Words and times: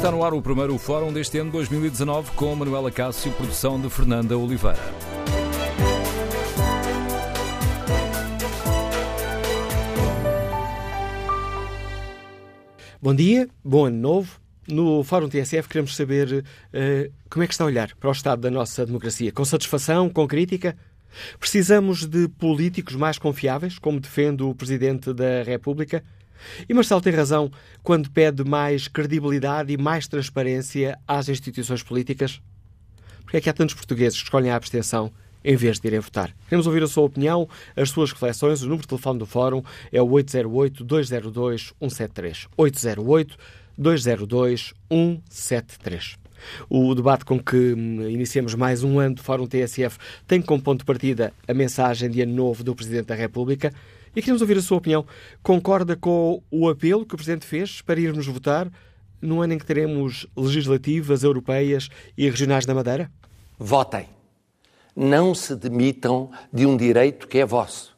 Está 0.00 0.10
no 0.10 0.24
ar 0.24 0.32
o 0.32 0.40
primeiro 0.40 0.78
fórum 0.78 1.12
deste 1.12 1.36
ano 1.36 1.52
2019 1.52 2.30
com 2.30 2.54
Manuela 2.56 2.90
Cássio, 2.90 3.30
produção 3.32 3.78
de 3.78 3.90
Fernanda 3.90 4.34
Oliveira. 4.34 4.78
Bom 13.02 13.14
dia, 13.14 13.46
bom 13.62 13.84
ano 13.84 13.98
novo. 13.98 14.40
No 14.66 15.04
Fórum 15.04 15.28
TSF 15.28 15.68
queremos 15.68 15.94
saber 15.94 16.46
uh, 16.72 17.12
como 17.28 17.44
é 17.44 17.46
que 17.46 17.52
está 17.52 17.64
a 17.64 17.66
olhar 17.66 17.94
para 17.96 18.08
o 18.08 18.12
estado 18.12 18.40
da 18.40 18.50
nossa 18.50 18.86
democracia. 18.86 19.30
Com 19.30 19.44
satisfação, 19.44 20.08
com 20.08 20.26
crítica? 20.26 20.78
Precisamos 21.38 22.06
de 22.06 22.26
políticos 22.26 22.96
mais 22.96 23.18
confiáveis, 23.18 23.78
como 23.78 24.00
defende 24.00 24.42
o 24.42 24.54
Presidente 24.54 25.12
da 25.12 25.42
República? 25.42 26.02
E 26.68 26.74
Marcelo 26.74 27.00
tem 27.00 27.12
razão 27.12 27.50
quando 27.82 28.10
pede 28.10 28.44
mais 28.44 28.88
credibilidade 28.88 29.72
e 29.72 29.76
mais 29.76 30.06
transparência 30.06 30.98
às 31.06 31.28
instituições 31.28 31.82
políticas? 31.82 32.40
Porque 33.22 33.36
é 33.36 33.40
que 33.40 33.48
há 33.48 33.52
tantos 33.52 33.74
portugueses 33.74 34.18
que 34.18 34.24
escolhem 34.24 34.50
a 34.50 34.56
abstenção 34.56 35.12
em 35.44 35.56
vez 35.56 35.78
de 35.78 35.88
irem 35.88 36.00
votar? 36.00 36.34
Queremos 36.48 36.66
ouvir 36.66 36.82
a 36.82 36.88
sua 36.88 37.04
opinião, 37.04 37.48
as 37.76 37.90
suas 37.90 38.12
reflexões. 38.12 38.62
O 38.62 38.64
número 38.64 38.82
de 38.82 38.88
telefone 38.88 39.18
do 39.18 39.26
Fórum 39.26 39.62
é 39.92 40.02
o 40.02 40.08
808-202-173. 40.08 42.48
808-202-173. 43.78 46.18
O 46.68 46.94
debate 46.94 47.24
com 47.24 47.38
que 47.38 47.74
hum, 47.74 48.08
iniciamos 48.08 48.54
mais 48.54 48.82
um 48.82 48.98
ano 48.98 49.16
do 49.16 49.22
Fórum 49.22 49.46
TSF 49.46 49.98
tem 50.26 50.40
como 50.40 50.62
ponto 50.62 50.80
de 50.80 50.84
partida 50.84 51.32
a 51.46 51.54
mensagem 51.54 52.10
de 52.10 52.22
ano 52.22 52.34
novo 52.34 52.64
do 52.64 52.74
Presidente 52.74 53.06
da 53.06 53.14
República. 53.14 53.72
E 54.14 54.20
queremos 54.20 54.42
ouvir 54.42 54.58
a 54.58 54.62
sua 54.62 54.78
opinião. 54.78 55.06
Concorda 55.42 55.96
com 55.96 56.42
o 56.50 56.68
apelo 56.68 57.06
que 57.06 57.14
o 57.14 57.16
Presidente 57.16 57.46
fez 57.46 57.80
para 57.80 58.00
irmos 58.00 58.26
votar 58.26 58.70
no 59.22 59.40
ano 59.40 59.52
em 59.52 59.58
que 59.58 59.66
teremos 59.66 60.26
legislativas, 60.36 61.22
europeias 61.22 61.88
e 62.16 62.28
regionais 62.28 62.66
da 62.66 62.74
Madeira? 62.74 63.10
Votem. 63.58 64.08
Não 64.96 65.34
se 65.34 65.54
demitam 65.54 66.30
de 66.52 66.66
um 66.66 66.76
direito 66.76 67.28
que 67.28 67.38
é 67.38 67.46
vosso, 67.46 67.96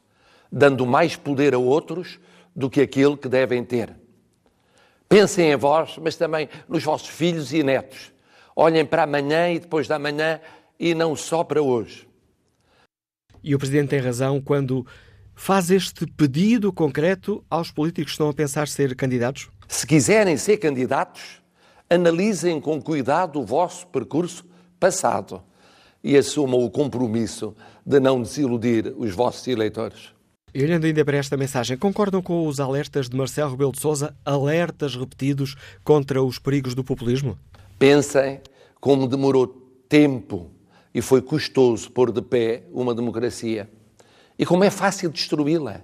dando 0.51 0.85
mais 0.85 1.17
poder 1.17 1.55
a 1.55 1.59
outros 1.59 2.21
do 2.55 2.69
que 2.69 2.83
aquele 2.83 3.17
que 3.17 3.29
devem 3.29 3.65
ter. 3.65 3.95
Pensem 5.09 5.51
em 5.51 5.57
vós, 5.57 5.97
mas 5.99 6.17
também 6.17 6.49
nos 6.69 6.83
vossos 6.83 7.09
filhos 7.09 7.53
e 7.53 7.63
netos. 7.63 8.13
Olhem 8.55 8.85
para 8.85 9.05
amanhã 9.05 9.51
e 9.51 9.59
depois 9.59 9.89
da 9.89 9.99
manhã 9.99 10.41
e 10.79 10.95
não 10.95 11.17
só 11.17 11.43
para 11.43 11.63
hoje. 11.63 12.07
E 13.43 13.55
o 13.55 13.59
Presidente 13.59 13.89
tem 13.91 14.01
razão 14.01 14.41
quando 14.41 14.87
faz 15.35 15.71
este 15.71 16.07
pedido 16.07 16.73
concreto 16.73 17.45
aos 17.49 17.71
políticos 17.71 18.13
que 18.13 18.15
estão 18.15 18.29
a 18.29 18.35
pensar 18.35 18.69
ser 18.69 18.95
candidatos? 18.95 19.49
Se 19.69 19.87
quiserem 19.87 20.37
ser 20.37 20.59
candidatos, 20.59 21.43
analisem 21.89 22.61
com 22.61 22.81
cuidado 22.81 23.41
o 23.41 23.45
vosso 23.45 23.87
percurso 23.89 24.45
passado 24.79 25.43
e 26.03 26.17
assumam 26.17 26.61
o 26.61 26.71
compromisso 26.71 27.55
de 27.85 28.01
não 28.01 28.21
desiludir 28.21 28.93
os 28.97 29.13
vossos 29.15 29.47
eleitores. 29.47 30.13
E 30.55 30.63
olhando 30.63 30.85
ainda 30.85 31.05
para 31.05 31.17
esta 31.17 31.37
mensagem, 31.37 31.79
concordam 31.79 32.21
com 32.21 32.47
os 32.47 32.61
alertas 32.61 33.09
de 33.09 33.17
Marcelo 33.17 33.53
Rebelo 33.53 33.73
de 33.73 33.81
Sousa, 33.81 34.15
alertas 34.25 34.95
repetidos 34.95 35.57
contra 35.83 36.23
os 36.23 36.39
perigos 36.39 36.75
do 36.75 36.85
populismo? 36.85 37.39
Pensem 37.79 38.41
como 38.79 39.09
demorou 39.09 39.47
tempo 39.89 40.51
e 40.95 41.01
foi 41.01 41.23
custoso 41.23 41.91
pôr 41.91 42.13
de 42.13 42.21
pé 42.21 42.65
uma 42.71 42.95
democracia. 42.95 43.71
E 44.43 44.45
como 44.45 44.65
é 44.65 44.71
fácil 44.71 45.09
destruí-la. 45.09 45.83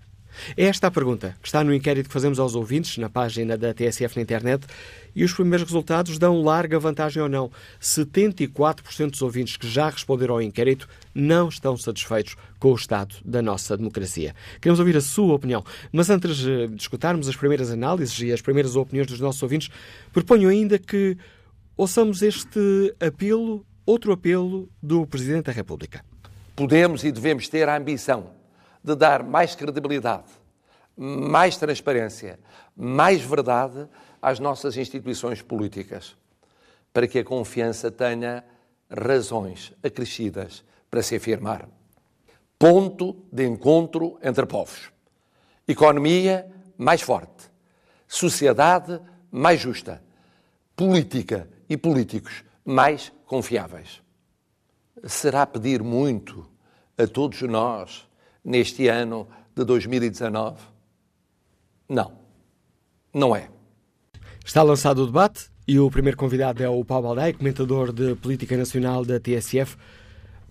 É 0.56 0.66
esta 0.66 0.88
a 0.88 0.91
pergunta 0.91 1.35
que 1.41 1.47
está 1.47 1.63
no 1.63 1.73
inquérito 1.73 2.07
que 2.07 2.13
fazemos 2.13 2.40
aos 2.40 2.56
ouvintes 2.56 2.97
na 2.97 3.09
página 3.09 3.57
da 3.57 3.73
TSF 3.73 4.16
na 4.16 4.22
internet 4.22 4.66
e 5.16 5.23
os 5.23 5.34
primeiros 5.34 5.67
resultados 5.67 6.17
dão 6.17 6.41
larga 6.41 6.79
vantagem 6.79 7.22
ou 7.22 7.29
não. 7.29 7.51
74% 7.81 9.12
dos 9.12 9.22
ouvintes 9.22 9.57
que 9.57 9.68
já 9.68 9.89
responderam 9.89 10.35
ao 10.35 10.41
inquérito 10.41 10.88
não 11.13 11.50
estão 11.50 11.75
satisfeitos 11.78 12.35
com 12.59 12.72
o 12.72 12.75
estado 12.75 13.16
da 13.23 13.41
nossa 13.41 13.75
democracia. 13.75 14.35
Queremos 14.62 14.79
ouvir 14.79 14.97
a 14.97 15.01
sua 15.01 15.35
opinião, 15.35 15.63
mas 15.91 16.09
antes 16.09 16.38
de 16.38 16.69
escutarmos 16.78 17.28
as 17.28 17.35
primeiras 17.35 17.72
análises 17.72 18.19
e 18.22 18.31
as 18.31 18.41
primeiras 18.41 18.75
opiniões 18.75 19.07
dos 19.07 19.19
nossos 19.19 19.41
ouvintes, 19.41 19.69
proponho 20.13 20.50
ainda 20.50 20.78
que 20.78 21.18
ouçamos 21.75 22.22
este 22.22 22.94
apelo, 23.00 23.66
outro 23.85 24.12
apelo 24.12 24.69
do 24.81 25.06
Presidente 25.07 25.45
da 25.45 25.51
República. 25.51 26.03
Podemos 26.56 27.03
e 27.03 27.12
devemos 27.12 27.47
ter 27.47 27.69
a 27.69 27.78
ambição 27.78 28.38
de 28.84 28.95
dar 28.95 29.23
mais 29.23 29.56
credibilidade, 29.56 30.29
mais 30.95 31.57
transparência, 31.57 32.40
mais 32.75 33.22
verdade 33.22 33.88
às 34.22 34.40
nossas 34.40 34.78
instituições 34.78 35.41
políticas, 35.41 36.16
para 36.91 37.07
que 37.07 37.19
a 37.19 37.23
confiança 37.23 37.91
tenha 37.91 38.44
razões 38.89 39.73
acrescidas 39.84 40.63
para 40.89 41.03
se 41.03 41.16
afirmar. 41.16 41.69
Ponto 42.57 43.25
de 43.31 43.45
encontro 43.45 44.18
entre 44.22 44.45
povos. 44.45 44.91
Economia 45.68 46.51
mais 46.78 47.01
forte. 47.01 47.50
Sociedade 48.07 49.00
mais 49.31 49.59
justa. 49.62 50.03
Política 50.75 51.47
e 51.69 51.78
políticos 51.78 52.44
mais 52.66 53.12
confiáveis. 53.25 54.01
Será 55.06 55.45
pedir 55.45 55.84
muito 55.84 56.50
a 56.97 57.07
todos 57.07 57.41
nós 57.44 58.09
neste 58.44 58.88
ano 58.88 59.27
de 59.55 59.63
2019? 59.63 60.57
Não, 61.88 62.11
não 63.13 63.35
é. 63.35 63.50
Está 64.45 64.63
lançado 64.63 65.03
o 65.03 65.05
debate 65.05 65.50
e 65.67 65.79
o 65.79 65.89
primeiro 65.91 66.17
convidado 66.17 66.63
é 66.63 66.69
o 66.69 66.83
Paulo 66.83 67.07
Baldaia, 67.07 67.33
comentador 67.33 67.91
de 67.91 68.16
Política 68.16 68.57
Nacional 68.57 69.05
da 69.05 69.19
TSF. 69.19 69.77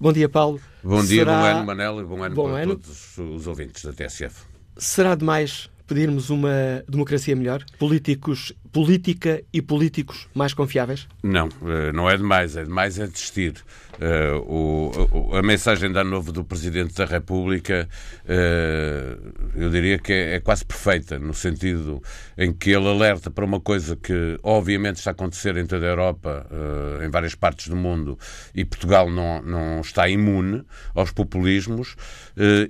Bom 0.00 0.12
dia, 0.12 0.28
Paulo. 0.28 0.60
Bom 0.82 1.02
dia, 1.04 1.24
Será... 1.24 1.40
bom 1.40 1.46
ano, 1.46 1.66
Manel, 1.66 2.00
e 2.00 2.04
bom 2.04 2.22
ano 2.22 2.34
bom 2.34 2.50
para 2.50 2.62
ano. 2.62 2.76
todos 2.76 3.18
os 3.18 3.46
ouvintes 3.46 3.84
da 3.84 3.92
TSF. 3.92 4.46
Será 4.76 5.16
demais 5.16 5.68
pedirmos 5.88 6.28
uma 6.28 6.84
democracia 6.86 7.34
melhor? 7.34 7.64
Políticos, 7.78 8.52
política 8.70 9.42
e 9.52 9.62
políticos 9.62 10.28
mais 10.34 10.52
confiáveis? 10.52 11.08
Não, 11.22 11.48
eh, 11.66 11.90
não 11.92 12.08
é 12.08 12.16
demais, 12.16 12.56
é 12.56 12.62
demais 12.62 12.98
é 12.98 13.06
desistir. 13.06 13.54
Uh, 13.98 14.92
o, 15.10 15.36
a 15.36 15.42
mensagem 15.42 15.90
da 15.90 16.04
novo 16.04 16.30
do 16.30 16.44
Presidente 16.44 16.94
da 16.94 17.04
República, 17.04 17.88
uh, 18.24 19.32
eu 19.56 19.68
diria 19.70 19.98
que 19.98 20.12
é, 20.12 20.34
é, 20.36 20.40
quase 20.40 20.64
perfeita, 20.64 21.18
no 21.18 21.34
sentido 21.34 22.00
em 22.36 22.52
que 22.52 22.70
ele 22.70 22.86
alerta 22.86 23.28
para 23.28 23.44
uma 23.44 23.58
coisa 23.58 23.96
que 23.96 24.38
obviamente 24.44 24.98
está 24.98 25.10
a 25.10 25.12
acontecer 25.12 25.56
em 25.56 25.66
toda 25.66 25.84
a 25.84 25.88
Europa, 25.88 26.46
uh, 26.48 27.02
em 27.02 27.10
várias 27.10 27.34
partes 27.34 27.66
do 27.66 27.74
mundo, 27.74 28.16
e 28.54 28.64
Portugal 28.64 29.10
não, 29.10 29.42
não 29.42 29.80
está 29.80 30.08
imune 30.08 30.62
aos 30.94 31.10
populismos. 31.10 31.96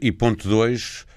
e 0.00 0.10
ponto 0.10 0.48
2, 0.48 1.04
Uh, 1.04 1.07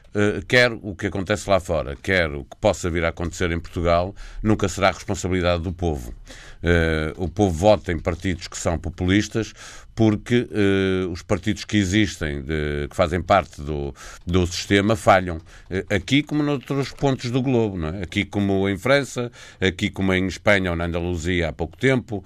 quer 0.48 0.72
o 0.72 0.96
que 0.96 1.08
acontece 1.08 1.50
lá 1.50 1.60
fora, 1.60 1.96
quer 1.96 2.30
o 2.31 2.44
que 2.44 2.56
possa 2.58 2.90
vir 2.90 3.06
a 3.06 3.10
acontecer 3.10 3.52
em 3.52 3.60
Portugal, 3.60 4.13
nunca 4.44 4.68
será 4.68 4.92
responsabilidade 4.92 5.63
do 5.63 5.72
povo. 5.72 6.13
Uh, 6.62 7.24
o 7.24 7.28
povo 7.28 7.52
vota 7.52 7.92
em 7.92 7.98
partidos 7.98 8.48
que 8.48 8.56
são 8.56 8.78
populistas 8.78 9.52
porque 9.96 10.48
uh, 10.52 11.12
os 11.12 11.24
partidos 11.24 11.66
que 11.66 11.75
existem, 11.75 12.44
de, 12.44 12.88
que 12.88 12.96
fazem 12.96 13.19
parte 13.19 13.62
do, 13.62 13.94
do 14.25 14.46
sistema, 14.46 14.96
falham. 14.96 15.40
aqui 15.90 16.22
como 16.24 16.44
noutros 16.44 16.92
pontos 16.92 17.31
do 17.31 17.42
globo, 17.42 17.84
é? 17.88 18.04
aqui 18.04 18.24
como 18.24 18.69
em 18.69 18.78
França, 18.78 19.31
aqui 19.60 19.90
como 19.90 20.14
em 20.14 20.28
Espanha 20.28 20.69
ou 20.69 20.78
na 20.78 20.86
Andaluzia 20.86 21.50
há 21.50 21.54
pouco 21.54 21.75
tempo, 21.78 22.24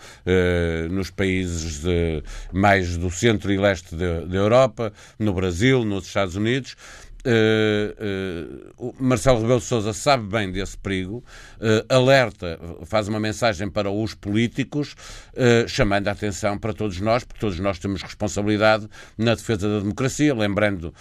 nos 0.91 1.09
países 1.09 1.81
de, 1.81 2.23
mais 2.53 2.97
do 2.97 3.09
centro 3.09 3.51
e 3.51 3.57
leste 3.57 3.95
da 3.95 4.37
Europa, 4.37 4.93
no 5.17 5.33
Brasil, 5.33 5.83
nos 5.83 6.05
Estados 6.05 6.35
Unidos 6.35 6.75
uh, 7.25 8.95
Marcelo 8.99 9.41
Rebelo 9.41 9.59
de 9.59 9.65
Sousa 9.65 9.93
sabe 9.93 10.27
bem 10.27 10.51
desse 10.51 10.77
perigo, 10.77 11.23
alerta, 11.89 12.59
faz 12.85 13.07
uma 13.07 13.19
mensagem 13.19 13.69
para 13.69 13.89
os 13.89 14.13
políticos, 14.13 14.95
chamando 15.67 16.07
a 16.07 16.11
atenção 16.11 16.57
para 16.57 16.73
todos 16.73 16.99
nós, 16.99 17.23
porque 17.23 17.39
todos 17.39 17.59
nós 17.59 17.79
temos 17.79 18.01
responsabilidade 18.01 18.87
na 19.17 19.35
defesa 19.35 19.67
da 19.67 19.79
democracia, 19.79 20.33
lembrando 20.33 20.93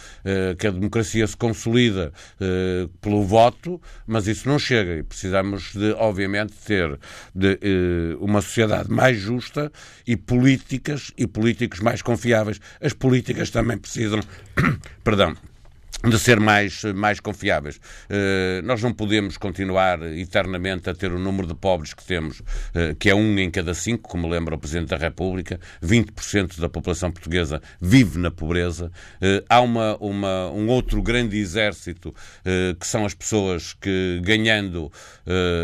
que 0.59 0.67
a 0.67 0.71
democracia 0.71 1.27
se 1.27 1.37
consolida 1.37 2.13
pelo 3.01 3.23
voto, 3.25 3.81
mas 4.07 4.27
isso 4.27 4.49
não 4.49 4.59
chega 4.59 4.97
e 4.97 5.03
precisamos 5.03 5.73
de, 5.75 5.93
obviamente, 5.93 6.53
ter 6.65 6.99
de, 7.35 7.59
uma 8.21 8.41
sociedade 8.41 8.91
mais 8.91 9.19
justa 9.19 9.71
e 10.07 10.17
políticas 10.17 11.13
e 11.17 11.27
políticos 11.27 11.81
mais 11.81 12.03
confiáveis. 12.03 12.61
As 12.81 12.93
políticas 12.93 13.51
também 13.51 13.79
precisam, 13.79 14.21
perdão, 15.03 15.35
de 16.11 16.19
ser 16.19 16.39
mais, 16.39 16.85
mais 16.95 17.19
confiáveis. 17.19 17.77
Uh, 17.77 18.65
nós 18.65 18.83
não 18.83 18.93
podemos 18.93 19.37
continuar 19.37 20.03
eternamente 20.17 20.91
a 20.91 20.95
ter 20.95 21.13
o 21.13 21.19
número 21.19 21.47
de 21.47 21.55
pobres 21.55 21.95
que 21.95 22.05
temos, 22.05 22.41
uh, 22.41 22.95
que 22.99 23.09
é 23.09 23.15
um 23.15 23.39
em 23.39 23.51
cada 23.51 23.73
cinco, 23.75 24.09
como 24.09 24.29
lembra 24.29 24.55
o 24.55 24.59
Presidente 24.59 24.89
da 24.89 24.97
República, 24.97 25.59
20% 25.83 26.61
da 26.61 26.69
população 26.69 27.11
portuguesa 27.11 27.61
vive 27.81 28.19
na 28.19 28.31
pobreza. 28.31 28.91
Uh, 29.17 29.45
há 29.49 29.61
uma, 29.61 29.97
uma, 29.97 30.51
um 30.51 30.69
outro 30.69 31.03
grande 31.03 31.39
exército, 31.39 32.15
que 32.79 32.87
são 32.87 33.05
as 33.05 33.15
pessoas 33.15 33.73
que, 33.75 34.21
ganhando 34.23 34.91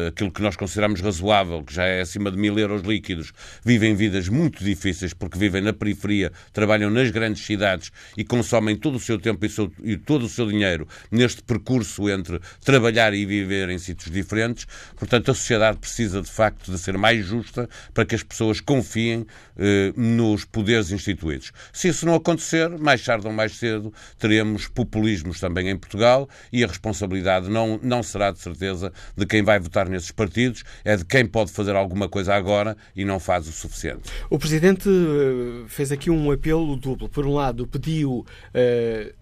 aquilo 0.08 0.30
que 0.30 0.42
nós 0.42 0.56
consideramos 0.56 1.00
razoável, 1.00 1.62
que 1.62 1.74
já 1.74 1.84
é 1.84 2.00
acima 2.00 2.30
de 2.30 2.36
mil 2.36 2.58
euros 2.58 2.82
líquidos, 2.82 3.32
vivem 3.64 3.94
vidas 3.94 4.28
muito 4.28 4.64
difíceis, 4.64 5.12
porque 5.12 5.38
vivem 5.38 5.62
na 5.62 5.72
periferia, 5.72 6.32
trabalham 6.52 6.90
nas 6.90 7.10
grandes 7.10 7.44
cidades 7.44 7.90
e 8.16 8.24
consomem 8.24 8.76
todo 8.76 8.96
o 8.96 9.00
seu 9.00 9.18
tempo 9.18 9.44
e, 9.44 9.48
seu, 9.48 9.70
e 9.82 9.96
todo 9.96 10.24
o 10.24 10.28
seu 10.30 10.46
dinheiro 10.46 10.86
neste 11.10 11.42
percurso 11.42 12.08
entre 12.08 12.40
trabalhar 12.64 13.12
e 13.12 13.26
viver 13.26 13.68
em 13.68 13.78
sítios 13.78 14.10
diferentes. 14.10 14.66
Portanto, 14.96 15.30
a 15.30 15.34
sociedade 15.34 15.78
precisa 15.78 16.22
de 16.22 16.30
facto 16.30 16.70
de 16.70 16.78
ser 16.78 16.96
mais 16.96 17.24
justa 17.26 17.68
para 17.92 18.04
que 18.04 18.14
as 18.14 18.22
pessoas 18.22 18.60
confiem 18.60 19.26
eh, 19.58 19.92
nos 19.96 20.44
poderes 20.44 20.90
instituídos. 20.90 21.52
Se 21.72 21.88
isso 21.88 22.06
não 22.06 22.14
acontecer, 22.14 22.68
mais 22.78 23.04
tarde 23.04 23.26
ou 23.26 23.32
mais 23.32 23.56
cedo, 23.56 23.92
teremos 24.18 24.68
populismos 24.68 25.40
também 25.40 25.68
em 25.68 25.76
Portugal 25.76 26.28
e 26.52 26.64
a 26.64 26.66
responsabilidade 26.66 27.48
não, 27.48 27.78
não 27.82 28.02
será 28.02 28.30
de 28.30 28.38
certeza 28.38 28.92
de 29.16 29.26
quem 29.26 29.42
vai 29.42 29.58
votar 29.58 29.88
nesses 29.88 30.10
partidos, 30.10 30.64
é 30.84 30.96
de 30.96 31.04
quem 31.04 31.26
pode 31.26 31.52
fazer 31.52 31.76
alguma 31.76 32.08
coisa 32.08 32.34
agora 32.34 32.76
e 32.94 33.04
não 33.04 33.20
faz 33.20 33.48
o 33.48 33.52
suficiente. 33.52 34.10
O 34.28 34.38
Presidente 34.38 34.88
eh, 34.88 35.64
fez 35.68 35.92
aqui 35.92 36.10
um 36.10 36.30
apelo 36.30 36.76
duplo. 36.76 37.08
Por 37.08 37.26
um 37.26 37.34
lado, 37.34 37.66
pediu 37.66 38.20
uh, 38.20 39.19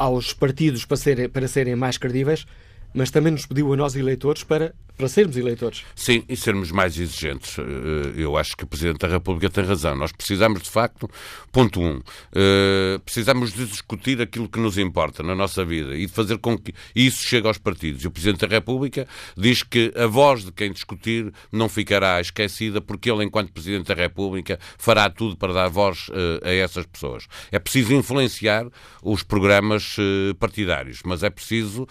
aos 0.00 0.32
partidos 0.32 0.86
para, 0.86 0.96
ser, 0.96 1.28
para 1.28 1.46
serem 1.46 1.76
mais 1.76 1.98
credíveis, 1.98 2.46
mas 2.94 3.10
também 3.10 3.32
nos 3.32 3.46
pediu 3.46 3.72
a 3.72 3.76
nós 3.76 3.94
eleitores 3.96 4.44
para 4.44 4.74
para 5.00 5.08
sermos 5.08 5.34
eleitores. 5.34 5.82
Sim, 5.96 6.22
e 6.28 6.36
sermos 6.36 6.70
mais 6.70 6.98
exigentes. 6.98 7.58
Eh, 7.58 7.62
eu 8.16 8.36
acho 8.36 8.54
que 8.54 8.64
o 8.64 8.66
Presidente 8.66 8.98
da 8.98 9.08
República 9.08 9.48
tem 9.48 9.64
razão. 9.64 9.96
Nós 9.96 10.12
precisamos, 10.12 10.62
de 10.62 10.68
facto, 10.68 11.08
ponto 11.50 11.80
um, 11.80 12.02
eh, 12.34 13.00
precisamos 13.02 13.50
de 13.50 13.64
discutir 13.64 14.20
aquilo 14.20 14.46
que 14.46 14.60
nos 14.60 14.76
importa 14.76 15.22
na 15.22 15.34
nossa 15.34 15.64
vida 15.64 15.96
e 15.96 16.04
de 16.04 16.12
fazer 16.12 16.36
com 16.36 16.56
que 16.58 16.74
isso 16.94 17.26
chegue 17.26 17.46
aos 17.46 17.56
partidos. 17.56 18.04
E 18.04 18.08
o 18.08 18.10
Presidente 18.10 18.46
da 18.46 18.54
República 18.54 19.08
diz 19.34 19.62
que 19.62 19.90
a 19.96 20.06
voz 20.06 20.44
de 20.44 20.52
quem 20.52 20.70
discutir 20.70 21.32
não 21.50 21.66
ficará 21.66 22.20
esquecida 22.20 22.78
porque 22.82 23.10
ele, 23.10 23.24
enquanto 23.24 23.52
Presidente 23.52 23.86
da 23.86 23.94
República, 23.94 24.58
fará 24.76 25.08
tudo 25.08 25.34
para 25.34 25.54
dar 25.54 25.68
voz 25.68 26.10
eh, 26.12 26.50
a 26.50 26.52
essas 26.52 26.84
pessoas. 26.84 27.26
É 27.50 27.58
preciso 27.58 27.94
influenciar 27.94 28.66
os 29.02 29.22
programas 29.22 29.96
partidários, 30.38 31.00
mas 31.06 31.22
é 31.22 31.30
preciso 31.30 31.86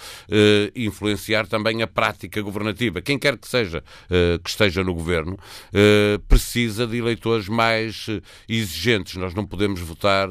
influenciar 0.89 1.47
também 1.47 1.81
a 1.81 1.87
prática 1.87 2.41
governativa 2.41 3.01
quem 3.01 3.17
quer 3.17 3.37
que 3.37 3.47
seja 3.47 3.83
uh, 4.09 4.39
que 4.39 4.49
esteja 4.49 4.83
no 4.83 4.93
governo, 4.93 5.33
uh, 5.33 6.19
precisa 6.27 6.85
de 6.85 6.97
eleitores 6.97 7.47
mais 7.47 8.07
uh, 8.07 8.21
exigentes. 8.47 9.15
Nós 9.15 9.33
não 9.33 9.45
podemos 9.45 9.79
votar 9.81 10.29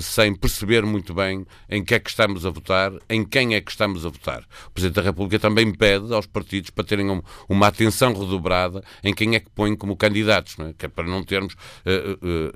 sem 0.00 0.34
perceber 0.34 0.84
muito 0.84 1.14
bem 1.14 1.46
em 1.68 1.84
que 1.84 1.94
é 1.94 1.98
que 1.98 2.10
estamos 2.10 2.44
a 2.46 2.50
votar, 2.50 2.92
em 3.08 3.24
quem 3.24 3.54
é 3.54 3.60
que 3.60 3.70
estamos 3.70 4.04
a 4.04 4.08
votar. 4.08 4.44
O 4.68 4.70
Presidente 4.70 4.96
da 4.96 5.02
República 5.02 5.38
também 5.38 5.72
pede 5.72 6.12
aos 6.12 6.26
partidos 6.26 6.70
para 6.70 6.84
terem 6.84 7.10
um, 7.10 7.22
uma 7.48 7.68
atenção 7.68 8.12
redobrada 8.12 8.82
em 9.02 9.12
quem 9.12 9.34
é 9.34 9.40
que 9.40 9.50
põe 9.50 9.76
como 9.76 9.96
candidatos, 9.96 10.56
não 10.56 10.68
é? 10.68 10.72
que 10.72 10.86
é 10.86 10.88
para 10.88 11.04
não 11.04 11.22
termos 11.22 11.56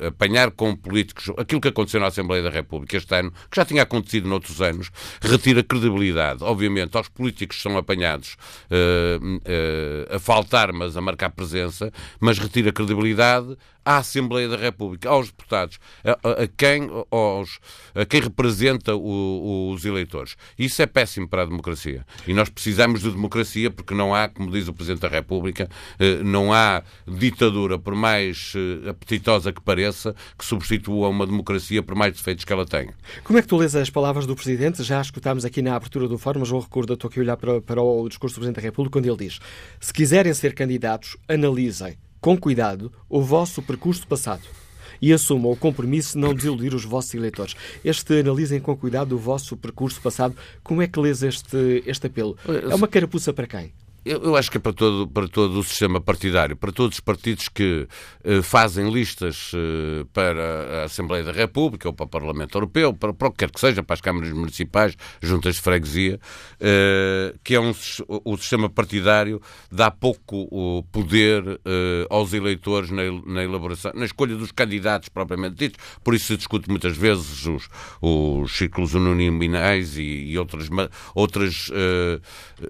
apanhar 0.06 0.50
com 0.50 0.74
políticos 0.74 1.30
aquilo 1.36 1.60
que 1.60 1.68
aconteceu 1.68 2.00
na 2.00 2.06
Assembleia 2.06 2.42
da 2.42 2.50
República 2.50 2.96
este 2.96 3.14
ano, 3.14 3.32
que 3.50 3.56
já 3.56 3.64
tinha 3.64 3.82
acontecido 3.82 4.28
noutros 4.28 4.60
anos, 4.60 4.90
retira 5.20 5.62
credibilidade, 5.62 6.42
obviamente, 6.42 6.96
aos 6.96 7.08
políticos 7.08 7.27
que 7.32 7.54
são 7.54 7.76
apanhados 7.76 8.36
uh, 8.70 10.14
a 10.14 10.18
faltar, 10.18 10.72
mas 10.72 10.96
a 10.96 11.00
marcar 11.00 11.30
presença, 11.30 11.92
mas 12.20 12.38
retira 12.38 12.72
credibilidade 12.72 13.56
à 13.88 13.96
Assembleia 13.96 14.46
da 14.46 14.56
República, 14.58 15.08
aos 15.08 15.28
deputados, 15.28 15.78
a, 16.04 16.42
a 16.42 16.46
quem, 16.46 16.90
aos, 17.10 17.58
a 17.94 18.04
quem 18.04 18.20
representa 18.20 18.94
o, 18.94 19.72
os 19.72 19.82
eleitores. 19.86 20.36
Isso 20.58 20.82
é 20.82 20.86
péssimo 20.86 21.26
para 21.26 21.40
a 21.40 21.46
democracia. 21.46 22.04
E 22.26 22.34
nós 22.34 22.50
precisamos 22.50 23.00
de 23.00 23.10
democracia 23.10 23.70
porque 23.70 23.94
não 23.94 24.14
há, 24.14 24.28
como 24.28 24.50
diz 24.50 24.68
o 24.68 24.74
Presidente 24.74 25.00
da 25.00 25.08
República, 25.08 25.70
eh, 25.98 26.22
não 26.22 26.52
há 26.52 26.82
ditadura, 27.06 27.78
por 27.78 27.94
mais 27.94 28.52
eh, 28.54 28.90
apetitosa 28.90 29.54
que 29.54 29.62
pareça, 29.62 30.14
que 30.36 30.44
substitua 30.44 31.08
uma 31.08 31.26
democracia 31.26 31.82
por 31.82 31.94
mais 31.94 32.12
defeitos 32.12 32.44
que 32.44 32.52
ela 32.52 32.66
tenha. 32.66 32.92
Como 33.24 33.38
é 33.38 33.42
que 33.42 33.48
tu 33.48 33.56
lês 33.56 33.74
as 33.74 33.88
palavras 33.88 34.26
do 34.26 34.36
Presidente? 34.36 34.82
Já 34.82 35.00
escutámos 35.00 35.46
aqui 35.46 35.62
na 35.62 35.74
abertura 35.74 36.06
do 36.06 36.18
fórum, 36.18 36.40
mas 36.40 36.50
João 36.50 36.60
Recorda, 36.60 36.92
estou 36.92 37.08
aqui 37.08 37.20
a 37.20 37.22
olhar 37.22 37.38
para, 37.38 37.62
para 37.62 37.80
o 37.80 38.06
discurso 38.06 38.34
do 38.34 38.40
Presidente 38.40 38.56
da 38.56 38.62
República, 38.62 38.98
quando 38.98 39.06
ele 39.06 39.16
diz: 39.16 39.38
se 39.80 39.94
quiserem 39.94 40.34
ser 40.34 40.54
candidatos, 40.54 41.16
analisem 41.26 41.96
com 42.20 42.36
cuidado 42.36 42.92
o 43.08 43.20
vosso 43.20 43.62
percurso 43.62 44.06
passado 44.06 44.42
e 45.00 45.12
assumam 45.12 45.52
o 45.52 45.56
compromisso 45.56 46.14
de 46.14 46.18
não 46.18 46.34
desiludir 46.34 46.74
os 46.74 46.84
vossos 46.84 47.14
eleitores. 47.14 47.54
Este 47.84 48.20
analisem 48.20 48.60
com 48.60 48.76
cuidado 48.76 49.14
o 49.14 49.18
vosso 49.18 49.56
percurso 49.56 50.00
passado. 50.00 50.36
Como 50.62 50.82
é 50.82 50.86
que 50.86 50.98
lês 50.98 51.22
este, 51.22 51.82
este 51.86 52.06
apelo? 52.06 52.36
É 52.46 52.74
uma 52.74 52.88
carapuça 52.88 53.32
para 53.32 53.46
quem? 53.46 53.72
Eu, 54.08 54.22
eu, 54.22 54.36
acho 54.36 54.50
que 54.50 54.56
é 54.56 54.60
para 54.60 54.72
todo, 54.72 55.06
para 55.06 55.28
todo 55.28 55.58
o 55.58 55.62
sistema 55.62 56.00
partidário, 56.00 56.56
para 56.56 56.72
todos 56.72 56.96
os 56.96 57.00
partidos 57.00 57.48
que 57.50 57.86
eh, 58.24 58.40
fazem 58.40 58.90
listas 58.90 59.52
eh, 59.54 60.06
para 60.14 60.80
a 60.80 60.84
Assembleia 60.84 61.22
da 61.22 61.32
República 61.32 61.88
ou 61.88 61.92
para 61.92 62.06
o 62.06 62.08
Parlamento 62.08 62.56
Europeu, 62.56 62.94
para, 62.94 63.12
para 63.12 63.28
o 63.28 63.30
que 63.30 63.38
quer 63.38 63.50
que 63.50 63.60
seja, 63.60 63.82
para 63.82 63.92
as 63.92 64.00
câmaras 64.00 64.32
municipais, 64.32 64.96
juntas 65.20 65.56
de 65.56 65.60
freguesia, 65.60 66.18
eh, 66.58 67.34
que 67.44 67.54
é 67.54 67.60
um, 67.60 67.74
o 68.24 68.36
sistema 68.38 68.70
partidário 68.70 69.42
dá 69.70 69.90
pouco 69.90 70.82
poder 70.90 71.60
eh, 71.64 72.06
aos 72.08 72.32
eleitores 72.32 72.90
na, 72.90 73.02
na, 73.26 73.44
elaboração, 73.44 73.92
na 73.94 74.06
escolha 74.06 74.34
dos 74.36 74.52
candidatos 74.52 75.10
propriamente 75.10 75.56
ditos. 75.56 75.84
Por 76.02 76.14
isso 76.14 76.28
se 76.28 76.36
discute 76.38 76.70
muitas 76.70 76.96
vezes 76.96 77.44
os, 77.44 77.68
os 78.00 78.56
círculos 78.56 78.94
uninominais 78.94 79.98
e, 79.98 80.02
e 80.02 80.38
outras, 80.38 80.68
outras 81.14 81.70
eh, 81.72 82.20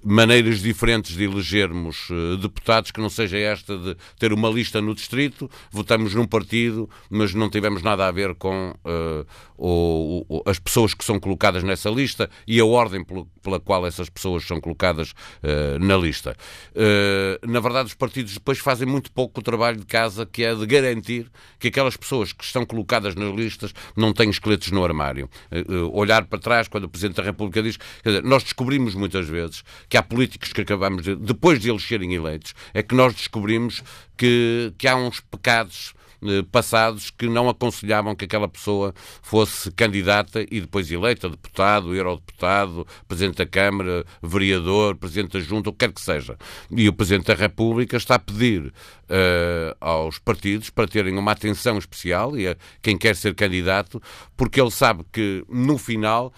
maneiras 0.05 0.61
diferentes 0.61 1.17
de 1.17 1.28
elegermos 1.29 2.09
uh, 2.11 2.37
deputados 2.37 2.91
que 2.91 3.01
não 3.01 3.11
seja 3.11 3.39
esta 3.39 3.77
de 3.77 3.97
ter 4.19 4.33
uma 4.33 4.49
lista 4.49 4.81
no 4.81 4.95
distrito, 4.95 5.51
votamos 5.71 6.15
num 6.15 6.27
partido, 6.27 6.89
mas 7.11 7.35
não 7.35 7.49
tivemos 7.49 7.83
nada 7.83 8.07
a 8.07 8.11
ver 8.11 8.35
com 8.35 8.75
uh, 8.85 9.27
o, 9.57 10.25
o, 10.29 10.43
as 10.47 10.59
pessoas 10.59 10.95
que 10.95 11.05
são 11.05 11.19
colocadas 11.19 11.63
nessa 11.63 11.91
lista 11.91 12.31
e 12.47 12.61
a 12.61 12.65
ordem 12.65 13.05
pela 13.43 13.61
qual 13.61 13.87
essas 13.87 14.09
pessoas 14.09 14.45
são 14.45 14.61
colocadas 14.61 15.13
uh, 15.43 15.79
na 15.81 15.97
lista. 15.97 16.37
na 17.47 17.61
verdade, 17.61 17.89
os 17.89 17.95
partidos 17.95 18.35
depois 18.35 18.59
fazem 18.59 18.87
muito 18.87 19.11
pouco 19.11 19.41
o 19.41 19.43
trabalho 19.43 19.79
de 19.79 19.87
casa, 19.87 20.27
que 20.27 20.45
é 20.45 20.55
de 20.55 20.67
garantir 20.67 21.31
que 21.59 21.69
aquelas 21.69 21.97
pessoas 21.97 22.33
que 22.33 22.45
estão 22.45 22.65
colocadas 22.65 23.15
nas 23.15 23.35
listas 23.35 23.73
não 23.97 24.13
têm 24.13 24.31
esqueletos 24.31 24.71
no 24.71 24.85
armário. 24.85 25.29
olhar 25.93 26.25
para 26.27 26.39
trás, 26.39 26.69
quando 26.69 26.85
o 26.85 26.89
Presidente 26.89 27.17
da 27.17 27.23
República 27.23 27.63
diz, 27.63 27.79
dizer, 28.05 28.23
nós 28.23 28.43
descobrimos 28.43 28.95
muitas 28.95 29.29
vezes 29.29 29.65
que 29.89 29.97
há 29.97 30.03
políticos 30.03 30.53
que 30.53 30.61
acabamos 30.61 31.03
de 31.03 31.08
depois 31.17 31.61
de 31.61 31.71
eles 31.71 31.83
serem 31.83 32.15
eleitos, 32.15 32.55
é 32.75 32.83
que 32.83 32.95
nós 32.95 33.15
descobrimos 33.15 33.83
que, 34.17 34.73
que 34.77 34.89
há 34.89 34.97
uns 34.97 35.21
pecados 35.21 35.95
eh, 36.21 36.43
passados 36.51 37.11
que 37.11 37.29
não 37.29 37.49
aconselhavam 37.49 38.15
que 38.17 38.25
aquela 38.25 38.49
pessoa 38.49 38.93
fosse 39.23 39.71
candidata 39.71 40.45
e 40.51 40.61
depois 40.61 40.91
eleita 40.91 41.29
deputado, 41.29 41.95
eurodeputado, 41.95 42.85
Presidente 43.07 43.37
da 43.37 43.47
Câmara, 43.47 44.05
vereador, 44.21 44.97
Presidente 44.97 45.35
da 45.35 45.41
Junta, 45.41 45.71
o 45.71 45.73
que 45.73 45.79
quer 45.87 45.93
que 45.93 46.01
seja. 46.01 46.37
E 46.73 46.89
o 46.89 46.93
Presidente 46.93 47.27
da 47.27 47.35
República 47.35 47.97
está 47.97 48.17
a 48.17 48.19
pedir 48.19 48.67
uh, 48.67 49.77
aos 49.81 50.19
partidos 50.19 50.71
para 50.71 50.89
terem 50.89 51.17
uma 51.17 51.33
atenção 51.33 51.79
especial 51.79 52.37
e 52.37 52.49
a 52.49 52.57
quem 52.83 52.99
quer 52.99 53.15
ser 53.15 53.35
candidato, 53.37 54.03
porque 54.37 54.61
ele 54.61 54.73
sabe 54.73 55.05
que 55.13 55.45
no 55.49 55.79
final 55.79 56.33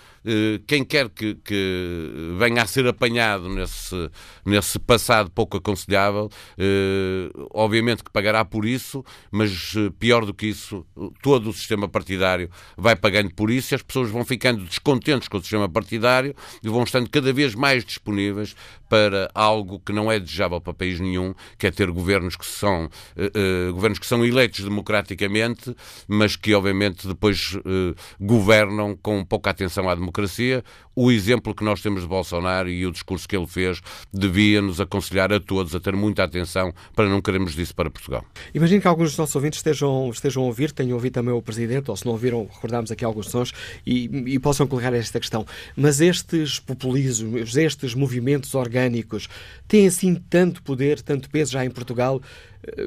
quem 0.66 0.84
quer 0.84 1.08
que, 1.08 1.34
que, 1.36 2.36
venha 2.38 2.62
a 2.62 2.66
ser 2.66 2.86
apanhado 2.86 3.48
nesse, 3.48 4.10
nesse 4.44 4.78
passado 4.78 5.30
pouco 5.30 5.56
aconselhável, 5.56 6.28
eh, 6.58 7.30
obviamente 7.52 8.04
que 8.04 8.10
pagará 8.10 8.44
por 8.44 8.66
isso, 8.66 9.04
mas 9.30 9.74
eh, 9.76 9.90
pior 9.98 10.26
do 10.26 10.34
que 10.34 10.46
isso, 10.46 10.86
todo 11.22 11.48
o 11.48 11.52
sistema 11.52 11.88
partidário 11.88 12.50
vai 12.76 12.94
pagando 12.94 13.34
por 13.34 13.50
isso 13.50 13.72
e 13.72 13.76
as 13.76 13.82
pessoas 13.82 14.10
vão 14.10 14.24
ficando 14.24 14.64
descontentes 14.64 15.28
com 15.28 15.38
o 15.38 15.40
sistema 15.40 15.68
partidário 15.68 16.34
e 16.62 16.68
vão 16.68 16.82
estando 16.82 17.08
cada 17.08 17.32
vez 17.32 17.54
mais 17.54 17.84
disponíveis 17.84 18.54
para 18.88 19.30
algo 19.34 19.80
que 19.80 19.92
não 19.92 20.10
é 20.10 20.18
desejável 20.18 20.60
para 20.60 20.74
país 20.74 20.98
nenhum, 21.00 21.32
que 21.56 21.66
é 21.66 21.70
ter 21.70 21.90
governos 21.90 22.34
que 22.36 22.44
são 22.44 22.90
governos 23.72 24.00
que 24.00 24.06
são 24.06 24.24
eleitos 24.24 24.64
democraticamente, 24.64 25.74
mas 26.08 26.34
que 26.34 26.52
obviamente 26.54 27.06
depois 27.06 27.56
governam 28.20 28.96
com 28.96 29.24
pouca 29.24 29.50
atenção 29.50 29.88
à 29.88 29.94
democracia. 29.94 30.09
O 30.94 31.10
exemplo 31.10 31.54
que 31.54 31.64
nós 31.64 31.80
temos 31.80 32.02
de 32.02 32.08
Bolsonaro 32.08 32.68
e 32.68 32.86
o 32.86 32.92
discurso 32.92 33.28
que 33.28 33.36
ele 33.36 33.46
fez 33.46 33.80
devia 34.12 34.60
nos 34.60 34.80
aconselhar 34.80 35.32
a 35.32 35.40
todos 35.40 35.74
a 35.74 35.80
ter 35.80 35.94
muita 35.94 36.24
atenção 36.24 36.72
para 36.94 37.08
não 37.08 37.20
queremos 37.20 37.54
disso 37.54 37.74
para 37.74 37.90
Portugal. 37.90 38.24
Imagino 38.54 38.80
que 38.80 38.88
alguns 38.88 39.10
dos 39.10 39.18
nossos 39.18 39.34
ouvintes 39.34 39.58
estejam, 39.58 40.10
estejam 40.10 40.42
a 40.42 40.46
ouvir, 40.46 40.72
tenham 40.72 40.94
ouvido 40.94 41.14
também 41.14 41.32
o 41.32 41.40
Presidente, 41.40 41.90
ou 41.90 41.96
se 41.96 42.04
não 42.04 42.12
ouviram, 42.12 42.48
recordámos 42.52 42.90
aqui 42.90 43.04
alguns 43.04 43.28
sons, 43.28 43.52
e, 43.86 44.04
e 44.34 44.38
possam 44.38 44.66
colocar 44.66 44.92
esta 44.92 45.18
questão. 45.18 45.46
Mas 45.76 46.00
estes 46.00 46.58
populismos, 46.58 47.56
estes 47.56 47.94
movimentos 47.94 48.54
orgânicos, 48.54 49.28
têm 49.66 49.86
assim 49.86 50.14
tanto 50.14 50.62
poder, 50.62 51.00
tanto 51.00 51.30
peso 51.30 51.52
já 51.52 51.64
em 51.64 51.70
Portugal, 51.70 52.20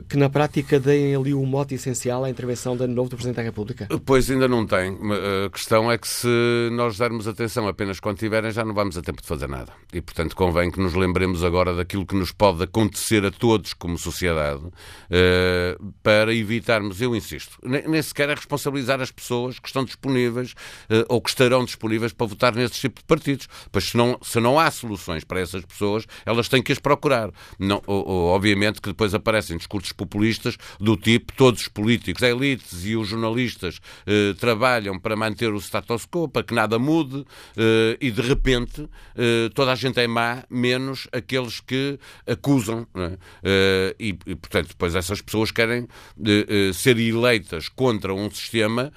que 0.08 0.18
na 0.18 0.30
prática 0.30 0.80
deem 0.80 1.16
ali 1.16 1.34
o 1.34 1.46
mote 1.46 1.76
essencial 1.76 2.24
à 2.24 2.30
intervenção 2.30 2.78
de 2.78 2.86
novo 2.88 3.10
do 3.10 3.16
Presidente 3.16 3.38
da 3.38 3.44
República? 3.44 3.88
Pois 4.06 4.30
ainda 4.30 4.48
não 4.48 4.66
tem. 4.66 4.98
A 5.46 5.50
questão 5.50 5.92
é 5.92 5.98
que 5.98 6.08
se 6.08 6.28
nós 6.72 6.98
dermos 6.98 7.28
atenção 7.28 7.68
apenas 7.68 8.00
quando 8.00 8.18
tiverem, 8.18 8.52
já 8.52 8.64
não 8.64 8.74
vamos 8.74 8.98
a 8.98 9.02
tempo 9.02 9.22
de 9.22 9.28
fazer 9.28 9.48
nada. 9.48 9.74
E, 9.92 10.02
portanto, 10.02 10.36
convém 10.36 10.70
que 10.70 10.80
nos 10.80 10.94
lembremos 10.94 11.44
agora 11.44 11.74
daquilo 11.74 12.06
que 12.06 12.16
nos 12.16 12.32
pode 12.32 12.64
acontecer 12.64 13.26
a 13.26 13.32
todos 13.32 13.74
como 13.74 13.98
sociedade 13.98 14.64
eh, 15.10 15.78
para 16.02 16.34
evitarmos, 16.34 17.02
eu 17.02 17.16
insisto, 17.16 17.58
nem 17.64 18.02
sequer 18.02 18.30
é 18.30 18.36
responsabilizar 18.36 19.02
as 19.02 19.12
pessoas 19.12 19.60
que 19.60 19.68
estão 19.68 19.84
disponíveis 19.84 20.54
eh, 20.90 21.06
ou 21.10 21.22
que 21.22 21.30
estarão 21.30 21.66
disponíveis 21.66 22.14
para 22.14 22.28
votar 22.28 22.56
nesse 22.56 22.80
tipo 22.80 23.02
de 23.02 23.06
partidos. 23.06 23.48
Pois 23.72 23.86
se 23.86 23.98
não, 23.98 24.18
se 24.22 24.40
não 24.40 24.60
há 24.60 24.70
soluções 24.70 25.24
para 25.24 25.40
essas 25.40 25.66
pessoas, 25.66 26.06
elas 26.26 26.48
têm 26.48 26.62
que 26.62 26.72
as 26.72 26.80
procurar. 26.80 27.32
Não, 27.58 27.82
obviamente 27.88 28.82
que 28.82 28.90
depois 28.90 29.14
aparecem 29.14 29.58
discursos 29.64 29.92
populistas 29.92 30.58
do 30.80 30.96
tipo 30.96 31.34
todos 31.34 31.62
os 31.62 31.68
políticos, 31.68 32.22
elites 32.22 32.86
e 32.86 32.96
os 32.96 33.08
jornalistas 33.08 33.80
eh, 34.06 34.34
trabalham 34.40 35.00
para 35.00 35.16
manter 35.16 35.52
o 35.52 35.58
status 35.58 36.06
quo, 36.06 36.28
para 36.28 36.44
que 36.44 36.54
nada 36.54 36.78
mude 36.78 37.26
eh, 37.58 37.98
e 38.00 38.12
de 38.12 38.22
repente 38.22 38.88
eh, 39.16 39.50
toda 39.54 39.72
a 39.72 39.76
gente 39.76 40.00
é 40.00 40.08
má, 40.08 40.44
menos 40.50 41.08
aqueles 41.12 41.60
que 41.60 42.00
acusam. 42.28 42.88
É? 42.96 43.18
Eh, 43.44 43.96
e, 44.00 44.08
e, 44.26 44.36
portanto, 44.36 44.70
depois 44.70 44.96
essas 44.96 45.22
pessoas 45.22 45.52
querem 45.52 45.88
eh, 46.26 46.70
eh, 46.70 46.74
ser 46.74 46.98
eleitas 47.00 47.70
contra 47.70 48.14
um 48.14 48.30
sistema 48.30 48.92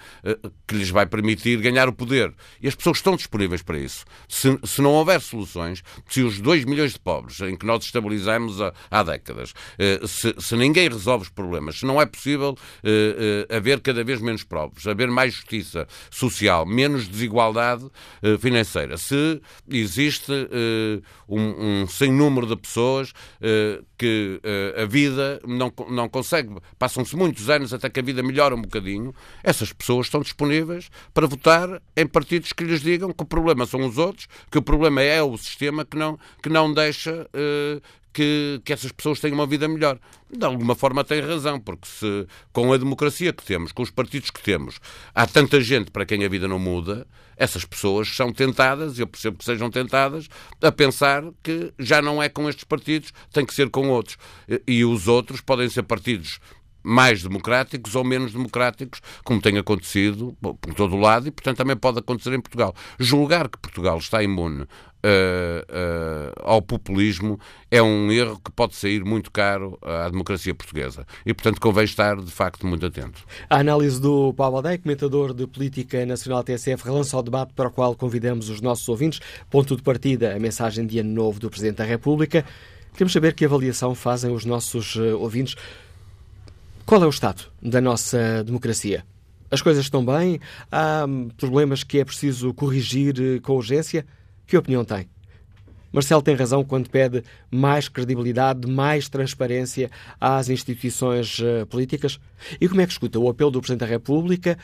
que 0.66 0.74
lhes 0.74 0.90
vai 0.90 1.06
permitir 1.06 1.60
ganhar 1.60 1.88
o 1.88 1.92
poder. 1.92 2.32
E 2.60 2.68
as 2.68 2.74
pessoas 2.74 2.98
estão 2.98 3.16
disponíveis 3.16 3.62
para 3.62 3.78
isso. 3.78 4.04
Se, 4.28 4.58
se 4.64 4.82
não 4.82 4.92
houver 4.92 5.20
soluções, 5.20 5.82
se 6.08 6.22
os 6.22 6.40
2 6.40 6.64
milhões 6.64 6.92
de 6.92 7.00
pobres 7.00 7.40
em 7.40 7.56
que 7.56 7.66
nós 7.66 7.84
estabilizamos 7.84 8.60
há, 8.60 8.72
há 8.90 9.02
décadas, 9.02 9.54
se, 10.06 10.34
se 10.38 10.55
ninguém 10.56 10.88
resolve 10.88 11.24
os 11.24 11.28
problemas, 11.28 11.78
se 11.78 11.86
não 11.86 12.00
é 12.00 12.06
possível 12.06 12.50
uh, 12.50 12.52
uh, 12.52 13.56
haver 13.56 13.80
cada 13.80 14.02
vez 14.02 14.20
menos 14.20 14.42
pobres, 14.42 14.86
haver 14.86 15.08
mais 15.08 15.34
justiça 15.34 15.86
social, 16.10 16.66
menos 16.66 17.08
desigualdade 17.08 17.84
uh, 17.84 18.38
financeira, 18.38 18.96
se 18.96 19.40
existe 19.68 20.32
um, 21.28 21.82
um 21.82 21.86
sem 21.86 22.12
número 22.12 22.46
de 22.46 22.56
pessoas 22.56 23.12
que 23.98 24.40
a 24.76 24.84
vida 24.84 25.40
não, 25.46 25.72
não 25.88 26.08
consegue, 26.08 26.54
passam-se 26.78 27.16
muitos 27.16 27.48
anos 27.50 27.72
até 27.72 27.88
que 27.88 28.00
a 28.00 28.02
vida 28.02 28.22
melhora 28.22 28.54
um 28.54 28.62
bocadinho, 28.62 29.14
essas 29.42 29.72
pessoas 29.72 30.06
estão 30.06 30.20
disponíveis 30.20 30.88
para 31.12 31.26
votar 31.26 31.80
em 31.96 32.06
partidos 32.06 32.52
que 32.52 32.64
lhes 32.64 32.80
digam 32.80 33.12
que 33.12 33.22
o 33.22 33.26
problema 33.26 33.66
são 33.66 33.86
os 33.86 33.98
outros, 33.98 34.28
que 34.50 34.58
o 34.58 34.62
problema 34.62 35.02
é 35.02 35.22
o 35.22 35.36
sistema 35.36 35.84
que 35.84 35.96
não, 35.96 36.18
que 36.42 36.48
não 36.48 36.72
deixa 36.72 37.28
que, 38.16 38.62
que 38.64 38.72
essas 38.72 38.90
pessoas 38.90 39.20
tenham 39.20 39.34
uma 39.34 39.46
vida 39.46 39.68
melhor. 39.68 39.98
De 40.30 40.42
alguma 40.42 40.74
forma 40.74 41.04
tem 41.04 41.20
razão, 41.20 41.60
porque 41.60 41.86
se 41.86 42.26
com 42.50 42.72
a 42.72 42.78
democracia 42.78 43.30
que 43.30 43.44
temos, 43.44 43.72
com 43.72 43.82
os 43.82 43.90
partidos 43.90 44.30
que 44.30 44.42
temos, 44.42 44.80
há 45.14 45.26
tanta 45.26 45.60
gente 45.60 45.90
para 45.90 46.06
quem 46.06 46.24
a 46.24 46.28
vida 46.28 46.48
não 46.48 46.58
muda, 46.58 47.06
essas 47.36 47.66
pessoas 47.66 48.08
são 48.08 48.32
tentadas, 48.32 48.98
eu 48.98 49.06
percebo 49.06 49.36
que 49.36 49.44
sejam 49.44 49.70
tentadas, 49.70 50.30
a 50.62 50.72
pensar 50.72 51.24
que 51.42 51.74
já 51.78 52.00
não 52.00 52.22
é 52.22 52.30
com 52.30 52.48
estes 52.48 52.64
partidos, 52.64 53.12
tem 53.30 53.44
que 53.44 53.52
ser 53.52 53.68
com 53.68 53.90
outros. 53.90 54.16
E 54.66 54.82
os 54.82 55.08
outros 55.08 55.42
podem 55.42 55.68
ser 55.68 55.82
partidos 55.82 56.40
mais 56.82 57.22
democráticos 57.22 57.94
ou 57.94 58.04
menos 58.04 58.32
democráticos, 58.32 59.02
como 59.24 59.42
tem 59.42 59.58
acontecido 59.58 60.34
por 60.40 60.72
todo 60.72 60.94
o 60.94 61.00
lado 61.00 61.28
e, 61.28 61.30
portanto, 61.30 61.58
também 61.58 61.76
pode 61.76 61.98
acontecer 61.98 62.32
em 62.32 62.40
Portugal. 62.40 62.74
Julgar 62.98 63.48
que 63.50 63.58
Portugal 63.58 63.98
está 63.98 64.22
imune 64.22 64.66
Uh, 65.06 66.32
ao 66.42 66.60
populismo 66.60 67.38
é 67.70 67.80
um 67.80 68.10
erro 68.10 68.40
que 68.44 68.50
pode 68.50 68.74
sair 68.74 69.04
muito 69.04 69.30
caro 69.30 69.78
à 69.80 70.08
democracia 70.08 70.52
portuguesa. 70.52 71.06
E, 71.24 71.32
portanto, 71.32 71.60
convém 71.60 71.84
estar, 71.84 72.16
de 72.16 72.30
facto, 72.32 72.66
muito 72.66 72.84
atento. 72.84 73.24
A 73.48 73.58
análise 73.58 74.00
do 74.00 74.34
Paulo 74.34 74.56
Aldeia, 74.56 74.78
comentador 74.78 75.32
de 75.32 75.46
Política 75.46 76.04
Nacional 76.04 76.42
TSF, 76.42 76.84
relança 76.84 77.16
o 77.16 77.22
debate 77.22 77.52
para 77.52 77.68
o 77.68 77.70
qual 77.70 77.94
convidamos 77.94 78.48
os 78.48 78.60
nossos 78.60 78.88
ouvintes. 78.88 79.20
Ponto 79.48 79.76
de 79.76 79.82
partida, 79.82 80.34
a 80.34 80.40
mensagem 80.40 80.84
de 80.84 80.98
ano 80.98 81.12
novo 81.12 81.38
do 81.38 81.48
Presidente 81.48 81.76
da 81.76 81.84
República. 81.84 82.44
Queremos 82.92 83.12
saber 83.12 83.32
que 83.34 83.44
avaliação 83.44 83.94
fazem 83.94 84.32
os 84.32 84.44
nossos 84.44 84.96
ouvintes. 84.96 85.54
Qual 86.84 87.00
é 87.00 87.06
o 87.06 87.10
estado 87.10 87.44
da 87.62 87.80
nossa 87.80 88.42
democracia? 88.42 89.04
As 89.50 89.62
coisas 89.62 89.84
estão 89.84 90.04
bem? 90.04 90.40
Há 90.72 91.04
hum, 91.06 91.28
problemas 91.36 91.84
que 91.84 92.00
é 92.00 92.04
preciso 92.04 92.52
corrigir 92.52 93.40
com 93.42 93.54
urgência? 93.54 94.04
Que 94.46 94.56
opinião 94.56 94.84
tem? 94.84 95.08
Marcelo 95.92 96.22
tem 96.22 96.34
razão 96.34 96.62
quando 96.62 96.90
pede 96.90 97.22
mais 97.50 97.88
credibilidade, 97.88 98.68
mais 98.70 99.08
transparência 99.08 99.90
às 100.20 100.48
instituições 100.48 101.38
uh, 101.38 101.66
políticas? 101.66 102.20
E 102.60 102.68
como 102.68 102.80
é 102.80 102.86
que 102.86 102.92
escuta 102.92 103.18
o 103.18 103.28
apelo 103.28 103.50
do 103.50 103.60
Presidente 103.60 103.80
da 103.80 103.86
República 103.86 104.58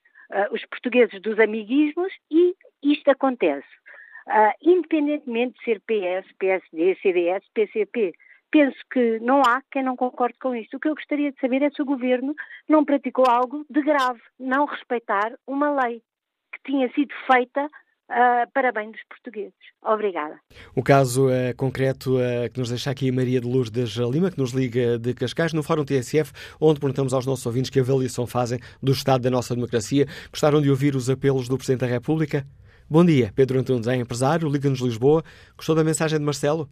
os 0.53 0.65
portugueses 0.67 1.21
dos 1.21 1.37
amiguismos 1.41 2.13
e 2.31 2.55
isto 2.81 3.11
acontece. 3.11 3.67
independentemente 4.63 5.59
de 5.59 5.65
ser 5.65 5.81
PS, 5.81 6.31
PSD, 6.39 6.97
CDS, 7.03 7.45
PCP, 7.53 8.15
penso 8.51 8.79
que 8.93 9.19
não 9.21 9.43
há 9.43 9.63
quem 9.71 9.83
não 9.83 9.97
concorde 9.97 10.39
com 10.41 10.55
isto. 10.55 10.77
O 10.77 10.81
que 10.81 10.89
eu 10.89 10.95
gostaria 10.95 11.33
de 11.33 11.41
saber 11.41 11.63
é 11.63 11.71
se 11.71 11.81
o 11.81 11.85
governo 11.85 12.35
não 12.69 12.85
praticou 12.85 13.25
algo 13.29 13.65
de 13.71 13.83
grave, 13.83 14.21
não 14.39 14.67
respeitar 14.67 15.33
uma 15.47 15.71
lei 15.83 16.03
que 16.53 16.73
tinha 16.73 16.93
sido 16.93 17.15
feita 17.31 17.65
uh, 18.11 18.51
para 18.53 18.73
bem 18.73 18.91
dos 18.91 19.01
portugueses. 19.09 19.55
Obrigada. 19.83 20.39
O 20.75 20.83
caso 20.83 21.29
uh, 21.29 21.55
concreto 21.57 22.17
uh, 22.17 22.51
que 22.53 22.59
nos 22.59 22.69
deixa 22.69 22.91
aqui 22.91 23.11
Maria 23.11 23.41
de 23.41 23.47
Lourdes 23.47 23.97
Lima, 23.97 24.31
que 24.31 24.39
nos 24.39 24.51
liga 24.51 24.99
de 24.99 25.15
Cascais, 25.15 25.53
no 25.53 25.63
Fórum 25.63 25.85
TSF, 25.85 26.33
onde 26.61 26.81
perguntamos 26.81 27.15
aos 27.15 27.27
nossos 27.27 27.47
ouvintes 27.47 27.71
que 27.71 27.81
avaliação 27.81 28.27
fazem 28.27 28.59
do 28.83 28.93
estado 28.93 29.23
da 29.23 29.31
nossa 29.31 29.55
democracia. 29.55 30.07
Gostaram 30.31 30.61
de 30.61 30.71
ouvir 30.71 30.97
os 30.97 31.09
apelos 31.09 31.49
do 31.49 31.57
Presidente 31.57 31.81
da 31.81 31.87
República? 31.87 32.45
Bom 32.89 33.05
dia, 33.05 33.33
Pedro 33.35 33.59
Antunes 33.59 33.87
é 33.87 33.95
empresário, 33.95 34.49
Liga-nos 34.49 34.81
Lisboa. 34.81 35.23
Gostou 35.57 35.77
da 35.77 35.85
mensagem 35.85 36.19
de 36.19 36.25
Marcelo? 36.25 36.69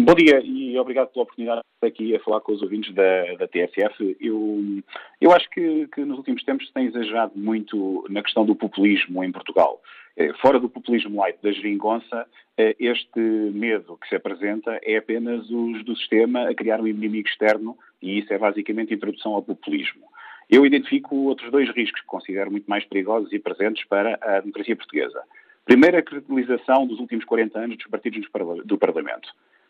Bom 0.00 0.14
dia 0.14 0.40
e 0.44 0.78
obrigado 0.78 1.08
pela 1.08 1.24
oportunidade 1.24 1.60
de 1.60 1.74
estar 1.74 1.86
aqui 1.88 2.14
a 2.14 2.20
falar 2.20 2.40
com 2.40 2.52
os 2.52 2.62
ouvintes 2.62 2.94
da, 2.94 3.34
da 3.34 3.48
TSF. 3.48 4.16
Eu, 4.20 4.80
eu 5.20 5.32
acho 5.32 5.50
que, 5.50 5.88
que, 5.88 6.04
nos 6.04 6.18
últimos 6.18 6.44
tempos 6.44 6.68
se 6.68 6.72
tem 6.72 6.86
exagerado 6.86 7.32
muito 7.34 8.06
na 8.08 8.22
questão 8.22 8.46
do 8.46 8.54
populismo 8.54 9.24
em 9.24 9.32
Portugal. 9.32 9.82
Eh, 10.16 10.32
fora 10.34 10.60
do 10.60 10.68
populismo 10.68 11.20
light 11.20 11.42
da 11.42 11.50
geringonça, 11.50 12.28
eh, 12.56 12.76
este 12.78 13.18
medo 13.18 13.98
que 14.00 14.08
se 14.08 14.14
apresenta 14.14 14.78
é 14.84 14.98
apenas 14.98 15.50
os 15.50 15.84
do 15.84 15.96
sistema 15.96 16.48
a 16.48 16.54
criar 16.54 16.80
um 16.80 16.86
inimigo 16.86 17.28
externo 17.28 17.76
e 18.00 18.20
isso 18.20 18.32
é 18.32 18.38
basicamente 18.38 18.94
introdução 18.94 19.34
ao 19.34 19.42
populismo. 19.42 20.06
Eu 20.48 20.64
identifico 20.64 21.16
outros 21.24 21.50
dois 21.50 21.68
riscos 21.74 22.00
que 22.00 22.06
considero 22.06 22.52
muito 22.52 22.70
mais 22.70 22.84
perigosos 22.84 23.32
e 23.32 23.38
presentes 23.40 23.84
para 23.86 24.16
a 24.22 24.38
democracia 24.38 24.76
portuguesa. 24.76 25.20
Primeiro, 25.64 25.98
a 25.98 26.02
credibilização 26.02 26.86
dos 26.86 27.00
últimos 27.00 27.24
40 27.24 27.58
anos 27.58 27.76
dos 27.78 27.88
partidos 27.88 28.28
do 28.64 28.78
Parlamento. 28.78 29.28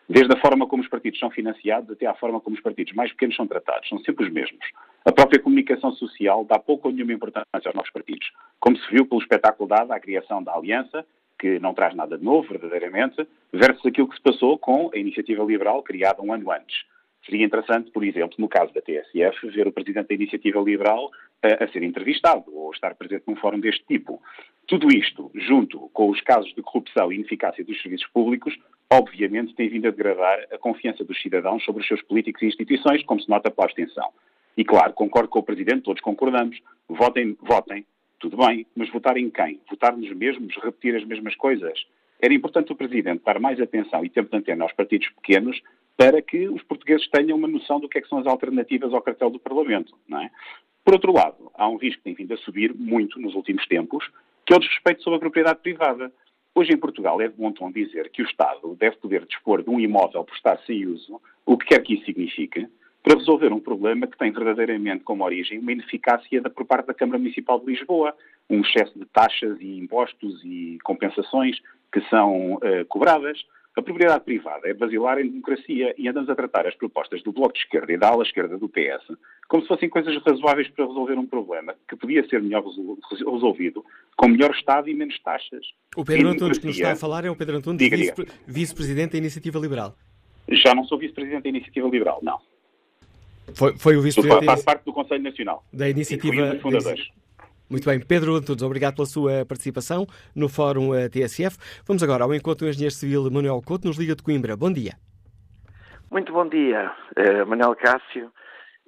Desde 0.09 0.33
a 0.33 0.41
forma 0.41 0.67
como 0.67 0.83
os 0.83 0.89
partidos 0.89 1.21
são 1.21 1.31
financiados 1.31 1.91
até 1.91 2.07
à 2.07 2.15
forma 2.15 2.41
como 2.41 2.57
os 2.57 2.63
partidos 2.63 2.95
mais 2.95 3.13
pequenos 3.13 3.37
são 3.37 3.47
tratados. 3.47 3.89
São 3.89 3.99
sempre 3.99 4.25
os 4.25 4.33
mesmos. 4.33 4.65
A 5.05 5.13
própria 5.13 5.41
comunicação 5.41 5.93
social 5.93 6.45
dá 6.45 6.59
pouco 6.59 6.89
ou 6.89 6.95
nenhuma 6.95 7.13
importância 7.13 7.47
aos 7.53 7.75
novos 7.75 7.91
partidos. 7.91 8.27
Como 8.59 8.77
se 8.79 8.91
viu 8.91 9.07
pelo 9.07 9.21
espetáculo 9.21 9.69
dado 9.69 9.93
à 9.93 10.01
criação 10.01 10.43
da 10.43 10.55
Aliança, 10.55 11.05
que 11.39 11.59
não 11.61 11.75
traz 11.75 11.95
nada 11.95 12.17
de 12.17 12.25
novo, 12.25 12.49
verdadeiramente, 12.49 13.27
versus 13.53 13.85
aquilo 13.85 14.09
que 14.09 14.17
se 14.17 14.23
passou 14.23 14.59
com 14.59 14.91
a 14.95 14.99
Iniciativa 14.99 15.45
Liberal, 15.45 15.83
criada 15.83 16.23
um 16.23 16.33
ano 16.33 16.51
antes. 16.51 16.85
Seria 17.25 17.45
interessante, 17.45 17.91
por 17.91 18.03
exemplo, 18.03 18.37
no 18.39 18.49
caso 18.49 18.73
da 18.73 18.81
TSF, 18.81 19.51
ver 19.51 19.67
o 19.67 19.73
Presidente 19.73 20.09
da 20.09 20.15
Iniciativa 20.15 20.59
Liberal 20.61 21.11
a, 21.43 21.65
a 21.65 21.69
ser 21.69 21.83
entrevistado 21.83 22.45
ou 22.55 22.73
estar 22.73 22.95
presente 22.95 23.25
num 23.27 23.37
fórum 23.37 23.61
deste 23.61 23.85
tipo. 23.87 24.21
Tudo 24.67 24.89
isto, 24.89 25.31
junto 25.35 25.91
com 25.93 26.09
os 26.09 26.21
casos 26.23 26.53
de 26.55 26.63
corrupção 26.63 27.13
e 27.13 27.17
ineficácia 27.17 27.65
dos 27.65 27.81
serviços 27.83 28.07
públicos, 28.09 28.55
obviamente 28.91 29.55
tem 29.55 29.69
vindo 29.69 29.89
a 29.89 29.91
degradar 29.91 30.47
a 30.53 30.59
confiança 30.59 31.05
dos 31.05 31.21
cidadãos 31.21 31.65
sobre 31.65 31.83
os 31.83 31.89
seus 31.89 32.03
políticos 32.03 32.43
e 32.43 32.47
instituições, 32.47 33.05
como 33.05 33.21
se 33.21 33.29
nota 33.29 33.51
pela 33.51 33.67
abstenção. 33.67 34.09
E 34.57 34.65
claro, 34.65 34.93
concordo 34.93 35.29
com 35.29 35.39
o 35.39 35.43
Presidente, 35.43 35.83
todos 35.83 36.03
concordamos, 36.03 36.61
votem, 36.89 37.37
votem, 37.41 37.87
tudo 38.19 38.37
bem, 38.37 38.67
mas 38.75 38.91
votar 38.91 39.17
em 39.17 39.31
quem? 39.31 39.61
Votar 39.71 39.97
nos 39.97 40.11
mesmos, 40.17 40.55
repetir 40.57 40.97
as 40.97 41.05
mesmas 41.05 41.37
coisas? 41.37 41.87
Era 42.21 42.35
importante 42.35 42.73
o 42.73 42.77
Presidente 42.77 43.23
dar 43.25 43.39
mais 43.39 43.61
atenção 43.61 44.05
e 44.05 44.11
tempo 44.11 44.31
de 44.31 44.37
antena 44.37 44.65
aos 44.65 44.73
partidos 44.73 45.09
pequenos 45.11 45.61
para 45.97 46.21
que 46.21 46.49
os 46.49 46.63
portugueses 46.63 47.09
tenham 47.09 47.37
uma 47.37 47.49
noção 47.49 47.79
do 47.79 47.89
que, 47.89 47.99
é 47.99 48.01
que 48.01 48.09
são 48.09 48.19
as 48.19 48.27
alternativas 48.27 48.93
ao 48.93 49.03
cartel 49.03 49.31
do 49.31 49.39
Parlamento. 49.39 49.97
Não 50.09 50.21
é? 50.21 50.31
Por 50.85 50.95
outro 50.95 51.13
lado, 51.13 51.53
há 51.55 51.69
um 51.69 51.77
risco 51.77 51.99
que 51.99 52.05
tem 52.05 52.15
vindo 52.15 52.35
a 52.35 52.39
subir 52.39 52.75
muito 52.75 53.21
nos 53.21 53.35
últimos 53.35 53.67
tempos, 53.67 54.09
que 54.47 54.55
é 54.55 54.57
o 54.57 54.61
desrespeito 54.61 55.03
sobre 55.03 55.19
a 55.19 55.21
propriedade 55.21 55.61
privada. 55.61 56.11
Hoje 56.59 56.73
em 56.73 56.77
Portugal 56.77 57.21
é 57.21 57.29
de 57.29 57.37
bom 57.37 57.53
tom 57.53 57.71
dizer 57.71 58.11
que 58.11 58.21
o 58.21 58.25
Estado 58.25 58.75
deve 58.75 58.97
poder 58.97 59.25
dispor 59.27 59.63
de 59.63 59.71
um 59.71 59.79
imóvel 59.79 60.25
por 60.25 60.35
estar 60.35 60.59
sem 60.67 60.87
uso, 60.87 61.21
o 61.47 61.57
que 61.57 61.67
quer 61.67 61.81
que 61.85 61.95
isso 61.95 62.05
signifique, 62.05 62.67
para 63.01 63.17
resolver 63.17 63.53
um 63.53 63.61
problema 63.61 64.09
que 64.09 64.19
tem 64.19 64.33
verdadeiramente 64.33 65.05
como 65.05 65.23
origem 65.23 65.61
uma 65.61 65.71
ineficácia 65.71 66.41
da, 66.41 66.51
por 66.51 66.67
parte 66.67 66.89
da 66.89 66.95
Câmara 66.95 67.17
Municipal 67.17 67.61
de 67.61 67.67
Lisboa, 67.67 68.13
um 68.51 68.63
excesso 68.63 68.99
de 68.99 69.05
taxas 69.05 69.57
e 69.61 69.79
impostos 69.79 70.43
e 70.45 70.79
compensações 70.83 71.61
que 71.93 72.01
são 72.11 72.55
uh, 72.55 72.85
cobradas. 72.89 73.39
A 73.79 73.83
propriedade 73.83 74.25
privada 74.25 74.69
é 74.69 74.75
basilar 74.75 75.21
em 75.21 75.29
democracia 75.29 75.95
e 75.97 76.09
andamos 76.09 76.29
a 76.29 76.35
tratar 76.35 76.67
as 76.67 76.75
propostas 76.75 77.23
do 77.23 77.31
Bloco 77.31 77.53
de 77.53 77.61
Esquerda 77.61 77.93
e 77.93 77.97
da 77.97 78.09
ala 78.09 78.25
esquerda 78.25 78.59
do 78.59 78.69
PS 78.69 79.17
como 79.47 79.63
se 79.63 79.69
fossem 79.69 79.89
coisas 79.89 80.21
razoáveis 80.21 80.69
para 80.69 80.85
resolver 80.85 81.15
um 81.15 81.25
problema 81.25 81.77
que 81.89 81.95
podia 81.95 82.29
ser 82.29 82.43
melhor 82.43 82.65
resolvido 83.17 83.85
com 84.17 84.27
melhor 84.27 84.51
Estado 84.51 84.91
e 84.91 84.95
menos 84.95 85.17
taxas. 85.21 85.65
O 85.97 86.05
Pedro 86.05 86.27
Antunes 86.27 86.59
que 86.59 86.67
nos 86.67 86.75
está 86.75 86.91
a 86.91 86.97
falar 86.97 87.25
é 87.25 87.31
o 87.31 87.37
Pedro 87.37 87.59
Antunes, 87.59 87.89
vice-presidente 88.49 89.13
da 89.13 89.19
Iniciativa 89.19 89.61
Liberal. 89.61 89.95
Já 90.51 90.75
não 90.75 90.83
sou 90.83 90.99
vice-presidente 90.99 91.45
da 91.45 91.49
Iniciativa 91.49 91.87
Liberal, 91.87 92.19
não. 92.21 92.41
Foi, 93.55 93.79
foi 93.79 93.97
o 93.97 94.03
vice-presidente. 94.03 94.45
Faço 94.45 94.65
parte 94.65 94.85
do 94.85 94.93
Conselho 94.93 95.23
Nacional. 95.23 95.65
Da 95.73 95.89
Iniciativa. 95.89 96.55
Um 96.55 96.59
fundadores. 96.59 97.09
Muito 97.71 97.85
bem, 97.85 98.01
Pedro 98.01 98.35
Antunes, 98.35 98.63
obrigado 98.63 98.95
pela 98.95 99.07
sua 99.07 99.45
participação 99.45 100.07
no 100.35 100.49
Fórum 100.49 100.95
eh, 100.95 101.11
TSF. 101.11 101.59
Vamos 101.87 102.03
agora 102.03 102.25
ao 102.25 102.33
encontro 102.33 102.65
do 102.65 102.71
Engenheiro 102.71 102.95
Civil 102.95 103.31
Manuel 103.31 103.61
Couto, 103.61 103.87
nos 103.87 103.99
Liga 103.99 104.17
de 104.17 104.23
Coimbra. 104.23 104.57
Bom 104.57 104.73
dia. 104.73 104.95
Muito 106.11 106.33
bom 106.33 106.49
dia, 106.49 106.91
uh, 107.19 107.47
Manuel 107.47 107.77
Cássio 107.77 108.33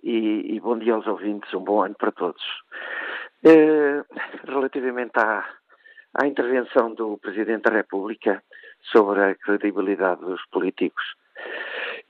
e, 0.02 0.56
e, 0.56 0.60
bom 0.60 0.78
dia 0.78 0.94
aos 0.94 1.06
ouvintes, 1.06 1.52
um 1.52 1.62
bom 1.62 1.82
ano 1.82 1.94
para 1.94 2.10
todos. 2.10 2.42
Uh, 3.44 4.02
relativamente 4.50 5.12
à, 5.18 5.44
à 6.14 6.26
intervenção 6.26 6.94
do 6.94 7.18
Presidente 7.18 7.64
da 7.64 7.76
República 7.76 8.42
sobre 8.90 9.20
a 9.22 9.34
credibilidade 9.34 10.22
dos 10.22 10.40
políticos, 10.50 11.04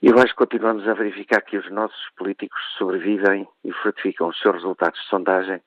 eu 0.00 0.16
acho 0.18 0.28
que 0.28 0.36
continuamos 0.36 0.86
a 0.86 0.94
verificar 0.94 1.42
que 1.42 1.56
os 1.56 1.68
nossos 1.72 2.08
políticos 2.16 2.60
sobrevivem 2.78 3.48
e 3.64 3.72
fortificam 3.72 4.28
os 4.28 4.38
seus 4.38 4.54
resultados 4.54 5.00
de 5.00 5.08
sondagem 5.08 5.60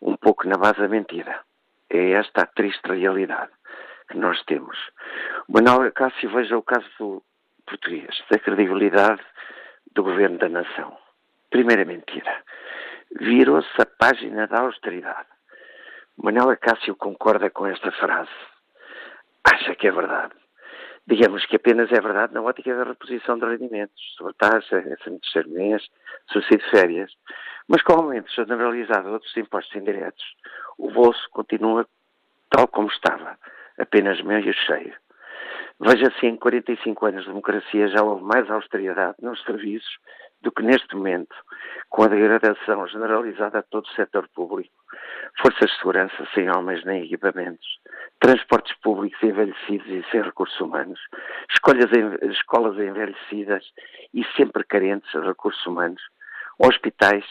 um 0.00 0.16
pouco 0.16 0.48
na 0.48 0.56
base 0.56 0.78
da 0.78 0.88
mentira. 0.88 1.40
É 1.88 2.12
esta 2.12 2.42
a 2.42 2.46
triste 2.46 2.86
realidade 2.88 3.50
que 4.08 4.16
nós 4.16 4.42
temos. 4.44 4.76
Manuel 5.48 5.92
Cássio 5.92 6.30
veja 6.30 6.56
o 6.56 6.62
caso 6.62 6.88
do 6.98 7.22
português, 7.66 8.22
da 8.30 8.38
credibilidade 8.38 9.22
do 9.94 10.02
governo 10.02 10.38
da 10.38 10.48
nação. 10.48 10.96
Primeira 11.50 11.84
mentira. 11.84 12.42
Virou-se 13.18 13.68
a 13.80 13.86
página 13.86 14.46
da 14.46 14.60
austeridade. 14.60 15.28
Manuel 16.16 16.50
Acácio 16.50 16.94
concorda 16.96 17.50
com 17.50 17.66
esta 17.66 17.90
frase. 17.92 18.30
Acha 19.42 19.74
que 19.74 19.88
é 19.88 19.90
verdade. 19.90 20.39
Digamos 21.06 21.44
que 21.46 21.56
apenas 21.56 21.90
é 21.90 22.00
verdade 22.00 22.32
na 22.34 22.42
ótica 22.42 22.74
da 22.74 22.84
reposição 22.84 23.38
de 23.38 23.44
rendimentos, 23.44 24.00
sobre 24.16 24.34
taxa, 24.34 24.78
essa 24.78 25.10
terceiro 25.10 25.50
mês, 25.50 25.82
subsídio 26.30 26.64
de 26.64 26.70
férias. 26.70 27.12
Mas 27.68 27.82
com 27.82 27.94
o 27.94 27.96
aumento 27.96 28.30
generalizado 28.32 29.08
de 29.08 29.14
outros 29.14 29.36
impostos 29.36 29.74
indiretos, 29.74 30.24
o 30.78 30.90
bolso 30.90 31.28
continua 31.30 31.86
tal 32.50 32.68
como 32.68 32.88
estava, 32.88 33.38
apenas 33.78 34.20
meio 34.22 34.52
cheio. 34.52 34.94
Veja-se, 35.80 36.26
em 36.26 36.36
45 36.36 37.06
anos 37.06 37.22
de 37.22 37.28
democracia 37.28 37.88
já 37.88 38.02
houve 38.02 38.22
mais 38.22 38.50
austeridade 38.50 39.16
nos 39.22 39.42
serviços 39.44 39.98
do 40.42 40.50
que 40.52 40.62
neste 40.62 40.94
momento, 40.94 41.34
com 41.88 42.04
a 42.04 42.08
degradação 42.08 42.86
generalizada 42.86 43.62
de 43.62 43.68
todo 43.68 43.84
o 43.84 43.94
setor 43.94 44.28
público, 44.28 44.74
forças 45.40 45.70
de 45.70 45.76
segurança 45.78 46.26
sem 46.34 46.48
homens 46.50 46.84
nem 46.84 47.04
equipamentos, 47.04 47.66
transportes 48.20 48.76
públicos 48.80 49.22
envelhecidos 49.22 49.86
e 49.86 50.04
sem 50.10 50.22
recursos 50.22 50.58
humanos, 50.60 51.00
escolhas, 51.50 51.90
escolas 52.30 52.78
envelhecidas 52.78 53.64
e 54.14 54.24
sempre 54.36 54.64
carentes 54.64 55.10
de 55.10 55.20
recursos 55.20 55.64
humanos, 55.66 56.02
hospitais, 56.58 57.24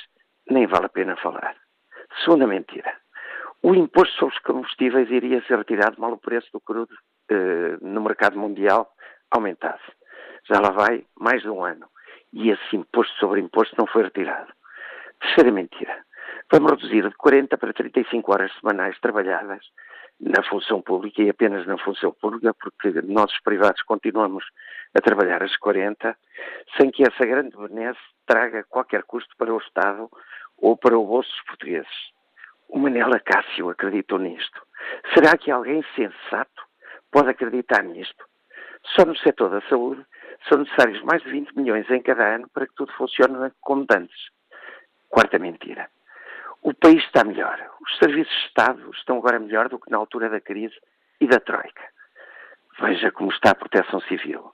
nem 0.50 0.68
vale 0.68 0.86
a 0.86 0.90
pena 0.90 1.16
falar. 1.18 1.56
Segunda 2.24 2.48
mentira. 2.48 2.94
O 3.62 3.76
imposto 3.76 4.16
sobre 4.16 4.36
os 4.36 4.42
combustíveis 4.42 5.12
iria 5.12 5.44
ser 5.44 5.58
retirado 5.58 6.00
mal 6.00 6.14
o 6.14 6.18
preço 6.18 6.50
do 6.54 6.62
crudo 6.62 6.96
eh, 7.30 7.78
no 7.82 8.02
mercado 8.02 8.40
mundial 8.40 8.90
aumentasse. 9.30 9.84
Já 10.50 10.60
lá 10.60 10.72
vai 10.72 11.06
mais 11.20 11.42
de 11.42 11.50
um 11.50 11.64
ano 11.64 11.88
e 12.34 12.50
esse 12.52 12.76
imposto 12.76 13.14
sobre 13.20 13.42
imposto 13.42 13.76
não 13.78 13.88
foi 13.88 14.04
retirado. 14.04 14.52
Terceira 15.20 15.52
mentira. 15.52 16.06
Vamos 16.52 16.72
reduzir 16.72 17.08
de 17.08 17.16
40 17.16 17.58
para 17.58 17.74
35 17.74 18.32
horas 18.32 18.52
semanais 18.60 19.00
trabalhadas 19.00 19.64
na 20.20 20.44
função 20.44 20.82
pública 20.82 21.22
e 21.22 21.30
apenas 21.30 21.66
na 21.66 21.78
função 21.78 22.12
pública, 22.12 22.54
porque 22.54 22.92
nós 23.04 23.32
privados 23.42 23.82
continuamos 23.84 24.44
a 24.94 25.02
trabalhar 25.02 25.42
às 25.44 25.56
40, 25.58 26.16
sem 26.78 26.92
que 26.92 27.04
essa 27.04 27.26
grande 27.26 27.56
benesse 27.56 28.00
traga 28.26 28.66
qualquer 28.68 29.04
custo 29.04 29.34
para 29.38 29.54
o 29.54 29.60
Estado 29.60 30.10
ou 30.58 30.76
para 30.76 30.98
o 30.98 31.06
bolso 31.06 31.30
dos 31.30 31.44
portugueses. 31.44 32.12
O 32.68 32.78
Manela 32.78 33.20
Cássio 33.20 33.70
acreditou 33.70 34.20
nisto. 34.20 34.62
Será 35.14 35.38
que 35.38 35.52
alguém 35.52 35.84
sensato 35.96 36.64
pode 37.12 37.30
acreditar 37.30 37.84
nisto? 37.84 38.26
Só 38.96 39.06
no 39.06 39.16
setor 39.18 39.50
da 39.50 39.62
saúde 39.70 40.06
são 40.48 40.60
necessários 40.60 41.02
mais 41.04 41.22
de 41.24 41.30
20 41.30 41.56
milhões 41.56 41.90
em 41.90 42.02
cada 42.02 42.36
ano 42.36 42.50
para 42.54 42.68
que 42.68 42.74
tudo 42.76 42.92
funcione 42.94 43.52
como 43.62 43.86
antes. 43.92 44.30
Quarta 45.10 45.40
mentira. 45.40 45.90
O 46.62 46.74
país 46.74 47.04
está 47.04 47.24
melhor. 47.24 47.60
Os 47.82 47.98
serviços 47.98 48.34
de 48.34 48.48
Estado 48.48 48.92
estão 48.92 49.18
agora 49.18 49.40
melhor 49.40 49.70
do 49.70 49.80
que 49.80 49.90
na 49.90 49.98
altura 49.98 50.30
da 50.30 50.42
crise 50.42 50.76
e 51.20 51.28
da 51.28 51.40
Troika. 51.40 51.84
Veja 52.80 53.12
como 53.12 53.32
está 53.32 53.52
a 53.52 53.56
proteção 53.56 54.00
civil. 54.02 54.52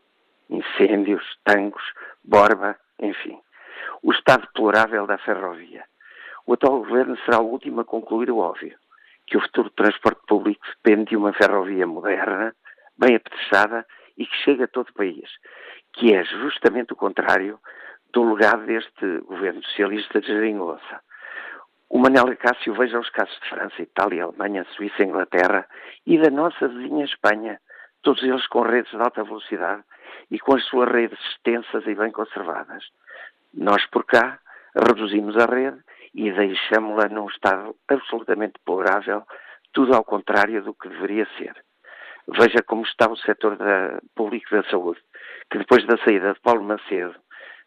Incêndios, 0.49 1.23
tangos, 1.43 1.83
borba, 2.23 2.77
enfim. 2.99 3.39
O 4.01 4.11
estado 4.11 4.41
deplorável 4.41 5.07
da 5.07 5.17
ferrovia. 5.17 5.83
O 6.45 6.53
atual 6.53 6.79
governo 6.79 7.17
será 7.25 7.39
o 7.39 7.47
último 7.47 7.81
a 7.81 7.85
concluir 7.85 8.29
o 8.29 8.37
óbvio, 8.37 8.77
que 9.25 9.37
o 9.37 9.41
futuro 9.41 9.69
transporte 9.71 10.21
público 10.27 10.63
depende 10.83 11.09
de 11.09 11.17
uma 11.17 11.33
ferrovia 11.33 11.87
moderna, 11.87 12.55
bem 12.97 13.15
apetrechada 13.15 13.85
e 14.17 14.25
que 14.25 14.35
chegue 14.37 14.63
a 14.63 14.67
todo 14.67 14.89
o 14.89 14.93
país, 14.93 15.29
que 15.93 16.13
é 16.13 16.23
justamente 16.23 16.93
o 16.93 16.95
contrário 16.95 17.59
do 18.13 18.33
legado 18.33 18.65
deste 18.65 19.19
governo 19.25 19.63
socialista 19.63 20.21
de 20.21 20.27
Geringonça. 20.27 21.01
O 21.89 21.99
Manel 21.99 22.35
Cássio 22.37 22.73
veja 22.73 22.99
os 22.99 23.09
casos 23.09 23.37
de 23.41 23.49
França, 23.49 23.81
Itália, 23.81 24.23
Alemanha, 24.23 24.65
Suíça, 24.75 25.03
Inglaterra 25.03 25.67
e 26.05 26.17
da 26.17 26.29
nossa 26.29 26.67
vizinha 26.67 27.05
Espanha, 27.05 27.59
todos 28.01 28.23
eles 28.23 28.47
com 28.47 28.61
redes 28.61 28.91
de 28.91 28.97
alta 28.97 29.23
velocidade 29.23 29.83
e 30.31 30.39
com 30.39 30.55
as 30.55 30.63
suas 30.65 30.89
redes 30.89 31.19
extensas 31.31 31.85
e 31.85 31.95
bem 31.95 32.11
conservadas. 32.11 32.85
Nós 33.53 33.85
por 33.87 34.05
cá 34.05 34.39
reduzimos 34.75 35.37
a 35.37 35.45
rede 35.45 35.79
e 36.13 36.31
deixamos-la 36.31 37.09
num 37.09 37.27
estado 37.27 37.75
absolutamente 37.87 38.53
deplorável, 38.53 39.23
tudo 39.73 39.93
ao 39.93 40.03
contrário 40.03 40.63
do 40.63 40.73
que 40.73 40.87
deveria 40.87 41.27
ser. 41.37 41.64
Veja 42.27 42.63
como 42.65 42.83
está 42.83 43.09
o 43.09 43.17
setor 43.17 43.55
da, 43.55 43.99
público 44.15 44.49
da 44.49 44.63
saúde, 44.69 44.99
que 45.49 45.59
depois 45.59 45.85
da 45.85 45.97
saída 45.97 46.33
de 46.33 46.39
Paulo 46.39 46.63
Macedo, 46.63 47.15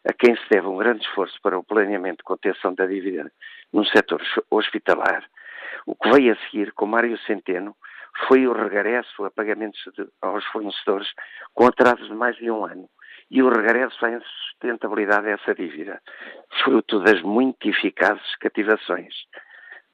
a 0.07 0.13
quem 0.13 0.35
se 0.35 0.49
deve 0.49 0.67
um 0.67 0.77
grande 0.77 1.05
esforço 1.05 1.39
para 1.41 1.57
o 1.57 1.63
planeamento 1.63 2.17
de 2.17 2.23
contenção 2.23 2.73
da 2.73 2.85
dívida 2.85 3.31
no 3.71 3.85
setor 3.85 4.21
hospitalar. 4.49 5.23
O 5.85 5.95
que 5.95 6.09
veio 6.11 6.33
a 6.33 6.37
seguir 6.45 6.73
com 6.73 6.85
Mário 6.85 7.17
Centeno 7.19 7.75
foi 8.27 8.47
o 8.47 8.53
regresso 8.53 9.23
a 9.23 9.31
pagamentos 9.31 9.81
de, 9.95 10.07
aos 10.21 10.45
fornecedores 10.45 11.07
com 11.53 11.67
atrasos 11.67 12.07
de 12.07 12.15
mais 12.15 12.35
de 12.37 12.51
um 12.51 12.65
ano 12.65 12.89
e 13.31 13.41
o 13.43 13.49
regresso 13.49 14.05
à 14.05 14.11
insustentabilidade 14.11 15.25
dessa 15.25 15.53
dívida, 15.53 16.01
fruto 16.63 16.99
das 16.99 17.21
muito 17.21 17.69
eficazes 17.69 18.35
cativações. 18.37 19.13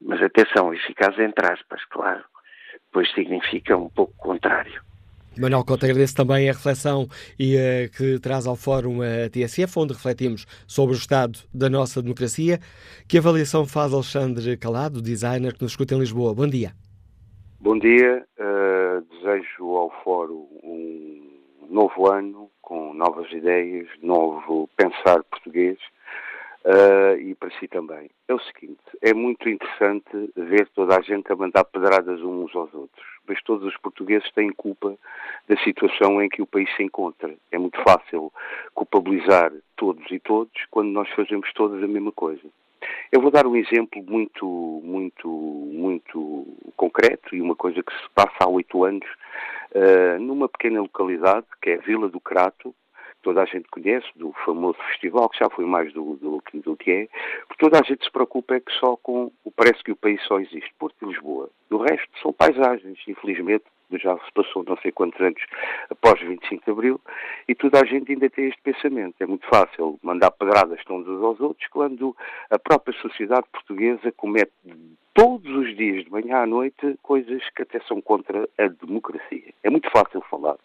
Mas 0.00 0.22
atenção, 0.22 0.72
eficaz 0.72 1.18
entre 1.18 1.52
aspas, 1.52 1.84
claro, 1.86 2.24
pois 2.92 3.12
significa 3.14 3.76
um 3.76 3.88
pouco 3.88 4.12
o 4.18 4.22
contrário. 4.22 4.86
Manuel 5.38 5.64
Couto, 5.64 5.84
agradeço 5.84 6.16
também 6.16 6.48
a 6.48 6.52
reflexão 6.52 7.06
e, 7.38 7.56
uh, 7.56 7.90
que 7.94 8.18
traz 8.18 8.46
ao 8.46 8.56
Fórum 8.56 9.02
a 9.02 9.28
TSF, 9.28 9.78
onde 9.78 9.92
refletimos 9.92 10.46
sobre 10.66 10.94
o 10.94 10.98
estado 10.98 11.38
da 11.52 11.68
nossa 11.68 12.00
democracia. 12.00 12.58
Que 13.06 13.18
avaliação 13.18 13.66
faz 13.66 13.92
Alexandre 13.92 14.56
Calado, 14.56 15.02
designer 15.02 15.52
que 15.52 15.62
nos 15.62 15.72
escuta 15.72 15.94
em 15.94 15.98
Lisboa? 15.98 16.34
Bom 16.34 16.46
dia. 16.46 16.72
Bom 17.60 17.78
dia. 17.78 18.24
Uh, 18.38 19.02
desejo 19.10 19.76
ao 19.76 19.90
Fórum 20.02 20.48
um 20.62 21.66
novo 21.68 22.10
ano, 22.10 22.50
com 22.62 22.94
novas 22.94 23.30
ideias, 23.30 23.88
novo 24.02 24.70
pensar 24.74 25.22
português 25.24 25.76
uh, 26.66 27.18
e 27.18 27.34
para 27.34 27.50
si 27.58 27.68
também. 27.68 28.10
É 28.28 28.34
o 28.34 28.40
seguinte, 28.40 28.80
é 29.00 29.14
muito 29.14 29.48
interessante 29.48 30.30
ver 30.36 30.68
toda 30.74 30.98
a 30.98 31.00
gente 31.00 31.32
a 31.32 31.36
mandar 31.36 31.64
pedradas 31.64 32.20
uns 32.20 32.54
aos 32.54 32.74
outros, 32.74 33.06
mas 33.26 33.42
todos 33.42 33.66
os 33.66 33.76
portugueses 33.78 34.30
têm 34.32 34.52
culpa 34.52 34.96
da 35.48 35.56
situação 35.62 36.20
em 36.20 36.28
que 36.28 36.42
o 36.42 36.46
país 36.46 36.68
se 36.76 36.82
encontra. 36.82 37.32
É 37.52 37.58
muito 37.58 37.80
fácil 37.82 38.32
culpabilizar 38.74 39.52
todos 39.76 40.10
e 40.10 40.18
todos 40.18 40.52
quando 40.70 40.88
nós 40.88 41.08
fazemos 41.10 41.52
todos 41.52 41.82
a 41.82 41.86
mesma 41.86 42.12
coisa. 42.12 42.42
Eu 43.10 43.20
vou 43.20 43.30
dar 43.30 43.46
um 43.46 43.56
exemplo 43.56 44.02
muito, 44.02 44.46
muito, 44.84 45.28
muito 45.28 46.46
concreto 46.76 47.34
e 47.34 47.40
uma 47.40 47.56
coisa 47.56 47.82
que 47.82 47.92
se 47.92 48.08
passa 48.14 48.36
há 48.40 48.48
oito 48.48 48.84
anos 48.84 49.06
uh, 49.72 50.20
numa 50.20 50.48
pequena 50.48 50.80
localidade 50.80 51.46
que 51.62 51.70
é 51.70 51.76
Vila 51.78 52.08
do 52.08 52.20
Crato, 52.20 52.74
toda 53.26 53.42
a 53.42 53.44
gente 53.44 53.68
conhece, 53.68 54.06
do 54.14 54.32
famoso 54.44 54.78
festival, 54.90 55.28
que 55.28 55.40
já 55.40 55.50
foi 55.50 55.64
mais 55.64 55.92
do, 55.92 56.14
do, 56.14 56.40
do 56.62 56.76
que 56.76 56.90
é, 56.92 57.08
porque 57.48 57.64
toda 57.64 57.80
a 57.80 57.82
gente 57.82 58.04
se 58.04 58.10
preocupa 58.12 58.54
é 58.54 58.60
que 58.60 58.70
só 58.74 58.96
com, 58.96 59.32
parece 59.56 59.82
que 59.82 59.90
o 59.90 59.96
país 59.96 60.22
só 60.28 60.38
existe, 60.38 60.72
Porto 60.78 60.94
e 61.02 61.06
Lisboa. 61.06 61.50
O 61.68 61.78
resto 61.78 62.08
são 62.22 62.32
paisagens, 62.32 62.96
infelizmente, 63.08 63.64
já 63.92 64.16
se 64.18 64.32
passou 64.32 64.64
não 64.64 64.76
sei 64.78 64.92
quantos 64.92 65.20
anos 65.20 65.42
após 65.90 66.20
25 66.20 66.64
de 66.64 66.70
Abril, 66.70 67.00
e 67.48 67.54
toda 67.54 67.80
a 67.80 67.84
gente 67.84 68.12
ainda 68.12 68.28
tem 68.28 68.48
este 68.48 68.60
pensamento. 68.62 69.14
É 69.20 69.26
muito 69.26 69.46
fácil 69.46 69.98
mandar 70.02 70.30
pedradas 70.32 70.80
uns 70.90 71.08
aos 71.22 71.40
outros 71.40 71.66
quando 71.68 72.16
a 72.50 72.58
própria 72.58 72.98
sociedade 73.00 73.46
portuguesa 73.52 74.12
comete 74.12 74.52
todos 75.14 75.50
os 75.50 75.74
dias, 75.76 76.04
de 76.04 76.10
manhã 76.10 76.42
à 76.42 76.46
noite, 76.46 76.98
coisas 77.02 77.42
que 77.50 77.62
até 77.62 77.80
são 77.80 78.02
contra 78.02 78.46
a 78.58 78.68
democracia. 78.68 79.52
É 79.62 79.70
muito 79.70 79.90
fácil 79.90 80.20
falar. 80.30 80.56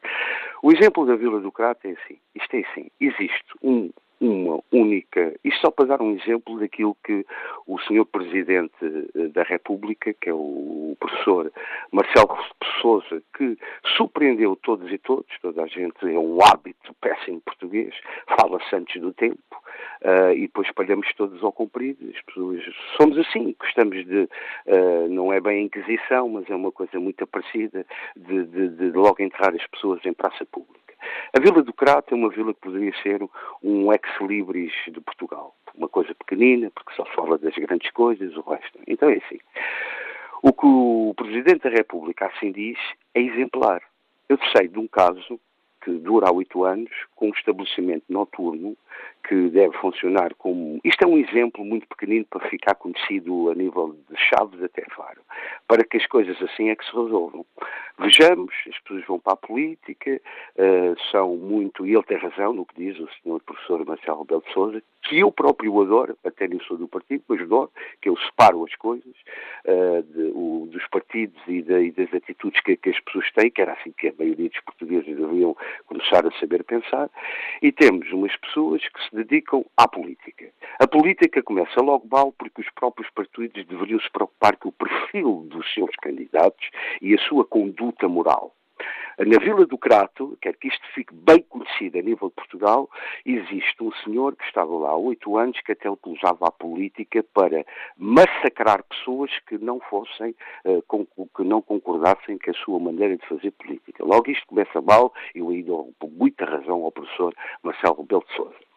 O 0.61 0.71
exemplo 0.71 1.05
da 1.05 1.15
Vila 1.15 1.39
do 1.39 1.51
Crato 1.51 1.87
é 1.87 1.91
assim. 1.91 2.17
Isto 2.35 2.55
é 2.55 2.59
assim. 2.59 2.91
Existe 2.99 3.53
um 3.63 3.89
uma 4.21 4.61
única. 4.71 5.33
Isto 5.43 5.61
só 5.61 5.71
para 5.71 5.85
dar 5.85 6.01
um 6.01 6.15
exemplo 6.15 6.59
daquilo 6.59 6.95
que 7.03 7.25
o 7.65 7.79
Sr. 7.79 8.05
Presidente 8.05 8.71
eh, 9.15 9.27
da 9.29 9.41
República, 9.41 10.13
que 10.13 10.29
é 10.29 10.33
o 10.33 10.95
professor 10.99 11.51
Marcelo 11.91 12.37
Souza, 12.79 13.23
que 13.35 13.57
surpreendeu 13.97 14.55
todos 14.55 14.91
e 14.91 14.97
todos, 14.99 15.25
toda 15.41 15.63
a 15.63 15.67
gente 15.67 15.97
é 16.03 16.19
um 16.19 16.37
hábito 16.43 16.93
péssimo 17.01 17.41
português, 17.41 17.95
fala-se 18.39 18.75
antes 18.75 19.01
do 19.01 19.11
tempo, 19.11 19.39
uh, 20.03 20.33
e 20.33 20.41
depois 20.41 20.67
espalhamos 20.67 21.11
todos 21.15 21.43
ao 21.43 21.51
comprido. 21.51 21.97
As 22.15 22.21
pessoas 22.21 22.61
somos 22.97 23.17
assim, 23.17 23.55
gostamos 23.59 24.05
de. 24.05 24.29
Uh, 24.67 25.07
não 25.09 25.33
é 25.33 25.41
bem 25.41 25.59
a 25.59 25.63
Inquisição, 25.63 26.29
mas 26.29 26.47
é 26.49 26.55
uma 26.55 26.71
coisa 26.71 26.99
muito 26.99 27.25
parecida 27.25 27.85
de, 28.15 28.45
de, 28.45 28.69
de 28.69 28.91
logo 28.91 29.21
enterrar 29.21 29.55
as 29.55 29.65
pessoas 29.67 30.05
em 30.05 30.13
praça 30.13 30.45
pública. 30.45 30.90
A 31.33 31.39
Vila 31.39 31.63
do 31.63 31.73
Crato 31.73 32.13
é 32.13 32.17
uma 32.17 32.29
vila 32.29 32.53
que 32.53 32.61
poderia 32.61 32.93
ser 33.01 33.21
um 33.63 33.91
ex-libris 33.91 34.73
de 34.87 34.99
Portugal. 35.01 35.55
Uma 35.75 35.87
coisa 35.87 36.13
pequenina, 36.13 36.71
porque 36.71 36.93
só 36.93 37.05
fala 37.05 37.37
das 37.37 37.55
grandes 37.55 37.91
coisas, 37.91 38.35
o 38.35 38.41
resto. 38.41 38.79
Então 38.87 39.09
é 39.09 39.17
assim. 39.17 39.39
O 40.41 40.51
que 40.51 40.65
o 40.65 41.13
Presidente 41.15 41.63
da 41.63 41.69
República 41.69 42.25
assim 42.27 42.51
diz 42.51 42.77
é 43.13 43.21
exemplar. 43.21 43.81
Eu 44.27 44.37
sei 44.55 44.67
de 44.67 44.79
um 44.79 44.87
caso 44.87 45.39
que 45.83 45.91
dura 45.91 46.27
há 46.27 46.31
oito 46.31 46.63
anos, 46.63 46.91
com 47.15 47.27
um 47.27 47.33
estabelecimento 47.33 48.03
noturno 48.09 48.77
que 49.21 49.49
deve 49.49 49.75
funcionar 49.77 50.33
como. 50.35 50.79
Isto 50.83 51.03
é 51.03 51.07
um 51.07 51.17
exemplo 51.17 51.63
muito 51.63 51.87
pequenino 51.87 52.25
para 52.29 52.47
ficar 52.49 52.75
conhecido 52.75 53.49
a 53.49 53.55
nível 53.55 53.95
de 54.09 54.17
Chaves 54.17 54.61
até 54.63 54.83
Faro, 54.95 55.21
para 55.67 55.83
que 55.83 55.97
as 55.97 56.05
coisas 56.07 56.41
assim 56.41 56.69
é 56.69 56.75
que 56.75 56.85
se 56.85 56.91
resolvam. 56.91 57.45
Vejamos, 57.99 58.53
as 58.67 58.79
pessoas 58.79 59.05
vão 59.05 59.19
para 59.19 59.33
a 59.33 59.37
política, 59.37 60.19
uh, 60.57 60.99
são 61.11 61.35
muito, 61.35 61.85
e 61.85 61.93
ele 61.93 62.03
tem 62.03 62.17
razão 62.17 62.53
no 62.53 62.65
que 62.65 62.75
diz 62.75 62.99
o 62.99 63.07
senhor 63.21 63.39
professor 63.41 63.85
Marcelo 63.85 64.21
Rebelo 64.21 64.43
de 64.45 64.53
Souza, 64.53 64.83
que 65.03 65.19
eu 65.19 65.31
próprio 65.31 65.81
adoro, 65.81 66.17
até 66.23 66.47
nem 66.47 66.59
sou 66.61 66.77
do 66.77 66.87
partido, 66.87 67.23
mas 67.27 67.41
adoro, 67.41 67.71
que 68.01 68.09
eu 68.09 68.17
separo 68.17 68.63
as 68.65 68.75
coisas 68.75 69.13
uh, 69.65 70.03
de, 70.03 70.31
o, 70.33 70.67
dos 70.71 70.87
partidos 70.87 71.39
e, 71.47 71.61
de, 71.61 71.85
e 71.85 71.91
das 71.91 72.13
atitudes 72.13 72.59
que, 72.61 72.75
que, 72.75 72.89
as 72.89 72.99
pessoas 73.01 73.31
têm, 73.33 73.51
que 73.51 73.61
era 73.61 73.73
assim 73.73 73.91
que 73.91 74.07
a 74.07 74.13
maioria 74.17 74.49
dos 74.49 74.59
portugueses 74.61 75.15
deveriam 75.15 75.55
começar 75.85 76.25
a 76.25 76.31
saber 76.39 76.63
pensar, 76.63 77.09
e 77.61 77.71
temos 77.71 78.11
umas 78.11 78.35
pessoas 78.37 78.81
que 78.87 79.03
se 79.03 79.10
dedicam 79.11 79.65
à 79.77 79.87
política. 79.87 80.51
A 80.79 80.87
política 80.87 81.43
começa 81.43 81.81
logo 81.81 82.07
mal 82.09 82.31
porque 82.31 82.61
os 82.61 82.69
próprios 82.71 83.09
partidos 83.11 83.65
deveriam 83.65 83.99
se 83.99 84.09
preocupar 84.11 84.57
com 84.57 84.69
o 84.69 84.71
perfil 84.71 85.45
dos 85.49 85.71
seus 85.73 85.95
candidatos 85.97 86.69
e 87.01 87.13
a 87.13 87.19
sua 87.19 87.45
conduta 87.45 88.07
moral. 88.07 88.53
Na 89.19 89.37
Vila 89.37 89.65
do 89.65 89.77
Crato, 89.77 90.37
quer 90.41 90.55
que 90.55 90.67
isto 90.67 90.83
fique 90.95 91.13
bem 91.13 91.43
conhecido 91.43 91.99
a 91.99 92.01
nível 92.01 92.29
de 92.29 92.35
Portugal, 92.35 92.89
existe 93.25 93.83
um 93.83 93.91
senhor 94.03 94.35
que 94.35 94.43
estava 94.45 94.73
lá 94.73 94.89
há 94.89 94.95
oito 94.95 95.37
anos 95.37 95.59
que 95.61 95.73
até 95.73 95.89
utilizava 95.89 96.47
a 96.47 96.51
política 96.51 97.23
para 97.33 97.63
massacrar 97.97 98.83
pessoas 98.83 99.29
que 99.47 99.57
não 99.57 99.79
fossem, 99.81 100.33
com, 100.87 101.05
que 101.05 101.43
não 101.43 101.61
concordassem 101.61 102.39
com 102.39 102.49
a 102.49 102.53
sua 102.53 102.79
maneira 102.79 103.15
de 103.17 103.27
fazer 103.27 103.51
política. 103.51 104.03
Logo 104.03 104.31
isto 104.31 104.47
começa 104.47 104.81
mal, 104.81 105.13
eu 105.35 105.49
aí 105.49 105.61
dou 105.61 105.93
muita 106.09 106.45
razão 106.45 106.83
ao 106.83 106.91
professor 106.91 107.35
Marcelo 107.61 108.01
Rebelo 108.01 108.23
de 108.27 108.35
Sousa. 108.35 108.70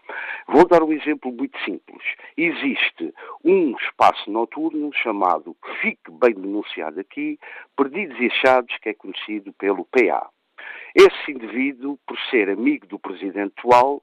Vou 0.47 0.67
dar 0.67 0.83
um 0.83 0.93
exemplo 0.93 1.33
muito 1.33 1.59
simples. 1.65 2.03
Existe 2.37 3.15
um 3.43 3.77
espaço 3.77 4.31
noturno 4.31 4.93
chamado 4.93 5.57
Fique 5.81 6.11
Bem 6.11 6.35
Denunciado 6.35 7.01
Aqui, 7.01 7.39
Perdidos 7.77 8.19
e 8.21 8.27
Achados, 8.27 8.77
que 8.79 8.91
é 8.91 8.95
conhecido 8.95 9.53
pelo 9.55 9.85
PA. 9.87 10.29
Esse 10.95 11.33
indivíduo, 11.33 11.99
por 12.07 12.19
ser 12.31 12.49
amigo 12.49 12.87
do 12.87 12.99
presidente 12.99 13.55
atual, 13.59 14.03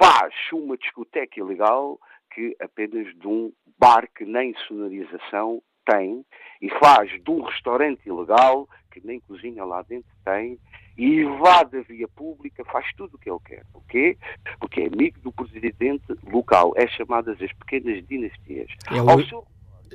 faz 0.00 0.32
uma 0.52 0.76
discoteca 0.76 1.40
ilegal 1.40 1.98
que 2.32 2.54
apenas 2.60 3.06
de 3.18 3.26
um 3.26 3.52
bar 3.78 4.08
que 4.14 4.24
nem 4.24 4.54
sonorização 4.66 5.60
tem 5.84 6.24
e 6.60 6.68
faz 6.78 7.10
de 7.22 7.30
um 7.30 7.42
restaurante 7.42 8.06
ilegal 8.06 8.68
que 8.92 9.04
nem 9.04 9.20
cozinha 9.20 9.64
lá 9.64 9.82
dentro 9.82 10.10
tem 10.24 10.58
e 10.98 11.20
invade 11.22 11.78
a 11.78 11.82
via 11.82 12.08
pública, 12.08 12.64
faz 12.64 12.84
tudo 12.96 13.14
o 13.14 13.18
que 13.18 13.30
ele 13.30 13.38
quer. 13.46 13.62
Porquê? 13.72 14.18
Porque 14.58 14.80
é 14.80 14.86
amigo 14.88 15.20
do 15.20 15.30
presidente 15.30 16.04
local. 16.30 16.72
É 16.76 16.88
chamadas 16.88 17.40
as 17.40 17.52
pequenas 17.52 18.04
dinastias. 18.08 18.68
É 18.90 19.00
o... 19.00 19.26
seu... 19.26 19.46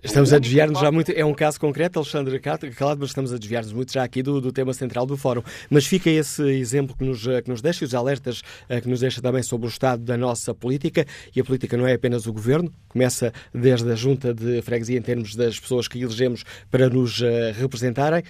Estamos 0.01 0.33
a 0.33 0.39
desviar-nos 0.39 0.79
já 0.79 0.91
muito. 0.91 1.11
É 1.11 1.23
um 1.23 1.33
caso 1.33 1.59
concreto, 1.59 1.99
Alexandre 1.99 2.39
Calado, 2.39 2.99
mas 2.99 3.09
estamos 3.09 3.31
a 3.31 3.37
desviar-nos 3.37 3.71
muito 3.73 3.93
já 3.93 4.03
aqui 4.03 4.23
do, 4.23 4.41
do, 4.41 4.51
tema 4.51 4.73
central 4.73 5.05
do 5.05 5.15
Fórum. 5.15 5.43
Mas 5.69 5.85
fica 5.85 6.09
esse 6.09 6.41
exemplo 6.43 6.95
que 6.97 7.03
nos, 7.03 7.23
que 7.23 7.49
nos 7.49 7.61
deixa 7.61 7.83
e 7.83 7.87
os 7.87 7.93
alertas 7.93 8.41
eh, 8.67 8.81
que 8.81 8.89
nos 8.89 9.01
deixa 9.01 9.21
também 9.21 9.43
sobre 9.43 9.67
o 9.67 9.69
estado 9.69 10.03
da 10.03 10.17
nossa 10.17 10.53
política. 10.53 11.05
E 11.35 11.39
a 11.39 11.43
política 11.43 11.77
não 11.77 11.85
é 11.85 11.93
apenas 11.93 12.25
o 12.25 12.33
governo, 12.33 12.73
começa 12.87 13.31
desde 13.53 13.91
a 13.91 13.95
junta 13.95 14.33
de 14.33 14.61
freguesia 14.61 14.97
em 14.97 15.01
termos 15.01 15.35
das 15.35 15.59
pessoas 15.59 15.87
que 15.87 16.01
elegemos 16.01 16.43
para 16.71 16.89
nos 16.89 17.21
uh, 17.21 17.53
representarem. 17.55 18.23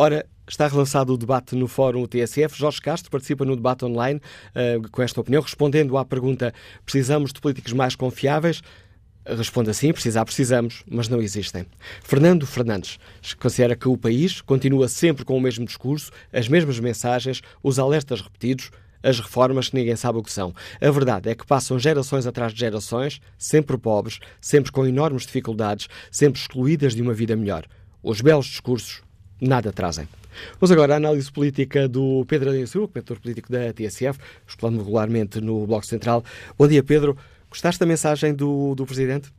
Ora, 0.00 0.24
está 0.48 0.68
relançado 0.68 1.12
o 1.12 1.18
debate 1.18 1.56
no 1.56 1.66
Fórum 1.66 2.06
TSF. 2.06 2.56
Jorge 2.56 2.80
Castro 2.80 3.10
participa 3.10 3.44
no 3.44 3.56
debate 3.56 3.84
online 3.84 4.20
uh, 4.54 4.88
com 4.92 5.02
esta 5.02 5.20
opinião, 5.20 5.42
respondendo 5.42 5.98
à 5.98 6.04
pergunta: 6.04 6.54
precisamos 6.84 7.32
de 7.32 7.40
políticos 7.40 7.72
mais 7.72 7.96
confiáveis? 7.96 8.62
Responde 9.26 9.70
assim: 9.70 9.92
precisar, 9.92 10.24
precisamos, 10.24 10.84
mas 10.88 11.08
não 11.08 11.20
existem. 11.20 11.66
Fernando 12.04 12.46
Fernandes 12.46 12.96
considera 13.40 13.74
que 13.74 13.88
o 13.88 13.96
país 13.96 14.40
continua 14.40 14.86
sempre 14.86 15.24
com 15.24 15.36
o 15.36 15.40
mesmo 15.40 15.66
discurso, 15.66 16.12
as 16.32 16.46
mesmas 16.46 16.78
mensagens, 16.78 17.42
os 17.60 17.80
alertas 17.80 18.20
repetidos, 18.20 18.70
as 19.02 19.18
reformas 19.18 19.68
que 19.68 19.74
ninguém 19.74 19.96
sabe 19.96 20.18
o 20.18 20.22
que 20.22 20.30
são. 20.30 20.54
A 20.80 20.90
verdade 20.92 21.28
é 21.28 21.34
que 21.34 21.44
passam 21.44 21.76
gerações 21.76 22.24
atrás 22.24 22.52
de 22.52 22.60
gerações, 22.60 23.20
sempre 23.36 23.76
pobres, 23.76 24.20
sempre 24.40 24.70
com 24.70 24.86
enormes 24.86 25.26
dificuldades, 25.26 25.88
sempre 26.08 26.40
excluídas 26.40 26.94
de 26.94 27.02
uma 27.02 27.12
vida 27.12 27.34
melhor. 27.34 27.66
Os 28.00 28.20
belos 28.20 28.46
discursos 28.46 29.02
nada 29.40 29.72
trazem. 29.72 30.08
Vamos 30.60 30.70
agora 30.70 30.94
à 30.94 30.96
análise 30.96 31.32
política 31.32 31.88
do 31.88 32.24
Pedro 32.26 32.50
Adensur, 32.50 32.88
comentador 32.88 33.20
político 33.20 33.50
da 33.50 33.72
TSF, 33.72 34.18
exclamo 34.46 34.78
regularmente 34.78 35.40
no 35.40 35.66
Bloco 35.66 35.86
Central. 35.86 36.22
Bom 36.58 36.68
dia, 36.68 36.82
Pedro. 36.82 37.16
Gostaste 37.48 37.80
da 37.80 37.86
mensagem 37.86 38.34
do, 38.34 38.74
do 38.74 38.84
Presidente? 38.84 39.30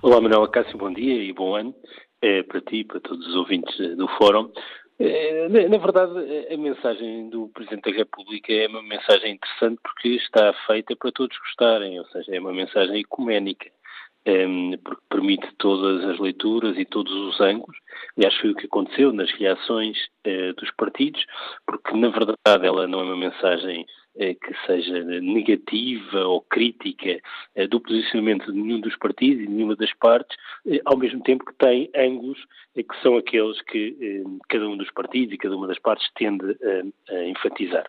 Olá, 0.00 0.20
Manuel 0.20 0.44
Acácio, 0.44 0.78
bom 0.78 0.92
dia 0.92 1.22
e 1.22 1.32
bom 1.32 1.56
ano 1.56 1.74
é, 2.22 2.42
para 2.42 2.60
ti 2.60 2.78
e 2.78 2.84
para 2.84 3.00
todos 3.00 3.26
os 3.26 3.34
ouvintes 3.34 3.76
do 3.96 4.08
Fórum. 4.16 4.50
É, 4.98 5.48
na, 5.48 5.68
na, 5.68 5.78
verdade, 5.78 6.12
a 6.52 6.56
mensagem 6.56 7.30
do 7.30 7.48
Presidente 7.48 7.90
da 7.90 7.96
República 7.96 8.52
é 8.52 8.66
uma 8.66 8.82
mensagem 8.82 9.34
interessante 9.34 9.78
porque 9.82 10.08
está 10.08 10.52
feita 10.66 10.96
para 10.96 11.12
todos 11.12 11.38
gostarem, 11.38 11.98
ou 11.98 12.06
seja, 12.06 12.34
é 12.34 12.40
uma 12.40 12.52
mensagem 12.52 13.00
ecuménica 13.00 13.70
porque 14.84 15.02
permite 15.08 15.48
todas 15.58 16.04
as 16.04 16.18
leituras 16.18 16.76
e 16.76 16.84
todos 16.84 17.12
os 17.12 17.40
ângulos. 17.40 17.76
Aliás, 18.16 18.34
foi 18.36 18.50
o 18.50 18.54
que 18.54 18.66
aconteceu 18.66 19.12
nas 19.12 19.30
reações 19.32 19.96
eh, 20.24 20.52
dos 20.52 20.70
partidos, 20.72 21.24
porque 21.66 21.96
na 21.96 22.08
verdade 22.08 22.66
ela 22.66 22.86
não 22.86 23.00
é 23.00 23.04
uma 23.04 23.16
mensagem 23.16 23.86
que 24.16 24.66
seja 24.66 25.04
negativa 25.20 26.26
ou 26.26 26.40
crítica 26.40 27.20
eh, 27.54 27.66
do 27.68 27.80
posicionamento 27.80 28.52
de 28.52 28.58
nenhum 28.58 28.80
dos 28.80 28.96
partidos 28.96 29.44
e 29.44 29.46
de 29.46 29.52
nenhuma 29.52 29.76
das 29.76 29.92
partes, 29.94 30.36
ao 30.84 30.96
mesmo 30.96 31.22
tempo 31.22 31.44
que 31.44 31.54
tem 31.54 31.90
ângulos 31.94 32.38
que 32.74 33.02
são 33.02 33.16
aqueles 33.16 33.60
que 33.62 34.24
cada 34.48 34.68
um 34.68 34.76
dos 34.76 34.90
partidos 34.92 35.34
e 35.34 35.38
cada 35.38 35.56
uma 35.56 35.66
das 35.66 35.78
partes 35.78 36.08
tende 36.14 36.56
a 37.10 37.24
enfatizar. 37.24 37.84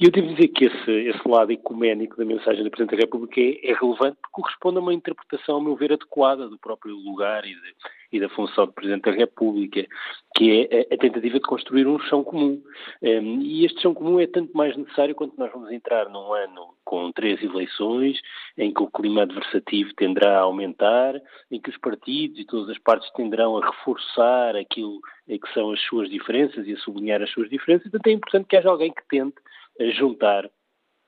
E 0.00 0.04
eu 0.04 0.10
devo 0.10 0.34
dizer 0.34 0.48
que 0.48 0.64
esse, 0.64 0.90
esse 0.90 1.28
lado 1.28 1.52
ecuménico 1.52 2.16
da 2.16 2.24
mensagem 2.24 2.64
do 2.64 2.70
Presidente 2.70 2.96
da 2.96 3.04
República 3.04 3.40
é, 3.40 3.70
é 3.70 3.74
relevante 3.74 4.16
porque 4.20 4.32
corresponde 4.32 4.78
a 4.78 4.80
uma 4.80 4.94
interpretação, 4.94 5.56
ao 5.56 5.60
meu 5.60 5.76
ver, 5.76 5.92
adequada 5.92 6.48
do 6.48 6.58
próprio 6.58 6.94
lugar 6.96 7.44
e, 7.44 7.54
de, 7.54 7.74
e 8.12 8.20
da 8.20 8.28
função 8.28 8.66
do 8.66 8.72
Presidente 8.72 9.10
da 9.10 9.12
República, 9.12 9.86
que 10.36 10.68
é 10.70 10.94
a, 10.94 10.98
tentativa 10.98 11.34
de 11.34 11.40
construir 11.40 11.86
um 11.86 11.98
chão 12.00 12.22
comum. 12.22 12.62
Um, 13.02 13.40
e 13.40 13.64
este 13.64 13.80
chão 13.80 13.94
comum 13.94 14.20
é 14.20 14.26
tanto 14.26 14.56
mais 14.56 14.76
necessário 14.76 15.14
quanto 15.14 15.38
nós 15.38 15.50
vamos 15.50 15.70
entrar 15.72 16.08
num 16.08 16.32
ano 16.32 16.74
com 16.84 17.10
três 17.12 17.42
eleições, 17.42 18.20
em 18.58 18.72
que 18.72 18.82
o 18.82 18.90
clima 18.90 19.22
adversativo 19.22 19.94
tenderá 19.94 20.38
a 20.38 20.42
aumentar, 20.42 21.20
em 21.50 21.60
que 21.60 21.70
os 21.70 21.78
partidos 21.78 22.38
e 22.38 22.44
todas 22.44 22.68
as 22.68 22.78
partes 22.78 23.10
tenderão 23.12 23.56
a 23.56 23.66
reforçar 23.66 24.56
aquilo 24.56 25.00
que 25.26 25.54
são 25.54 25.72
as 25.72 25.80
suas 25.82 26.10
diferenças 26.10 26.66
e 26.66 26.72
a 26.72 26.78
sublinhar 26.78 27.22
as 27.22 27.30
suas 27.30 27.48
diferenças. 27.48 27.90
Portanto, 27.90 28.06
é 28.06 28.12
importante 28.12 28.46
que 28.46 28.56
haja 28.56 28.68
alguém 28.68 28.92
que 28.92 29.08
tente 29.08 29.36
juntar 29.96 30.50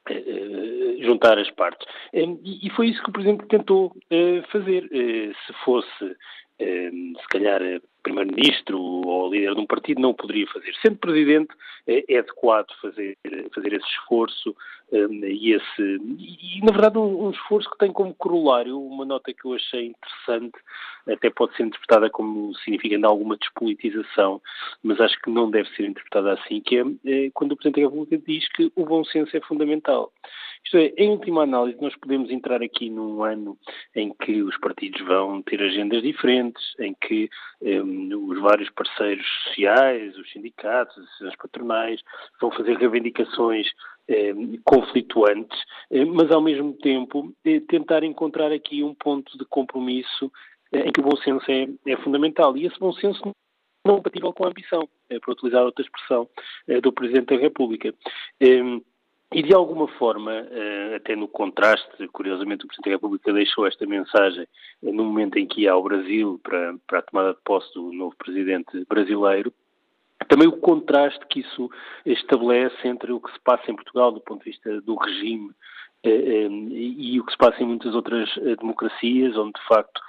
eh, 0.07 0.97
juntar 1.01 1.39
as 1.39 1.51
partes. 1.53 1.87
E 2.13 2.69
foi 2.77 2.89
isso 2.89 3.03
que 3.03 3.09
o 3.09 3.13
Presidente 3.13 3.47
tentou 3.47 3.97
eh, 4.11 4.43
fazer. 4.53 4.87
Eh, 4.93 5.33
se 5.47 5.53
fosse, 5.65 6.17
se 6.59 7.29
calhar, 7.29 7.61
primeiro-ministro 8.03 8.81
ou 8.81 9.33
líder 9.33 9.55
de 9.55 9.61
um 9.61 9.67
partido 9.67 10.01
não 10.01 10.15
poderia 10.15 10.47
fazer. 10.49 10.73
Sendo 10.81 10.99
presidente, 10.99 11.55
é, 11.87 12.05
é 12.09 12.19
adequado 12.19 12.69
fazer, 12.81 13.17
fazer 13.55 13.73
esse 13.73 13.87
esforço 13.87 14.55
um, 14.93 15.25
e 15.25 15.53
esse 15.53 15.83
e, 15.83 16.61
na 16.63 16.73
verdade 16.73 16.99
um, 16.99 17.27
um, 17.27 17.31
esforço 17.31 17.71
que 17.71 17.79
tem 17.79 17.93
como 17.93 18.15
corolário 18.15 18.79
uma 18.79 19.05
nota 19.05 19.33
que 19.33 19.45
eu 19.45 19.55
achei 19.55 19.87
interessante, 19.87 20.59
até 21.09 21.31
pode 21.31 21.57
ser 21.57 21.65
interpretada 21.65 22.11
como 22.11 22.55
significando 22.57 23.07
alguma 23.07 23.37
despolitização, 23.37 24.41
mas 24.83 25.01
acho 25.01 25.21
que 25.21 25.31
não 25.31 25.51
deve 25.51 25.69
ser 25.71 25.87
interpretada 25.87 26.35
assim, 26.35 26.61
que 26.61 26.79
é, 26.79 26.85
é 27.07 27.31
quando 27.33 27.53
o 27.53 27.57
Presidente 27.57 27.83
da 27.83 27.91
República 27.91 28.23
diz 28.27 28.49
que 28.49 28.73
o 28.77 28.85
bom 28.85 29.05
senso 29.05 29.37
é 29.37 29.41
fundamental. 29.41 30.13
Isto 30.65 30.79
é, 30.79 30.95
em 30.97 31.11
última 31.11 31.43
análise, 31.43 31.81
nós 31.81 31.95
podemos 31.97 32.31
entrar 32.31 32.63
aqui 32.63 32.89
num 32.89 33.23
ano 33.23 33.59
em 33.95 34.15
que 34.15 34.43
os 34.43 34.57
partidos 34.59 35.01
vão 35.03 35.43
ter 35.43 35.61
agendas 35.63 36.03
diferentes, 36.03 36.63
em 36.79 36.95
que 36.95 37.29
um, 37.61 38.29
os 38.31 38.41
vários 38.41 38.71
parceiros 38.71 39.27
sociais, 39.45 40.17
os 40.17 40.31
sindicatos, 40.33 41.05
as 41.23 41.37
patronais, 41.37 42.01
vão 42.41 42.51
fazer 42.51 42.79
reivindicações 42.79 43.67
conflituantes, 44.65 45.59
um, 45.91 46.15
mas 46.15 46.31
ao 46.31 46.41
mesmo 46.41 46.73
tempo 46.75 47.33
eh, 47.45 47.61
tentar 47.61 48.05
encontrar 48.05 48.53
aqui 48.53 48.83
um 48.83 48.95
ponto 48.95 49.37
de 49.39 49.45
compromisso 49.47 50.31
eh, 50.73 50.89
em 50.89 50.93
que 50.93 51.01
o 51.01 51.05
bom 51.05 51.17
senso 51.17 51.45
é, 51.51 51.69
é 51.87 51.97
fundamental. 51.99 52.57
E 52.57 52.67
esse 52.67 52.79
bom 52.79 52.93
senso 52.93 53.21
não 53.85 53.95
é 53.95 53.97
compatível 53.97 54.33
com 54.33 54.45
a 54.45 54.49
ambição, 54.49 54.89
é, 55.11 55.19
para 55.19 55.33
utilizar 55.33 55.63
outra 55.63 55.85
expressão 55.85 56.29
do 56.83 56.93
Presidente 56.93 57.35
da 57.35 57.41
República. 57.41 57.95
Um, 58.41 58.81
e 59.35 59.43
de 59.43 59.53
alguma 59.53 59.89
forma, 59.89 60.33
eh, 60.33 60.95
até 60.95 61.17
no 61.17 61.27
contraste, 61.27 62.07
curiosamente 62.13 62.65
o 62.65 62.69
Presidente 62.69 62.91
da 62.91 62.97
República 62.97 63.33
deixou 63.33 63.67
esta 63.67 63.85
mensagem 63.85 64.43
eh, 64.45 64.93
no 64.93 65.05
momento 65.05 65.37
em 65.37 65.45
que 65.45 65.63
ia 65.63 65.73
ao 65.73 65.83
Brasil 65.83 66.41
para, 66.41 66.77
para 66.87 67.01
a 67.01 67.03
tomada 67.03 67.35
de 67.35 67.41
posse 67.45 67.75
do 67.75 67.93
novo 67.93 68.15
Presidente 68.17 68.85
brasileiro, 68.89 69.53
também 70.29 70.49
o 70.49 70.57
contraste 70.59 71.25
que 71.27 71.41
isso 71.41 71.71
estabelece 72.07 72.87
entre 72.87 73.13
o 73.13 73.21
que 73.21 73.33
se 73.33 73.41
passa 73.41 73.71
em 73.71 73.75
Portugal 73.75 74.13
do 74.13 74.21
ponto 74.21 74.45
de 74.45 74.51
vista 74.51 74.81
do 74.81 74.95
regime 74.95 75.51
eh, 76.03 76.49
e 76.49 77.21
o 77.21 77.25
que 77.25 77.33
se 77.33 77.39
passa 77.39 77.63
em 77.63 77.67
muitas 77.67 77.95
outras 77.95 78.29
democracias, 78.59 79.37
onde 79.37 79.53
de 79.53 79.67
facto 79.67 80.01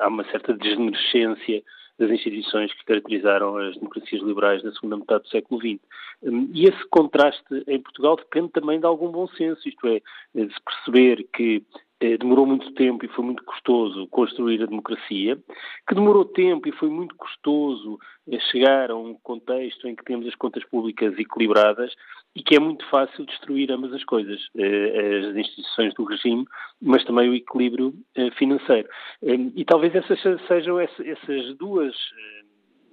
há 0.00 0.08
uma 0.08 0.24
certa 0.30 0.54
desmerecência 0.54 1.62
das 1.98 2.10
instituições 2.10 2.72
que 2.72 2.84
caracterizaram 2.84 3.56
as 3.56 3.76
democracias 3.76 4.20
liberais 4.22 4.62
na 4.62 4.72
segunda 4.72 4.96
metade 4.96 5.24
do 5.24 5.28
século 5.28 5.60
XX. 5.60 5.80
Hum, 6.22 6.50
e 6.52 6.64
esse 6.64 6.84
contraste 6.90 7.44
em 7.66 7.80
Portugal 7.80 8.16
depende 8.16 8.48
também 8.50 8.80
de 8.80 8.86
algum 8.86 9.10
bom 9.10 9.28
senso, 9.28 9.68
isto 9.68 9.86
é, 9.86 10.00
de 10.34 10.52
se 10.52 10.60
perceber 10.64 11.26
que 11.32 11.62
eh, 11.93 11.93
demorou 12.18 12.46
muito 12.46 12.72
tempo 12.72 13.04
e 13.04 13.08
foi 13.08 13.24
muito 13.24 13.44
custoso 13.44 14.06
construir 14.08 14.62
a 14.62 14.66
democracia, 14.66 15.38
que 15.86 15.94
demorou 15.94 16.24
tempo 16.24 16.68
e 16.68 16.72
foi 16.72 16.88
muito 16.88 17.14
custoso 17.16 17.98
eh, 18.30 18.38
chegar 18.50 18.90
a 18.90 18.96
um 18.96 19.14
contexto 19.22 19.88
em 19.88 19.94
que 19.94 20.04
temos 20.04 20.26
as 20.26 20.34
contas 20.34 20.64
públicas 20.64 21.18
equilibradas 21.18 21.92
e 22.34 22.42
que 22.42 22.56
é 22.56 22.60
muito 22.60 22.84
fácil 22.90 23.24
destruir 23.24 23.70
ambas 23.70 23.92
as 23.92 24.04
coisas, 24.04 24.40
eh, 24.56 25.28
as 25.30 25.36
instituições 25.36 25.94
do 25.94 26.04
regime, 26.04 26.44
mas 26.80 27.04
também 27.04 27.28
o 27.28 27.34
equilíbrio 27.34 27.94
financeiro. 28.36 28.88
E 29.22 29.64
talvez 29.64 29.94
essas 29.94 30.20
sejam 30.46 30.78
essas 30.80 31.56
duas 31.56 31.94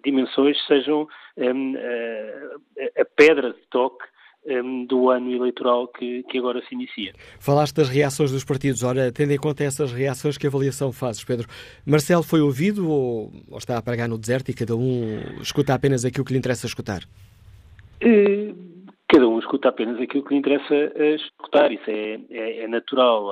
dimensões 0.04 0.58
sejam 0.66 1.08
a 2.98 3.06
pedra 3.16 3.54
de 3.54 3.62
toque 3.70 4.06
um, 4.46 4.86
do 4.86 5.10
ano 5.10 5.32
eleitoral 5.32 5.88
que, 5.88 6.24
que, 6.24 6.38
agora 6.38 6.62
se 6.68 6.74
inicia. 6.74 7.14
Falaste 7.40 7.76
das 7.76 7.90
reações 7.90 8.32
dos 8.32 8.44
partidos. 8.44 8.84
Ora, 8.84 9.12
tendo 9.12 9.32
em 9.32 9.38
conta 9.38 9.64
essas 9.64 9.92
reações, 9.92 10.38
que 10.38 10.48
avaliação 10.48 10.92
fazes, 10.92 11.24
Pedro? 11.24 11.48
Marcelo 11.86 12.24
foi 12.24 12.42
ouvido 12.42 12.90
ou, 12.90 13.32
ou 13.50 13.58
está 13.58 13.78
a 13.78 13.82
pregar 13.82 14.10
no 14.10 14.18
deserto 14.18 14.50
e 14.50 14.54
cada 14.54 14.76
um 14.76 15.20
escuta 15.42 15.74
apenas 15.74 16.06
aquilo 16.06 16.26
que 16.26 16.34
lhe 16.34 16.40
interessa 16.40 16.66
escutar? 16.66 17.04
Uh, 18.04 18.56
cada 19.08 19.28
um 19.28 19.38
escuta 19.40 19.70
apenas 19.70 20.00
aquilo 20.00 20.24
que 20.24 20.34
lhe 20.34 20.40
interessa 20.40 20.76
escutar. 21.16 21.72
Isso 21.72 21.90
é, 21.90 22.20
é, 22.30 22.64
é 22.64 22.68
natural. 22.68 23.32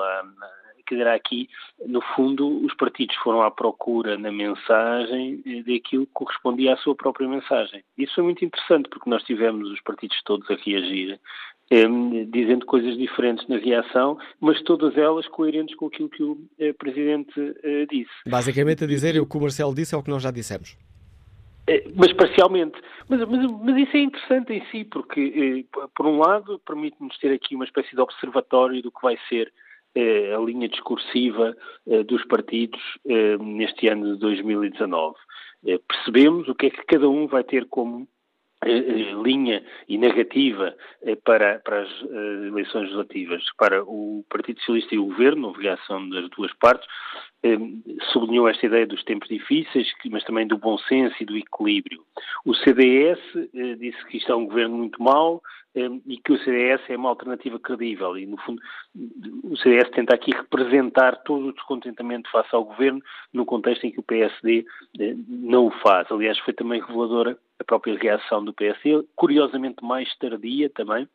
Quer 0.89 0.95
dizer, 0.95 1.07
aqui, 1.07 1.47
no 1.85 2.01
fundo, 2.01 2.65
os 2.65 2.73
partidos 2.73 3.15
foram 3.17 3.43
à 3.43 3.51
procura 3.51 4.17
na 4.17 4.31
mensagem 4.31 5.39
daquilo 5.67 6.07
que 6.07 6.13
correspondia 6.13 6.73
à 6.73 6.77
sua 6.77 6.95
própria 6.95 7.27
mensagem. 7.27 7.83
Isso 7.95 8.15
foi 8.15 8.23
muito 8.23 8.43
interessante, 8.43 8.89
porque 8.89 9.07
nós 9.07 9.21
tivemos 9.21 9.69
os 9.69 9.79
partidos 9.81 10.19
todos 10.25 10.49
a 10.49 10.55
reagir, 10.55 11.19
eh, 11.69 11.85
dizendo 12.27 12.65
coisas 12.65 12.97
diferentes 12.97 13.47
na 13.47 13.57
reação, 13.57 14.17
mas 14.41 14.59
todas 14.63 14.97
elas 14.97 15.27
coerentes 15.27 15.75
com 15.75 15.85
aquilo 15.85 16.09
que 16.09 16.23
o 16.23 16.37
eh, 16.57 16.73
Presidente 16.73 17.39
eh, 17.63 17.85
disse. 17.85 18.09
Basicamente 18.25 18.83
a 18.83 18.87
dizer 18.87 19.21
o 19.21 19.27
que 19.27 19.37
o 19.37 19.41
Marcelo 19.41 19.75
disse 19.75 19.93
é 19.93 19.97
o 19.99 20.01
que 20.01 20.09
nós 20.09 20.23
já 20.23 20.31
dissemos. 20.31 20.75
É, 21.69 21.83
mas 21.95 22.11
parcialmente. 22.13 22.81
Mas, 23.07 23.19
mas, 23.29 23.51
mas, 23.61 23.77
isso 23.77 23.95
é 23.95 23.99
interessante 23.99 24.53
em 24.53 24.65
si, 24.71 24.85
porque, 24.85 25.67
por 25.95 26.07
um 26.07 26.17
lado, 26.17 26.59
permite-nos 26.65 27.15
ter 27.19 27.31
aqui 27.31 27.53
uma 27.53 27.65
espécie 27.65 27.95
de 27.95 28.01
observatório 28.01 28.81
do 28.81 28.91
que 28.91 29.03
vai 29.03 29.19
ser 29.29 29.47
eh, 29.47 29.51
a 29.95 30.39
linha 30.39 30.67
discursiva 30.67 31.55
eh, 31.87 32.03
dos 32.03 32.23
partidos 32.25 32.81
eh, 33.07 33.37
neste 33.37 33.87
ano 33.87 34.13
de 34.13 34.19
2019. 34.19 35.15
Percebemos 35.87 36.47
o 36.47 36.55
que 36.55 36.67
é 36.67 36.69
que 36.69 36.85
cada 36.85 37.09
um 37.09 37.27
vai 37.27 37.43
ter 37.43 37.65
como 37.65 38.07
linha 39.23 39.63
e 39.87 39.97
narrativa 39.97 40.75
para, 41.23 41.59
para 41.59 41.81
as 41.81 42.01
eleições 42.47 42.83
legislativas. 42.83 43.43
Para 43.57 43.83
o 43.83 44.23
Partido 44.29 44.59
Socialista 44.59 44.95
e 44.95 44.99
o 44.99 45.05
Governo, 45.05 45.47
houve 45.47 45.63
reação 45.63 46.09
das 46.09 46.29
duas 46.29 46.53
partes, 46.53 46.87
sublinhou 48.11 48.49
esta 48.49 48.65
ideia 48.65 48.85
dos 48.85 49.03
tempos 49.03 49.27
difíceis, 49.29 49.87
mas 50.09 50.23
também 50.23 50.47
do 50.47 50.57
bom 50.57 50.77
senso 50.77 51.15
e 51.21 51.25
do 51.25 51.37
equilíbrio. 51.37 52.03
O 52.45 52.53
CDS 52.53 53.19
disse 53.79 54.05
que 54.07 54.17
isto 54.17 54.31
é 54.31 54.35
um 54.35 54.45
governo 54.45 54.77
muito 54.77 55.01
mau, 55.01 55.41
e 56.05 56.17
que 56.17 56.31
o 56.31 56.37
CDS 56.39 56.81
é 56.89 56.95
uma 56.95 57.09
alternativa 57.09 57.59
credível 57.59 58.17
e, 58.17 58.25
no 58.25 58.37
fundo, 58.37 58.61
o 59.43 59.55
CDS 59.57 59.89
tenta 59.91 60.13
aqui 60.13 60.31
representar 60.31 61.17
todo 61.23 61.47
o 61.47 61.53
descontentamento 61.53 62.29
face 62.31 62.53
ao 62.53 62.65
governo 62.65 63.01
no 63.33 63.45
contexto 63.45 63.85
em 63.85 63.91
que 63.91 63.99
o 63.99 64.03
PSD 64.03 64.65
eh, 64.99 65.15
não 65.27 65.67
o 65.67 65.71
faz. 65.71 66.11
Aliás, 66.11 66.37
foi 66.39 66.53
também 66.53 66.81
reveladora 66.81 67.37
a 67.59 67.63
própria 67.63 67.97
reação 67.97 68.43
do 68.43 68.53
PSD, 68.53 69.05
curiosamente 69.15 69.83
mais 69.83 70.13
tardia 70.17 70.69
também, 70.69 71.07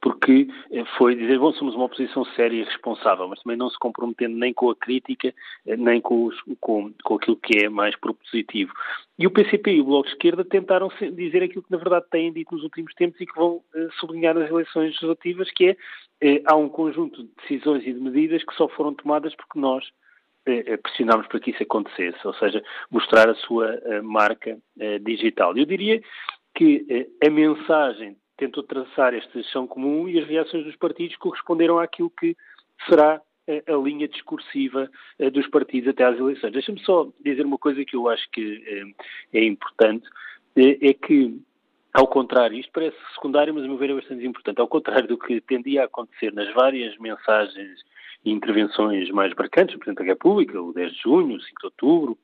porque 0.00 0.48
é, 0.70 0.84
foi 0.96 1.14
dizer, 1.14 1.38
bom, 1.38 1.52
somos 1.52 1.74
uma 1.74 1.84
oposição 1.84 2.24
séria 2.36 2.56
e 2.56 2.64
responsável, 2.64 3.28
mas 3.28 3.42
também 3.42 3.58
não 3.58 3.68
se 3.68 3.78
comprometendo 3.78 4.36
nem 4.36 4.54
com 4.54 4.70
a 4.70 4.76
crítica, 4.76 5.34
é, 5.66 5.76
nem 5.76 6.00
com, 6.00 6.24
os, 6.24 6.40
com, 6.60 6.92
com 7.02 7.14
aquilo 7.14 7.36
que 7.36 7.64
é 7.64 7.68
mais 7.68 7.94
propositivo. 7.96 8.72
E 9.18 9.26
o 9.26 9.30
PCP 9.30 9.72
e 9.72 9.80
o 9.80 9.84
Bloco 9.84 10.08
de 10.08 10.14
Esquerda 10.14 10.44
tentaram 10.44 10.88
dizer 11.12 11.42
aquilo 11.42 11.62
que 11.62 11.70
na 11.70 11.76
verdade 11.76 12.06
têm 12.10 12.32
dito 12.32 12.54
nos 12.54 12.64
últimos 12.64 12.94
tempos 12.94 13.20
e 13.20 13.26
que 13.26 13.34
vão 13.34 13.62
sublinhar 14.00 14.34
nas 14.34 14.48
eleições 14.48 14.86
legislativas, 14.86 15.50
que 15.52 15.76
é, 16.20 16.42
há 16.46 16.56
um 16.56 16.68
conjunto 16.68 17.22
de 17.22 17.30
decisões 17.42 17.86
e 17.86 17.92
de 17.92 18.00
medidas 18.00 18.42
que 18.42 18.54
só 18.54 18.66
foram 18.68 18.94
tomadas 18.94 19.34
porque 19.34 19.58
nós 19.58 19.84
pressionámos 20.82 21.26
para 21.26 21.40
que 21.40 21.52
isso 21.52 21.62
acontecesse, 21.62 22.18
ou 22.22 22.34
seja, 22.34 22.62
mostrar 22.90 23.30
a 23.30 23.34
sua 23.34 23.80
marca 24.02 24.58
digital. 25.00 25.56
Eu 25.56 25.64
diria 25.64 26.02
que 26.54 27.08
a 27.24 27.30
mensagem 27.30 28.14
tentou 28.36 28.62
traçar 28.62 29.14
esta 29.14 29.40
gestão 29.40 29.66
comum 29.66 30.08
e 30.08 30.18
as 30.18 30.26
reações 30.26 30.64
dos 30.64 30.76
partidos 30.76 31.16
corresponderam 31.16 31.78
àquilo 31.78 32.10
que 32.10 32.36
será 32.88 33.20
a, 33.48 33.72
a 33.72 33.76
linha 33.76 34.08
discursiva 34.08 34.90
eh, 35.18 35.30
dos 35.30 35.46
partidos 35.48 35.90
até 35.90 36.04
às 36.04 36.18
eleições. 36.18 36.52
Deixa-me 36.52 36.80
só 36.80 37.08
dizer 37.24 37.44
uma 37.44 37.58
coisa 37.58 37.84
que 37.84 37.96
eu 37.96 38.08
acho 38.08 38.28
que 38.30 38.94
é, 39.32 39.38
é 39.38 39.44
importante, 39.44 40.08
é, 40.56 40.88
é, 40.88 40.94
que, 40.94 41.40
ao 41.92 42.06
contrário, 42.06 42.58
isto 42.58 42.72
parece 42.72 42.96
secundário, 43.14 43.54
mas 43.54 43.64
a 43.64 43.68
meu 43.68 43.76
ver 43.76 43.90
é 43.90 43.94
bastante 43.94 44.26
importante, 44.26 44.60
ao 44.60 44.68
contrário 44.68 45.08
do 45.08 45.18
que 45.18 45.40
tendia 45.40 45.82
a 45.82 45.86
acontecer 45.86 46.32
nas 46.32 46.52
várias 46.54 46.96
mensagens 46.98 47.80
e 48.24 48.30
intervenções 48.30 49.10
mais 49.10 49.34
marcantes, 49.34 49.74
o 49.74 49.78
Presidente 49.78 50.04
da 50.04 50.12
República, 50.12 50.60
o 50.60 50.72
10 50.72 50.92
de 50.92 51.02
junho, 51.02 51.36
o 51.36 51.40
5 51.40 51.60
de 51.60 51.66
outubro, 51.66 52.18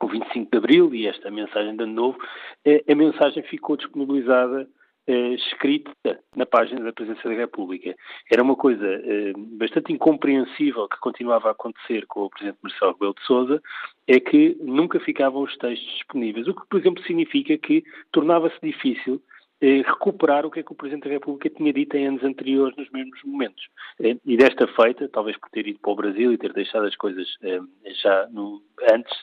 o 0.00 0.08
25 0.08 0.50
de 0.50 0.58
abril 0.58 0.94
e 0.94 1.06
esta 1.06 1.30
mensagem 1.30 1.76
de 1.76 1.82
ano 1.82 1.92
novo, 1.92 2.18
eh, 2.64 2.84
a 2.88 2.94
mensagem 2.94 3.42
ficou 3.44 3.76
disponibilizada 3.76 4.68
eh, 5.06 5.34
escrita 5.34 5.90
na 6.36 6.46
página 6.46 6.82
da 6.82 6.92
Presidência 6.92 7.28
da 7.28 7.36
República. 7.36 7.94
Era 8.30 8.42
uma 8.42 8.56
coisa 8.56 8.86
eh, 8.86 9.32
bastante 9.36 9.92
incompreensível 9.92 10.88
que 10.88 10.98
continuava 11.00 11.48
a 11.48 11.52
acontecer 11.52 12.06
com 12.06 12.22
o 12.22 12.30
Presidente 12.30 12.58
Marcelo 12.62 12.92
Rebelo 12.92 13.14
de 13.14 13.26
Sousa, 13.26 13.62
é 14.06 14.20
que 14.20 14.56
nunca 14.60 15.00
ficavam 15.00 15.42
os 15.42 15.56
textos 15.56 15.92
disponíveis, 15.94 16.46
o 16.48 16.54
que, 16.54 16.66
por 16.68 16.80
exemplo, 16.80 17.02
significa 17.04 17.56
que 17.58 17.82
tornava-se 18.10 18.58
difícil 18.62 19.22
eh, 19.62 19.82
recuperar 19.86 20.44
o 20.44 20.50
que 20.50 20.58
é 20.58 20.62
que 20.64 20.72
o 20.72 20.74
Presidente 20.74 21.04
da 21.04 21.10
República 21.10 21.48
tinha 21.48 21.72
dito 21.72 21.96
em 21.96 22.08
anos 22.08 22.24
anteriores 22.24 22.76
nos 22.76 22.90
mesmos 22.90 23.22
momentos. 23.24 23.64
Eh, 24.00 24.16
e 24.26 24.36
desta 24.36 24.66
feita, 24.66 25.08
talvez 25.08 25.36
por 25.38 25.48
ter 25.50 25.68
ido 25.68 25.78
para 25.78 25.92
o 25.92 25.94
Brasil 25.94 26.32
e 26.32 26.36
ter 26.36 26.52
deixado 26.52 26.84
as 26.84 26.96
coisas 26.96 27.28
eh, 27.42 27.60
já 28.02 28.26
no, 28.32 28.60
antes, 28.92 29.16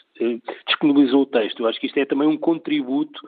disponibilizou 0.66 1.24
o 1.24 1.26
texto. 1.26 1.60
Eu 1.60 1.68
acho 1.68 1.78
que 1.78 1.88
isto 1.88 1.98
é 1.98 2.06
também 2.06 2.26
um 2.26 2.38
contributo 2.38 3.20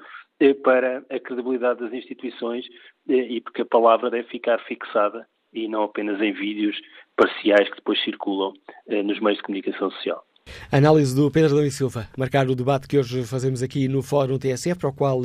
para 0.63 1.03
a 1.09 1.19
credibilidade 1.19 1.79
das 1.79 1.93
instituições 1.93 2.65
eh, 3.07 3.13
e 3.13 3.41
porque 3.41 3.61
a 3.61 3.65
palavra 3.65 4.09
deve 4.09 4.27
ficar 4.29 4.57
fixada 4.65 5.27
e 5.53 5.67
não 5.67 5.83
apenas 5.83 6.21
em 6.21 6.33
vídeos 6.33 6.75
parciais 7.15 7.69
que 7.69 7.75
depois 7.75 8.01
circulam 8.03 8.53
eh, 8.87 9.03
nos 9.03 9.19
meios 9.19 9.37
de 9.37 9.43
comunicação 9.43 9.91
social. 9.91 10.23
Análise 10.71 11.15
do 11.15 11.29
Pedro 11.29 11.51
Adão 11.51 11.65
e 11.65 11.71
Silva, 11.71 12.07
marcar 12.17 12.49
o 12.49 12.55
debate 12.55 12.87
que 12.87 12.97
hoje 12.97 13.23
fazemos 13.23 13.61
aqui 13.61 13.87
no 13.87 14.01
Fórum 14.01 14.39
TSF, 14.39 14.79
para 14.79 14.89
o 14.89 14.93
qual 14.93 15.21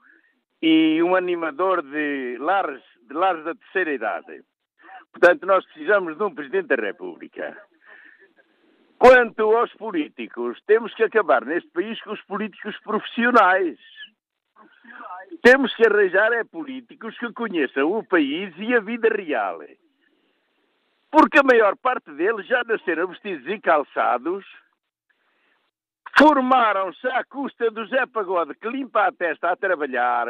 e 0.61 1.01
um 1.03 1.15
animador 1.15 1.83
de 1.83 2.39
lares, 2.41 2.83
de 3.03 3.15
lares 3.15 3.45
da 3.45 3.55
terceira 3.55 3.93
idade. 3.93 4.43
Portanto, 5.12 5.47
nós 5.47 5.65
precisamos 5.67 6.17
de 6.17 6.23
um 6.25 6.35
Presidente 6.35 6.69
da 6.69 6.77
República. 6.77 7.57
Quanto 8.99 9.43
aos 9.55 9.73
políticos, 9.75 10.59
temos 10.67 10.93
que 10.95 11.05
acabar 11.05 11.45
neste 11.45 11.71
país 11.71 12.01
com 12.03 12.12
os 12.12 12.23
políticos 12.23 12.77
profissionais. 12.81 13.79
Temos 15.42 15.75
que 15.75 15.87
arranjar 15.87 16.33
é 16.33 16.44
políticos 16.44 17.16
que 17.18 17.33
conheçam 17.33 17.92
o 17.92 18.05
país 18.05 18.55
e 18.59 18.75
a 18.75 18.81
vida 18.81 19.09
real. 19.09 19.61
Porque 21.11 21.38
a 21.38 21.42
maior 21.42 21.77
parte 21.77 22.11
deles 22.12 22.46
já 22.46 22.62
nasceram 22.64 23.09
vestidos 23.09 23.46
e 23.46 23.61
calçados, 23.61 24.44
formaram-se 26.18 27.07
à 27.09 27.25
custa 27.25 27.70
do 27.70 27.87
Zé 27.87 28.07
Pagode 28.07 28.55
que 28.55 28.68
limpa 28.68 29.07
a 29.07 29.12
testa 29.12 29.51
a 29.51 29.57
trabalhar, 29.57 30.27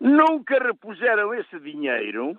nunca 0.00 0.62
repuseram 0.62 1.34
esse 1.34 1.58
dinheiro. 1.60 2.38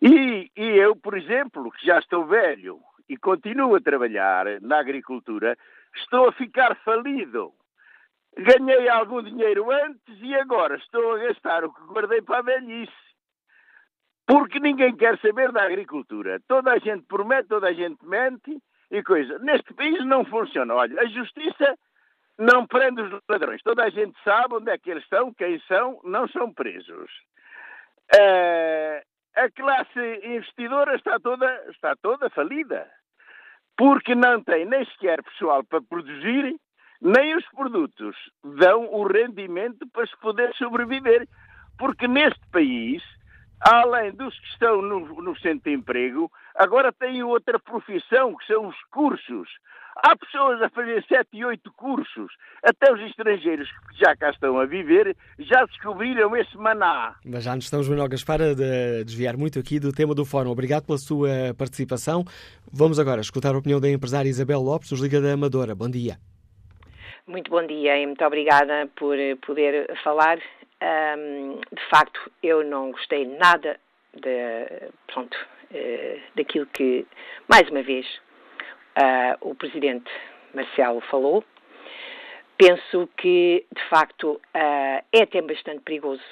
E, 0.00 0.50
e 0.56 0.64
eu, 0.78 0.96
por 0.96 1.16
exemplo, 1.16 1.70
que 1.70 1.86
já 1.86 1.98
estou 1.98 2.26
velho 2.26 2.80
e 3.08 3.16
continuo 3.16 3.76
a 3.76 3.80
trabalhar 3.80 4.60
na 4.60 4.78
agricultura, 4.78 5.56
estou 5.94 6.28
a 6.28 6.32
ficar 6.32 6.74
falido. 6.76 7.52
Ganhei 8.36 8.88
algum 8.88 9.22
dinheiro 9.22 9.70
antes 9.70 10.20
e 10.20 10.34
agora 10.34 10.76
estou 10.76 11.12
a 11.12 11.18
gastar 11.18 11.64
o 11.64 11.72
que 11.72 11.82
guardei 11.82 12.22
para 12.22 12.38
a 12.38 12.42
velhice. 12.42 12.92
Porque 14.26 14.58
ninguém 14.58 14.96
quer 14.96 15.18
saber 15.18 15.52
da 15.52 15.64
agricultura. 15.64 16.40
Toda 16.48 16.72
a 16.72 16.78
gente 16.78 17.04
promete, 17.06 17.48
toda 17.48 17.68
a 17.68 17.72
gente 17.72 17.98
mente 18.06 18.58
e 18.90 19.02
coisa. 19.02 19.38
Neste 19.40 19.74
país 19.74 20.04
não 20.06 20.24
funciona. 20.24 20.74
Olha, 20.74 21.00
a 21.00 21.06
justiça 21.06 21.76
não 22.38 22.66
prende 22.66 23.02
os 23.02 23.20
ladrões. 23.28 23.62
Toda 23.62 23.84
a 23.84 23.90
gente 23.90 24.16
sabe 24.24 24.54
onde 24.54 24.70
é 24.70 24.78
que 24.78 24.90
eles 24.90 25.02
estão, 25.02 25.34
quem 25.34 25.60
são, 25.68 26.00
não 26.04 26.26
são 26.28 26.52
presos. 26.52 27.10
Uh, 28.14 29.02
a 29.36 29.50
classe 29.50 30.20
investidora 30.24 30.94
está 30.96 31.18
toda, 31.18 31.70
está 31.70 31.94
toda 32.00 32.30
falida. 32.30 32.90
Porque 33.76 34.14
não 34.14 34.42
tem 34.42 34.66
nem 34.66 34.84
sequer 34.86 35.22
pessoal 35.22 35.64
para 35.64 35.80
produzir, 35.82 36.56
nem 37.02 37.36
os 37.36 37.44
produtos 37.48 38.16
dão 38.58 38.86
o 38.92 39.06
rendimento 39.06 39.86
para 39.92 40.06
se 40.06 40.16
poder 40.20 40.54
sobreviver. 40.54 41.28
Porque 41.76 42.06
neste 42.06 42.40
país 42.52 43.02
além 43.62 44.12
dos 44.12 44.36
que 44.38 44.46
estão 44.48 44.82
no, 44.82 45.22
no 45.22 45.38
centro 45.38 45.70
de 45.70 45.76
emprego, 45.76 46.30
agora 46.54 46.92
têm 46.92 47.22
outra 47.22 47.58
profissão, 47.58 48.36
que 48.36 48.46
são 48.46 48.66
os 48.66 48.76
cursos. 48.90 49.48
Há 49.96 50.16
pessoas 50.16 50.60
a 50.62 50.70
fazer 50.70 51.04
sete 51.06 51.28
e 51.34 51.44
oito 51.44 51.70
cursos. 51.74 52.32
Até 52.64 52.92
os 52.92 53.00
estrangeiros 53.02 53.68
que 53.68 54.00
já 54.00 54.16
cá 54.16 54.30
estão 54.30 54.58
a 54.58 54.64
viver 54.64 55.14
já 55.38 55.64
descobriram 55.66 56.34
esse 56.34 56.56
maná. 56.56 57.14
Mas 57.24 57.44
já 57.44 57.54
nos 57.54 57.64
estamos, 57.64 57.88
Manuel 57.88 58.08
Gaspar, 58.08 58.40
a 58.40 58.54
desviar 59.04 59.36
muito 59.36 59.58
aqui 59.58 59.78
do 59.78 59.92
tema 59.92 60.14
do 60.14 60.24
fórum. 60.24 60.50
Obrigado 60.50 60.86
pela 60.86 60.98
sua 60.98 61.28
participação. 61.56 62.24
Vamos 62.72 62.98
agora 62.98 63.20
escutar 63.20 63.54
a 63.54 63.58
opinião 63.58 63.80
da 63.80 63.90
empresária 63.90 64.28
Isabel 64.28 64.62
Lopes, 64.62 64.88
dos 64.88 65.00
Liga 65.00 65.20
da 65.20 65.34
Amadora. 65.34 65.74
Bom 65.74 65.90
dia. 65.90 66.31
Muito 67.24 67.52
bom 67.52 67.64
dia 67.64 67.96
e 67.98 68.04
muito 68.04 68.24
obrigada 68.24 68.90
por 68.96 69.16
poder 69.46 69.96
falar 70.02 70.38
um, 70.82 71.60
de 71.72 71.88
facto, 71.88 72.32
eu 72.42 72.64
não 72.64 72.90
gostei 72.90 73.24
nada 73.24 73.78
de, 74.12 74.90
pronto, 75.06 75.32
uh, 75.70 76.20
daquilo 76.34 76.66
que, 76.66 77.06
mais 77.46 77.70
uma 77.70 77.80
vez, 77.80 78.04
uh, 78.98 79.38
o 79.40 79.54
Presidente 79.54 80.10
Marcelo 80.52 81.00
falou. 81.02 81.44
Penso 82.58 83.08
que, 83.16 83.64
de 83.72 83.88
facto, 83.88 84.32
uh, 84.32 85.04
é 85.12 85.22
até 85.22 85.40
bastante 85.42 85.78
perigoso, 85.82 86.24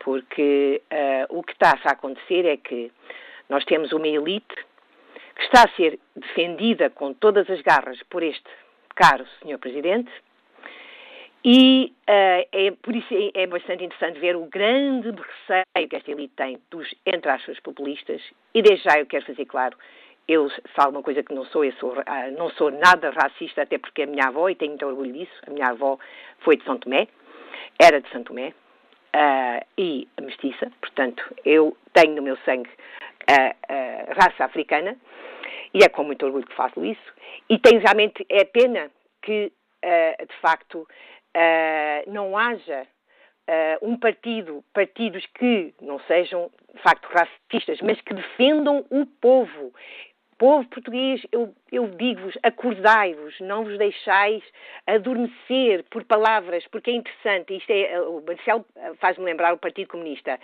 porque 0.00 0.82
o 1.28 1.40
que 1.44 1.52
está 1.52 1.78
a 1.84 1.92
acontecer 1.92 2.46
é 2.46 2.56
que 2.56 2.90
nós 3.48 3.64
temos 3.64 3.92
uma 3.92 4.08
elite 4.08 4.56
que 5.36 5.42
está 5.44 5.62
a 5.66 5.76
ser 5.76 6.00
defendida 6.16 6.90
com 6.90 7.14
todas 7.14 7.48
as 7.48 7.60
garras 7.60 8.02
por 8.10 8.24
este 8.24 8.50
caro 8.94 9.26
Sr. 9.42 9.58
Presidente, 9.58 10.10
e 11.44 11.94
uh, 12.02 12.46
é, 12.52 12.70
por 12.82 12.94
isso 12.94 13.08
é, 13.12 13.42
é, 13.42 13.46
bastante 13.46 13.84
interessante 13.84 14.18
ver 14.18 14.36
o 14.36 14.44
grande 14.44 15.08
receio 15.10 15.88
que 15.88 15.96
esta 15.96 16.10
elite 16.10 16.34
tem 16.36 16.60
dos, 16.70 16.86
entre 17.06 17.30
aspas, 17.30 17.58
populistas. 17.60 18.20
E 18.54 18.60
desde 18.60 18.84
já 18.84 18.98
eu 18.98 19.06
quero 19.06 19.24
fazer 19.24 19.46
claro, 19.46 19.76
eu 20.28 20.50
falo 20.74 20.90
uma 20.90 21.02
coisa 21.02 21.22
que 21.22 21.32
não 21.32 21.46
sou, 21.46 21.64
eu 21.64 21.72
sou, 21.74 21.92
uh, 21.92 22.36
não 22.36 22.50
sou 22.50 22.70
nada 22.70 23.10
racista, 23.10 23.62
até 23.62 23.78
porque 23.78 24.02
a 24.02 24.06
minha 24.06 24.26
avó, 24.26 24.50
e 24.50 24.54
tenho 24.54 24.72
muito 24.72 24.86
orgulho 24.86 25.12
disso, 25.12 25.32
a 25.46 25.50
minha 25.50 25.68
avó 25.68 25.98
foi 26.40 26.56
de 26.56 26.64
São 26.64 26.78
Tomé, 26.78 27.08
era 27.78 28.02
de 28.02 28.10
São 28.10 28.22
Tomé, 28.22 28.48
uh, 28.48 29.66
e 29.78 30.06
mestiça, 30.20 30.70
portanto, 30.78 31.24
eu 31.44 31.74
tenho 31.94 32.16
no 32.16 32.22
meu 32.22 32.36
sangue 32.44 32.68
a 33.28 34.14
raça 34.14 34.44
africana, 34.44 34.96
e 35.72 35.84
é 35.84 35.88
com 35.88 36.04
muito 36.04 36.24
orgulho 36.24 36.46
que 36.46 36.54
faço 36.54 36.84
isso, 36.84 37.12
e 37.48 37.58
tenho 37.58 37.80
realmente, 37.80 38.24
é 38.28 38.44
pena 38.44 38.90
que, 39.22 39.52
de 39.82 40.40
facto, 40.40 40.86
uh, 41.36 42.10
não 42.10 42.36
haja 42.36 42.82
uh, 42.82 43.88
um 43.88 43.96
partido, 43.98 44.64
partidos 44.72 45.24
que 45.38 45.74
não 45.80 45.98
sejam, 46.00 46.50
de 46.74 46.82
facto, 46.82 47.08
racistas, 47.08 47.80
mas 47.82 48.00
que 48.00 48.14
defendam 48.14 48.84
o 48.90 49.06
povo. 49.06 49.72
Povo 50.38 50.66
português, 50.70 51.20
eu, 51.30 51.54
eu 51.70 51.86
digo-vos, 51.88 52.34
acordai-vos, 52.42 53.38
não 53.40 53.62
vos 53.62 53.76
deixais 53.76 54.42
adormecer 54.86 55.84
por 55.90 56.02
palavras, 56.04 56.66
porque 56.68 56.90
é 56.90 56.94
interessante. 56.94 57.54
Isto 57.54 57.70
é, 57.70 58.00
o 58.00 58.22
Marcelo 58.26 58.64
faz-me 59.00 59.26
lembrar 59.26 59.52
o 59.52 59.58
Partido 59.58 59.88
Comunista. 59.88 60.40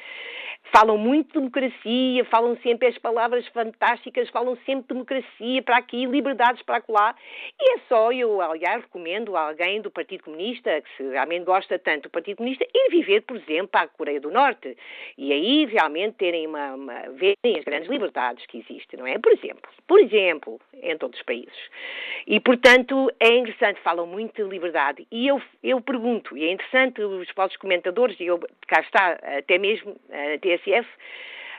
Falam 0.72 0.98
muito 0.98 1.28
de 1.28 1.34
democracia, 1.34 2.24
falam 2.26 2.56
sempre 2.58 2.88
as 2.88 2.98
palavras 2.98 3.46
fantásticas, 3.48 4.28
falam 4.30 4.56
sempre 4.66 4.82
de 4.82 4.88
democracia 4.88 5.62
para 5.62 5.76
aqui, 5.76 6.06
liberdades 6.06 6.62
para 6.62 6.82
lá. 6.88 7.14
E 7.60 7.76
é 7.76 7.78
só, 7.88 8.12
eu, 8.12 8.40
aliás, 8.40 8.82
recomendo 8.82 9.36
a 9.36 9.48
alguém 9.48 9.80
do 9.80 9.90
Partido 9.90 10.24
Comunista, 10.24 10.80
que 10.82 10.96
se 10.96 11.10
realmente 11.10 11.44
gosta 11.44 11.78
tanto 11.78 12.04
do 12.04 12.10
Partido 12.10 12.38
Comunista, 12.38 12.66
ir 12.74 12.90
viver, 12.90 13.22
por 13.22 13.36
exemplo, 13.36 13.70
à 13.74 13.86
Coreia 13.86 14.20
do 14.20 14.30
Norte. 14.30 14.76
E 15.16 15.32
aí 15.32 15.66
realmente 15.66 16.16
terem 16.16 16.46
uma, 16.46 16.74
uma 16.74 17.00
verem 17.10 17.58
as 17.58 17.64
grandes 17.64 17.88
liberdades 17.88 18.44
que 18.46 18.58
existem, 18.58 18.98
não 18.98 19.06
é? 19.06 19.18
Por 19.18 19.32
exemplo, 19.32 19.70
por 19.86 20.00
exemplo, 20.00 20.60
em 20.74 20.96
todos 20.98 21.18
os 21.18 21.24
países. 21.24 21.56
E, 22.26 22.40
portanto, 22.40 23.10
é 23.20 23.36
interessante, 23.36 23.80
falam 23.80 24.06
muito 24.06 24.42
de 24.42 24.48
liberdade. 24.48 25.06
E 25.10 25.28
eu, 25.28 25.40
eu 25.62 25.80
pergunto, 25.80 26.36
e 26.36 26.44
é 26.44 26.52
interessante 26.52 27.00
os 27.00 27.28
vossos 27.34 27.56
comentadores, 27.56 28.18
e 28.20 28.26
eu, 28.26 28.38
cá 28.66 28.80
está, 28.80 29.18
até 29.38 29.58
mesmo 29.58 29.96
a 30.10 30.38
TSF, 30.58 30.88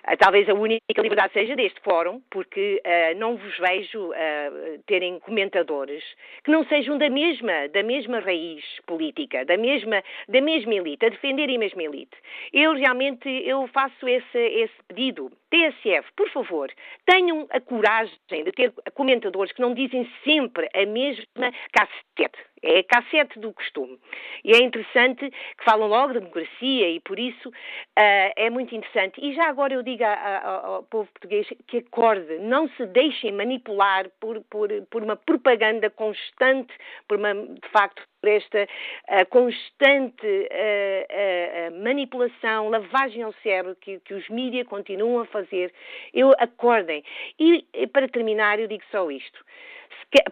ah, 0.09 0.15
talvez 0.15 0.47
a 0.47 0.53
única 0.53 1.01
liberdade 1.01 1.33
seja 1.33 1.53
deste 1.53 1.81
fórum, 1.81 2.21
porque 2.29 2.81
uh, 2.81 3.19
não 3.19 3.35
vos 3.35 3.57
vejo 3.57 4.09
uh, 4.09 4.79
terem 4.85 5.19
comentadores 5.19 6.01
que 6.45 6.49
não 6.49 6.63
sejam 6.65 6.97
da 6.97 7.09
mesma, 7.09 7.67
da 7.67 7.83
mesma 7.83 8.21
raiz 8.21 8.63
política, 8.85 9.43
da 9.43 9.57
mesma, 9.57 10.01
da 10.29 10.39
mesma 10.39 10.75
elite, 10.75 11.05
a 11.05 11.09
defenderem 11.09 11.57
a 11.57 11.59
mesma 11.59 11.83
elite. 11.83 12.15
Eu 12.53 12.73
realmente 12.73 13.27
eu 13.27 13.67
faço 13.67 14.07
esse, 14.07 14.37
esse 14.37 14.75
pedido. 14.87 15.29
TSF, 15.49 16.09
por 16.15 16.29
favor, 16.29 16.71
tenham 17.05 17.45
a 17.49 17.59
coragem 17.59 18.17
de 18.29 18.51
ter 18.53 18.71
comentadores 18.93 19.51
que 19.51 19.61
não 19.61 19.73
dizem 19.73 20.09
sempre 20.23 20.69
a 20.73 20.85
mesma 20.85 21.51
cassete 21.73 22.39
é 22.61 22.79
a 22.79 22.83
cassete 22.83 23.39
do 23.39 23.53
costume. 23.53 23.99
E 24.43 24.51
é 24.51 24.59
interessante 24.59 25.29
que 25.29 25.63
falam 25.63 25.87
logo 25.87 26.13
de 26.13 26.19
democracia 26.19 26.89
e 26.89 26.99
por 26.99 27.19
isso 27.19 27.49
uh, 27.49 28.31
é 28.35 28.49
muito 28.49 28.75
interessante. 28.75 29.19
E 29.21 29.33
já 29.33 29.47
agora 29.47 29.73
eu 29.73 29.83
digo 29.83 30.03
a, 30.03 30.13
a, 30.13 30.65
ao 30.67 30.83
povo 30.83 31.09
português 31.11 31.47
que 31.67 31.77
acorde, 31.77 32.39
não 32.39 32.69
se 32.69 32.85
deixem 32.87 33.31
manipular 33.31 34.09
por, 34.19 34.41
por, 34.49 34.69
por 34.89 35.03
uma 35.03 35.15
propaganda 35.15 35.89
constante, 35.89 36.73
por 37.07 37.17
uma, 37.17 37.33
de 37.33 37.69
facto, 37.71 38.01
por 38.27 38.29
esta 38.29 38.63
uh, 38.63 39.25
constante 39.29 40.27
uh, 40.27 41.71
uh, 41.71 41.83
manipulação, 41.83 42.69
lavagem 42.69 43.23
ao 43.23 43.33
cérebro 43.41 43.75
que, 43.79 43.99
que 43.99 44.13
os 44.13 44.27
mídias 44.29 44.67
continuam 44.67 45.21
a 45.21 45.25
fazer. 45.25 45.73
Eu 46.13 46.33
acordem. 46.37 47.03
E 47.39 47.65
para 47.93 48.07
terminar, 48.09 48.59
eu 48.59 48.67
digo 48.67 48.83
só 48.91 49.09
isto 49.09 49.39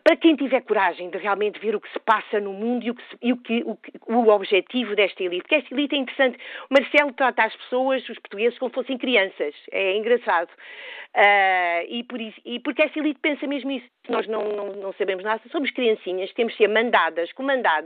para 0.04 0.16
quem 0.16 0.36
tiver 0.36 0.62
coragem 0.62 1.10
de 1.10 1.18
realmente 1.18 1.60
ver 1.60 1.76
o 1.76 1.82
que 1.82 1.92
se 1.92 2.00
passa 2.00 2.40
no 2.40 2.54
mundo 2.54 2.86
e 2.86 2.92
o, 2.92 2.96
que 2.96 3.04
se, 3.04 3.18
e 3.22 3.34
o, 3.34 3.38
que, 3.38 3.64
o, 3.64 3.78
o, 4.08 4.30
objetivo 4.30 4.96
desta 4.96 5.22
elite, 5.22 5.42
porque 5.42 5.56
esta 5.56 5.74
elite 5.74 5.96
é 5.96 5.98
interessante. 5.98 6.38
O 6.70 6.74
Marcelo 6.74 7.12
trata 7.14 7.44
as 7.44 7.56
pessoas, 7.56 8.08
os 8.08 8.18
portugueses, 8.20 8.58
como 8.58 8.72
fossem 8.72 8.98
crianças. 8.98 9.54
É 9.72 9.98
engraçado. 9.98 10.50
Uh, 11.16 11.88
e, 11.90 12.04
por 12.08 12.22
isso, 12.22 12.40
e 12.46 12.60
porque 12.60 12.84
esta 12.84 13.00
elite 13.00 13.20
pensa 13.22 13.48
mesmo 13.48 13.72
isso. 13.72 13.86
Nós 14.08 14.28
não, 14.28 14.44
não, 14.44 14.68
não, 14.74 14.94
sabemos 14.94 15.24
nada, 15.24 15.42
somos 15.52 15.72
criancinhas, 15.72 16.32
temos 16.34 16.54
de 16.54 16.60
ser 16.60 16.68
mandadas, 16.70 17.32
comandadas 17.34 17.85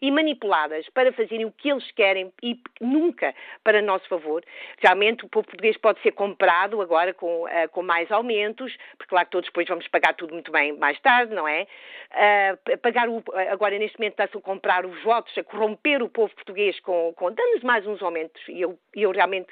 e 0.00 0.10
manipuladas 0.10 0.88
para 0.90 1.12
fazerem 1.12 1.44
o 1.44 1.52
que 1.52 1.70
eles 1.70 1.90
querem 1.92 2.32
e 2.42 2.58
nunca 2.80 3.34
para 3.64 3.82
nosso 3.82 4.08
favor. 4.08 4.44
Realmente 4.78 5.24
o 5.24 5.28
povo 5.28 5.46
português 5.46 5.76
pode 5.76 6.00
ser 6.02 6.12
comprado 6.12 6.80
agora 6.80 7.12
com, 7.14 7.44
uh, 7.44 7.68
com 7.70 7.82
mais 7.82 8.10
aumentos, 8.10 8.76
porque 8.96 9.10
claro 9.10 9.26
que 9.26 9.32
todos 9.32 9.48
depois 9.48 9.68
vamos 9.68 9.86
pagar 9.88 10.14
tudo 10.14 10.32
muito 10.32 10.50
bem 10.50 10.72
mais 10.76 10.98
tarde, 11.00 11.34
não 11.34 11.46
é? 11.46 11.66
Uh, 12.10 12.78
pagar 12.78 13.08
o, 13.08 13.22
agora 13.50 13.78
neste 13.78 13.98
momento 13.98 14.12
está-se 14.12 14.36
a 14.36 14.40
comprar 14.40 14.84
os 14.86 15.02
votos, 15.02 15.36
a 15.36 15.44
corromper 15.44 16.02
o 16.02 16.08
povo 16.08 16.34
português 16.34 16.78
com, 16.80 17.12
com 17.14 17.32
dando-nos 17.32 17.62
mais 17.62 17.86
uns 17.86 18.02
aumentos 18.02 18.42
e 18.48 18.60
eu, 18.60 18.78
eu 18.94 19.10
realmente 19.10 19.48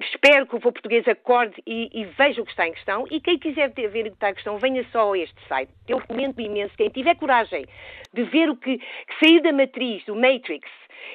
espero 0.00 0.46
que 0.46 0.56
o 0.56 0.60
povo 0.60 0.72
português 0.72 1.06
acorde 1.08 1.54
e, 1.66 1.90
e, 1.92 2.04
veja 2.04 2.42
o 2.42 2.44
que 2.44 2.50
está 2.50 2.66
em 2.66 2.72
questão. 2.72 3.06
E 3.10 3.20
quem 3.20 3.38
quiser 3.38 3.70
ver 3.70 3.86
o 3.86 3.90
que 3.92 4.08
está 4.08 4.30
em 4.30 4.34
questão 4.34 4.58
venha 4.58 4.84
só 4.90 5.12
a 5.12 5.18
este 5.18 5.40
site. 5.48 5.70
Eu 5.88 5.98
recomendo 5.98 6.40
imenso, 6.40 6.76
quem 6.76 6.88
tiver 6.88 7.16
coragem 7.16 7.66
de 8.12 8.22
ver 8.24 8.50
o 8.50 8.56
que, 8.56 8.78
que 8.78 9.18
sair 9.20 9.40
da 9.40 9.52
matriz, 9.52 10.04
do 10.04 10.14
Matrix, 10.14 10.68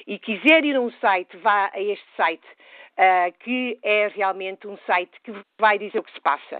e 0.07 0.17
quiser 0.17 0.63
ir 0.63 0.75
a 0.75 0.81
um 0.81 0.91
site, 0.91 1.35
vá 1.37 1.69
a 1.73 1.81
este 1.81 2.05
site 2.15 2.45
uh, 3.01 3.33
que 3.39 3.79
é 3.83 4.07
realmente 4.07 4.67
um 4.67 4.77
site 4.85 5.11
que 5.23 5.33
vai 5.59 5.79
dizer 5.79 5.99
o 5.99 6.03
que 6.03 6.13
se 6.13 6.21
passa. 6.21 6.59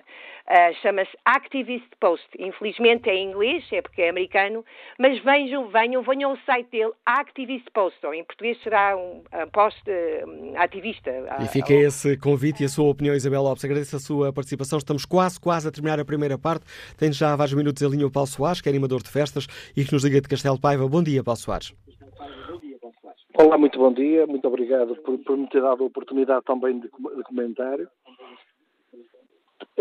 Uh, 0.50 0.74
Chama-se 0.82 1.12
Activist 1.24 1.88
Post. 2.00 2.28
Infelizmente 2.39 3.10
é 3.10 3.16
em 3.16 3.30
inglês, 3.30 3.64
é 3.72 3.82
porque 3.82 4.02
é 4.02 4.10
americano, 4.10 4.66
mas 4.98 5.20
vejam, 5.24 5.70
venham, 5.70 6.02
venham 6.02 6.32
ao 6.32 6.38
site 6.38 6.70
dele, 6.72 6.92
Activist 7.06 7.70
Post, 7.72 8.04
ou 8.06 8.14
em 8.14 8.24
português 8.24 8.62
será 8.64 8.98
um, 8.98 9.24
um 9.34 9.50
post 9.52 9.82
uh, 9.89 10.58
ativista. 10.58 11.12
E 11.39 11.48
fica 11.48 11.74
esse 11.74 12.18
convite 12.18 12.64
e 12.64 12.66
a 12.66 12.70
sua 12.70 12.89
opinião, 12.89 13.16
Isabel 13.16 13.44
Lopes. 13.44 13.64
Agradeço 13.64 13.96
a 13.96 14.00
sua 14.00 14.34
participação. 14.34 14.80
Estamos 14.80 15.06
quase, 15.06 15.39
quase 15.39 15.68
a 15.68 15.72
terminar 15.72 16.00
a 16.00 16.06
primeira 16.06 16.38
parte. 16.38 16.66
Tem 16.98 17.12
já 17.12 17.36
vários 17.36 17.54
minutos 17.54 17.84
a 17.84 17.88
linha 17.88 18.08
o 18.08 18.12
Paulo 18.12 18.28
Soares, 18.28 18.62
que 18.62 18.70
é 18.70 18.72
animador 18.72 19.04
de 19.04 19.10
festas 19.10 19.46
e 19.76 19.86
que 19.86 19.94
nos 19.94 20.04
liga 20.04 20.20
de 20.20 20.28
Castelo 20.28 20.60
Paiva. 20.60 20.88
Bom 20.88 21.04
dia, 21.04 21.24
Paulo 21.24 21.39
Soares. 21.39 21.74
Olá, 23.44 23.58
muito 23.58 23.80
bom 23.80 23.92
dia. 23.92 24.28
Muito 24.28 24.48
obrigado 24.48 24.96
por, 24.98 25.18
por 25.18 25.36
me 25.36 25.48
ter 25.48 25.64
dado 25.64 25.84
a 25.84 25.88
oportunidade 25.88 26.46
também 26.46 26.80
de, 26.80 26.88
de 26.88 27.24
comentário. 27.24 27.89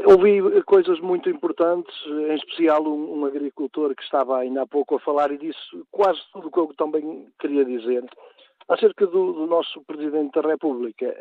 Ouvi 0.07 0.63
coisas 0.63 0.99
muito 1.01 1.29
importantes, 1.29 1.95
em 2.07 2.37
especial 2.37 2.83
um, 2.83 3.19
um, 3.19 3.27
agricultor 3.27 3.95
que 3.95 4.03
estava 4.03 4.39
ainda 4.39 4.63
há 4.63 4.67
pouco 4.67 4.95
a 4.97 5.01
falar 5.01 5.31
e 5.31 5.37
disse 5.37 5.59
quase 5.91 6.19
tudo 6.33 6.49
o 6.49 6.51
que 6.51 6.59
eu 6.59 6.75
também 6.75 7.27
queria 7.39 7.63
dizer. 7.63 8.03
Acerca 8.67 9.07
do, 9.07 9.35
do 9.35 9.47
nosso 9.47 9.83
Presidente 9.83 10.41
da 10.41 10.49
República, 10.49 11.15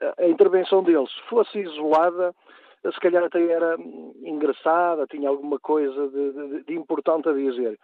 a, 0.00 0.22
a 0.22 0.26
intervenção 0.26 0.82
dele, 0.82 1.06
se 1.06 1.28
fosse 1.28 1.58
isolada, 1.58 2.34
se 2.82 2.98
calhar 2.98 3.24
até 3.24 3.46
era 3.46 3.76
engraçada, 4.22 5.06
tinha 5.06 5.28
alguma 5.28 5.58
coisa 5.58 6.08
de, 6.08 6.32
de, 6.32 6.64
de 6.64 6.74
importante 6.74 7.28
a 7.28 7.32
dizer 7.34 7.78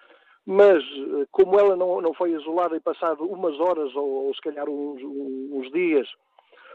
mas 0.47 0.83
eh, 0.83 1.27
como 1.31 1.59
ela 1.59 1.77
não, 1.77 2.01
não 2.01 2.15
foi 2.15 2.33
isolada 2.33 2.77
e 2.77 2.81
passado 2.81 3.25
umas 3.25 3.59
horas 3.61 3.95
ou, 3.95 4.27
ou 4.27 4.35
se 4.35 4.41
calhar 4.41 4.69
uns, 4.69 5.03
uns, 5.03 5.71
dias, 5.71 6.09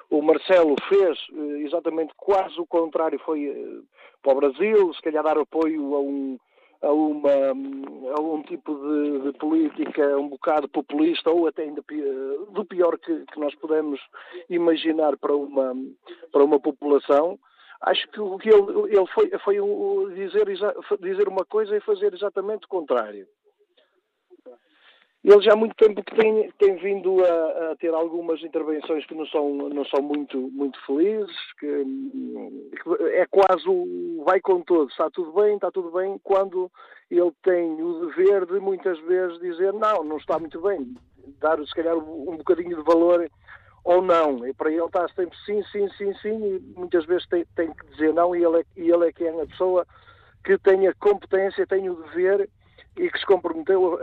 o 0.10 0.22
Marcelo 0.22 0.76
fez 0.88 1.18
eh, 1.34 1.62
exatamente 1.66 2.14
quase 2.16 2.60
o 2.60 2.66
contrário, 2.66 3.20
foi 3.20 3.46
eh, 3.46 3.82
para 4.22 4.34
o 4.34 4.36
Brasil, 4.36 4.94
se 4.94 5.02
calhar 5.02 5.24
dar 5.24 5.38
apoio 5.38 5.96
a 5.96 6.00
um, 6.00 6.38
a, 6.82 6.92
uma, 6.92 8.16
a 8.16 8.22
um 8.22 8.44
tipo 8.44 8.76
de, 8.76 9.20
de, 9.32 9.38
política 9.38 10.18
um 10.18 10.30
bocado 10.30 10.70
populista 10.70 11.32
ou 11.32 11.48
até 11.48 11.64
ainda 11.64 11.84
do 12.52 12.66
pior 12.66 12.98
que, 13.00 13.26
que, 13.26 13.40
nós 13.40 13.54
podemos 13.56 14.00
imaginar 14.50 15.18
para 15.18 15.36
uma, 15.36 15.74
para 16.32 16.44
uma 16.44 16.60
população. 16.60 17.40
Acho 17.82 18.08
que 18.10 18.22
o 18.22 18.38
que 18.38 18.50
ele, 18.50 18.96
ele 18.96 19.08
foi, 19.08 19.30
foi 19.44 19.58
dizer, 20.16 20.46
dizer 21.02 21.28
uma 21.28 21.44
coisa 21.46 21.76
e 21.76 21.82
fazer 21.82 22.14
exatamente 22.14 22.66
o 22.66 22.70
contrário. 22.70 23.28
Ele 25.26 25.42
já 25.42 25.54
há 25.54 25.56
muito 25.56 25.74
tempo 25.74 26.04
que 26.04 26.16
tem, 26.16 26.52
tem 26.60 26.76
vindo 26.76 27.26
a, 27.26 27.72
a, 27.72 27.76
ter 27.78 27.92
algumas 27.92 28.44
intervenções 28.44 29.04
que 29.08 29.16
não 29.16 29.26
são, 29.26 29.70
não 29.70 29.84
são 29.86 30.00
muito, 30.00 30.38
muito 30.38 30.80
felizes, 30.86 31.36
que, 31.60 31.66
que, 31.66 33.04
é 33.16 33.26
quase 33.26 33.68
o 33.68 34.24
vai 34.24 34.40
com 34.40 34.62
todo, 34.62 34.88
está 34.88 35.10
tudo 35.10 35.32
bem, 35.32 35.56
está 35.56 35.72
tudo 35.72 35.90
bem, 35.90 36.20
quando 36.24 36.72
ele 37.10 37.32
tem 37.42 37.82
o 37.82 38.06
dever 38.06 38.46
de 38.46 38.60
muitas 38.60 39.00
vezes 39.00 39.40
dizer 39.40 39.74
não, 39.74 40.04
não 40.04 40.18
está 40.18 40.38
muito 40.38 40.62
bem, 40.62 40.96
dar 41.40 41.58
se 41.58 41.74
calhar 41.74 41.98
um 41.98 42.38
bocadinho 42.38 42.78
de 42.78 42.84
valor 42.84 43.28
ou 43.84 44.04
não. 44.04 44.46
E 44.46 44.54
para 44.54 44.72
ele 44.72 44.86
está 44.86 45.08
sempre 45.08 45.36
sim, 45.44 45.64
sim, 45.72 45.90
sim, 45.98 46.14
sim, 46.22 46.38
e 46.56 46.60
muitas 46.78 47.04
vezes 47.06 47.28
tem, 47.30 47.44
tem 47.56 47.74
que 47.74 47.88
dizer 47.88 48.14
não, 48.14 48.36
e 48.36 48.44
ele, 48.44 48.60
é, 48.60 48.66
e 48.78 48.92
ele 48.92 49.08
é 49.08 49.12
que 49.12 49.24
é 49.24 49.42
a 49.42 49.48
pessoa 49.48 49.88
que 50.44 50.56
tem 50.60 50.88
a 50.88 50.94
competência, 50.94 51.66
tem 51.66 51.90
o 51.90 51.96
dever 51.96 52.48
e 52.98 53.10
que 53.10 53.20
se 53.20 53.26
comprometeu 53.26 54.00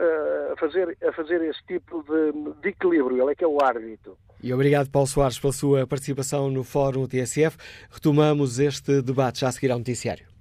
a 0.53 0.57
fazer, 0.57 0.97
a 1.07 1.13
fazer 1.13 1.43
esse 1.43 1.65
tipo 1.67 2.03
de, 2.03 2.61
de 2.61 2.69
equilíbrio. 2.69 3.23
Ele 3.23 3.33
é 3.33 3.35
que 3.35 3.45
é 3.45 3.47
o 3.47 3.63
árbitro. 3.63 4.17
E 4.43 4.53
obrigado, 4.53 4.91
Paulo 4.91 5.07
Soares, 5.07 5.39
pela 5.39 5.53
sua 5.53 5.87
participação 5.87 6.51
no 6.51 6.65
Fórum 6.65 7.07
TSF. 7.07 7.57
Retomamos 7.91 8.59
este 8.59 9.01
debate 9.01 9.41
já 9.41 9.49
a 9.49 9.53
seguir 9.53 9.71
ao 9.71 9.79
noticiário. 9.79 10.32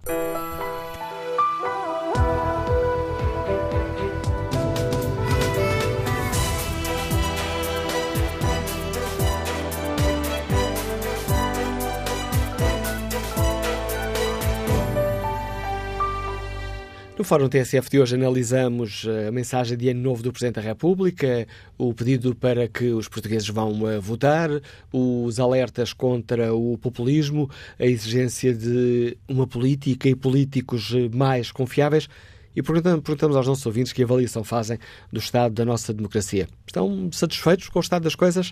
No 17.22 17.26
Fórum 17.26 17.48
TSF 17.48 17.88
de 17.88 18.00
hoje 18.00 18.16
analisamos 18.16 19.06
eh, 19.08 19.28
a 19.28 19.32
mensagem 19.32 19.78
de 19.78 19.90
Ano 19.90 20.02
Novo 20.02 20.24
do 20.24 20.32
Presidente 20.32 20.56
da 20.56 20.62
República, 20.62 21.48
o 21.78 21.94
pedido 21.94 22.36
para 22.36 22.68
que 22.68 22.86
os 22.86 23.08
portugueses 23.08 23.48
vão 23.48 23.88
eh, 23.88 24.00
votar, 24.00 24.50
os 24.92 25.40
alertas 25.40 25.94
contra 25.94 26.52
o 26.52 26.80
populismo, 26.80 27.48
a 27.78 27.86
exigência 27.86 28.56
de 28.56 29.16
uma 29.28 29.46
política 29.46 30.10
e 30.10 30.16
políticos 30.16 30.92
eh, 30.96 31.16
mais 31.16 31.52
confiáveis. 31.52 32.10
E 32.56 32.64
perguntamos 32.64 33.36
aos 33.36 33.46
nossos 33.46 33.68
ouvintes 33.68 33.94
que 33.94 34.02
avaliação 34.02 34.44
fazem 34.44 34.80
do 35.14 35.20
estado 35.20 35.54
da 35.54 35.64
nossa 35.64 35.94
democracia. 35.94 36.48
Estão 36.66 37.08
satisfeitos 37.12 37.70
com 37.70 37.78
o 37.78 37.84
estado 37.84 38.02
das 38.02 38.16
coisas? 38.16 38.52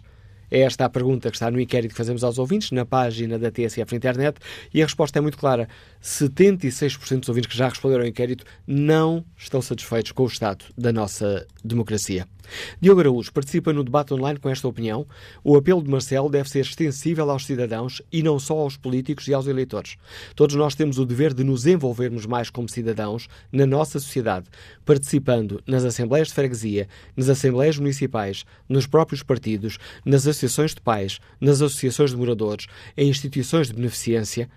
É 0.51 0.61
esta 0.61 0.86
a 0.86 0.89
pergunta 0.89 1.30
que 1.30 1.36
está 1.36 1.51
no 1.51 1.59
inquérito 1.59 1.91
que 1.91 1.97
fazemos 1.97 2.24
aos 2.24 2.39
ouvintes, 2.39 2.72
na 2.72 2.86
página 2.86 3.38
da 3.38 3.51
TSF 3.51 3.91
na 3.91 3.97
internet, 3.97 4.39
e 4.74 4.82
a 4.82 4.86
resposta 4.86 5.20
é 5.20 5.22
muito 5.22 5.38
clara. 5.38 5.67
76% 6.02 7.20
dos 7.20 7.30
ouvintes 7.30 7.52
que 7.52 7.58
já 7.58 7.68
responderam 7.68 8.04
ao 8.04 8.08
inquérito 8.08 8.45
não 8.66 9.24
estão 9.38 9.62
satisfeitos 9.62 10.12
com 10.12 10.24
o 10.24 10.28
estado 10.28 10.66
da 10.78 10.93
nossa 10.93 11.45
democracia. 11.64 12.28
Diogo 12.82 13.02
Araújo 13.02 13.32
participa 13.32 13.74
no 13.74 13.84
debate 13.84 14.14
online 14.14 14.39
com 14.39 14.50
esta 14.50 14.68
opinião. 14.68 15.06
O 15.43 15.56
apelo 15.56 15.84
de 15.84 15.89
Marcelo 15.89 16.30
deve 16.30 16.50
ser 16.50 16.62
extensível 16.62 17.30
aos 17.30 17.45
cidadãos 17.45 18.02
e 18.12 18.24
não 18.24 18.39
só 18.39 18.58
aos 18.58 18.78
políticos 18.78 19.28
e 19.28 19.34
aos 19.34 19.47
eleitores. 19.47 19.97
Todos 20.36 20.56
nós 20.56 20.76
temos 20.76 20.97
o 20.97 21.06
dever 21.06 21.34
de 21.34 21.43
nos 21.43 21.66
envolvermos 21.66 22.26
mais 22.26 22.50
como 22.50 22.70
cidadãos 22.70 23.28
na 23.52 23.66
nossa 23.66 24.00
sociedade, 24.00 24.47
participando 24.86 25.62
nas 25.68 25.84
assembleias 25.84 26.30
de 26.30 26.34
freguesia, 26.34 26.88
nas 27.16 27.30
assembleias 27.30 27.78
municipais, 27.78 28.45
nos 28.68 28.88
próprios 28.88 29.22
partidos, 29.22 29.78
nas 30.06 30.22
associações 30.26 30.74
de 30.74 30.82
pais, 30.82 31.20
nas 31.39 31.62
associações 31.62 32.12
de 32.12 32.18
moradores, 32.18 32.68
em 32.97 33.10
instituições 33.10 33.68
de 33.68 33.74
beneficência. 33.74 34.50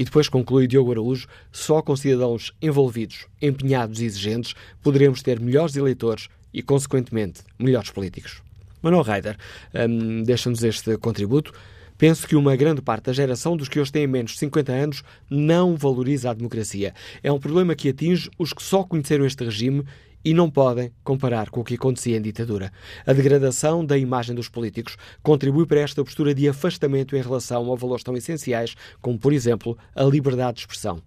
E 0.00 0.04
depois 0.04 0.30
conclui 0.30 0.66
Diogo 0.66 0.92
Araújo: 0.92 1.28
só 1.52 1.82
com 1.82 1.94
cidadãos 1.94 2.54
envolvidos, 2.62 3.26
empenhados 3.42 4.00
e 4.00 4.06
exigentes 4.06 4.54
poderemos 4.82 5.22
ter 5.22 5.38
melhores 5.38 5.76
eleitores 5.76 6.28
e, 6.54 6.62
consequentemente, 6.62 7.42
melhores 7.58 7.90
políticos. 7.90 8.40
Manuel 8.80 9.02
Reider 9.02 9.36
um, 9.74 10.22
deixa-nos 10.22 10.64
este 10.64 10.96
contributo. 10.96 11.52
Penso 11.98 12.26
que 12.26 12.34
uma 12.34 12.56
grande 12.56 12.80
parte 12.80 13.04
da 13.04 13.12
geração 13.12 13.54
dos 13.54 13.68
que 13.68 13.78
hoje 13.78 13.92
têm 13.92 14.06
menos 14.06 14.30
de 14.30 14.38
50 14.38 14.72
anos 14.72 15.04
não 15.28 15.76
valoriza 15.76 16.30
a 16.30 16.32
democracia. 16.34 16.94
É 17.22 17.30
um 17.30 17.38
problema 17.38 17.74
que 17.74 17.90
atinge 17.90 18.30
os 18.38 18.54
que 18.54 18.62
só 18.62 18.82
conheceram 18.82 19.26
este 19.26 19.44
regime 19.44 19.84
e 20.24 20.34
não 20.34 20.50
podem 20.50 20.92
comparar 21.02 21.50
com 21.50 21.60
o 21.60 21.64
que 21.64 21.74
acontecia 21.74 22.16
em 22.16 22.22
ditadura. 22.22 22.72
A 23.06 23.12
degradação 23.12 23.84
da 23.84 23.96
imagem 23.96 24.34
dos 24.34 24.48
políticos 24.48 24.96
contribui 25.22 25.66
para 25.66 25.80
esta 25.80 26.04
postura 26.04 26.34
de 26.34 26.48
afastamento 26.48 27.16
em 27.16 27.22
relação 27.22 27.72
a 27.72 27.76
valores 27.76 28.04
tão 28.04 28.16
essenciais 28.16 28.74
como, 29.00 29.18
por 29.18 29.32
exemplo, 29.32 29.76
a 29.94 30.04
liberdade 30.04 30.56
de 30.56 30.60
expressão. 30.60 31.02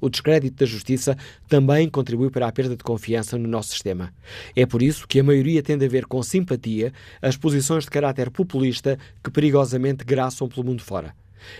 O 0.00 0.08
descrédito 0.08 0.56
da 0.56 0.66
justiça 0.66 1.16
também 1.48 1.88
contribui 1.88 2.30
para 2.30 2.46
a 2.46 2.52
perda 2.52 2.76
de 2.76 2.84
confiança 2.84 3.36
no 3.36 3.48
nosso 3.48 3.70
sistema. 3.70 4.12
É 4.54 4.64
por 4.64 4.80
isso 4.80 5.08
que 5.08 5.18
a 5.18 5.24
maioria 5.24 5.62
tende 5.62 5.84
a 5.84 5.88
ver 5.88 6.06
com 6.06 6.22
simpatia 6.22 6.92
as 7.20 7.36
posições 7.36 7.84
de 7.84 7.90
caráter 7.90 8.30
populista 8.30 8.98
que 9.22 9.30
perigosamente 9.30 10.04
graçam 10.04 10.48
pelo 10.48 10.64
mundo 10.64 10.82
fora. 10.82 11.14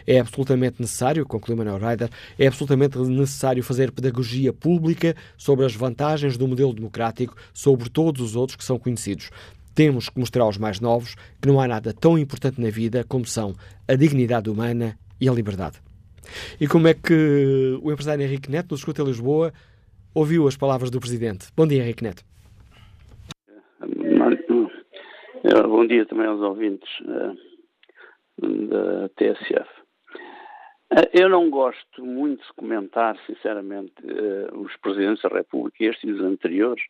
É 0.06 0.18
absolutamente 0.18 0.80
necessário, 0.80 1.26
conclui 1.26 1.56
Manuel 1.56 1.78
Ryder, 1.78 2.08
é 2.38 2.46
absolutamente 2.46 2.98
necessário 2.98 3.62
fazer 3.62 3.92
pedagogia 3.92 4.52
pública 4.52 5.14
sobre 5.36 5.64
as 5.64 5.74
vantagens 5.74 6.36
do 6.36 6.46
modelo 6.46 6.72
democrático 6.72 7.36
sobre 7.52 7.88
todos 7.88 8.20
os 8.20 8.36
outros 8.36 8.56
que 8.56 8.64
são 8.64 8.78
conhecidos. 8.78 9.30
Temos 9.74 10.08
que 10.08 10.18
mostrar 10.18 10.42
aos 10.42 10.58
mais 10.58 10.80
novos 10.80 11.14
que 11.40 11.48
não 11.48 11.60
há 11.60 11.68
nada 11.68 11.92
tão 11.92 12.18
importante 12.18 12.60
na 12.60 12.70
vida 12.70 13.04
como 13.08 13.24
são 13.24 13.54
a 13.86 13.94
dignidade 13.94 14.50
humana 14.50 14.98
e 15.20 15.28
a 15.28 15.32
liberdade. 15.32 15.80
E 16.60 16.66
como 16.66 16.88
é 16.88 16.94
que 16.94 17.78
o 17.82 17.90
empresário 17.90 18.24
Henrique 18.24 18.50
Neto, 18.50 18.72
no 18.72 18.76
Escuta 18.76 19.02
Lisboa, 19.02 19.52
ouviu 20.14 20.46
as 20.46 20.56
palavras 20.56 20.90
do 20.90 21.00
Presidente? 21.00 21.46
Bom 21.56 21.66
dia, 21.66 21.82
Henrique 21.82 22.02
Neto. 22.02 22.24
Bom 25.78 25.86
dia 25.86 26.04
também 26.06 26.26
aos 26.26 26.40
ouvintes 26.40 26.88
uh, 27.02 27.47
da 28.40 29.08
TSF. 29.10 29.68
Uh, 30.90 31.08
eu 31.12 31.28
não 31.28 31.50
gosto 31.50 32.04
muito 32.04 32.46
de 32.46 32.52
comentar, 32.54 33.18
sinceramente, 33.26 33.92
uh, 34.04 34.58
os 34.58 34.74
Presidentes 34.76 35.22
da 35.22 35.28
República, 35.28 35.84
estes 35.84 36.08
e 36.08 36.12
os 36.12 36.20
anteriores, 36.22 36.82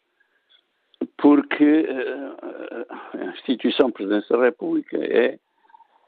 porque 1.17 1.87
a 3.19 3.25
instituição 3.27 3.91
Presidência 3.91 4.37
da 4.37 4.45
República 4.45 4.97
é 4.99 5.39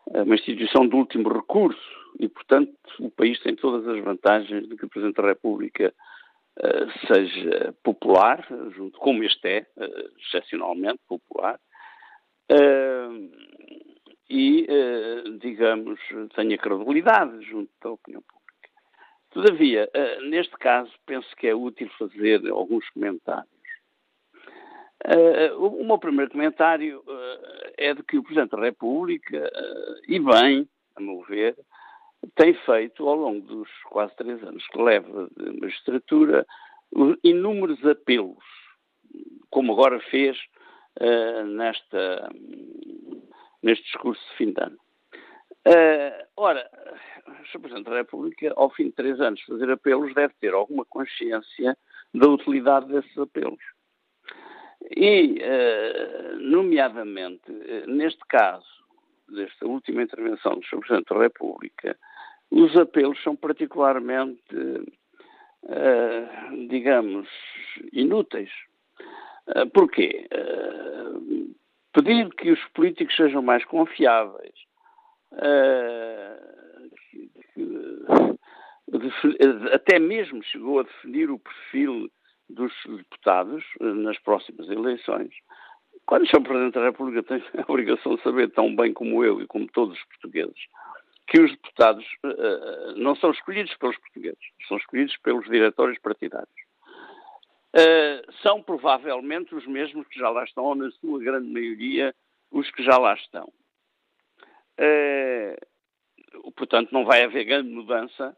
uma 0.07 0.35
instituição 0.35 0.87
de 0.87 0.97
último 0.97 1.33
recurso 1.33 1.81
e, 2.19 2.29
portanto, 2.29 2.73
o 2.99 3.11
país 3.11 3.41
tem 3.41 3.55
todas 3.55 3.87
as 3.87 4.03
vantagens 4.03 4.69
de 4.69 4.77
que 4.77 4.85
o 4.85 4.89
Presidente 4.89 5.23
da 5.23 5.29
República 5.29 5.95
seja 7.07 7.73
popular, 7.85 8.45
junto, 8.75 8.99
como 8.99 9.23
este 9.23 9.49
é, 9.49 9.67
excepcionalmente 10.19 10.99
popular, 11.09 11.59
e, 14.31 14.65
uh, 14.71 15.39
digamos, 15.39 15.99
tenha 16.37 16.57
credibilidade 16.57 17.43
junto 17.43 17.69
da 17.83 17.91
opinião 17.91 18.23
pública. 18.23 18.71
Todavia, 19.31 19.91
uh, 19.93 20.23
neste 20.29 20.57
caso, 20.57 20.93
penso 21.05 21.29
que 21.37 21.49
é 21.49 21.55
útil 21.55 21.91
fazer 21.99 22.49
alguns 22.49 22.89
comentários. 22.91 23.51
Uh, 25.05 25.59
o 25.59 25.85
meu 25.85 25.99
primeiro 25.99 26.31
comentário 26.31 27.03
é 27.77 27.93
de 27.93 28.05
que 28.05 28.19
o 28.19 28.23
Presidente 28.23 28.51
da 28.51 28.61
República, 28.61 29.51
e 30.07 30.21
bem, 30.21 30.69
a 30.95 31.01
meu 31.01 31.23
ver, 31.23 31.57
tem 32.37 32.55
feito, 32.55 33.09
ao 33.09 33.17
longo 33.17 33.41
dos 33.47 33.69
quase 33.89 34.15
três 34.15 34.41
anos 34.45 34.65
que 34.69 34.81
leva 34.81 35.29
de 35.37 35.59
magistratura, 35.59 36.47
inúmeros 37.25 37.85
apelos, 37.87 38.45
como 39.49 39.73
agora 39.73 39.99
fez 40.11 40.39
nesta 41.47 42.31
neste 43.63 43.85
discurso 43.85 44.21
de 44.31 44.37
fim 44.37 44.53
de 44.53 44.63
ano. 44.63 44.79
Uh, 45.67 46.25
ora, 46.37 46.71
o. 47.53 47.61
Presidente 47.61 47.91
da 47.91 47.97
República, 47.97 48.53
ao 48.57 48.71
fim 48.71 48.85
de 48.85 48.93
três 48.93 49.21
anos, 49.21 49.43
fazer 49.43 49.71
apelos, 49.71 50.15
deve 50.15 50.33
ter 50.41 50.55
alguma 50.55 50.85
consciência 50.87 51.77
da 52.15 52.29
utilidade 52.29 52.87
desses 52.87 53.17
apelos. 53.19 53.61
E, 54.97 55.39
uh, 55.43 56.37
nomeadamente, 56.39 57.51
uh, 57.51 57.91
neste 57.91 58.21
caso, 58.27 58.67
desta 59.29 59.67
última 59.67 60.03
intervenção 60.03 60.55
do 60.55 60.65
Sr. 60.65 60.81
Presidente 60.81 61.15
da 61.15 61.21
República, 61.21 61.99
os 62.51 62.75
apelos 62.77 63.23
são 63.23 63.37
particularmente, 63.37 64.43
digamos, 66.69 67.29
inúteis. 67.93 68.51
Porquê? 69.73 70.27
Pedir 71.93 72.29
que 72.35 72.51
os 72.51 72.65
políticos 72.75 73.15
sejam 73.17 73.43
mais 73.43 73.65
confiáveis, 73.65 74.55
uh, 75.33 76.51
até 79.73 79.99
mesmo 79.99 80.43
chegou 80.45 80.81
a 80.81 80.85
definir 80.85 81.31
o 81.31 81.39
perfil 81.39 82.11
dos 82.49 82.73
deputados 82.87 83.65
uh, 83.81 83.95
nas 83.95 84.19
próximas 84.19 84.69
eleições. 84.69 85.31
Quando 86.07 86.23
o 86.25 86.27
Sr. 86.27 86.43
Presidente 86.43 86.75
da 86.75 86.85
República 86.85 87.23
tem 87.23 87.43
a 87.59 87.71
obrigação 87.71 88.17
de 88.17 88.23
saber 88.23 88.51
tão 88.51 88.75
bem 88.75 88.93
como 88.93 89.25
eu 89.25 89.41
e 89.41 89.47
como 89.47 89.67
todos 89.69 89.97
os 89.97 90.05
portugueses 90.05 90.61
que 91.31 91.41
os 91.41 91.53
deputados 91.53 92.05
uh, 92.25 92.97
não 92.97 93.15
são 93.15 93.31
escolhidos 93.31 93.73
pelos 93.77 93.97
portugueses, 93.99 94.41
são 94.67 94.77
escolhidos 94.77 95.17
pelos 95.19 95.45
diretórios 95.49 95.99
partidários. 96.01 96.70
Uh, 97.73 98.33
são 98.43 98.61
provavelmente 98.63 99.55
os 99.55 99.65
mesmos 99.67 100.07
que 100.09 100.19
já 100.19 100.29
lá 100.29 100.43
estão, 100.43 100.65
ou 100.65 100.75
na 100.75 100.91
sua 100.93 101.21
grande 101.21 101.49
maioria, 101.49 102.15
os 102.51 102.69
que 102.73 102.83
já 102.83 102.99
lá 102.99 103.15
estão. 103.15 103.53
Uh, 104.81 106.51
portanto, 106.57 106.91
não 106.91 107.05
vai 107.05 107.23
haver 107.23 107.45
grande 107.45 107.71
mudança, 107.71 108.37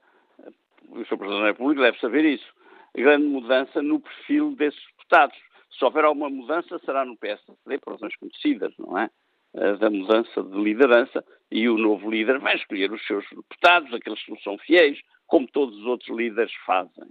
o 0.89 1.03
Sr. 1.05 1.17
Presidente 1.17 1.41
da 1.41 1.47
República 1.47 1.83
deve 1.83 1.99
saber 1.99 2.25
isso, 2.27 2.53
grande 2.95 3.27
mudança 3.27 3.81
no 3.81 4.01
perfil 4.01 4.55
desses 4.55 4.83
deputados. 4.89 5.39
Se 5.79 5.83
houver 5.83 6.05
alguma 6.05 6.29
mudança, 6.29 6.79
será 6.81 7.03
no 7.05 7.17
PSD, 7.17 7.79
por 7.79 7.95
razões 7.95 8.15
conhecidas, 8.17 8.75
não 8.79 8.99
é? 8.99 9.11
Uh, 9.55 9.79
da 9.79 9.89
mudança 9.89 10.43
de 10.43 10.63
liderança, 10.63 11.25
e 11.51 11.71
o 11.71 11.79
novo 11.79 12.11
líder 12.11 12.39
vai 12.39 12.57
escolher 12.57 12.93
os 12.93 13.07
seus 13.07 13.25
deputados, 13.31 13.93
aqueles 13.95 14.23
que 14.23 14.43
são 14.43 14.59
fiéis, 14.59 15.01
como 15.27 15.47
todos 15.49 15.79
os 15.79 15.87
outros 15.87 16.15
líderes 16.15 16.53
fazem. 16.67 17.09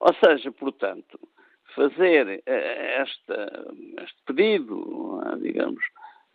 Ou 0.00 0.14
seja, 0.14 0.50
portanto, 0.50 1.20
fazer 1.74 2.42
eh, 2.46 3.02
esta, 3.02 3.74
este 4.02 4.22
pedido, 4.26 5.20
digamos, 5.40 5.84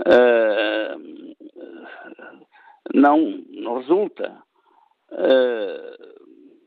eh, 0.05 0.95
não, 2.93 3.43
não 3.49 3.79
resulta. 3.79 4.43
Eh, 5.11 5.97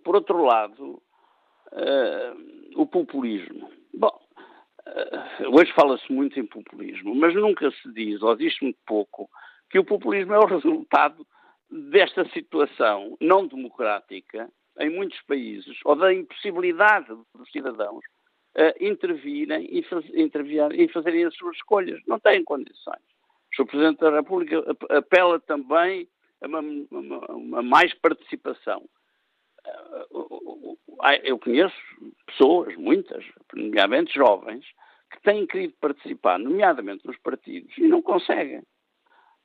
por 0.04 0.16
outro 0.16 0.42
lado, 0.42 1.02
o 2.74 2.86
populismo. 2.86 3.70
Bom, 3.94 4.18
hoje 5.52 5.72
fala-se 5.72 6.12
muito 6.12 6.40
em 6.40 6.46
populismo, 6.46 7.14
mas 7.14 7.34
nunca 7.34 7.70
se 7.70 7.92
diz, 7.92 8.20
ou 8.22 8.34
diz 8.34 8.58
muito 8.60 8.78
pouco, 8.86 9.30
que 9.68 9.78
o 9.78 9.84
populismo 9.84 10.34
é 10.34 10.38
o 10.38 10.46
resultado 10.48 11.24
desta 11.70 12.24
situação 12.30 13.16
não 13.20 13.46
democrática 13.46 14.50
em 14.80 14.90
muitos 14.90 15.20
países, 15.22 15.78
ou 15.84 15.94
da 15.94 16.12
impossibilidade 16.12 17.08
dos 17.34 17.50
cidadãos 17.52 18.04
uh, 18.56 18.84
intervirem 18.84 19.66
e, 19.70 19.82
faz, 19.82 20.04
e 20.08 20.88
fazerem 20.88 21.24
as 21.24 21.34
suas 21.36 21.56
escolhas. 21.56 22.00
Não 22.06 22.18
têm 22.18 22.44
condições. 22.44 23.02
O. 23.58 23.66
Presidente 23.66 24.00
da 24.00 24.10
República 24.10 24.64
apela 24.90 25.40
também 25.40 26.08
a 26.42 26.46
uma, 26.46 26.60
uma, 26.60 27.26
uma 27.32 27.62
mais 27.62 27.92
participação. 27.94 28.88
Uh, 29.66 30.78
eu 31.24 31.38
conheço 31.38 31.76
pessoas, 32.26 32.74
muitas, 32.76 33.24
nomeadamente 33.54 34.14
jovens, 34.14 34.64
que 35.10 35.20
têm 35.22 35.46
querido 35.46 35.74
participar, 35.80 36.38
nomeadamente 36.38 37.06
nos 37.06 37.18
partidos, 37.18 37.76
e 37.76 37.88
não 37.88 38.00
conseguem. 38.00 38.62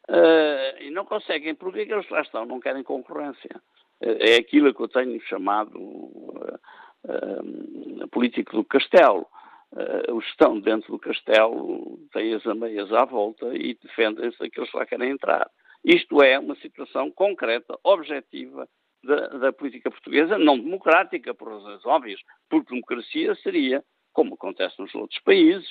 Uh, 0.07 0.81
e 0.81 0.91
não 0.91 1.03
conseguem 1.03 1.55
porque 1.55 1.79
é 1.79 1.81
eles 1.81 2.07
lá 2.09 2.21
estão, 2.21 2.45
não 2.45 2.59
querem 2.59 2.83
concorrência. 2.83 3.59
Uh, 4.01 4.17
é 4.19 4.35
aquilo 4.35 4.73
que 4.73 4.81
eu 4.81 4.87
tenho 4.87 5.19
chamado 5.21 5.79
uh, 5.79 6.59
uh, 7.05 8.07
político 8.09 8.55
do 8.55 8.63
castelo. 8.63 9.25
Uh, 9.71 10.15
os 10.15 10.23
que 10.23 10.31
estão 10.31 10.59
dentro 10.59 10.91
do 10.91 10.99
castelo 10.99 11.99
têm 12.13 12.33
as 12.33 12.45
ameias 12.47 12.91
à 12.93 13.03
volta 13.05 13.53
e 13.55 13.75
defendem-se 13.75 14.39
daqueles 14.39 14.69
que 14.69 14.77
lá 14.77 14.85
querem 14.85 15.11
entrar. 15.11 15.49
Isto 15.83 16.23
é 16.23 16.39
uma 16.39 16.55
situação 16.55 17.11
concreta, 17.11 17.77
objetiva 17.83 18.67
da, 19.03 19.27
da, 19.27 19.53
política 19.53 19.91
portuguesa, 19.91 20.37
não 20.37 20.57
democrática, 20.57 21.33
por 21.33 21.49
razões 21.49 21.85
óbvias, 21.85 22.19
porque 22.49 22.73
democracia 22.73 23.35
seria, 23.35 23.83
como 24.13 24.33
acontece 24.33 24.79
nos 24.79 24.93
outros 24.95 25.19
países, 25.21 25.67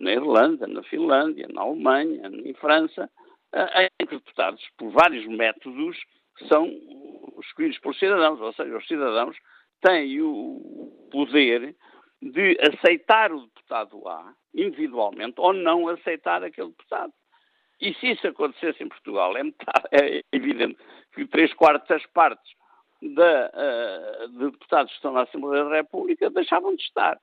na 0.00 0.12
Irlanda, 0.12 0.66
na 0.66 0.82
Finlândia, 0.82 1.46
na 1.48 1.62
Alemanha, 1.62 2.28
em 2.44 2.52
França, 2.54 3.08
em 4.00 4.06
que 4.06 4.16
os 4.16 4.20
deputados, 4.20 4.62
por 4.76 4.90
vários 4.90 5.26
métodos, 5.26 5.96
são 6.48 6.66
escolhidos 7.40 7.78
pelos 7.78 7.98
cidadãos, 7.98 8.40
ou 8.40 8.52
seja, 8.52 8.76
os 8.76 8.86
cidadãos 8.86 9.36
tem 9.80 10.20
o 10.20 11.08
poder 11.10 11.76
de 12.20 12.58
aceitar 12.60 13.32
o 13.32 13.42
deputado 13.42 14.08
A 14.08 14.34
individualmente 14.54 15.34
ou 15.38 15.52
não 15.52 15.88
aceitar 15.88 16.42
aquele 16.42 16.70
deputado. 16.70 17.12
E 17.80 17.92
se 17.94 18.12
isso 18.12 18.26
acontecesse 18.26 18.82
em 18.82 18.88
Portugal, 18.88 19.36
é, 19.36 19.42
metade, 19.42 19.86
é 19.92 20.22
evidente 20.32 20.78
que 21.14 21.26
três 21.26 21.52
quartas 21.52 22.04
partes 22.06 22.50
da, 23.02 23.50
uh, 23.52 24.28
de 24.28 24.50
deputados 24.50 24.90
que 24.92 24.96
estão 24.96 25.12
na 25.12 25.22
Assembleia 25.22 25.64
da 25.64 25.76
República 25.76 26.30
deixavam 26.30 26.74
de 26.74 26.82
estar. 26.82 27.20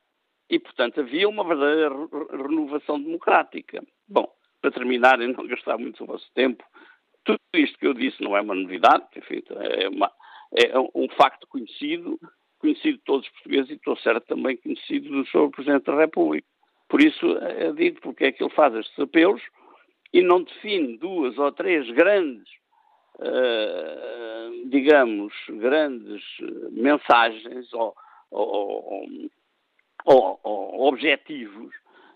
E, 0.49 0.59
portanto, 0.59 0.99
havia 0.99 1.27
uma 1.27 1.43
verdadeira 1.43 1.89
renovação 2.31 3.01
democrática. 3.01 3.83
Bom, 4.07 4.31
para 4.61 4.71
terminar 4.71 5.19
e 5.19 5.27
não 5.27 5.47
gastar 5.47 5.77
muito 5.79 6.03
o 6.03 6.07
vosso 6.07 6.29
tempo, 6.35 6.63
tudo 7.23 7.39
isto 7.55 7.79
que 7.79 7.87
eu 7.87 7.93
disse 7.93 8.21
não 8.21 8.37
é 8.37 8.41
uma 8.41 8.53
novidade, 8.53 9.05
enfim, 9.15 9.41
é, 9.49 9.89
uma, 9.89 10.11
é 10.53 10.77
um 10.93 11.09
facto 11.17 11.47
conhecido 11.47 12.19
conhecido 12.63 12.97
de 12.97 13.03
todos 13.03 13.27
os 13.27 13.33
portugueses 13.33 13.69
e 13.71 13.73
estou 13.73 13.97
certo 13.97 14.25
também 14.25 14.55
conhecido 14.55 15.09
do 15.09 15.25
Sr. 15.27 15.49
Presidente 15.51 15.83
da 15.83 15.97
República. 15.97 16.47
Por 16.87 17.01
isso, 17.01 17.25
eu 17.25 17.73
digo 17.73 17.99
porque 18.01 18.25
é 18.25 18.31
que 18.31 18.41
ele 18.41 18.53
faz 18.53 18.73
estes 18.73 18.97
apelos 18.97 19.41
e 20.13 20.21
não 20.21 20.43
define 20.43 20.97
duas 20.97 21.37
ou 21.37 21.51
três 21.51 21.89
grandes, 21.91 22.47
uh, 23.15 24.69
digamos, 24.69 25.33
grandes 25.49 26.23
mensagens 26.71 27.73
ou, 27.73 27.93
ou, 28.31 29.09
ou, 30.05 30.39
ou 30.41 30.87
objetivos 30.87 31.73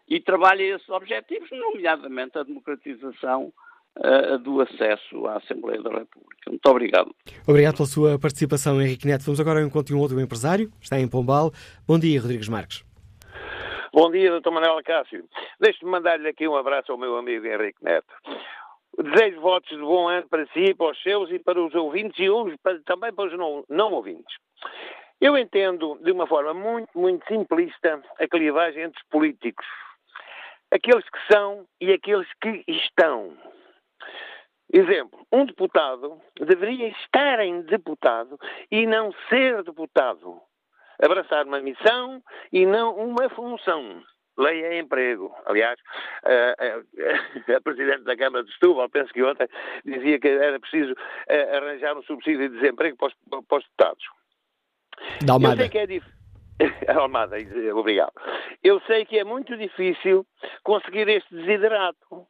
e 0.08 0.22
trabalha 0.22 0.64
esses 0.64 0.88
objetivos, 0.90 1.50
nomeadamente 1.52 2.38
a 2.38 2.44
democratização 2.44 3.52
uh, 3.98 4.38
do 4.40 4.62
acesso 4.62 5.26
à 5.28 5.38
Assembleia 5.38 5.82
da 5.82 5.90
República. 5.90 6.50
Muito 6.50 6.66
obrigado. 6.70 7.16
Obrigado 7.48 7.78
pela 7.78 7.88
sua 7.88 8.20
participação, 8.20 8.82
Henrique 8.82 9.08
Neto. 9.08 9.26
Vamos 9.26 9.40
agora 9.40 9.60
ao 9.60 9.66
encontro 9.66 9.94
de 9.94 9.96
um 9.96 10.00
outro 10.00 10.20
empresário, 10.20 10.72
está 10.82 11.00
em 11.00 11.08
Pombal. 11.08 11.52
Bom 11.88 12.00
dia, 12.00 12.22
Rodrigues 12.22 12.50
Marques. 12.50 12.86
Bom 13.94 14.12
dia, 14.12 14.40
Dr. 14.40 14.52
Manuel 14.52 14.84
Cássio. 14.84 15.26
Deixe-me 15.60 15.90
mandar-lhe 15.90 16.28
aqui 16.28 16.48
um 16.48 16.56
abraço 16.56 16.92
ao 16.92 16.98
meu 16.98 17.18
amigo 17.18 17.46
Henrique 17.46 17.84
Neto. 17.84 18.14
Desejo 18.98 19.42
votos 19.42 19.70
de 19.70 19.78
bom 19.84 20.08
ano 20.08 20.28
para 20.28 20.46
si, 20.48 20.74
para 20.74 20.92
os 20.92 21.02
seus 21.02 21.30
e 21.32 21.40
para 21.40 21.62
os 21.62 21.74
ouvintes 21.76 22.18
e 22.20 22.30
uns 22.30 22.56
para, 22.64 22.80
também 22.82 23.14
para 23.14 23.26
os 23.26 23.38
não, 23.38 23.64
não 23.70 23.94
ouvintes. 23.94 24.36
Eu 25.20 25.38
entendo 25.38 26.00
de 26.04 26.12
uma 26.12 26.28
forma 26.28 26.54
muito, 26.54 26.90
muito 26.96 27.26
simplista 27.28 28.02
a 28.20 28.28
clivagem 28.28 28.84
entre 28.84 29.00
os 29.00 29.08
políticos. 29.10 29.66
Aqueles 30.72 31.08
que 31.10 31.34
são 31.34 31.66
e 31.80 31.92
aqueles 31.92 32.28
que 32.42 32.64
estão. 32.68 33.36
Exemplo, 34.72 35.26
um 35.32 35.46
deputado 35.46 36.22
deveria 36.40 36.90
estar 36.90 37.40
em 37.40 37.62
deputado 37.62 38.38
e 38.70 38.86
não 38.86 39.14
ser 39.30 39.64
deputado. 39.64 40.42
Abraçar 41.02 41.46
uma 41.46 41.62
missão 41.62 42.22
e 42.52 42.66
não 42.66 42.96
uma 42.96 43.30
função. 43.30 44.04
lei 44.38 44.64
é 44.64 44.80
emprego. 44.80 45.34
Aliás, 45.46 45.80
a, 46.24 47.54
a, 47.54 47.56
a 47.56 47.62
Presidente 47.62 48.04
da 48.04 48.18
Câmara 48.18 48.44
de 48.44 48.52
Setúbal, 48.54 48.90
penso 48.90 49.14
que 49.14 49.24
ontem, 49.24 49.48
dizia 49.86 50.20
que 50.20 50.28
era 50.28 50.60
preciso 50.60 50.94
arranjar 51.56 51.98
um 51.98 52.04
subsídio 52.04 52.50
de 52.50 52.60
desemprego 52.60 52.98
para 52.98 53.08
os, 53.08 53.14
para 53.48 53.58
os 53.58 53.64
deputados. 53.64 54.06
Da 55.26 55.34
Almada. 55.34 55.56
Eu 55.56 55.60
sei 55.60 55.70
que 55.70 55.78
é 55.78 55.88
difícil. 55.88 56.18
Almada, 57.00 57.38
obrigado. 57.74 58.12
Eu 58.64 58.82
sei 58.82 59.06
que 59.06 59.18
é 59.18 59.24
muito 59.24 59.56
difícil 59.56 60.26
conseguir 60.64 61.08
este 61.08 61.34
desiderato, 61.34 62.28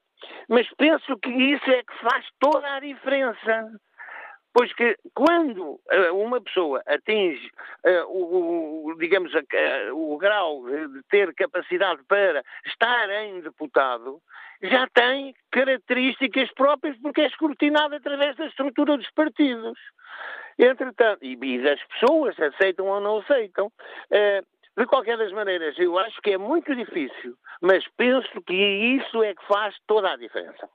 mas 0.47 0.67
penso 0.77 1.17
que 1.17 1.29
isso 1.29 1.69
é 1.69 1.83
que 1.83 1.99
faz 2.01 2.25
toda 2.39 2.75
a 2.75 2.79
diferença. 2.79 3.71
Pois 4.53 4.73
que 4.73 4.97
quando 5.13 5.61
uh, 5.61 6.13
uma 6.15 6.41
pessoa 6.41 6.81
atinge 6.87 7.51
uh, 7.85 8.07
o, 8.09 8.95
digamos, 8.97 9.31
uh, 9.31 9.93
o 9.93 10.17
grau 10.17 10.63
de 10.65 11.03
ter 11.11 11.31
capacidade 11.35 12.01
para 12.07 12.43
estar 12.65 13.07
em 13.07 13.41
deputado, 13.41 14.19
já 14.63 14.87
tem 14.87 15.35
características 15.51 16.51
próprias 16.53 16.97
porque 16.97 17.21
é 17.21 17.27
escrutinado 17.27 17.95
através 17.95 18.35
da 18.35 18.47
estrutura 18.47 18.97
dos 18.97 19.09
partidos. 19.11 19.77
Entretanto, 20.57 21.23
e, 21.23 21.37
e 21.39 21.69
as 21.69 21.83
pessoas 21.83 22.39
aceitam 22.39 22.87
ou 22.87 22.99
não 22.99 23.19
aceitam. 23.19 23.71
De 24.77 24.85
qualquer 24.85 25.17
das 25.17 25.31
maneiras, 25.31 25.73
eu 25.79 25.97
acho 25.97 26.21
que 26.21 26.29
é 26.29 26.37
muito 26.37 26.75
difícil, 26.75 27.33
mas 27.59 27.83
penso 27.97 28.29
que 28.45 28.53
isso 28.53 29.23
é 29.23 29.33
que 29.33 29.43
faz 29.47 29.73
toda 29.87 30.13
a 30.13 30.15
diferença. 30.15 30.69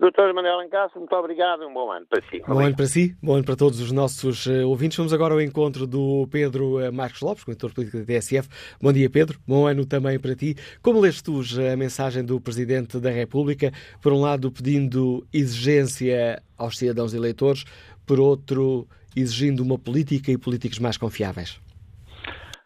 Doutor 0.00 0.32
Manuel 0.32 0.60
Ancasso, 0.60 0.98
muito 0.98 1.14
obrigado 1.14 1.62
e 1.62 1.66
um 1.66 1.74
bom 1.74 1.92
ano 1.92 2.06
para 2.08 2.22
si. 2.30 2.40
Bom 2.48 2.60
ano 2.60 2.74
para 2.74 2.86
si, 2.86 3.14
bom 3.22 3.34
ano 3.34 3.44
para 3.44 3.54
todos 3.54 3.78
os 3.78 3.92
nossos 3.92 4.46
uh, 4.46 4.66
ouvintes. 4.66 4.96
Vamos 4.96 5.12
agora 5.12 5.34
ao 5.34 5.40
encontro 5.40 5.86
do 5.86 6.26
Pedro 6.32 6.78
uh, 6.78 6.90
Marcos 6.90 7.20
Lopes, 7.20 7.44
coordenador 7.44 7.74
político 7.74 7.98
da 7.98 8.06
TSF. 8.06 8.48
Bom 8.80 8.90
dia, 8.90 9.10
Pedro. 9.10 9.38
Bom 9.46 9.66
ano 9.66 9.84
também 9.84 10.18
para 10.18 10.34
ti. 10.34 10.56
Como 10.80 10.98
leste 10.98 11.22
tu 11.22 11.42
a 11.70 11.76
mensagem 11.76 12.24
do 12.24 12.40
Presidente 12.40 12.98
da 12.98 13.10
República, 13.10 13.70
por 14.00 14.14
um 14.14 14.20
lado 14.22 14.50
pedindo 14.50 15.26
exigência 15.30 16.42
aos 16.56 16.78
cidadãos 16.78 17.12
eleitores, 17.12 17.64
por 18.06 18.18
outro 18.18 18.88
exigindo 19.14 19.60
uma 19.60 19.78
política 19.78 20.32
e 20.32 20.38
políticos 20.38 20.78
mais 20.78 20.96
confiáveis? 20.96 21.60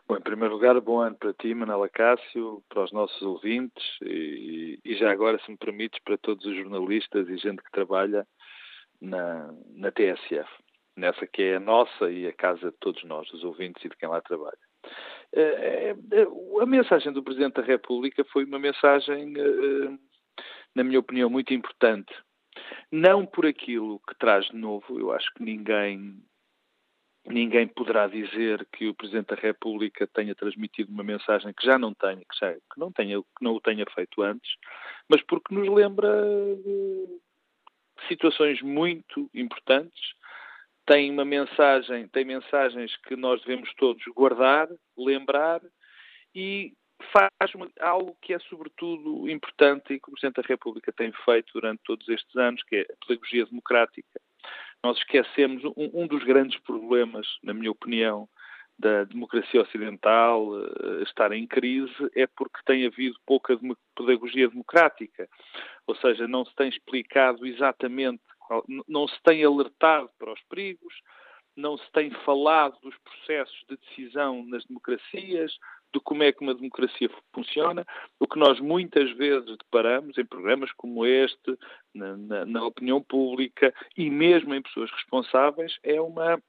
Bom, 0.09 0.17
em 0.17 0.21
primeiro 0.21 0.55
lugar, 0.55 0.81
bom 0.81 1.01
ano 1.01 1.17
para 1.17 1.33
ti, 1.33 1.53
Manela 1.53 1.89
Cássio, 1.89 2.63
para 2.69 2.85
os 2.85 2.93
nossos 2.93 3.21
ouvintes 3.23 3.85
e, 4.03 4.79
e, 4.85 4.95
já 4.95 5.11
agora, 5.11 5.37
se 5.45 5.51
me 5.51 5.57
permites, 5.57 6.01
para 6.05 6.17
todos 6.17 6.47
os 6.47 6.55
jornalistas 6.55 7.29
e 7.29 7.37
gente 7.37 7.61
que 7.61 7.73
trabalha 7.73 8.25
na, 9.01 9.53
na 9.75 9.91
TSF, 9.91 10.49
nessa 10.97 11.27
que 11.27 11.43
é 11.43 11.57
a 11.57 11.61
nossa 11.61 12.09
e 12.09 12.25
a 12.25 12.33
casa 12.33 12.71
de 12.71 12.77
todos 12.79 13.03
nós, 13.03 13.29
os 13.33 13.43
ouvintes 13.43 13.85
e 13.85 13.89
de 13.89 13.97
quem 13.97 14.09
lá 14.09 14.21
trabalha. 14.21 14.57
É, 15.33 15.91
é, 15.91 15.97
a 16.63 16.67
mensagem 16.67 17.13
do 17.13 17.25
Presidente 17.25 17.55
da 17.55 17.63
República 17.63 18.25
foi 18.27 18.45
uma 18.45 18.61
mensagem, 18.61 19.35
na 20.73 20.85
minha 20.85 21.01
opinião, 21.01 21.29
muito 21.29 21.53
importante. 21.53 22.15
Não 22.93 23.27
por 23.27 23.45
aquilo 23.45 24.01
que 24.09 24.17
traz 24.17 24.47
de 24.47 24.57
novo, 24.57 25.01
eu 25.01 25.11
acho 25.11 25.35
que 25.35 25.43
ninguém 25.43 26.23
ninguém 27.27 27.66
poderá 27.66 28.07
dizer 28.07 28.66
que 28.72 28.89
o 28.89 28.95
Presidente 28.95 29.35
da 29.35 29.41
República 29.41 30.07
tenha 30.07 30.35
transmitido 30.35 30.93
uma 30.93 31.03
mensagem 31.03 31.53
que 31.53 31.64
já 31.64 31.79
não 31.79 31.93
tenha, 31.93 32.20
que, 32.20 32.39
já, 32.39 32.53
que 32.53 32.79
não, 32.79 32.93
tenha, 32.93 33.20
que 33.20 33.43
não 33.43 33.55
o 33.55 33.61
tenha 33.61 33.85
feito 33.95 34.22
antes, 34.22 34.51
mas 35.09 35.22
porque 35.22 35.55
nos 35.55 35.68
lembra 35.68 36.09
situações 38.09 38.62
muito 38.62 39.29
importantes, 39.35 40.14
tem 40.87 41.11
uma 41.11 41.24
mensagem, 41.24 42.07
tem 42.09 42.24
mensagens 42.24 42.97
que 42.99 43.16
nós 43.16 43.43
devemos 43.43 43.72
todos 43.74 44.03
guardar, 44.14 44.68
lembrar 44.97 45.61
e 46.35 46.72
faz 47.12 47.53
algo 47.81 48.16
que 48.22 48.33
é 48.33 48.39
sobretudo 48.39 49.29
importante 49.29 49.93
e 49.93 50.01
que 50.01 50.09
o 50.09 50.12
Presidente 50.12 50.41
da 50.41 50.49
República 50.49 50.93
tem 50.93 51.12
feito 51.24 51.53
durante 51.55 51.83
todos 51.85 52.09
estes 52.09 52.37
anos, 52.37 52.62
que 52.62 52.77
é 52.77 52.83
a 52.83 53.07
pedagogia 53.07 53.47
democrática 53.47 54.20
nós 54.87 54.99
esquecemos 54.99 55.64
um, 55.64 55.91
um 56.03 56.07
dos 56.07 56.22
grandes 56.22 56.61
problemas, 56.61 57.26
na 57.43 57.53
minha 57.53 57.72
opinião, 57.72 58.28
da 58.78 59.03
democracia 59.05 59.62
ocidental 59.62 60.47
uh, 60.49 61.03
estar 61.03 61.32
em 61.32 61.45
crise 61.45 61.93
é 62.14 62.26
porque 62.26 62.61
tem 62.64 62.87
havido 62.87 63.16
pouca 63.26 63.59
pedagogia 63.97 64.49
democrática. 64.49 65.28
Ou 65.89 65.97
seja, 65.97 66.28
não 66.28 66.45
se 66.45 66.55
tem 66.55 66.68
explicado 66.68 67.45
exatamente, 67.45 68.22
não 68.87 69.09
se 69.09 69.20
tem 69.24 69.43
alertado 69.45 70.09
para 70.18 70.32
os 70.32 70.41
perigos, 70.43 70.95
não 71.57 71.76
se 71.76 71.91
tem 71.91 72.11
falado 72.24 72.78
dos 72.80 72.95
processos 72.99 73.64
de 73.68 73.76
decisão 73.76 74.45
nas 74.47 74.64
democracias, 74.66 75.53
de 75.95 76.01
como 76.01 76.22
é 76.22 76.32
que 76.32 76.43
uma 76.43 76.55
democracia 76.55 77.11
funciona, 77.34 77.84
o 78.20 78.26
que 78.26 78.39
nós 78.39 78.61
muitas 78.61 79.11
vezes 79.12 79.57
deparamos 79.57 80.16
em 80.18 80.24
programas 80.24 80.70
como 80.72 81.07
este, 81.07 81.57
na, 81.95 82.16
na, 82.16 82.47
na 82.47 82.64
opinião 82.64 83.03
pública 83.03 83.72
e 83.97 84.11
mesmo 84.11 84.55
em 84.55 84.62
pessoas 84.62 84.91
responsáveis, 84.91 85.78
é 85.82 86.01
uma 86.01 86.41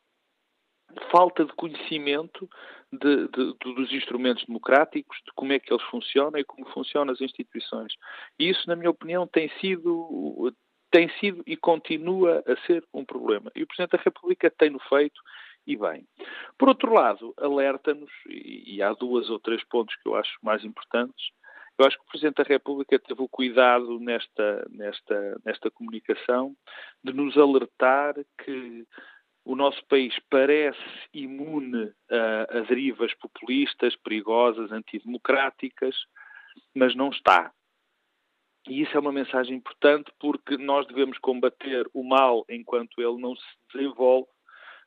falta 1.11 1.45
de 1.45 1.53
conhecimento 1.53 2.49
de, 2.91 3.27
de, 3.27 3.53
de, 3.53 3.75
dos 3.75 3.91
instrumentos 3.91 4.45
democráticos, 4.45 5.17
de 5.25 5.31
como 5.35 5.53
é 5.53 5.59
que 5.59 5.71
eles 5.71 5.83
funcionam 5.85 6.39
e 6.39 6.43
como 6.43 6.65
funcionam 6.69 7.13
as 7.13 7.21
instituições. 7.21 7.93
E 8.39 8.49
isso, 8.49 8.67
na 8.67 8.75
minha 8.75 8.89
opinião, 8.89 9.27
tem 9.27 9.49
sido, 9.59 10.53
tem 10.91 11.09
sido 11.19 11.43
e 11.45 11.57
continua 11.57 12.43
a 12.47 12.55
ser 12.65 12.83
um 12.93 13.03
problema. 13.03 13.51
E 13.55 13.63
o 13.63 13.67
Presidente 13.67 13.97
da 13.97 14.03
República 14.03 14.49
tem-no 14.49 14.79
feito 14.87 15.19
e 15.67 15.75
bem. 15.75 16.07
Por 16.57 16.69
outro 16.69 16.93
lado, 16.93 17.33
alerta-nos, 17.37 18.09
e, 18.25 18.81
há 18.81 18.93
duas 18.93 19.29
ou 19.29 19.37
três 19.37 19.63
pontos 19.65 19.93
que 19.97 20.07
eu 20.07 20.15
acho 20.15 20.39
mais 20.41 20.63
importantes, 20.63 21.29
eu 21.77 21.85
acho 21.85 21.97
que 21.97 22.03
o 22.03 22.07
Presidente 22.07 22.37
da 22.37 22.43
República 22.43 22.97
teve 22.97 23.21
o 23.21 23.29
cuidado 23.29 23.99
nesta, 23.99 24.65
nesta, 24.71 25.41
nesta 25.45 25.69
comunicação 25.69 26.55
de 27.03 27.13
nos 27.13 27.37
alertar 27.37 28.15
que 28.43 28.87
o 29.45 29.55
nosso 29.55 29.85
país 29.85 30.17
parece 30.29 30.79
imune 31.13 31.93
a, 32.09 32.57
a 32.57 32.61
derivas 32.61 33.13
populistas, 33.15 33.95
perigosas, 33.97 34.71
antidemocráticas, 34.71 35.95
mas 36.73 36.95
não 36.95 37.09
está. 37.09 37.51
E 38.67 38.81
isso 38.81 38.97
é 38.97 38.99
uma 38.99 39.11
mensagem 39.11 39.55
importante 39.55 40.11
porque 40.19 40.57
nós 40.57 40.85
devemos 40.87 41.17
combater 41.19 41.87
o 41.93 42.03
mal 42.03 42.43
enquanto 42.49 42.99
ele 42.99 43.21
não 43.21 43.35
se 43.35 43.45
desenvolve 43.73 44.27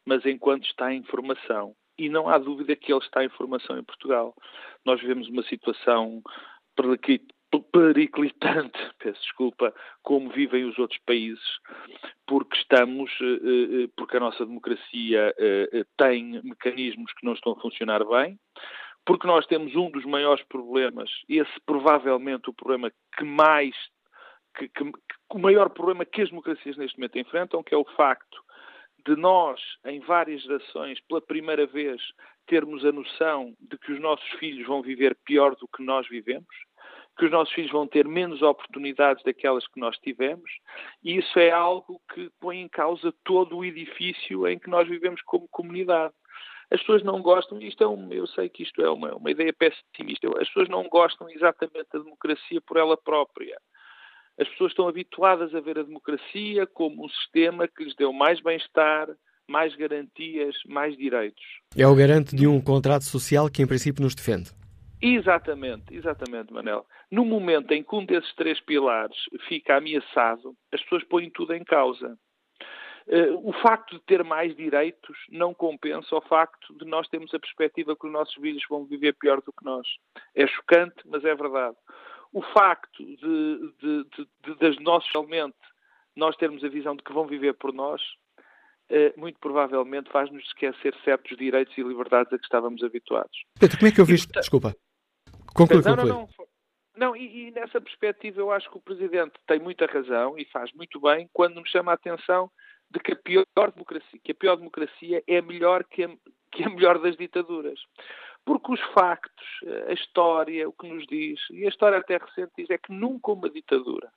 mas 0.06 0.24
enquanto 0.24 0.64
está 0.64 0.92
em 0.92 1.02
formação. 1.04 1.74
E 1.98 2.08
não 2.08 2.28
há 2.28 2.38
dúvida 2.38 2.74
que 2.76 2.92
ele 2.92 3.02
está 3.02 3.24
em 3.24 3.28
formação 3.28 3.78
em 3.78 3.84
Portugal. 3.84 4.34
Nós 4.84 5.00
vivemos 5.00 5.28
uma 5.28 5.42
situação 5.42 6.22
periclitante, 7.72 8.78
peço 8.98 9.20
desculpa, 9.22 9.74
como 10.02 10.30
vivem 10.30 10.64
os 10.64 10.78
outros 10.78 11.00
países, 11.04 11.44
porque 12.26 12.56
estamos, 12.56 13.10
eh, 13.20 13.84
eh, 13.84 13.88
porque 13.96 14.16
a 14.16 14.20
nossa 14.20 14.46
democracia 14.46 15.34
eh, 15.36 15.84
tem 15.96 16.40
mecanismos 16.44 17.12
que 17.14 17.26
não 17.26 17.32
estão 17.32 17.52
a 17.52 17.60
funcionar 17.60 18.04
bem, 18.04 18.38
porque 19.04 19.26
nós 19.26 19.46
temos 19.46 19.74
um 19.74 19.90
dos 19.90 20.04
maiores 20.04 20.44
problemas, 20.44 21.10
esse 21.28 21.52
provavelmente 21.66 22.48
o 22.48 22.54
problema 22.54 22.90
que 23.16 23.24
mais, 23.24 23.74
que, 24.56 24.68
que, 24.68 24.84
que, 24.84 25.34
o 25.34 25.38
maior 25.38 25.70
problema 25.70 26.04
que 26.04 26.22
as 26.22 26.30
democracias 26.30 26.76
neste 26.76 26.98
momento 26.98 27.18
enfrentam, 27.18 27.62
que 27.62 27.74
é 27.74 27.78
o 27.78 27.84
facto 27.96 28.38
de 29.06 29.16
nós, 29.16 29.60
em 29.84 30.00
várias 30.00 30.42
gerações, 30.42 31.00
pela 31.08 31.20
primeira 31.20 31.66
vez, 31.66 32.00
termos 32.46 32.84
a 32.84 32.92
noção 32.92 33.54
de 33.60 33.78
que 33.78 33.92
os 33.92 34.00
nossos 34.00 34.28
filhos 34.38 34.66
vão 34.66 34.82
viver 34.82 35.16
pior 35.24 35.54
do 35.56 35.68
que 35.68 35.82
nós 35.82 36.08
vivemos, 36.08 36.48
que 37.18 37.26
os 37.26 37.30
nossos 37.30 37.52
filhos 37.54 37.70
vão 37.70 37.86
ter 37.86 38.08
menos 38.08 38.42
oportunidades 38.42 39.22
daquelas 39.24 39.66
que 39.68 39.78
nós 39.78 39.96
tivemos, 39.98 40.50
e 41.02 41.16
isso 41.16 41.38
é 41.38 41.50
algo 41.50 42.00
que 42.12 42.30
põe 42.40 42.58
em 42.60 42.68
causa 42.68 43.12
todo 43.24 43.56
o 43.56 43.64
edifício 43.64 44.48
em 44.48 44.58
que 44.58 44.70
nós 44.70 44.88
vivemos 44.88 45.20
como 45.22 45.48
comunidade. 45.48 46.14
As 46.70 46.80
pessoas 46.80 47.02
não 47.02 47.20
gostam, 47.20 47.60
isto 47.60 47.82
é 47.82 47.88
um, 47.88 48.12
eu 48.12 48.26
sei 48.28 48.48
que 48.48 48.62
isto 48.62 48.80
é 48.80 48.88
uma, 48.88 49.14
uma 49.14 49.30
ideia 49.30 49.52
pessimista, 49.52 50.28
as 50.40 50.48
pessoas 50.48 50.68
não 50.68 50.88
gostam 50.88 51.28
exatamente 51.28 51.88
da 51.92 51.98
democracia 51.98 52.60
por 52.60 52.76
ela 52.76 52.96
própria 52.96 53.58
as 54.40 54.48
pessoas 54.48 54.72
estão 54.72 54.88
habituadas 54.88 55.54
a 55.54 55.60
ver 55.60 55.78
a 55.78 55.82
democracia 55.82 56.66
como 56.66 57.04
um 57.04 57.08
sistema 57.10 57.68
que 57.68 57.84
lhes 57.84 57.94
deu 57.94 58.10
mais 58.10 58.40
bem-estar, 58.40 59.08
mais 59.46 59.76
garantias, 59.76 60.56
mais 60.66 60.96
direitos. 60.96 61.44
É 61.76 61.86
o 61.86 61.94
garante 61.94 62.34
de 62.34 62.46
um 62.46 62.58
contrato 62.60 63.04
social 63.04 63.50
que, 63.50 63.62
em 63.62 63.66
princípio, 63.66 64.02
nos 64.02 64.14
defende. 64.14 64.50
Exatamente, 65.02 65.94
exatamente, 65.94 66.52
Manel. 66.52 66.86
No 67.10 67.24
momento 67.24 67.72
em 67.72 67.82
que 67.82 67.94
um 67.94 68.04
desses 68.04 68.34
três 68.34 68.58
pilares 68.60 69.16
fica 69.46 69.76
ameaçado, 69.76 70.54
as 70.72 70.80
pessoas 70.82 71.04
põem 71.04 71.28
tudo 71.30 71.54
em 71.54 71.64
causa. 71.64 72.16
Uh, 73.06 73.48
o 73.48 73.52
facto 73.54 73.96
de 73.96 74.04
ter 74.04 74.22
mais 74.22 74.54
direitos 74.54 75.16
não 75.30 75.52
compensa 75.52 76.14
o 76.14 76.20
facto 76.20 76.72
de 76.78 76.84
nós 76.84 77.08
termos 77.08 77.34
a 77.34 77.40
perspectiva 77.40 77.96
que 77.96 78.06
os 78.06 78.12
nossos 78.12 78.34
filhos 78.34 78.62
vão 78.70 78.84
viver 78.84 79.14
pior 79.18 79.40
do 79.42 79.52
que 79.52 79.64
nós. 79.64 79.86
É 80.34 80.46
chocante, 80.46 81.02
mas 81.06 81.24
é 81.24 81.34
verdade 81.34 81.76
o 82.32 82.42
facto 82.42 83.04
de, 83.04 83.16
de, 83.16 84.04
de, 84.04 84.28
de, 84.44 84.76
de 84.76 84.82
nós 84.82 85.04
realmente 85.12 85.56
nós 86.16 86.36
termos 86.36 86.62
a 86.64 86.68
visão 86.68 86.94
de 86.94 87.02
que 87.02 87.12
vão 87.12 87.26
viver 87.26 87.54
por 87.54 87.72
nós, 87.72 88.02
eh, 88.88 89.12
muito 89.16 89.38
provavelmente 89.38 90.10
faz-nos 90.10 90.44
esquecer 90.44 90.94
certos 91.04 91.36
direitos 91.36 91.76
e 91.78 91.82
liberdades 91.82 92.32
a 92.32 92.38
que 92.38 92.44
estávamos 92.44 92.82
habituados. 92.82 93.44
Pedro, 93.58 93.78
como 93.78 93.88
é 93.88 93.92
que 93.92 94.00
eu 94.00 94.04
viste? 94.04 94.30
Desculpa. 94.32 94.74
Conclui, 95.54 95.82
conclui. 95.82 96.08
Não, 96.08 96.20
não, 96.20 96.28
não, 96.96 97.16
e, 97.16 97.48
e, 97.48 97.50
nessa 97.52 97.80
perspectiva 97.80 98.40
eu 98.40 98.50
acho 98.50 98.70
que 98.70 98.76
o 98.76 98.82
Presidente 98.82 99.32
tem 99.46 99.58
muita 99.58 99.86
razão 99.86 100.36
e 100.36 100.44
faz 100.46 100.72
muito 100.72 101.00
bem 101.00 101.28
quando 101.32 101.54
nos 101.54 101.70
chama 101.70 101.92
a 101.92 101.94
atenção 101.94 102.50
de 102.90 102.98
que 102.98 103.12
a 103.12 103.16
pior 103.16 103.70
democracia, 103.70 104.20
que 104.22 104.32
a 104.32 104.34
pior 104.34 104.56
democracia 104.56 105.22
é 105.26 105.40
melhor 105.40 105.84
que 105.84 106.04
a, 106.04 106.08
que 106.50 106.64
a 106.64 106.68
melhor 106.68 106.98
das 106.98 107.16
ditaduras. 107.16 107.80
Porque 108.44 108.72
os 108.72 108.80
factos, 108.92 109.46
a 109.88 109.92
história, 109.92 110.68
o 110.68 110.72
que 110.72 110.88
nos 110.88 111.06
diz, 111.06 111.40
e 111.50 111.64
a 111.64 111.68
história 111.68 111.98
até 111.98 112.16
recente 112.16 112.52
diz, 112.56 112.70
é 112.70 112.78
que 112.78 112.92
nunca 112.92 113.32
uma 113.32 113.50
ditadura, 113.50 114.10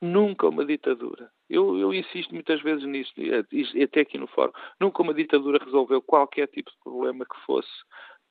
nunca 0.00 0.48
uma 0.48 0.64
ditadura, 0.64 1.30
eu, 1.48 1.78
eu 1.78 1.92
insisto 1.94 2.34
muitas 2.34 2.60
vezes 2.62 2.84
nisso, 2.84 3.12
até 3.82 4.00
aqui 4.00 4.18
no 4.18 4.26
fórum, 4.26 4.52
nunca 4.78 5.02
uma 5.02 5.14
ditadura 5.14 5.64
resolveu 5.64 6.02
qualquer 6.02 6.48
tipo 6.48 6.70
de 6.70 6.76
problema 6.84 7.24
que 7.24 7.40
fosse 7.46 7.72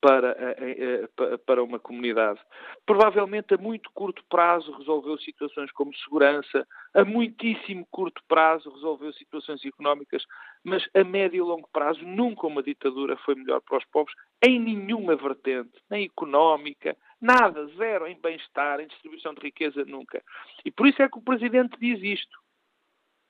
para, 0.06 0.38
eh, 0.40 1.10
eh, 1.20 1.38
para 1.48 1.64
uma 1.64 1.80
comunidade. 1.80 2.40
Provavelmente 2.86 3.56
a 3.56 3.58
muito 3.58 3.90
curto 3.92 4.24
prazo 4.30 4.72
resolveu 4.74 5.18
situações 5.18 5.72
como 5.72 5.96
segurança, 5.96 6.68
a 6.94 7.04
muitíssimo 7.04 7.88
curto 7.90 8.22
prazo 8.28 8.70
resolveu 8.70 9.12
situações 9.14 9.66
económicas, 9.66 10.24
mas 10.64 10.88
a 10.94 11.04
médio 11.04 11.38
e 11.38 11.42
longo 11.42 11.68
prazo 11.74 12.06
nunca 12.06 12.46
uma 12.46 12.62
ditadura 12.62 13.18
foi 13.18 13.34
melhor 13.34 13.62
para 13.62 13.80
os 13.80 13.86
povos 13.86 14.14
em 14.46 14.60
nenhuma 14.60 15.16
vertente, 15.16 15.74
nem 15.90 16.06
económica, 16.06 16.96
nada, 17.20 17.66
zero 17.76 18.06
em 18.06 18.22
bem-estar, 18.22 18.80
em 18.80 18.86
distribuição 18.86 19.34
de 19.34 19.42
riqueza, 19.42 19.84
nunca. 19.86 20.22
E 20.64 20.70
por 20.70 20.86
isso 20.86 21.02
é 21.02 21.10
que 21.10 21.18
o 21.18 21.24
Presidente 21.24 21.80
diz 21.80 22.00
isto. 22.04 22.38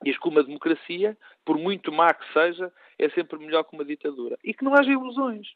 Diz 0.03 0.19
que 0.19 0.27
uma 0.27 0.43
democracia, 0.43 1.17
por 1.45 1.57
muito 1.57 1.89
má 1.89 2.13
que 2.13 2.33
seja, 2.33 2.69
é 2.99 3.09
sempre 3.11 3.39
melhor 3.39 3.63
que 3.63 3.73
uma 3.73 3.85
ditadura. 3.85 4.37
E 4.43 4.53
que 4.53 4.65
não 4.65 4.73
haja 4.73 4.91
ilusões 4.91 5.47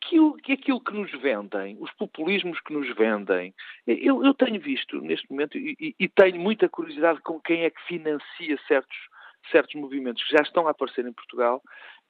que 0.00 0.52
aquilo 0.52 0.80
que 0.80 0.92
nos 0.92 1.10
vendem, 1.20 1.76
os 1.78 1.90
populismos 1.92 2.58
que 2.60 2.72
nos 2.72 2.88
vendem, 2.96 3.54
eu, 3.86 4.24
eu 4.24 4.34
tenho 4.34 4.60
visto 4.60 5.00
neste 5.00 5.30
momento 5.30 5.58
e, 5.58 5.94
e, 5.98 6.08
tenho 6.08 6.40
muita 6.40 6.68
curiosidade 6.68 7.20
com 7.20 7.38
quem 7.40 7.62
é 7.62 7.70
que 7.70 7.82
financia 7.86 8.58
certos, 8.66 8.96
certos 9.50 9.74
movimentos 9.74 10.22
que 10.24 10.36
já 10.36 10.42
estão 10.42 10.66
a 10.66 10.70
aparecer 10.70 11.06
em 11.06 11.12
Portugal, 11.12 11.62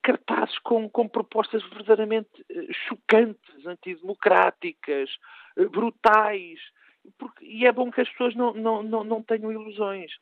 cartazes 0.02 0.58
com, 0.60 0.88
com 0.88 1.08
propostas 1.08 1.62
verdadeiramente 1.68 2.28
eh, 2.48 2.66
chocantes, 2.88 3.66
antidemocráticas, 3.66 5.10
eh, 5.56 5.66
brutais, 5.66 6.58
porque, 7.18 7.44
e 7.44 7.66
é 7.66 7.72
bom 7.72 7.90
que 7.90 8.00
as 8.00 8.08
pessoas 8.08 8.34
não, 8.34 8.54
não, 8.54 8.82
não, 8.82 9.04
não 9.04 9.22
tenham 9.22 9.52
ilusões. 9.52 10.12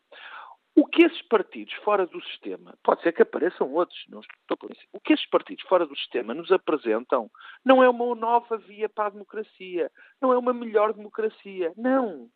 O 0.78 0.86
que 0.86 1.02
esses 1.02 1.22
partidos 1.22 1.74
fora 1.82 2.06
do 2.06 2.22
sistema, 2.22 2.78
pode 2.84 3.02
ser 3.02 3.12
que 3.12 3.22
apareçam 3.22 3.74
outros, 3.74 3.98
não 4.08 4.20
estou 4.20 4.56
por 4.56 4.70
isso. 4.70 4.86
O 4.92 5.00
que 5.00 5.12
esses 5.12 5.28
partidos 5.28 5.64
fora 5.64 5.84
do 5.84 5.96
sistema 5.96 6.32
nos 6.32 6.52
apresentam 6.52 7.28
não 7.64 7.82
é 7.82 7.88
uma 7.88 8.14
nova 8.14 8.56
via 8.58 8.88
para 8.88 9.06
a 9.06 9.10
democracia, 9.10 9.90
não 10.22 10.32
é 10.32 10.38
uma 10.38 10.52
melhor 10.52 10.92
democracia. 10.92 11.72
Não. 11.76 12.28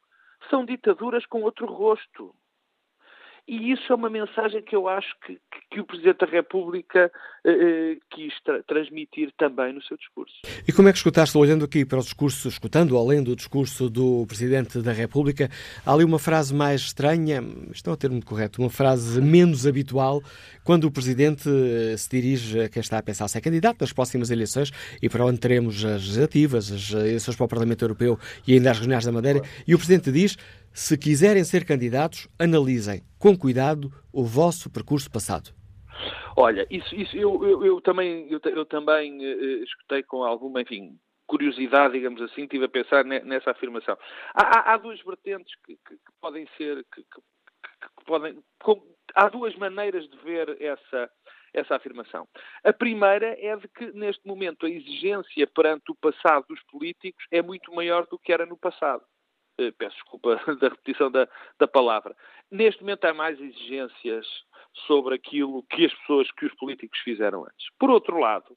São 0.50 0.64
ditaduras 0.64 1.24
com 1.24 1.42
outro 1.42 1.66
rosto. 1.66 2.34
E 3.46 3.72
isso 3.72 3.92
é 3.92 3.96
uma 3.96 4.08
mensagem 4.08 4.62
que 4.62 4.74
eu 4.74 4.88
acho 4.88 5.08
que, 5.26 5.38
que 5.70 5.80
o 5.80 5.84
Presidente 5.84 6.18
da 6.18 6.26
República 6.26 7.10
eh, 7.44 7.50
eh, 7.50 7.96
quis 8.08 8.32
tra 8.44 8.62
transmitir 8.62 9.32
também 9.36 9.72
no 9.72 9.82
seu 9.82 9.96
discurso. 9.96 10.32
E 10.66 10.72
como 10.72 10.88
é 10.88 10.92
que 10.92 10.98
escutaste, 10.98 11.36
olhando 11.36 11.64
aqui 11.64 11.84
para 11.84 11.98
o 11.98 12.02
discurso, 12.02 12.48
escutando 12.48 12.96
além 12.96 13.20
do 13.20 13.34
discurso 13.34 13.90
do 13.90 14.24
Presidente 14.28 14.80
da 14.80 14.92
República, 14.92 15.50
há 15.84 15.92
ali 15.92 16.04
uma 16.04 16.20
frase 16.20 16.54
mais 16.54 16.82
estranha, 16.82 17.40
não 17.40 17.50
é 17.86 17.90
o 17.90 17.96
termo 17.96 18.24
correto, 18.24 18.62
uma 18.62 18.70
frase 18.70 19.20
menos 19.20 19.66
habitual, 19.66 20.22
quando 20.62 20.84
o 20.84 20.90
Presidente 20.92 21.48
eh, 21.48 21.96
se 21.96 22.08
dirige 22.08 22.60
a 22.60 22.68
quem 22.68 22.80
está 22.80 22.98
a 22.98 23.02
pensar 23.02 23.26
ser 23.26 23.40
candidato 23.40 23.80
nas 23.80 23.92
próximas 23.92 24.30
eleições 24.30 24.70
e 25.02 25.08
para 25.08 25.24
onde 25.24 25.40
teremos 25.40 25.84
as 25.84 26.02
legislativas, 26.02 26.70
as 26.70 26.90
eleições 26.92 27.36
para 27.36 27.44
o 27.44 27.48
Parlamento 27.48 27.82
Europeu 27.82 28.16
e 28.46 28.54
ainda 28.54 28.70
as 28.70 28.78
regionais 28.78 29.04
da 29.04 29.10
Madeira, 29.10 29.42
e 29.66 29.74
o 29.74 29.78
Presidente 29.78 30.12
diz 30.12 30.38
se 30.72 30.96
quiserem 30.96 31.44
ser 31.44 31.64
candidatos, 31.64 32.28
analisem 32.38 33.02
com 33.18 33.36
cuidado 33.36 33.90
o 34.12 34.24
vosso 34.24 34.70
percurso 34.70 35.10
passado. 35.10 35.50
Olha, 36.36 36.66
isso, 36.70 36.94
isso 36.94 37.16
eu, 37.16 37.44
eu, 37.44 37.64
eu 37.64 37.80
também, 37.80 38.26
eu, 38.30 38.40
eu 38.44 38.64
também 38.64 39.18
uh, 39.18 39.64
escutei 39.64 40.02
com 40.02 40.24
alguma, 40.24 40.62
enfim, 40.62 40.98
curiosidade, 41.26 41.94
digamos 41.94 42.20
assim, 42.22 42.42
estive 42.42 42.64
a 42.64 42.68
pensar 42.68 43.04
nessa 43.04 43.50
afirmação. 43.50 43.96
Há, 44.34 44.42
há, 44.42 44.74
há 44.74 44.76
duas 44.76 45.00
vertentes 45.02 45.54
que, 45.64 45.76
que, 45.76 45.94
que 45.94 46.12
podem 46.20 46.46
ser, 46.56 46.84
que, 46.94 47.02
que 47.02 48.04
podem, 48.06 48.42
com, 48.62 48.82
há 49.14 49.28
duas 49.28 49.54
maneiras 49.56 50.08
de 50.08 50.16
ver 50.18 50.60
essa, 50.60 51.10
essa 51.54 51.76
afirmação. 51.76 52.26
A 52.64 52.72
primeira 52.72 53.36
é 53.38 53.54
de 53.56 53.68
que, 53.68 53.92
neste 53.92 54.26
momento, 54.26 54.66
a 54.66 54.70
exigência 54.70 55.46
perante 55.46 55.90
o 55.90 55.94
passado 55.94 56.46
dos 56.48 56.62
políticos 56.64 57.24
é 57.30 57.42
muito 57.42 57.72
maior 57.72 58.06
do 58.06 58.18
que 58.18 58.32
era 58.32 58.46
no 58.46 58.56
passado. 58.56 59.02
Eh, 59.58 59.70
peço 59.72 59.94
desculpa 59.96 60.36
da 60.60 60.68
repetição 60.68 61.10
da, 61.10 61.28
da 61.58 61.68
palavra. 61.68 62.16
Neste 62.50 62.80
momento 62.80 63.04
há 63.04 63.14
mais 63.14 63.40
exigências 63.40 64.26
sobre 64.86 65.14
aquilo 65.14 65.62
que 65.64 65.84
as 65.84 65.94
pessoas, 65.94 66.30
que 66.32 66.46
os 66.46 66.54
políticos 66.54 66.98
fizeram 67.00 67.44
antes. 67.44 67.66
Por 67.78 67.90
outro 67.90 68.18
lado, 68.18 68.56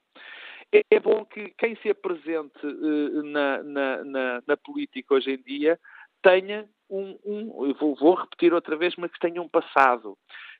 é 0.72 0.98
bom 0.98 1.24
que 1.24 1.50
quem 1.58 1.76
se 1.76 1.90
apresente 1.90 2.66
uh, 2.66 3.22
na, 3.22 3.62
na, 3.62 4.04
na, 4.04 4.42
na, 4.46 4.56
política 4.56 5.14
hoje 5.14 5.32
em 5.32 5.42
dia 5.42 5.78
tenha 6.22 6.68
um, 6.90 7.18
um 7.24 7.74
vou, 7.74 7.94
vou, 7.94 8.14
repetir 8.14 8.52
outra 8.52 8.76
vez, 8.76 8.94
mas 8.96 9.10
que 9.12 9.18
tenha 9.18 9.40
um 9.40 9.48
passado, 9.48 10.16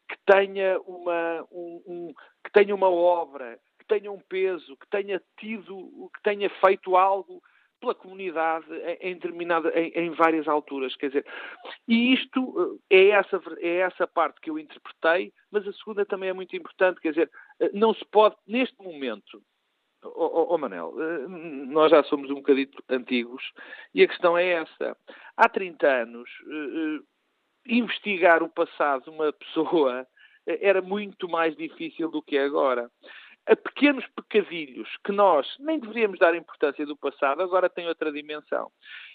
que 0.09 0.17
tenha 0.27 0.79
uma, 0.81 1.47
um, 1.51 1.83
um, 1.87 2.15
que 2.45 2.53
tenha 2.53 2.75
uma 2.75 2.91
obra, 2.91 3.59
que 3.79 3.87
tenha 3.87 4.13
um 4.13 4.21
peso, 4.21 4.77
que 4.77 4.89
tenha 4.89 5.21
tido, 5.39 6.11
que 6.15 6.23
tenha 6.23 6.49
feito 6.65 6.97
algo 6.97 7.43
pela 7.81 7.95
comunidade 7.95 8.67
em, 9.01 9.15
determinada, 9.15 9.71
em, 9.79 9.91
em, 9.95 10.11
várias 10.11 10.49
alturas. 10.49 10.97
Quer 10.97 11.09
dizer, 11.09 11.27
e 11.87 12.15
isto 12.15 12.81
eh, 12.91 12.97
é 12.97 13.09
essa, 13.11 13.43
é 13.59 13.77
essa 13.79 14.07
parte 14.07 14.41
que 14.41 14.51
eu 14.51 14.59
interpretei, 14.59 15.33
mas 15.51 15.67
a 15.67 15.73
segunda 15.73 16.05
também 16.05 16.31
é 16.31 16.33
muito 16.33 16.57
importante. 16.57 17.01
Quer 17.01 17.11
dizer, 17.11 17.31
eh, 17.61 17.71
não 17.73 17.95
se 17.95 18.05
pode, 18.07 18.37
neste 18.47 18.77
momento, 18.83 19.43
Oh, 20.09 20.55
oh, 20.55 20.59
Manel, 20.59 20.95
eh, 21.01 21.27
nós 21.27 21.91
já 21.91 22.01
somos 22.05 22.31
um 22.31 22.37
bocadito 22.37 22.81
antigos 22.89 23.43
e 23.93 24.05
a 24.05 24.07
questão 24.07 24.39
é 24.39 24.51
essa. 24.51 24.97
Há 25.37 25.49
30 25.49 25.85
anos, 25.89 26.31
investigar 27.67 28.41
o 28.41 28.49
passado 28.49 29.05
de 29.05 29.11
uma 29.11 29.33
pessoa 29.33 30.07
era 30.47 30.81
muito 30.81 31.29
mais 31.29 31.57
difícil 31.57 32.09
do 32.09 32.23
que 32.23 32.37
é 32.37 32.45
agora 32.45 32.89
a 33.47 33.55
pequenos 33.55 34.05
pecadilhos 34.09 34.89
que 35.05 35.13
nós 35.13 35.47
nem 35.61 35.79
deveríamos 35.79 36.19
dar 36.19 36.35
importância 36.35 36.85
do 36.85 36.97
passado, 36.97 37.43
agora 37.43 37.71
têm 37.71 37.87
outra 37.87 38.13
dimensão. 38.13 38.71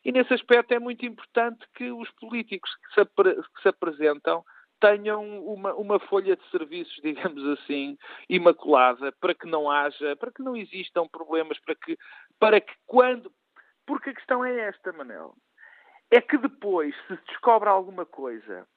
E 0.05 0.11
nesse 0.11 0.34
aspecto 0.34 0.73
é 0.73 0.79
muito 0.79 1.05
importante 1.05 1.65
que 1.75 1.91
os 1.91 2.09
políticos 2.11 2.71
que 2.75 2.93
se, 2.93 3.05
que 3.05 3.61
se 3.61 3.67
apresentam 3.67 4.43
tenham 4.79 5.23
uma, 5.45 5.73
uma, 5.75 5.99
folha 5.99 6.36
de 6.36 6.49
serviços, 6.49 6.95
digamos 7.03 7.45
assim, 7.59 7.97
imaculada, 8.27 9.11
para 9.19 9.36
que 9.36 9.47
não 9.47 9.69
haja, 9.69 10.15
para 10.15 10.32
que 10.32 10.41
não 10.41 10.55
existam 10.55 11.07
problemas, 11.07 11.59
para 11.59 11.75
que, 11.75 11.97
para 12.39 12.59
que 12.59 12.73
quando. 12.88 13.32
Porque 13.86 14.09
a 14.09 14.13
questão 14.13 14.43
é 14.43 14.67
esta, 14.67 14.91
Manel. 14.93 15.36
É 16.09 16.19
que 16.19 16.38
depois, 16.38 16.95
se 17.07 17.15
descobre 17.27 17.69
alguma 17.69 18.05
coisa 18.05 18.67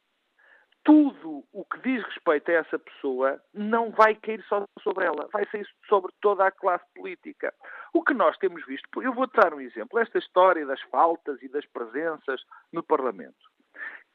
tudo 0.84 1.42
o 1.52 1.64
que 1.64 1.80
diz 1.80 2.04
respeito 2.04 2.50
a 2.50 2.54
essa 2.54 2.78
pessoa 2.78 3.40
não 3.54 3.90
vai 3.90 4.14
cair 4.14 4.44
só 4.44 4.66
sobre 4.82 5.06
ela, 5.06 5.28
vai 5.32 5.46
ser 5.48 5.66
sobre 5.88 6.12
toda 6.20 6.46
a 6.46 6.50
classe 6.50 6.84
política. 6.94 7.52
O 7.92 8.02
que 8.04 8.12
nós 8.12 8.36
temos 8.36 8.64
visto, 8.66 9.02
eu 9.02 9.14
vou 9.14 9.26
dar 9.26 9.54
um 9.54 9.60
exemplo, 9.60 9.98
esta 9.98 10.18
história 10.18 10.66
das 10.66 10.80
faltas 10.82 11.42
e 11.42 11.48
das 11.48 11.64
presenças 11.66 12.42
no 12.70 12.82
Parlamento. 12.82 13.50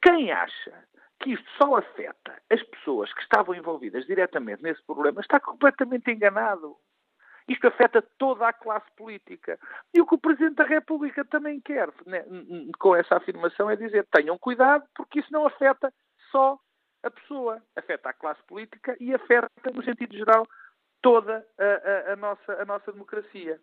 Quem 0.01 0.32
acha 0.32 0.74
que 1.20 1.34
isto 1.34 1.49
só 1.57 1.76
afeta 1.76 2.41
as 2.49 2.61
pessoas 2.63 3.11
que 3.13 3.22
estavam 3.22 3.55
envolvidas 3.55 4.05
diretamente 4.05 4.63
nesse 4.63 4.82
problema 4.86 5.20
está 5.22 5.39
completamente 5.39 6.09
enganado. 6.11 6.78
Isto 7.47 7.67
afeta 7.67 8.01
toda 8.20 8.47
a 8.47 8.53
classe 8.53 8.86
política. 8.95 9.59
E 9.93 9.99
o 9.99 10.05
que 10.05 10.15
o 10.15 10.20
Presidente 10.20 10.55
da 10.55 10.63
República 10.63 11.26
também 11.26 11.59
quer 11.59 11.89
né, 12.05 12.24
com 12.78 12.95
essa 12.95 13.17
afirmação 13.17 13.70
é 13.70 13.76
dizer 13.76 14.07
tenham 14.11 14.38
cuidado 14.38 14.86
porque 14.95 15.20
isso 15.20 15.34
não 15.34 15.47
afeta 15.47 15.91
só 16.32 16.59
a 17.03 17.09
pessoa, 17.09 17.61
afeta 17.75 18.09
a 18.09 18.13
classe 18.13 18.41
política 18.43 18.95
e 18.99 19.13
afeta, 19.13 19.49
no 19.73 19.84
sentido 19.84 20.15
geral, 20.15 20.47
toda 21.01 21.45
a, 21.57 22.09
a, 22.09 22.13
a 22.13 22.15
nossa, 22.15 22.53
a 22.61 22.65
nossa 22.65 22.91
democracia. 22.91 23.59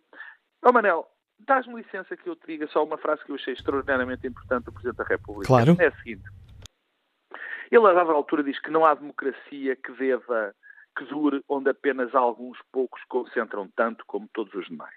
Ó 0.65 0.71
oh, 0.71 0.73
Manel, 0.73 1.07
dás-me 1.41 1.75
licença 1.75 2.17
que 2.17 2.29
eu 2.29 2.37
te 2.37 2.47
diga 2.47 2.67
só 2.69 2.83
uma 2.83 2.97
frase 2.97 3.25
que 3.25 3.31
eu 3.31 3.37
achei 3.37 3.55
extraordinariamente 3.55 4.27
importante 4.27 4.65
do 4.65 4.73
Presidente 4.73 4.97
da 4.97 5.05
República. 5.05 5.49
Claro. 5.49 5.77
É 5.79 5.87
a 5.87 5.97
seguinte. 5.97 6.25
Ele, 7.71 7.87
a 7.87 7.93
dada 7.93 8.13
altura, 8.13 8.43
diz 8.43 8.59
que 8.61 8.71
não 8.71 8.85
há 8.87 8.95
democracia 8.95 9.77
que 9.77 9.93
deva, 9.93 10.55
que 10.97 11.05
dure 11.05 11.43
onde 11.49 11.69
apenas 11.71 12.15
alguns 12.15 12.59
poucos 12.73 13.03
concentram 13.09 13.69
tanto 13.77 14.05
como 14.07 14.29
todos 14.33 14.55
os 14.55 14.67
demais. 14.67 14.95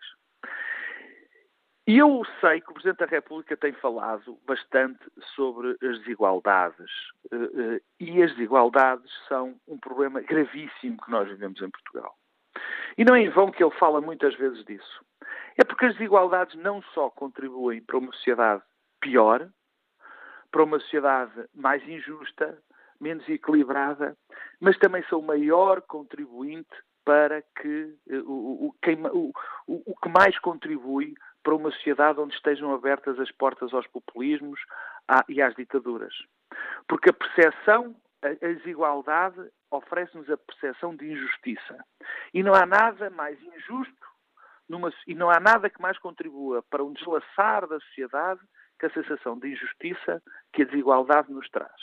E 1.89 1.97
eu 1.97 2.21
sei 2.39 2.61
que 2.61 2.69
o 2.69 2.73
Presidente 2.75 2.99
da 2.99 3.07
República 3.07 3.57
tem 3.57 3.73
falado 3.73 4.37
bastante 4.45 4.99
sobre 5.33 5.71
as 5.71 5.97
desigualdades. 6.01 6.91
Eh, 7.31 7.35
eh, 7.35 7.81
e 7.99 8.21
as 8.21 8.29
desigualdades 8.33 9.11
são 9.27 9.55
um 9.67 9.75
problema 9.79 10.21
gravíssimo 10.21 11.01
que 11.03 11.09
nós 11.09 11.27
vivemos 11.27 11.59
em 11.59 11.69
Portugal. 11.71 12.13
E 12.95 13.03
não 13.03 13.15
é 13.15 13.21
em 13.21 13.29
vão 13.29 13.49
que 13.49 13.63
ele 13.63 13.73
fala 13.79 13.99
muitas 14.01 14.35
vezes 14.35 14.63
disso. 14.65 15.03
É 15.57 15.65
porque 15.65 15.87
as 15.87 15.93
desigualdades 15.93 16.53
não 16.61 16.79
só 16.93 17.09
contribuem 17.09 17.81
para 17.81 17.97
uma 17.97 18.11
sociedade 18.11 18.61
pior, 19.01 19.49
para 20.51 20.63
uma 20.63 20.79
sociedade 20.79 21.43
mais 21.55 21.81
injusta, 21.89 22.55
menos 23.01 23.27
equilibrada, 23.27 24.15
mas 24.59 24.77
também 24.77 25.03
são 25.09 25.21
o 25.21 25.25
maior 25.25 25.81
contribuinte 25.81 26.69
para 27.03 27.41
que 27.41 27.95
eh, 28.11 28.19
o, 28.19 28.67
o, 28.67 29.31
o, 29.67 29.91
o, 29.91 29.95
que 29.95 30.09
mais 30.09 30.37
contribui 30.37 31.15
para 31.49 31.55
uma 31.55 31.71
sociedade 31.71 32.19
onde 32.19 32.35
estejam 32.35 32.71
abertas 32.75 33.19
as 33.19 33.31
portas 33.31 33.73
aos 33.73 33.87
populismos 33.87 34.59
e 35.27 35.41
às 35.41 35.55
ditaduras. 35.55 36.13
Porque 36.87 37.09
a 37.09 37.13
percepção, 37.13 37.95
a 38.21 38.47
desigualdade 38.53 39.49
oferece-nos 39.71 40.29
a 40.29 40.37
percepção 40.37 40.95
de 40.95 41.11
injustiça. 41.11 41.83
E 42.35 42.43
não 42.43 42.53
há 42.53 42.67
nada 42.67 43.09
mais 43.09 43.41
injusto 43.41 44.05
numa, 44.69 44.93
e 45.07 45.15
não 45.15 45.31
há 45.31 45.39
nada 45.39 45.71
que 45.71 45.81
mais 45.81 45.97
contribua 45.97 46.63
para 46.69 46.83
um 46.83 46.93
deslaçar 46.93 47.65
da 47.65 47.79
sociedade 47.79 48.41
que 48.79 48.85
a 48.85 48.91
sensação 48.91 49.35
de 49.39 49.51
injustiça 49.51 50.21
que 50.53 50.61
a 50.61 50.65
desigualdade 50.65 51.31
nos 51.31 51.49
traz. 51.49 51.81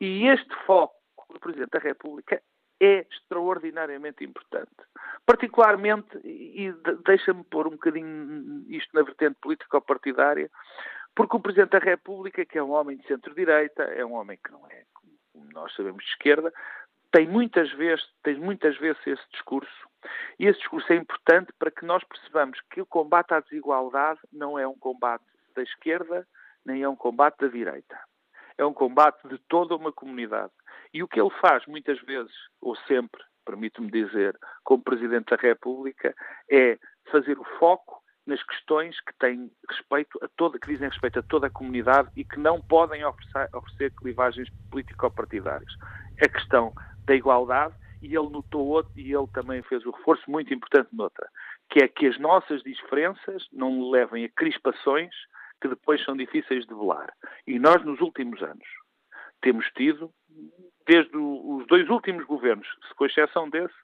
E 0.00 0.26
este 0.26 0.54
foco 0.64 0.96
do 1.34 1.38
Presidente 1.38 1.72
da 1.72 1.80
República 1.80 2.40
é 2.80 3.06
extraordinariamente 3.10 4.24
importante. 4.24 4.70
Particularmente, 5.24 6.18
e 6.24 6.72
deixa-me 7.04 7.42
pôr 7.44 7.66
um 7.66 7.72
bocadinho 7.72 8.64
isto 8.68 8.94
na 8.94 9.02
vertente 9.02 9.36
político-partidária, 9.40 10.50
porque 11.14 11.36
o 11.36 11.40
Presidente 11.40 11.70
da 11.70 11.78
República, 11.78 12.44
que 12.44 12.58
é 12.58 12.62
um 12.62 12.72
homem 12.72 12.96
de 12.98 13.06
centro-direita, 13.06 13.82
é 13.82 14.04
um 14.04 14.12
homem 14.12 14.38
que 14.42 14.52
não 14.52 14.66
é, 14.68 14.84
como 14.92 15.48
nós 15.52 15.74
sabemos, 15.74 16.04
de 16.04 16.10
esquerda, 16.10 16.52
tem 17.10 17.26
muitas 17.26 17.72
vezes, 17.72 18.04
tem 18.22 18.36
muitas 18.36 18.76
vezes 18.76 19.00
esse 19.06 19.30
discurso. 19.32 19.88
E 20.38 20.46
esse 20.46 20.58
discurso 20.58 20.92
é 20.92 20.96
importante 20.96 21.52
para 21.58 21.70
que 21.70 21.84
nós 21.84 22.04
percebamos 22.04 22.60
que 22.70 22.80
o 22.80 22.86
combate 22.86 23.32
à 23.32 23.40
desigualdade 23.40 24.20
não 24.32 24.58
é 24.58 24.68
um 24.68 24.76
combate 24.76 25.24
da 25.54 25.62
esquerda, 25.62 26.26
nem 26.64 26.82
é 26.82 26.88
um 26.88 26.96
combate 26.96 27.38
da 27.38 27.48
direita. 27.48 27.98
É 28.58 28.64
um 28.64 28.72
combate 28.72 29.26
de 29.28 29.38
toda 29.48 29.74
uma 29.74 29.92
comunidade. 29.92 30.52
E 30.96 31.02
o 31.02 31.08
que 31.08 31.20
ele 31.20 31.30
faz 31.42 31.66
muitas 31.66 32.00
vezes, 32.00 32.32
ou 32.58 32.74
sempre, 32.88 33.22
permito-me 33.44 33.90
dizer, 33.90 34.34
como 34.64 34.82
Presidente 34.82 35.26
da 35.26 35.36
República, 35.36 36.14
é 36.50 36.78
fazer 37.12 37.38
o 37.38 37.44
foco 37.58 38.02
nas 38.26 38.42
questões 38.42 38.98
que 39.02 39.12
têm 39.18 39.52
respeito 39.68 40.18
a 40.24 40.28
toda, 40.38 40.58
que 40.58 40.66
dizem 40.66 40.88
respeito 40.88 41.18
a 41.18 41.22
toda 41.22 41.48
a 41.48 41.50
comunidade 41.50 42.08
e 42.16 42.24
que 42.24 42.38
não 42.38 42.62
podem 42.62 43.04
oferecer, 43.04 43.54
oferecer 43.54 43.92
clivagens 43.94 44.48
político-partidárias. 44.70 45.70
A 46.18 46.28
questão 46.30 46.72
da 47.04 47.14
igualdade, 47.14 47.74
e 48.00 48.16
ele 48.16 48.30
notou 48.30 48.66
outro, 48.66 48.90
e 48.96 49.12
ele 49.12 49.28
também 49.34 49.62
fez 49.64 49.84
o 49.84 49.90
reforço 49.90 50.30
muito 50.30 50.54
importante 50.54 50.88
noutra, 50.94 51.28
que 51.68 51.84
é 51.84 51.88
que 51.88 52.06
as 52.06 52.18
nossas 52.18 52.62
diferenças 52.62 53.46
não 53.52 53.90
levem 53.90 54.24
a 54.24 54.30
crispações 54.30 55.14
que 55.60 55.68
depois 55.68 56.02
são 56.06 56.16
difíceis 56.16 56.64
de 56.64 56.74
velar. 56.74 57.12
E 57.46 57.58
nós, 57.58 57.84
nos 57.84 58.00
últimos 58.00 58.42
anos, 58.42 58.66
temos 59.42 59.66
tido, 59.76 60.10
desde 60.86 61.16
os 61.16 61.66
dois 61.66 61.88
últimos 61.88 62.24
governos, 62.24 62.66
com 62.96 63.06
exceção 63.06 63.50
desse, 63.50 63.74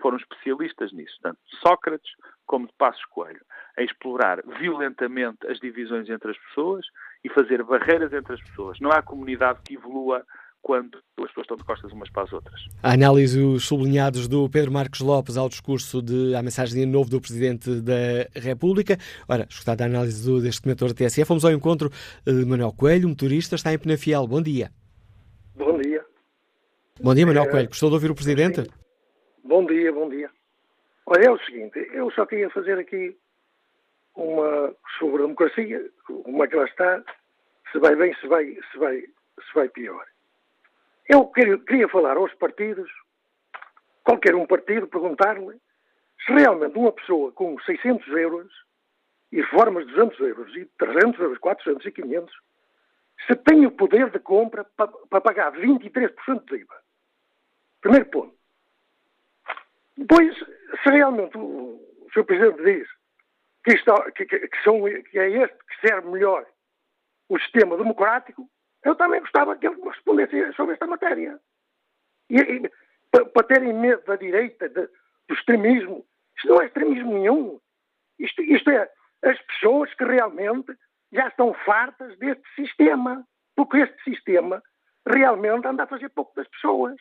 foram 0.00 0.16
especialistas 0.16 0.92
nisso, 0.92 1.14
tanto 1.22 1.38
de 1.50 1.56
Sócrates 1.58 2.10
como 2.46 2.66
de 2.66 2.72
Passos 2.78 3.04
Coelho, 3.06 3.40
a 3.76 3.82
explorar 3.82 4.42
violentamente 4.58 5.46
as 5.46 5.58
divisões 5.60 6.08
entre 6.08 6.30
as 6.30 6.38
pessoas 6.38 6.84
e 7.24 7.28
fazer 7.28 7.62
barreiras 7.62 8.12
entre 8.12 8.34
as 8.34 8.42
pessoas. 8.42 8.78
Não 8.80 8.90
há 8.90 9.00
comunidade 9.02 9.60
que 9.64 9.74
evolua 9.74 10.24
quando 10.60 10.96
as 11.18 11.28
pessoas 11.28 11.44
estão 11.44 11.56
de 11.56 11.64
costas 11.64 11.92
umas 11.92 12.08
para 12.10 12.22
as 12.22 12.32
outras. 12.32 12.60
A 12.82 12.92
análise, 12.92 13.40
os 13.40 13.66
sublinhados 13.66 14.28
do 14.28 14.48
Pedro 14.48 14.72
Marcos 14.72 15.00
Lopes 15.00 15.36
ao 15.36 15.48
discurso 15.48 16.00
de 16.00 16.34
à 16.34 16.42
mensagem 16.42 16.80
de 16.80 16.86
novo 16.86 17.10
do 17.10 17.20
Presidente 17.20 17.80
da 17.80 18.28
República. 18.40 18.96
Ora, 19.28 19.46
escutada 19.50 19.84
a 19.84 19.86
análise 19.86 20.24
do, 20.24 20.40
deste 20.40 20.62
comentor 20.62 20.88
da 20.88 20.94
TSF, 20.94 21.26
fomos 21.26 21.44
ao 21.44 21.50
encontro 21.50 21.90
de 22.24 22.44
Manuel 22.46 22.72
Coelho, 22.72 23.08
motorista, 23.08 23.56
está 23.56 23.72
em 23.72 23.78
Penafiel. 23.78 24.26
Bom 24.26 24.40
dia. 24.40 24.70
Bom 25.56 25.78
dia. 25.78 26.11
Bom 27.00 27.14
dia, 27.14 27.26
Manuel 27.26 27.44
é... 27.44 27.50
Coelho. 27.50 27.68
Gostou 27.68 27.88
de 27.88 27.94
ouvir 27.94 28.10
o 28.10 28.14
Presidente? 28.14 28.62
Bom 29.42 29.64
dia, 29.66 29.92
bom 29.92 30.08
dia. 30.08 30.30
Olha, 31.06 31.26
é 31.26 31.30
o 31.30 31.38
seguinte, 31.38 31.78
eu 31.92 32.10
só 32.12 32.24
queria 32.24 32.48
fazer 32.50 32.78
aqui 32.78 33.16
uma 34.14 34.74
sobre 34.98 35.22
a 35.22 35.26
democracia, 35.26 35.90
como 36.06 36.44
é 36.44 36.46
que 36.46 36.54
ela 36.54 36.64
está, 36.64 37.02
se 37.72 37.78
vai 37.78 37.96
bem, 37.96 38.14
se 38.16 38.26
vai, 38.28 38.56
se 38.70 38.78
vai, 38.78 39.00
se 39.00 39.54
vai 39.54 39.68
pior. 39.68 40.06
Eu 41.08 41.26
queria 41.26 41.88
falar 41.88 42.16
aos 42.16 42.32
partidos, 42.34 42.88
qualquer 44.04 44.34
um 44.34 44.46
partido, 44.46 44.86
perguntar-lhe 44.86 45.60
se 46.24 46.32
realmente 46.32 46.78
uma 46.78 46.92
pessoa 46.92 47.32
com 47.32 47.58
600 47.60 48.06
euros 48.08 48.52
e 49.32 49.40
reformas 49.40 49.86
de 49.86 49.92
200 49.92 50.20
euros 50.20 50.56
e 50.56 50.66
300 50.78 51.20
euros, 51.20 51.38
400 51.38 51.84
e 51.84 51.90
500, 51.90 52.34
se 53.26 53.34
tem 53.36 53.66
o 53.66 53.72
poder 53.72 54.10
de 54.10 54.18
compra 54.18 54.64
para, 54.76 54.88
para 54.88 55.20
pagar 55.20 55.52
23% 55.52 56.44
de 56.44 56.56
IVA. 56.56 56.81
Primeiro 57.82 58.06
ponto. 58.06 58.34
Depois, 59.96 60.34
se 60.38 60.88
realmente 60.88 61.36
o, 61.36 61.74
o 61.76 62.10
Sr. 62.14 62.24
Presidente 62.24 62.62
diz 62.64 62.88
que, 63.64 64.24
que, 64.24 64.48
que, 64.48 64.62
são, 64.62 64.82
que 64.82 65.18
é 65.18 65.28
este 65.28 65.58
que 65.58 65.86
serve 65.86 66.08
melhor 66.08 66.46
o 67.28 67.38
sistema 67.38 67.76
democrático, 67.76 68.48
eu 68.84 68.96
também 68.96 69.20
gostava 69.20 69.56
que 69.56 69.66
ele 69.66 69.76
me 69.76 69.88
respondesse 69.88 70.52
sobre 70.54 70.74
esta 70.74 70.86
matéria. 70.86 71.38
E, 72.30 72.36
e 72.36 72.70
para, 73.10 73.26
para, 73.26 73.46
terem 73.46 73.72
medo 73.72 74.02
da 74.04 74.16
direita, 74.16 74.68
de, 74.68 74.88
do 75.28 75.34
extremismo, 75.34 76.04
isto 76.36 76.48
não 76.48 76.62
é 76.62 76.66
extremismo 76.66 77.12
nenhum. 77.12 77.60
Isto, 78.18 78.42
isto 78.42 78.70
é 78.70 78.90
as 79.22 79.40
pessoas 79.42 79.92
que 79.94 80.04
realmente 80.04 80.76
já 81.12 81.28
estão 81.28 81.52
fartas 81.64 82.16
deste 82.18 82.42
sistema, 82.54 83.26
porque 83.54 83.78
este 83.78 84.02
sistema 84.02 84.62
realmente 85.06 85.66
anda 85.66 85.84
a 85.84 85.86
fazer 85.86 86.08
pouco 86.10 86.34
das 86.34 86.48
pessoas. 86.48 86.96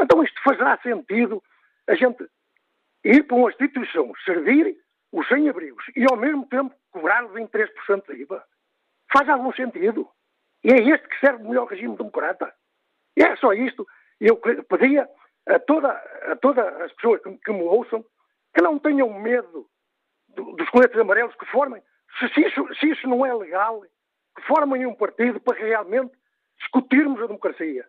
Então 0.00 0.22
isto 0.22 0.42
fará 0.42 0.78
sentido 0.78 1.42
a 1.86 1.94
gente 1.94 2.26
ir 3.04 3.22
para 3.24 3.36
uma 3.36 3.50
instituição, 3.50 4.12
servir 4.24 4.76
os 5.12 5.26
sem-abrigos 5.28 5.84
e 5.96 6.04
ao 6.10 6.16
mesmo 6.16 6.46
tempo 6.46 6.74
cobrar 6.90 7.24
23% 7.28 8.06
de 8.06 8.22
IVA. 8.22 8.44
Faz 9.12 9.28
algum 9.28 9.52
sentido? 9.52 10.08
E 10.62 10.72
é 10.72 10.76
este 10.76 11.08
que 11.08 11.18
serve 11.20 11.42
o 11.42 11.48
melhor 11.48 11.66
regime 11.66 11.96
democrata. 11.96 12.52
E 13.16 13.22
é 13.22 13.34
só 13.36 13.52
isto. 13.52 13.86
Eu 14.20 14.36
pedia 14.36 15.08
a, 15.46 15.58
toda, 15.58 15.90
a 15.90 16.36
todas 16.36 16.66
as 16.82 16.92
pessoas 16.92 17.22
que, 17.22 17.36
que, 17.38 17.52
me 17.52 17.62
ouçam 17.62 18.04
que 18.54 18.62
não 18.62 18.78
tenham 18.78 19.12
medo 19.12 19.66
do, 20.28 20.52
dos 20.52 20.68
coletes 20.70 20.98
amarelos 20.98 21.34
que 21.34 21.46
formem. 21.46 21.82
Se, 22.18 22.28
se, 22.28 22.40
isso, 22.42 22.74
se 22.74 22.90
isso 22.90 23.08
não 23.08 23.24
é 23.24 23.34
legal, 23.34 23.82
que 24.36 24.42
formem 24.42 24.86
um 24.86 24.94
partido 24.94 25.40
para 25.40 25.58
realmente 25.58 26.12
discutirmos 26.58 27.20
a 27.22 27.26
democracia. 27.26 27.86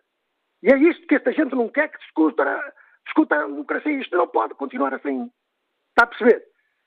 E 0.62 0.72
é 0.72 0.76
isto 0.76 1.06
que 1.06 1.14
esta 1.14 1.32
gente 1.32 1.54
não 1.54 1.68
quer 1.68 1.88
que 1.88 1.98
discuta, 1.98 2.74
discuta 3.04 3.36
a 3.36 3.46
democracia. 3.46 4.00
Isto 4.00 4.16
não 4.16 4.28
pode 4.28 4.54
continuar 4.54 4.94
assim. 4.94 5.30
Está 5.90 6.04
a 6.04 6.06
perceber? 6.06 6.44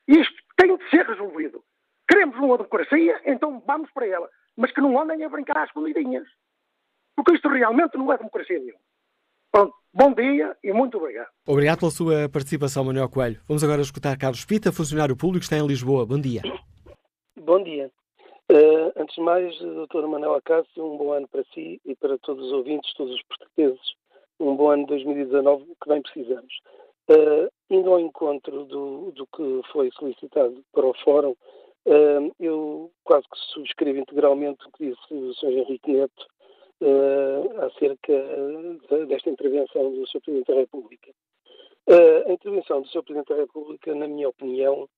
Isto 0.07 0.35
tem 0.57 0.77
de 0.77 0.89
ser 0.89 1.05
resolvido. 1.05 1.63
Queremos 2.07 2.37
uma 2.37 2.57
democracia, 2.57 3.21
então 3.25 3.61
vamos 3.65 3.91
para 3.91 4.07
ela 4.07 4.29
mas 4.57 4.71
que 4.71 4.81
não 4.81 4.99
andem 4.99 5.23
a 5.23 5.29
brincar 5.29 5.57
às 5.57 5.69
escondidinhas. 5.69 6.27
Porque 7.15 7.33
isto 7.33 7.47
realmente 7.49 7.97
não 7.97 8.11
é 8.11 8.17
democracia 8.17 8.59
nenhuma. 8.59 8.79
Pronto, 9.51 9.73
bom 9.93 10.13
dia 10.13 10.55
e 10.63 10.73
muito 10.73 10.97
obrigado. 10.97 11.29
Obrigado 11.47 11.79
pela 11.79 11.91
sua 11.91 12.29
participação, 12.29 12.83
Manuel 12.83 13.09
Coelho. 13.09 13.39
Vamos 13.47 13.63
agora 13.63 13.81
escutar 13.81 14.17
Carlos 14.17 14.45
Pita, 14.45 14.71
funcionário 14.71 15.15
público, 15.15 15.43
está 15.43 15.57
em 15.57 15.65
Lisboa. 15.65 16.05
Bom 16.05 16.19
dia. 16.19 16.41
Bom 17.37 17.63
dia. 17.63 17.89
Uh, 18.51 18.91
antes 18.95 19.15
de 19.15 19.21
mais, 19.21 19.57
doutora 19.57 20.07
Manuel 20.07 20.35
Acácio, 20.35 20.85
um 20.85 20.97
bom 20.97 21.11
ano 21.13 21.27
para 21.27 21.43
si 21.53 21.81
e 21.83 21.95
para 21.95 22.17
todos 22.19 22.45
os 22.45 22.53
ouvintes, 22.53 22.93
todos 22.93 23.13
os 23.13 23.23
portugueses. 23.23 23.95
Um 24.39 24.55
bom 24.55 24.69
ano 24.69 24.83
de 24.83 24.89
2019 24.89 25.65
que 25.65 25.89
bem 25.89 26.01
precisamos. 26.01 26.59
Uh, 27.09 27.49
indo 27.69 27.91
ao 27.91 27.99
encontro 27.99 28.65
do, 28.65 29.11
do 29.11 29.25
que 29.27 29.61
foi 29.71 29.89
solicitado 29.91 30.63
para 30.73 30.85
o 30.85 30.93
Fórum, 31.03 31.35
Uh, 31.87 32.33
eu 32.39 32.91
quase 33.03 33.27
que 33.29 33.37
subscrevo 33.53 33.99
integralmente 33.99 34.67
o 34.67 34.71
que 34.71 34.89
disse 34.89 35.13
o 35.13 35.33
Sr. 35.35 35.51
Henrique 35.51 35.91
Neto 35.91 36.25
uh, 36.81 37.61
acerca 37.61 38.11
de, 38.89 39.05
desta 39.05 39.29
intervenção 39.29 39.91
do 39.91 40.07
Sr. 40.07 40.21
Presidente 40.21 40.47
da 40.47 40.59
República. 40.61 41.11
A 42.27 42.31
intervenção 42.31 42.81
do 42.81 42.87
Sr. 42.87 43.03
Presidente 43.03 43.29
da 43.29 43.35
República, 43.35 43.93
na 43.93 44.07
minha 44.07 44.29
opinião, 44.29 44.89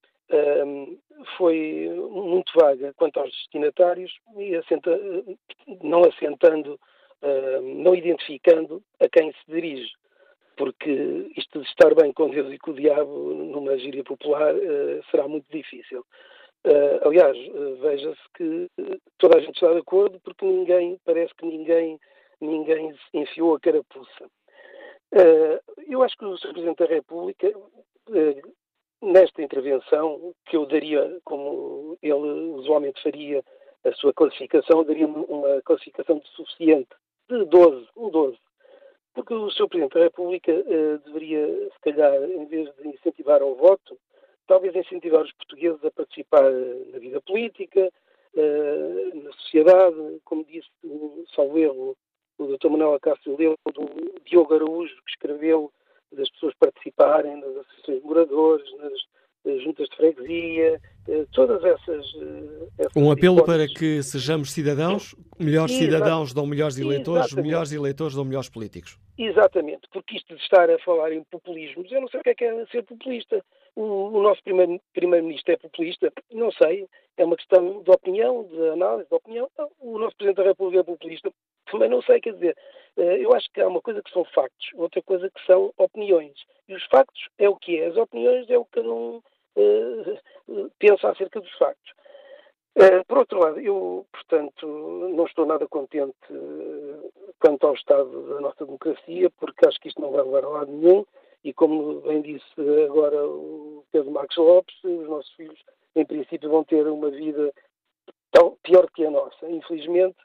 foi 1.38 1.90
muito 2.10 2.52
vaga 2.56 2.94
quanto 2.96 3.20
aos 3.20 3.32
destinatários 3.32 4.12
e 4.38 4.56
assenta, 4.56 4.92
não 5.82 6.02
assentando, 6.02 6.80
não 7.84 7.96
identificando 7.96 8.84
a 9.00 9.08
quem 9.08 9.32
se 9.32 9.52
dirige 9.52 9.92
porque 10.58 11.32
isto 11.38 11.62
de 11.62 11.68
estar 11.68 11.94
bem 11.96 12.12
com 12.12 12.30
Deus 12.30 12.52
e 12.52 12.58
com 12.58 12.72
o 12.72 12.74
diabo 12.74 13.34
numa 13.34 13.78
gíria 13.78 14.04
popular 14.04 14.54
uh, 14.56 15.04
será 15.10 15.28
muito 15.28 15.46
difícil. 15.50 16.04
Uh, 16.66 17.08
aliás, 17.08 17.38
uh, 17.38 17.76
veja-se 17.78 18.22
que 18.36 18.68
toda 19.20 19.38
a 19.38 19.40
gente 19.40 19.54
está 19.54 19.72
de 19.72 19.80
acordo 19.80 20.20
porque 20.22 20.44
ninguém, 20.46 21.00
parece 21.06 21.34
que 21.36 21.46
ninguém, 21.46 22.00
ninguém 22.42 22.94
enfiou 23.14 23.56
a 23.56 23.60
carapuça. 23.60 24.30
eu 25.88 26.02
acho 26.02 26.18
que 26.18 26.26
o 26.26 26.38
Sr. 26.38 26.54
Presidente 26.54 26.80
da 26.80 26.86
República, 26.86 27.54
nesta 29.02 29.42
intervenção, 29.42 30.34
que 30.46 30.56
eu 30.56 30.66
daria, 30.66 31.20
como 31.24 31.98
ele 32.02 32.52
usualmente 32.56 33.02
faria, 33.02 33.44
a 33.84 33.94
sua 33.94 34.14
classificação, 34.14 34.84
daria 34.84 35.08
uma 35.08 35.62
classificação 35.62 36.20
de 36.20 36.28
suficiente, 36.30 36.90
de 37.30 37.46
12, 37.46 37.88
um 37.96 38.10
12. 38.10 38.38
Porque 39.14 39.34
o 39.34 39.50
Sr. 39.50 39.68
Presidente 39.68 39.94
da 39.94 40.04
República 40.04 40.52
uh, 40.52 41.00
deveria, 41.06 41.70
se 41.72 41.80
calhar, 41.82 42.14
em 42.24 42.46
vez 42.46 42.70
de 42.76 42.88
incentivar 42.88 43.42
ao 43.42 43.56
voto, 43.56 43.98
talvez 44.46 44.76
incentivar 44.76 45.22
os 45.22 45.32
portugueses 45.34 45.84
a 45.84 45.92
participar 45.92 46.52
na 46.92 47.00
vida 47.00 47.22
política, 47.22 47.92
uh, 48.34 49.24
na 49.24 49.32
sociedade, 49.34 50.22
como 50.24 50.44
disse, 50.46 50.70
salvo 51.34 51.58
erro, 51.58 51.98
o 52.38 52.46
Dr. 52.46 52.70
Manuel 52.70 52.94
Acácio 52.94 53.36
leu 53.36 53.58
do 53.74 54.22
Diogo 54.24 54.54
Araújo, 54.54 54.96
que 55.04 55.12
escreveu 55.12 55.72
das 56.12 56.30
pessoas 56.32 56.54
participarem 56.60 57.38
nas 57.38 57.56
associações 57.58 58.02
de 58.02 58.06
moradores, 58.06 58.66
nas, 58.78 59.64
juntas 59.64 59.88
de 59.90 59.96
freguesia, 59.96 60.82
eh, 61.08 61.26
todas 61.32 61.64
essas. 61.64 62.06
Eh, 62.16 62.68
essas 62.80 62.96
um 62.96 63.12
apelo 63.12 63.44
para 63.46 63.68
que 63.68 64.04
sejamos 64.04 64.52
cidadãos, 64.52 65.16
melhores 65.40 65.76
cidadãos 65.76 66.34
dão 66.34 66.46
melhores 66.46 66.78
eleitores, 66.78 67.28
Exatamente. 67.28 67.46
melhores 67.48 67.72
eleitores 67.72 68.16
dão 68.16 68.26
melhores 68.26 68.50
políticos. 68.50 69.00
Exatamente, 69.18 69.88
porque 69.92 70.18
isto 70.18 70.36
de 70.36 70.42
estar 70.42 70.70
a 70.70 70.78
falar 70.80 71.12
em 71.12 71.24
populismos, 71.24 71.92
eu 71.92 72.02
não 72.02 72.08
sei 72.08 72.20
o 72.20 72.24
que 72.24 72.30
é, 72.30 72.36
que 72.36 72.44
é 72.44 72.66
ser 72.68 72.84
populista. 72.84 73.44
O, 73.78 74.18
o 74.18 74.24
nosso 74.24 74.42
primeiro-ministro 74.42 74.90
primeiro 74.92 75.40
é 75.50 75.58
populista? 75.58 76.12
Não 76.32 76.52
sei, 76.52 76.88
é 77.16 77.24
uma 77.24 77.36
questão 77.36 77.84
de 77.84 77.92
opinião, 77.92 78.44
de 78.46 78.70
análise 78.70 79.08
de 79.08 79.16
opinião. 79.16 79.48
O 79.80 80.00
nosso 80.00 80.18
Presidente 80.18 80.38
da 80.38 80.50
República 80.50 80.80
é 80.80 80.84
populista? 80.84 81.32
Também 81.72 81.88
não 81.88 82.02
sei, 82.02 82.20
quer 82.20 82.34
dizer, 82.34 82.58
eh, 82.98 83.24
eu 83.24 83.36
acho 83.36 83.48
que 83.54 83.62
há 83.62 83.68
uma 83.68 83.80
coisa 83.80 84.02
que 84.02 84.10
são 84.10 84.26
factos, 84.34 84.72
outra 84.74 85.00
coisa 85.04 85.30
que 85.30 85.46
são 85.46 85.72
opiniões. 85.78 86.34
E 86.68 86.74
os 86.74 86.84
factos 86.86 87.30
é 87.38 87.48
o 87.48 87.56
que 87.56 87.80
é, 87.80 87.86
as 87.86 87.98
opiniões 87.98 88.50
é 88.50 88.58
o 88.58 88.66
que 88.66 88.82
cada 88.82 88.90
um 88.90 89.18
uh, 89.18 90.72
pensa 90.80 91.10
acerca 91.10 91.40
dos 91.40 91.52
factos. 91.60 91.92
Uh, 92.76 93.06
por 93.08 93.20
outro 93.20 93.40
lado, 93.40 93.60
eu, 93.60 94.08
portanto, 94.12 94.66
não 94.68 95.26
estou 95.26 95.46
nada 95.46 95.68
contente 95.68 96.16
quanto 97.40 97.68
ao 97.68 97.76
estado 97.76 98.28
da 98.28 98.42
nossa 98.42 98.66
democracia, 98.66 99.30
porque 99.38 99.68
acho 99.68 99.80
que 99.80 99.90
isto 99.90 100.02
não 100.02 100.10
vai 100.10 100.24
levar 100.24 100.46
a 100.46 100.50
lado 100.50 100.72
nenhum, 100.72 101.06
e 101.48 101.54
como 101.54 102.02
bem 102.02 102.22
disse 102.22 102.44
agora 102.86 103.26
o 103.26 103.82
Pedro 103.90 104.12
Marcos 104.12 104.36
Lopes, 104.36 104.76
os 104.84 105.08
nossos 105.08 105.32
filhos, 105.36 105.58
em 105.96 106.06
princípio, 106.06 106.50
vão 106.50 106.66
ter 106.66 106.86
uma 106.86 107.10
vida 107.10 107.54
tão, 108.34 108.58
pior 108.64 108.92
que 108.92 109.06
a 109.06 109.10
nossa, 109.10 109.50
infelizmente, 109.50 110.18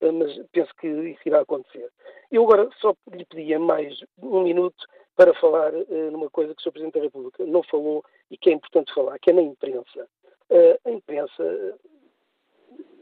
mas 0.00 0.34
penso 0.52 0.74
que 0.80 0.88
isso 0.88 1.20
irá 1.26 1.42
acontecer. 1.42 1.86
Eu 2.32 2.44
agora 2.44 2.70
só 2.80 2.94
lhe 3.12 3.26
pedia 3.26 3.58
mais 3.58 4.02
um 4.22 4.42
minuto 4.42 4.86
para 5.16 5.34
falar 5.34 5.74
uh, 5.74 6.10
numa 6.10 6.30
coisa 6.30 6.54
que 6.54 6.60
o 6.60 6.64
Sr. 6.64 6.72
Presidente 6.72 6.94
da 6.94 7.04
República 7.04 7.44
não 7.44 7.62
falou 7.64 8.02
e 8.30 8.38
que 8.38 8.48
é 8.48 8.54
importante 8.54 8.94
falar, 8.94 9.18
que 9.18 9.28
é 9.28 9.34
na 9.34 9.42
imprensa. 9.42 10.08
Uh, 10.48 10.88
a 10.88 10.90
imprensa 10.90 11.42
eh, 11.42 11.74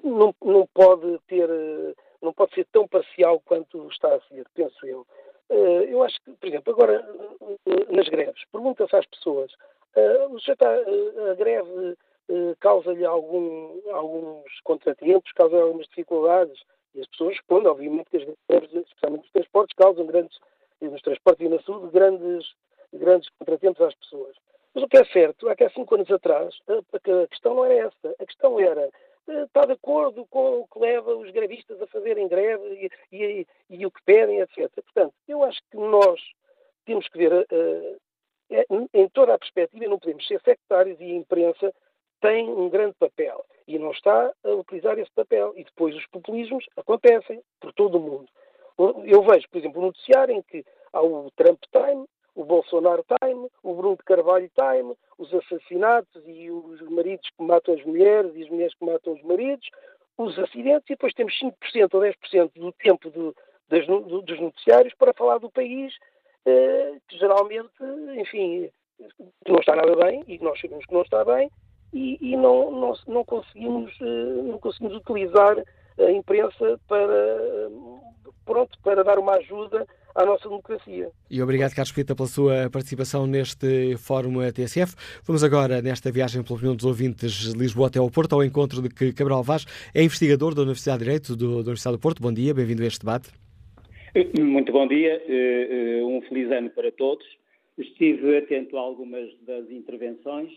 não, 0.03 0.35
não 0.45 0.67
pode 0.75 1.17
ter, 1.29 1.49
não 2.21 2.33
pode 2.33 2.55
ser 2.55 2.67
tão 2.73 2.89
parcial 2.89 3.41
quanto 3.45 3.87
está 3.89 4.17
a 4.17 4.21
ser, 4.23 4.45
penso 4.53 4.85
eu. 4.85 5.07
Uh, 5.51 5.83
eu 5.89 6.03
acho 6.03 6.21
que, 6.23 6.33
por 6.33 6.47
exemplo, 6.47 6.75
agora 6.75 7.09
nas 7.91 8.09
greves, 8.09 8.45
pergunta-se 8.53 8.95
às 8.95 9.07
pessoas, 9.07 9.53
uh, 9.97 10.33
o 10.33 10.37
está, 10.37 10.69
a 11.31 11.35
greve 11.35 11.97
causa-lhe 12.61 13.07
algum, 13.07 13.81
alguns 13.91 14.61
contratempos, 14.63 15.33
causa 15.33 15.57
algumas 15.57 15.87
dificuldades, 15.87 16.61
e 16.95 17.01
as 17.01 17.07
pessoas 17.09 17.37
respondem, 17.37 17.69
obviamente, 17.69 18.11
que 18.11 18.19
as 18.19 18.25
greves, 18.49 18.75
especialmente 18.75 19.23
nos 19.23 19.33
transportes, 19.33 19.77
causam 19.77 20.07
grandes, 20.07 20.39
nos 20.81 21.01
transportes 21.01 21.47
e 21.47 21.49
na 21.49 21.61
saúde, 21.63 21.91
grandes, 21.91 22.47
grandes 22.93 23.31
contratempos 23.39 23.81
às 23.81 23.95
pessoas. 23.95 24.37
Mas 24.75 24.85
o 24.85 24.89
que 24.89 24.99
é 24.99 25.05
certo 25.07 25.49
é 25.49 25.57
que 25.57 25.65
há 25.65 25.71
cinco 25.71 25.95
anos 25.95 26.11
atrás 26.11 26.57
a, 26.69 26.75
a 26.75 27.27
questão 27.27 27.55
não 27.55 27.65
era 27.65 27.89
essa. 27.89 28.15
A 28.19 28.27
questão 28.27 28.61
era 28.61 28.83
eh, 28.83 28.91
está 29.29 29.67
de 29.67 29.73
acordo 29.73 30.27
com 30.27 30.61
o 30.61 30.69
que 30.69 30.79
leva 30.79 31.15
os 31.15 31.31
grevistas 31.31 31.81
a 31.81 31.87
fazerem 31.87 32.29
greve 32.29 32.91
e, 33.13 33.17
e, 33.17 33.47
e, 33.71 33.87
o 33.87 33.91
que 33.91 34.03
pedem, 34.05 34.41
etc. 34.41 34.71
Portanto, 34.75 35.15
eu 35.27 35.43
acho 35.45 35.61
que 35.71 35.77
nós 35.77 36.21
temos 36.85 37.09
que 37.09 37.19
ver 37.19 37.33
uh, 37.33 38.01
em 38.95 39.09
toda 39.11 39.35
a 39.35 39.39
perspectiva, 39.39 39.87
não 39.87 39.99
podemos 39.99 40.27
ser 40.27 40.41
sectários 40.43 40.99
e 41.01 41.05
a 41.05 41.17
imprensa 41.17 41.75
tem 42.21 42.49
um 42.49 42.69
grande 42.69 42.95
papel 42.99 43.45
e 43.67 43.79
não 43.79 43.91
está 43.91 44.33
a 44.45 44.51
utilizar 44.51 44.99
esse 44.99 45.11
papel. 45.13 45.53
E 45.57 45.65
depois 45.65 45.95
os 45.95 46.07
populismos 46.07 46.67
acontecem 46.77 47.43
por 47.61 47.73
todo 47.73 47.99
o 47.99 48.01
mundo. 48.01 48.29
Eu 49.05 49.23
vejo, 49.23 49.49
por 49.51 49.59
exemplo, 49.59 49.81
um 49.81 49.87
noticiário 49.87 50.35
em 50.35 50.43
que 50.43 50.65
há 50.93 51.03
o 51.03 51.31
Trump 51.33 51.61
Time, 51.71 52.07
o 52.39 52.45
Bolsonaro 52.45 53.05
Time, 53.21 53.49
o 53.65 53.75
Bruno 53.75 53.97
de 53.97 54.05
Carvalho 54.05 54.49
Time, 54.55 54.95
os 55.19 55.35
assassinatos 55.35 56.23
e 56.25 56.49
os 56.49 56.81
maridos 56.83 57.29
que 57.37 57.43
matam 57.43 57.75
as 57.75 57.85
mulheres 57.85 58.31
e 58.37 58.45
as 58.45 58.49
mulheres 58.49 58.75
que 58.77 58.85
matam 58.85 59.15
os 59.15 59.23
maridos, 59.25 59.69
os 60.17 60.39
acidentes, 60.39 60.89
e 60.89 60.93
depois 60.93 61.13
temos 61.15 61.37
5% 61.37 61.53
ou 61.93 62.01
10% 62.01 62.53
do 62.55 62.73
tempo 62.73 63.35
das, 63.69 63.85
do, 63.89 64.23
dos 64.23 64.41
noticiários 64.41 64.95
para 64.95 65.13
falar 65.15 65.39
do 65.39 65.51
país, 65.51 65.93
eh, 66.47 66.99
que 67.09 67.19
geralmente, 67.19 67.73
enfim, 68.17 68.71
não 69.49 69.59
está 69.59 69.75
nada 69.75 69.97
bem, 69.97 70.23
e 70.29 70.39
nós 70.39 70.61
sabemos 70.61 70.87
que 70.87 70.95
não 70.95 71.03
está 71.03 71.25
bem, 71.25 71.51
e, 71.93 72.19
e 72.21 72.37
não, 72.37 72.71
não, 72.71 72.93
não, 73.09 73.25
conseguimos, 73.25 73.93
eh, 74.01 74.43
não 74.45 74.61
conseguimos 74.61 74.97
utilizar 74.97 75.57
a 75.99 76.11
imprensa 76.13 76.79
para, 76.87 77.69
pronto, 78.45 78.79
para 78.85 79.03
dar 79.03 79.19
uma 79.19 79.35
ajuda 79.35 79.85
à 80.19 80.27
nossa 80.27 80.49
democracia. 80.49 81.11
E 81.31 81.41
obrigado, 81.41 81.75
Carlos 81.75 81.93
Pita, 81.93 82.15
pela 82.15 82.29
sua 82.29 82.69
participação 82.71 83.25
neste 83.25 83.97
Fórum 83.99 84.41
TSF. 84.51 84.97
Vamos 85.25 85.45
agora, 85.45 85.81
nesta 85.81 86.11
viagem 86.11 86.43
pela 86.43 86.57
opinião 86.57 86.75
dos 86.75 86.85
ouvintes 86.85 87.53
de 87.53 87.57
Lisboa 87.57 87.87
até 87.87 88.01
ao 88.01 88.11
Porto, 88.11 88.35
ao 88.35 88.43
encontro 88.43 88.83
de 88.83 88.89
que 88.89 89.13
Cabral 89.13 89.45
Vaz 89.45 89.65
é 89.95 90.03
investigador 90.03 90.57
da 90.57 90.63
Universidade 90.63 90.99
de 90.99 91.05
Direito 91.05 91.37
do, 91.37 91.63
da 91.63 91.71
Universidade 91.71 91.97
do 91.97 92.01
Porto. 92.01 92.21
Bom 92.21 92.33
dia, 92.33 92.53
bem-vindo 92.53 92.83
a 92.83 92.87
este 92.87 93.01
debate. 93.01 93.31
Muito 94.41 94.73
bom 94.73 94.89
dia, 94.89 95.23
eh, 95.29 96.01
eh, 96.01 96.05
um 96.05 96.21
feliz 96.23 96.51
ano 96.51 96.71
para 96.71 96.91
todos. 96.91 97.25
Estive 97.77 98.39
atento 98.39 98.77
a 98.77 98.81
algumas 98.81 99.31
das 99.43 99.71
intervenções 99.71 100.51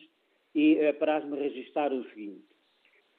e 0.55 0.77
eh, 0.77 0.89
apraz-me 0.89 1.37
registrar 1.37 1.93
o 1.93 2.03
seguinte. 2.09 2.41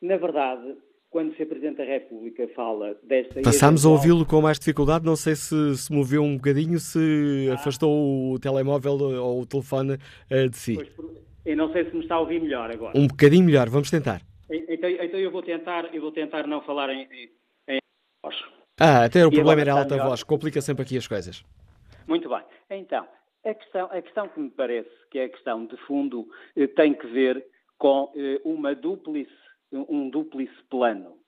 Na 0.01 0.17
verdade, 0.17 0.75
quando 1.13 1.31
o 1.31 1.37
Sr. 1.37 1.47
Presidente 1.47 1.77
da 1.77 1.85
República 1.85 2.49
fala 2.57 2.97
desta... 3.03 3.43
Passámos 3.43 3.85
eventual... 3.85 3.93
a 3.93 3.97
ouvi-lo 3.97 4.27
com 4.27 4.41
mais 4.41 4.59
dificuldade, 4.59 5.05
não 5.05 5.15
sei 5.15 5.37
se 5.37 5.77
se 5.77 5.93
moveu 5.93 6.23
um 6.23 6.37
bocadinho, 6.37 6.79
se 6.81 7.49
ah. 7.51 7.55
afastou 7.55 8.33
o 8.33 8.39
telemóvel 8.41 8.95
ou 8.95 9.43
o 9.43 9.47
telefone 9.47 9.95
uh, 9.95 10.49
de 10.49 10.57
si. 10.57 10.79
eu 11.45 11.57
não 11.57 11.71
sei 11.71 11.85
se 11.85 11.95
me 11.95 12.03
está 12.03 12.15
a 12.15 12.21
ouvir 12.21 12.41
melhor 12.41 12.71
agora. 12.71 12.99
Um 12.99 13.07
bocadinho 13.07 13.45
melhor, 13.45 13.69
vamos 13.69 13.91
tentar. 13.91 14.23
Então, 14.51 14.89
então 14.89 15.21
eu, 15.21 15.31
vou 15.31 15.43
tentar, 15.43 15.95
eu 15.95 16.01
vou 16.01 16.13
tentar 16.13 16.47
não 16.47 16.63
falar 16.63 16.89
em, 16.89 17.07
em, 17.13 17.31
em 17.69 17.79
voz. 18.25 18.37
Ah, 18.81 19.05
até 19.05 19.25
o 19.25 19.29
e 19.29 19.35
problema 19.35 19.61
era 19.61 19.75
a 19.75 19.79
alta 19.81 19.95
melhor. 19.95 20.09
voz, 20.09 20.23
complica 20.23 20.63
sempre 20.63 20.83
aqui 20.83 20.97
as 20.97 21.07
coisas. 21.07 21.45
Muito 22.09 22.29
bem. 22.29 22.43
Então, 22.71 23.07
a 23.45 23.55
questão, 23.55 23.89
a 23.93 24.01
questão 24.01 24.29
que 24.29 24.41
me 24.41 24.51
parece 24.51 24.91
que 25.11 25.19
é 25.19 25.25
a 25.25 25.29
questão 25.29 25.67
de 25.67 25.77
fundo 25.87 26.27
eh, 26.57 26.67
tem 26.69 26.95
que 26.95 27.07
ver 27.07 27.45
com 27.77 28.11
eh, 28.17 28.41
uma 28.45 28.75
duplice 28.75 29.42
um 29.73 30.09
dúplice 30.11 30.55
plano. 30.69 31.19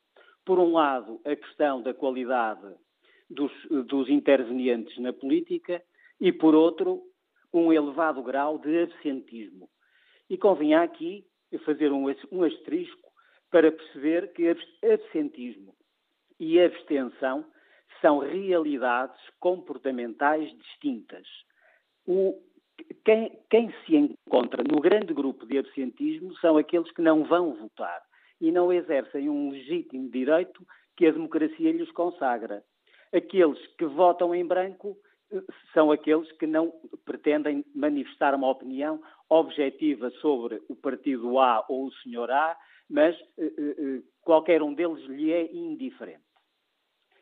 Por 0.45 0.59
um 0.59 0.73
lado, 0.73 1.21
a 1.25 1.35
questão 1.35 1.83
da 1.83 1.95
qualidade 1.95 2.75
dos, 3.29 3.53
dos 3.87 4.09
intervenientes 4.09 4.97
na 4.99 5.13
política 5.13 5.83
e, 6.21 6.33
por 6.33 6.55
outro, 6.55 7.03
um 7.53 7.73
elevado 7.73 8.23
grau 8.23 8.59
de 8.59 8.83
absentismo. 8.83 9.69
E 10.29 10.37
convinha 10.37 10.83
aqui 10.83 11.25
fazer 11.65 11.93
um, 11.93 12.07
um 12.33 12.43
asterisco 12.43 13.11
para 13.51 13.71
perceber 13.71 14.33
que 14.33 14.55
absentismo 14.83 15.75
e 16.39 16.61
abstenção 16.61 17.45
são 18.01 18.19
realidades 18.19 19.21
comportamentais 19.39 20.51
distintas. 20.59 21.27
O, 22.07 22.35
quem, 23.05 23.39
quem, 23.49 23.73
se 23.87 23.97
encontra 23.97 24.65
no 24.65 24.81
grande 24.81 25.15
grupo 25.15 25.47
de 25.47 25.59
absentismo 25.59 26.37
são 26.39 26.57
aqueles 26.59 26.91
que 26.93 27.01
não 27.01 27.25
vão 27.25 27.55
votar 27.55 28.03
e 28.45 28.53
não 28.53 28.71
exercem 28.71 29.31
um 29.31 29.51
legítimo 29.51 30.11
direito 30.11 30.67
que 30.95 31.07
a 31.07 31.11
democracia 31.11 31.73
lhes 31.73 31.91
consagra. 31.93 32.63
Aqueles 33.11 33.59
que 33.79 33.87
votam 33.87 34.35
em 34.35 34.45
branco 34.45 34.99
eh, 35.33 35.43
são 35.73 35.91
aqueles 35.91 36.31
que 36.33 36.47
não 36.47 36.71
pretendem 37.07 37.65
manifestar 37.75 38.35
uma 38.35 38.51
opinião 38.51 39.01
objetiva 39.31 40.11
sobre 40.21 40.61
o 40.69 40.77
partido 40.77 41.39
A 41.39 41.65
ou 41.71 41.87
o 41.87 41.93
senhor 42.03 42.31
A, 42.31 42.55
mas 42.91 43.17
eh, 43.39 43.51
eh, 43.57 44.03
qualquer 44.21 44.63
um 44.63 44.75
deles 44.75 45.03
lhe 45.07 45.33
é 45.33 45.51
indiferente. 45.51 46.21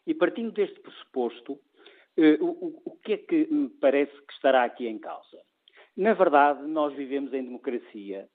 E 0.04 0.12
partindo 0.14 0.50
deste 0.50 0.80
pressuposto, 0.80 1.56
o, 2.40 2.82
o 2.84 2.96
que 2.96 3.12
é 3.12 3.16
que 3.16 3.46
me 3.48 3.68
parece 3.68 4.12
que 4.26 4.32
estará 4.32 4.64
aqui 4.64 4.88
em 4.88 4.98
causa? 4.98 5.40
Na 5.96 6.14
verdade, 6.14 6.66
nós 6.66 6.92
vivemos 6.94 7.32
em 7.32 7.44
democracia 7.44 8.28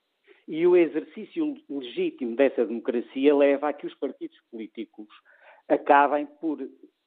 e 0.48 0.66
o 0.66 0.76
exercício 0.76 1.56
legítimo 1.70 2.36
dessa 2.36 2.66
democracia 2.66 3.36
leva 3.36 3.70
a 3.70 3.74
que 3.74 3.86
os 3.86 3.94
partidos 3.96 4.40
políticos 4.50 5.08
acabem 5.68 6.26
por 6.40 6.60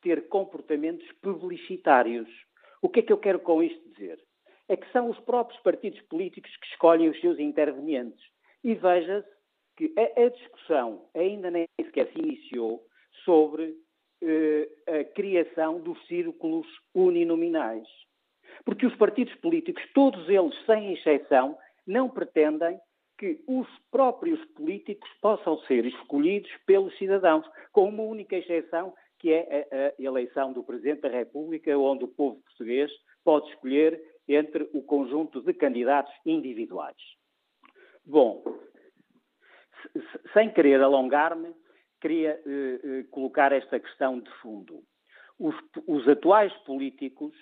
ter 0.02 0.28
comportamentos 0.28 1.06
publicitários. 1.22 2.28
O 2.82 2.88
que 2.88 3.00
é 3.00 3.02
que 3.02 3.12
eu 3.12 3.18
quero 3.18 3.40
com 3.40 3.62
isto 3.62 3.88
dizer? 3.90 4.18
É 4.68 4.76
que 4.76 4.90
são 4.92 5.08
os 5.08 5.18
próprios 5.20 5.60
partidos 5.62 6.00
políticos 6.02 6.54
que 6.56 6.66
escolhem 6.68 7.08
os 7.08 7.20
seus 7.20 7.38
intervenientes. 7.38 8.22
E 8.62 8.74
veja-se 8.74 9.28
que 9.76 9.92
a, 9.96 10.28
discussão 10.28 11.08
ainda 11.14 11.50
nem 11.50 11.66
sequer 11.80 12.12
se 12.12 12.18
iniciou 12.18 12.84
sobre 13.24 13.74
eh, 14.22 14.68
a 14.86 15.04
criação 15.14 15.80
dos 15.80 15.98
círculos 16.06 16.66
uninominais. 16.94 17.88
Porque 18.64 18.86
os 18.86 18.94
partidos 18.96 19.34
políticos, 19.36 19.82
todos 19.94 20.28
eles, 20.28 20.54
sem 20.66 20.92
exceção, 20.92 21.56
não 21.86 22.08
pretendem 22.08 22.78
que 23.20 23.44
os 23.46 23.68
próprios 23.90 24.42
políticos 24.52 25.06
possam 25.20 25.58
ser 25.66 25.84
escolhidos 25.84 26.50
pelos 26.64 26.96
cidadãos, 26.96 27.46
com 27.70 27.86
uma 27.86 28.02
única 28.02 28.34
exceção, 28.34 28.94
que 29.18 29.30
é 29.30 29.68
a, 29.70 29.88
a 29.88 30.02
eleição 30.02 30.54
do 30.54 30.64
Presidente 30.64 31.02
da 31.02 31.10
República, 31.10 31.76
onde 31.76 32.04
o 32.04 32.08
povo 32.08 32.40
português 32.40 32.90
pode 33.22 33.46
escolher 33.50 34.02
entre 34.26 34.70
o 34.72 34.82
conjunto 34.82 35.42
de 35.42 35.52
candidatos 35.52 36.14
individuais. 36.24 36.96
Bom, 38.06 38.42
sem 40.32 40.50
querer 40.50 40.80
alongar-me, 40.80 41.54
queria 42.00 42.40
eh, 42.46 42.80
eh, 42.82 43.02
colocar 43.10 43.52
esta 43.52 43.78
questão 43.78 44.18
de 44.18 44.30
fundo. 44.40 44.82
Os, 45.38 45.54
os 45.86 46.08
atuais 46.08 46.54
políticos, 46.64 47.36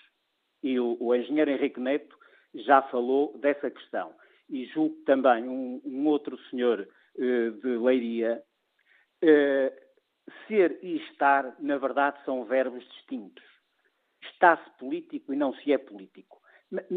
e 0.61 0.81
o, 0.81 0.97
o, 0.99 1.15
engenheiro 1.15 1.53
Henrique 1.53 1.79
Neto 1.79 2.19
já 2.53 2.83
falou 2.83 3.39
dessa 3.39 3.71
questão, 3.71 4.13
e 4.49 4.67
julgo 4.67 4.97
também 5.05 5.49
um, 5.49 5.81
um 5.85 6.07
outro 6.07 6.39
senhor 6.51 6.89
eh, 7.19 7.51
de 7.51 7.77
Leiria, 7.77 8.43
eh, 9.23 9.73
ser 10.47 10.79
e 10.83 10.97
estar, 11.11 11.57
na 11.59 11.77
verdade, 11.79 12.19
são 12.25 12.45
verbos 12.45 12.87
distintos. 12.91 13.45
Está-se 14.23 14.71
político 14.79 15.33
e 15.33 15.37
não 15.37 15.55
se 15.55 15.73
é 15.73 15.79
político. 15.79 16.41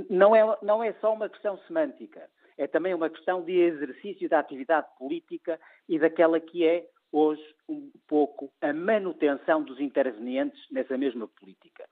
Não 0.10 0.36
é, 0.36 0.58
não 0.62 0.84
é 0.84 0.94
só 0.94 1.14
uma 1.14 1.30
questão 1.30 1.58
semântica, 1.60 2.30
é 2.58 2.68
também 2.68 2.94
uma 2.94 3.10
questão 3.10 3.42
de 3.42 3.54
exercício 3.54 4.28
da 4.28 4.40
atividade 4.40 4.88
política 4.98 5.60
e 5.88 5.98
daquela 5.98 6.40
que 6.40 6.66
é 6.66 6.86
hoje 7.12 7.44
um 7.68 7.92
pouco 8.08 8.52
a 8.62 8.74
manutenção 8.74 9.64
dos 9.64 9.80
intervenientes 9.80 10.60
nessa 10.72 10.98
mesma 10.98 11.28
política. 11.28 11.88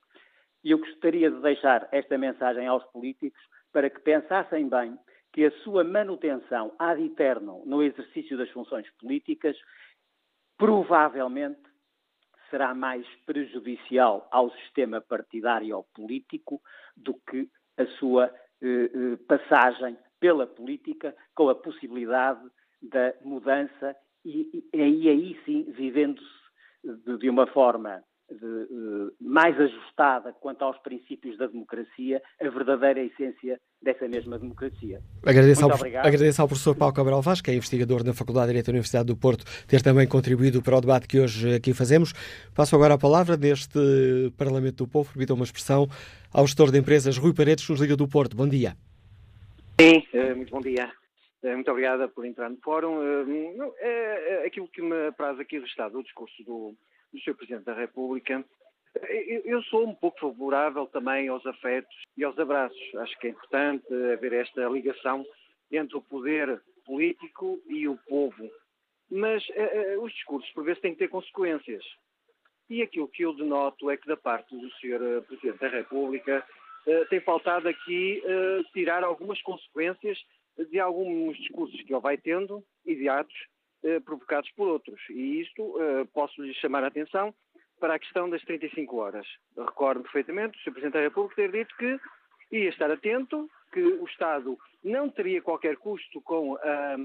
E 0.63 0.71
eu 0.71 0.77
gostaria 0.77 1.31
de 1.31 1.41
deixar 1.41 1.87
esta 1.91 2.17
mensagem 2.17 2.67
aos 2.67 2.83
políticos 2.91 3.41
para 3.71 3.89
que 3.89 4.01
pensassem 4.01 4.67
bem 4.67 4.97
que 5.39 5.45
a 5.45 5.51
sua 5.63 5.85
manutenção 5.85 6.73
ad 6.77 7.01
eterno 7.01 7.63
no 7.65 7.81
exercício 7.81 8.37
das 8.37 8.49
funções 8.49 8.85
políticas 8.99 9.55
provavelmente 10.57 11.61
será 12.49 12.75
mais 12.75 13.07
prejudicial 13.25 14.27
ao 14.31 14.51
sistema 14.51 14.99
partidário 14.99 15.81
político 15.95 16.61
do 16.93 17.13
que 17.13 17.49
a 17.77 17.85
sua 17.99 18.25
eh, 18.61 18.91
eh 18.93 19.17
passagem 19.29 19.97
pela 20.19 20.45
política 20.45 21.15
com 21.33 21.47
a 21.47 21.55
possibilidade 21.55 22.45
da 22.81 23.13
mudança 23.23 23.95
e, 24.25 24.67
e 24.73 24.81
aí, 24.81 25.07
aí 25.07 25.41
sim, 25.45 25.71
vivendo-se 25.71 26.27
de, 26.83 27.17
de, 27.17 27.29
uma 27.29 27.47
forma 27.47 28.03
de, 28.31 28.37
de, 28.37 29.11
mais 29.19 29.59
ajustada 29.59 30.33
quanto 30.33 30.63
aos 30.63 30.77
princípios 30.79 31.37
da 31.37 31.47
democracia, 31.47 32.21
a 32.39 32.49
verdadeira 32.49 33.01
essência 33.01 33.59
dessa 33.81 34.07
mesma 34.07 34.37
democracia. 34.37 35.01
Agradeço, 35.25 35.65
ao, 35.65 35.71
agradeço 35.71 36.41
ao, 36.41 36.47
professor 36.47 36.75
Paulo 36.75 36.93
Cabral 36.93 37.21
Vaz, 37.21 37.41
que 37.41 37.51
é 37.51 37.55
investigador 37.55 38.03
na 38.03 38.13
Faculdade 38.13 38.47
de 38.47 38.51
Direito 38.51 38.65
da 38.67 38.71
Universidade 38.71 39.07
do 39.07 39.17
Porto, 39.17 39.45
ter 39.67 39.81
também 39.81 40.07
contribuído 40.07 40.61
para 40.61 40.77
o 40.77 40.81
debate 40.81 41.07
que 41.07 41.19
hoje 41.19 41.55
aqui 41.55 41.73
fazemos. 41.73 42.13
Passo 42.53 42.75
agora 42.75 42.95
a 42.95 42.97
palavra 42.97 43.37
neste 43.37 43.79
Parlamento 44.37 44.83
do 44.83 44.87
Povo, 44.87 45.11
permita 45.11 45.33
uma 45.33 45.45
expressão, 45.45 45.87
ao 46.33 46.45
gestor 46.45 46.71
de 46.71 46.79
empresas 46.79 47.17
Rui 47.17 47.33
Paredes, 47.33 47.65
que 47.65 47.71
nos 47.71 47.81
liga 47.81 47.95
do 47.95 48.07
Porto. 48.07 48.35
Bom 48.35 48.47
dia. 48.47 48.75
Sim, 49.79 50.03
eh, 50.13 50.33
muito 50.33 50.51
bom 50.51 50.59
dia. 50.59 50.91
Eh, 51.41 51.55
muito 51.55 51.71
obrigada 51.71 52.07
por 52.07 52.25
entrar 52.25 52.49
no 52.49 52.57
fórum. 52.57 53.01
Eh, 53.01 53.71
é, 53.79 54.43
é 54.43 54.47
aquilo 54.47 54.67
que 54.67 54.81
me 54.81 55.07
apraz 55.07 55.39
aqui 55.39 55.57
registado, 55.57 55.97
o 55.97 56.03
discurso 56.03 56.43
do, 56.43 56.75
do 57.11 57.19
Sr. 57.19 57.35
Presidente 57.35 57.65
da 57.65 57.73
República. 57.73 58.43
Eu 59.45 59.61
sou 59.63 59.87
um 59.87 59.93
pouco 59.93 60.19
favorável 60.19 60.87
também 60.87 61.27
aos 61.27 61.45
afetos 61.45 61.95
e 62.17 62.23
aos 62.23 62.37
abraços. 62.39 62.95
Acho 62.95 63.19
que 63.19 63.27
é 63.27 63.29
importante 63.29 63.85
haver 64.13 64.33
esta 64.33 64.67
ligação 64.67 65.25
entre 65.71 65.95
o 65.97 66.01
poder 66.01 66.61
político 66.85 67.61
e 67.67 67.87
o 67.87 67.97
povo. 68.07 68.49
Mas 69.11 69.43
os 70.01 70.11
discursos, 70.13 70.49
por 70.51 70.63
vezes, 70.63 70.81
têm 70.81 70.93
que 70.93 70.99
ter 70.99 71.07
consequências. 71.07 71.83
E 72.69 72.81
aquilo 72.81 73.07
que 73.07 73.23
eu 73.23 73.33
denoto 73.33 73.89
é 73.89 73.97
que, 73.97 74.07
da 74.07 74.17
parte 74.17 74.55
do 74.55 74.69
Sr. 74.75 75.23
Presidente 75.27 75.59
da 75.59 75.67
República, 75.67 76.45
tem 77.09 77.19
faltado 77.21 77.67
aqui 77.67 78.23
tirar 78.73 79.03
algumas 79.03 79.41
consequências 79.41 80.19
de 80.57 80.79
alguns 80.79 81.37
discursos 81.37 81.81
que 81.83 81.93
ele 81.93 82.01
vai 82.01 82.17
tendo 82.17 82.63
e 82.85 82.95
de 82.95 83.07
atos 83.07 83.37
provocados 84.05 84.49
por 84.51 84.67
outros. 84.67 84.99
E 85.09 85.41
isto 85.41 85.81
eh, 85.81 86.05
posso-lhe 86.13 86.53
chamar 86.55 86.83
a 86.83 86.87
atenção 86.87 87.33
para 87.79 87.95
a 87.95 87.99
questão 87.99 88.29
das 88.29 88.41
35 88.43 88.97
horas. 88.97 89.25
Recordo 89.57 90.03
perfeitamente 90.03 90.57
o 90.57 90.61
Sr. 90.61 90.71
Presidente 90.71 90.93
da 90.93 91.01
República 91.01 91.35
ter 91.35 91.51
dito 91.51 91.75
que 91.77 91.99
ia 92.51 92.69
estar 92.69 92.91
atento, 92.91 93.49
que 93.71 93.81
o 93.81 94.05
Estado 94.05 94.57
não 94.83 95.09
teria 95.09 95.41
qualquer 95.41 95.77
custo 95.77 96.21
com 96.21 96.55
a, 96.55 96.97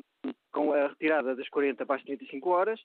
com 0.52 0.72
a 0.72 0.88
retirada 0.88 1.36
das 1.36 1.48
40 1.48 1.84
para 1.84 1.96
as 1.96 2.02
35 2.02 2.50
horas, 2.50 2.80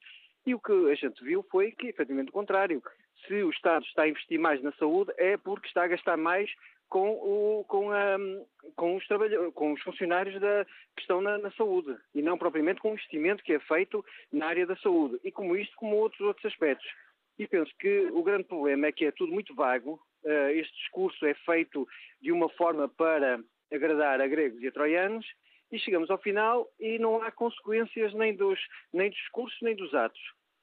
e 0.45 0.53
o 0.53 0.60
que 0.60 0.91
a 0.91 0.95
gente 0.95 1.24
viu 1.24 1.44
foi 1.49 1.72
que, 1.72 1.88
efetivamente, 1.88 2.30
o 2.30 2.34
contrário. 2.34 2.82
Se 3.28 3.34
o 3.44 3.49
Estado 3.49 3.86
está 3.86 4.03
a 4.03 4.07
investir 4.07 4.40
mais 4.40 4.61
na 4.61 4.72
saúde, 4.74 5.11
é 5.18 5.38
porque 5.38 5.68
está 5.68 5.84
a 5.84 5.88
gastar 5.88 6.18
mais 6.18 6.49
com, 6.90 7.11
o, 7.11 7.64
com, 7.66 7.91
a, 7.91 8.18
com, 8.76 8.95
os, 8.95 9.06
com 9.53 9.74
os 9.74 9.82
funcionários 9.82 10.40
da, 10.41 10.66
que 10.95 11.02
estão 11.02 11.22
na, 11.22 11.38
na, 11.38 11.52
saúde 11.52 11.95
e 12.14 12.22
não 12.22 12.38
propriamente 12.38 12.82
com 12.82 12.90
o 12.90 12.94
investimento 12.94 13.44
que 13.44 13.53
é 13.53 13.60
feito 13.60 14.03
na 14.32 14.48
área 14.48 14.66
da 14.66 14.76
saúde. 14.78 15.20
E 15.24 15.32
como 15.32 15.56
isto, 15.56 15.76
como 15.78 15.95
outros 15.95 16.22
outros 16.22 16.45
aspectos. 16.45 16.88
E 17.38 17.48
penso 17.48 17.72
que 17.80 18.10
o 18.11 18.24
grande 18.24 18.44
problema 18.45 18.88
é 18.88 18.91
que 18.91 19.06
é 19.06 19.11
tudo 19.11 19.32
muito 19.32 19.56
vago. 19.56 20.02
Uh, 20.24 20.49
este 20.49 20.76
discurso 20.76 21.26
é 21.26 21.34
feito 21.34 21.88
de 22.22 22.32
uma 22.32 22.49
forma 22.49 22.90
para 22.90 23.40
agradar 23.72 24.20
a 24.20 24.28
gregos 24.28 24.61
e 24.61 24.68
a 24.68 24.72
troianos 24.72 25.26
e 25.72 25.80
chegamos 25.80 26.10
ao 26.10 26.18
final 26.18 26.68
e 26.80 26.98
não 26.98 27.22
há 27.22 27.32
consequências 27.32 28.14
nem 28.14 28.36
dos, 28.36 28.60
nem 28.91 29.10
dos 29.10 29.20
discursos 29.20 29.57
nem 29.61 29.76
dos 29.76 29.94
atos. 29.94 30.20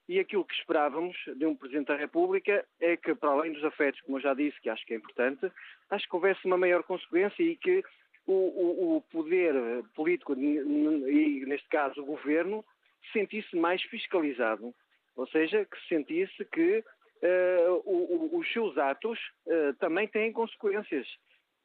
E 0.09 0.21
aquilo 0.21 0.45
que 0.45 0.55
esperávamos 0.55 1.17
de 1.37 1.45
um 1.47 1.57
Presidente 1.57 1.89
da 1.89 1.97
República 1.97 2.65
é 2.81 2.97
que, 2.97 3.15
para 3.15 3.31
além 3.31 3.53
dos 3.53 3.65
afetos, 3.65 4.01
como 4.03 4.19
eu 4.19 4.23
já 4.23 4.35
disse, 4.35 4.61
que 4.61 4.71
acho 4.71 4.87
que 4.87 4.95
é 4.95 4.97
importante, 4.97 5.51
acho 5.91 6.09
que 6.09 6.15
houvesse 6.15 6.45
uma 6.45 6.57
maior 6.57 6.85
consequência 6.85 7.43
e 7.43 7.57
que 7.57 7.83
o, 8.27 8.33
o, 8.33 8.97
o 8.97 9.01
poder 9.03 9.55
político, 9.95 10.35
e 10.35 11.45
neste 11.47 11.69
caso 11.69 12.03
o 12.03 12.07
governo, 12.07 12.65
se 13.07 13.19
sentisse 13.19 13.57
mais 13.57 13.83
fiscalizado. 13.83 14.73
Ou 15.17 15.27
seja, 15.29 15.65
que 15.65 15.81
se 15.81 15.89
sentisse 15.89 16.45
que 16.45 16.85
uh, 17.23 18.37
os 18.39 18.53
seus 18.53 18.79
atos 18.79 19.19
uh, 19.47 19.75
também 19.81 20.07
têm 20.07 20.33
consequências. 20.33 21.07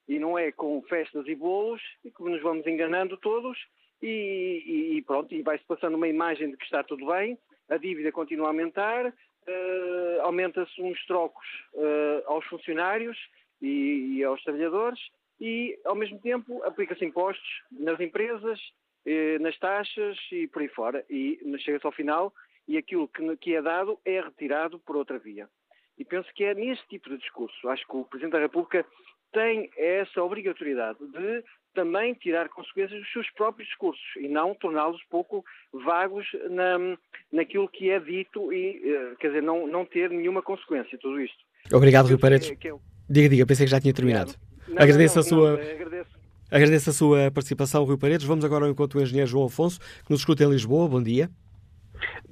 E 0.08 0.18
não 0.18 0.38
é 0.38 0.52
com 0.52 0.82
festas 0.84 1.28
e 1.28 1.36
bolos 1.36 1.82
que 2.04 2.24
nos 2.24 2.42
vamos 2.42 2.66
enganando 2.66 3.18
todos 3.18 3.58
e, 4.02 4.96
e 4.96 5.02
pronto, 5.04 5.34
e 5.34 5.44
vai-se 5.44 5.64
passando 5.66 5.96
uma 5.96 6.08
imagem 6.08 6.50
de 6.50 6.58
que 6.58 6.66
está 6.66 6.84
tudo 6.84 7.06
bem 7.06 7.38
a 7.72 7.78
dívida 7.78 8.12
continua 8.12 8.48
a 8.48 8.50
aumentar, 8.50 9.08
uh, 9.08 10.22
aumenta-se 10.22 10.82
uns 10.82 11.04
trocos 11.06 11.46
uh, 11.74 12.24
aos 12.28 12.46
funcionários 12.46 13.18
e, 13.62 14.18
e, 14.18 14.24
aos 14.24 14.44
trabalhadores 14.44 15.00
e, 15.40 15.80
ao 15.86 15.96
mesmo 15.96 16.20
tempo, 16.20 16.62
aplica-se 16.64 17.06
impostos 17.06 17.50
nas 17.72 18.00
empresas, 18.00 18.60
eh, 19.06 19.40
nas 19.40 19.58
taxas 19.58 20.16
e 20.32 20.48
por 20.48 20.62
aí 20.62 20.68
fora. 20.68 21.04
E 21.10 21.40
chega-se 21.60 21.86
ao 21.86 21.92
final 21.92 22.32
e 22.68 22.78
aquilo 22.78 23.08
que, 23.08 23.38
que 23.38 23.56
é 23.56 23.62
dado 23.62 24.00
é 24.06 24.22
retirado 24.22 24.78
por 24.80 24.96
outra 24.96 25.18
via. 25.18 25.50
E 25.98 26.06
penso 26.06 26.32
que 26.36 26.44
é 26.44 26.54
nesse 26.54 26.86
tipo 26.88 27.10
de 27.10 27.18
discurso. 27.18 27.70
Acho 27.70 27.88
que 27.88 27.96
o 27.96 28.06
Presidente 28.06 28.34
da 28.34 28.40
República 28.40 28.86
tem 29.32 29.72
essa 29.76 30.22
obrigatoriedade 30.22 31.00
de 31.08 31.44
também 31.74 32.14
tirar 32.14 32.50
consequências 32.50 33.00
dos 33.00 33.12
seus 33.12 33.30
próprios 33.32 33.68
discursos 33.68 34.04
e 34.20 34.28
não 34.28 34.54
torná-los 34.56 35.02
pouco 35.10 35.44
vagos 35.74 36.26
na, 36.50 36.98
naquilo 37.32 37.68
que 37.68 37.90
é 37.90 38.00
dito 38.00 38.52
e, 38.52 38.82
eh, 38.84 39.16
quer 39.20 39.28
dizer, 39.28 39.44
não, 39.44 39.68
não 39.68 39.86
ter 39.86 40.10
nenhuma 40.10 40.42
consequência 40.42 40.98
tudo 40.98 41.20
isto. 41.22 41.38
Obrigado, 41.74 42.08
Rui 42.08 42.18
Paredes. 42.18 42.50
É, 42.50 42.68
é... 42.68 42.74
Diga, 43.10 43.30
diga, 43.30 43.46
pensei 43.46 43.66
que 43.66 43.72
já 43.72 43.80
tinha 43.80 43.94
terminado. 43.94 44.34
Não, 44.68 44.82
agradeço, 44.82 45.16
não, 45.16 45.22
a 45.22 45.24
sua, 45.24 45.52
não, 45.52 45.72
agradeço. 45.72 46.10
agradeço 46.50 46.90
a 46.90 46.94
sua 46.94 47.32
participação, 47.32 47.84
Rui 47.84 47.98
Paredes. 47.98 48.26
Vamos 48.26 48.46
agora 48.46 48.66
ao 48.66 48.72
encontro 48.72 49.00
do 49.00 49.04
engenheiro 49.04 49.30
João 49.30 49.46
Afonso, 49.46 49.80
que 49.80 50.12
nos 50.12 50.22
escuta 50.22 50.44
em 50.44 50.50
Lisboa. 50.50 50.88
Bom 50.88 51.02
dia. 51.02 51.30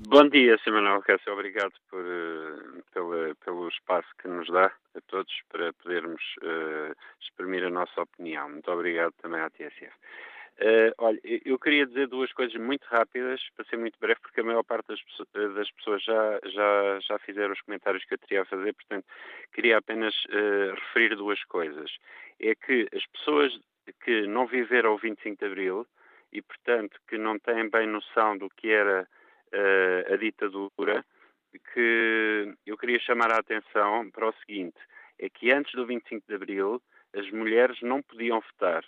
Bom 0.07 0.27
dia, 0.29 0.57
Sr. 0.57 0.71
Manuel 0.71 1.01
Cássio. 1.01 1.33
Obrigado 1.33 1.73
por, 1.89 2.03
uh, 2.03 2.83
pela, 2.93 3.35
pelo 3.43 3.67
espaço 3.69 4.07
que 4.21 4.27
nos 4.27 4.47
dá 4.47 4.71
a 4.95 5.01
todos 5.07 5.33
para 5.49 5.71
podermos 5.73 6.21
uh, 6.41 6.95
exprimir 7.21 7.63
a 7.63 7.69
nossa 7.69 8.01
opinião. 8.01 8.49
Muito 8.49 8.71
obrigado 8.71 9.13
também 9.21 9.41
à 9.41 9.49
TSF. 9.49 9.93
Uh, 10.59 10.91
olha, 10.97 11.19
eu 11.23 11.57
queria 11.57 11.85
dizer 11.85 12.07
duas 12.07 12.33
coisas 12.33 12.59
muito 12.59 12.83
rápidas, 12.85 13.41
para 13.55 13.65
ser 13.65 13.77
muito 13.77 13.97
breve, 13.99 14.19
porque 14.19 14.41
a 14.41 14.43
maior 14.43 14.63
parte 14.63 14.87
das, 14.87 14.99
das 15.55 15.71
pessoas 15.71 16.03
já, 16.03 16.39
já, 16.45 16.99
já 17.01 17.19
fizeram 17.19 17.53
os 17.53 17.61
comentários 17.61 18.03
que 18.03 18.13
eu 18.13 18.17
teria 18.17 18.41
a 18.41 18.45
fazer, 18.45 18.73
portanto, 18.73 19.05
queria 19.53 19.77
apenas 19.77 20.13
uh, 20.25 20.73
referir 20.75 21.15
duas 21.15 21.41
coisas. 21.45 21.91
É 22.41 22.55
que 22.55 22.87
as 22.93 23.05
pessoas 23.07 23.57
que 24.03 24.27
não 24.27 24.47
viveram 24.47 24.95
o 24.95 24.97
25 24.97 25.37
de 25.37 25.45
Abril 25.45 25.87
e, 26.33 26.41
portanto, 26.41 26.99
que 27.07 27.17
não 27.17 27.39
têm 27.39 27.69
bem 27.69 27.87
noção 27.87 28.37
do 28.37 28.49
que 28.49 28.69
era 28.69 29.07
a 30.11 30.15
ditadura, 30.17 31.05
que 31.73 32.55
eu 32.65 32.77
queria 32.77 32.99
chamar 32.99 33.31
a 33.31 33.39
atenção 33.39 34.09
para 34.11 34.29
o 34.29 34.33
seguinte: 34.33 34.77
é 35.17 35.29
que 35.29 35.51
antes 35.51 35.73
do 35.73 35.85
25 35.85 36.25
de 36.27 36.35
Abril 36.35 36.81
as 37.15 37.29
mulheres 37.31 37.79
não 37.81 38.01
podiam 38.01 38.39
votar. 38.39 38.83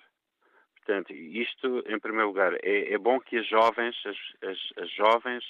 Portanto, 0.78 1.14
isto, 1.14 1.84
em 1.88 2.00
primeiro 2.00 2.28
lugar, 2.28 2.54
é, 2.64 2.94
é 2.94 2.98
bom 2.98 3.20
que 3.20 3.38
as 3.38 3.48
jovens, 3.48 3.96
as, 4.06 4.50
as, 4.50 4.84
as 4.84 4.92
jovens 4.92 5.44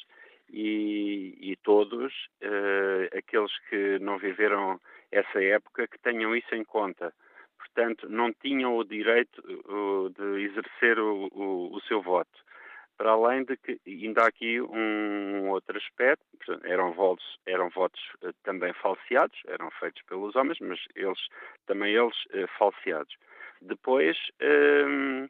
e, 0.49 1.37
e 1.39 1.55
todos, 1.63 2.13
uh, 2.43 3.17
aqueles 3.17 3.51
que 3.69 3.97
não 3.99 4.17
viveram 4.17 4.79
essa 5.11 5.41
época, 5.41 5.87
que 5.87 5.97
tenham 5.99 6.35
isso 6.35 6.53
em 6.53 6.63
conta. 6.63 7.13
Portanto, 7.57 8.09
não 8.09 8.33
tinham 8.33 8.75
o 8.75 8.83
direito 8.83 9.41
uh, 9.41 10.09
de 10.09 10.43
exercer 10.43 10.99
o, 10.99 11.29
o, 11.31 11.75
o, 11.75 11.81
seu 11.81 12.01
voto. 12.01 12.31
Para 13.01 13.13
além 13.13 13.43
de 13.45 13.57
que 13.57 13.81
ainda 13.87 14.21
há 14.21 14.27
aqui 14.27 14.61
um 14.61 15.49
outro 15.49 15.75
aspecto, 15.75 16.23
eram 16.63 16.93
votos, 16.93 17.25
eram 17.47 17.67
votos 17.69 17.99
uh, 18.21 18.31
também 18.43 18.71
falseados, 18.73 19.35
eram 19.47 19.71
feitos 19.71 20.03
pelos 20.03 20.35
homens, 20.35 20.59
mas 20.61 20.79
eles 20.95 21.17
também 21.65 21.95
eles 21.95 22.15
uh, 22.25 22.47
falseados. 22.59 23.11
Depois, 23.59 24.15
uh, 24.39 25.27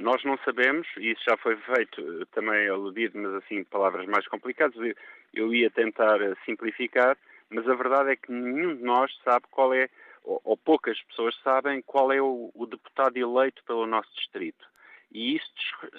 nós 0.00 0.24
não 0.24 0.36
sabemos, 0.38 0.88
e 0.96 1.12
isso 1.12 1.22
já 1.24 1.36
foi 1.36 1.54
feito, 1.58 2.26
também 2.32 2.68
aludido, 2.68 3.16
mas 3.16 3.34
assim, 3.34 3.62
palavras 3.62 4.04
mais 4.06 4.26
complicadas, 4.26 4.74
eu, 4.74 4.94
eu 5.32 5.54
ia 5.54 5.70
tentar 5.70 6.18
simplificar, 6.44 7.16
mas 7.48 7.68
a 7.68 7.76
verdade 7.76 8.10
é 8.10 8.16
que 8.16 8.32
nenhum 8.32 8.74
de 8.74 8.82
nós 8.82 9.16
sabe 9.22 9.46
qual 9.52 9.72
é, 9.72 9.88
ou, 10.24 10.40
ou 10.42 10.56
poucas 10.56 11.00
pessoas 11.02 11.38
sabem, 11.44 11.80
qual 11.80 12.10
é 12.10 12.20
o, 12.20 12.50
o, 12.52 12.66
deputado 12.66 13.16
eleito 13.16 13.62
pelo 13.62 13.86
nosso 13.86 14.12
distrito. 14.16 14.66
E 15.12 15.36
isso 15.36 15.52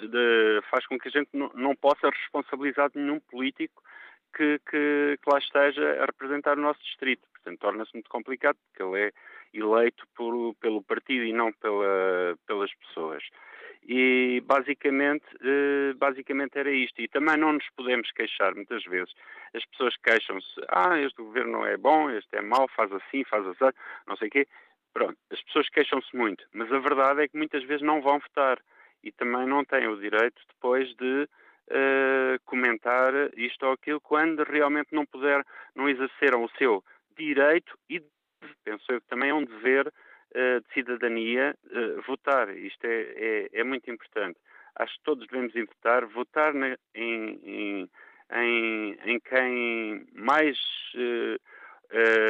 de, 0.08 0.60
faz 0.70 0.86
com 0.86 0.98
que 0.98 1.08
a 1.08 1.10
gente 1.10 1.28
não, 1.32 1.50
não 1.54 1.74
possa 1.74 2.08
responsabilizar 2.08 2.90
nenhum 2.94 3.20
político 3.20 3.82
que, 4.36 4.60
que, 4.70 5.18
que, 5.22 5.30
lá 5.30 5.38
esteja 5.38 6.02
a 6.02 6.06
representar 6.06 6.56
o 6.56 6.60
nosso 6.60 6.80
distrito. 6.82 7.26
Portanto, 7.32 7.58
torna-se 7.58 7.92
muito 7.94 8.08
complicado, 8.08 8.56
porque 8.66 8.82
ele 8.82 9.08
é 9.08 9.12
eleito 9.52 10.06
por, 10.14 10.54
pelo 10.56 10.82
partido 10.82 11.24
e 11.24 11.32
não 11.32 11.52
pela, 11.54 12.38
pelas 12.46 12.72
pessoas. 12.74 13.22
E 13.82 14.42
basicamente, 14.44 15.24
eh, 15.42 15.94
basicamente 15.96 16.58
era 16.58 16.70
isto. 16.70 17.00
E 17.00 17.08
também 17.08 17.36
não 17.36 17.54
nos 17.54 17.66
podemos 17.76 18.10
queixar 18.12 18.54
muitas 18.54 18.84
vezes. 18.84 19.12
As 19.54 19.64
pessoas 19.66 19.96
queixam-se, 19.96 20.60
ah, 20.68 20.98
este 21.00 21.20
governo 21.20 21.52
não 21.52 21.66
é 21.66 21.76
bom, 21.76 22.10
este 22.10 22.36
é 22.36 22.42
mau, 22.42 22.68
faz 22.68 22.92
assim, 22.92 23.24
faz 23.24 23.44
assim, 23.46 23.74
não 24.06 24.16
sei 24.16 24.28
o 24.28 24.30
quê. 24.30 24.46
Pronto, 24.92 25.16
as 25.30 25.42
pessoas 25.42 25.68
queixam-se 25.70 26.14
muito, 26.16 26.44
mas 26.52 26.70
a 26.72 26.78
verdade 26.78 27.22
é 27.22 27.28
que 27.28 27.36
muitas 27.36 27.64
vezes 27.64 27.82
não 27.82 28.02
vão 28.02 28.18
votar 28.18 28.60
e 29.02 29.12
também 29.12 29.46
não 29.46 29.64
têm 29.64 29.86
o 29.88 30.00
direito 30.00 30.40
depois 30.48 30.94
de 30.96 31.28
uh, 31.70 32.40
comentar 32.44 33.12
isto 33.36 33.64
ou 33.64 33.72
aquilo 33.72 34.00
quando 34.00 34.42
realmente 34.44 34.88
não 34.92 35.06
puder, 35.06 35.44
não 35.74 35.88
exerceram 35.88 36.44
o 36.44 36.50
seu 36.50 36.84
direito 37.16 37.78
e 37.88 38.02
penso 38.64 38.84
eu 38.90 39.00
que 39.00 39.08
também 39.08 39.30
é 39.30 39.34
um 39.34 39.44
dever 39.44 39.86
uh, 39.86 40.60
de 40.60 40.74
cidadania 40.74 41.56
uh, 41.66 42.02
votar. 42.02 42.48
Isto 42.56 42.84
é, 42.84 43.00
é, 43.00 43.48
é, 43.52 43.64
muito 43.64 43.90
importante. 43.90 44.38
Acho 44.76 44.94
que 44.94 45.04
todos 45.04 45.26
devemos 45.26 45.52
votar, 45.54 46.06
votar 46.06 46.54
na, 46.54 46.76
em, 46.94 47.40
em, 47.44 47.90
em, 48.32 48.98
em, 49.04 49.20
quem 49.20 50.06
mais 50.14 50.56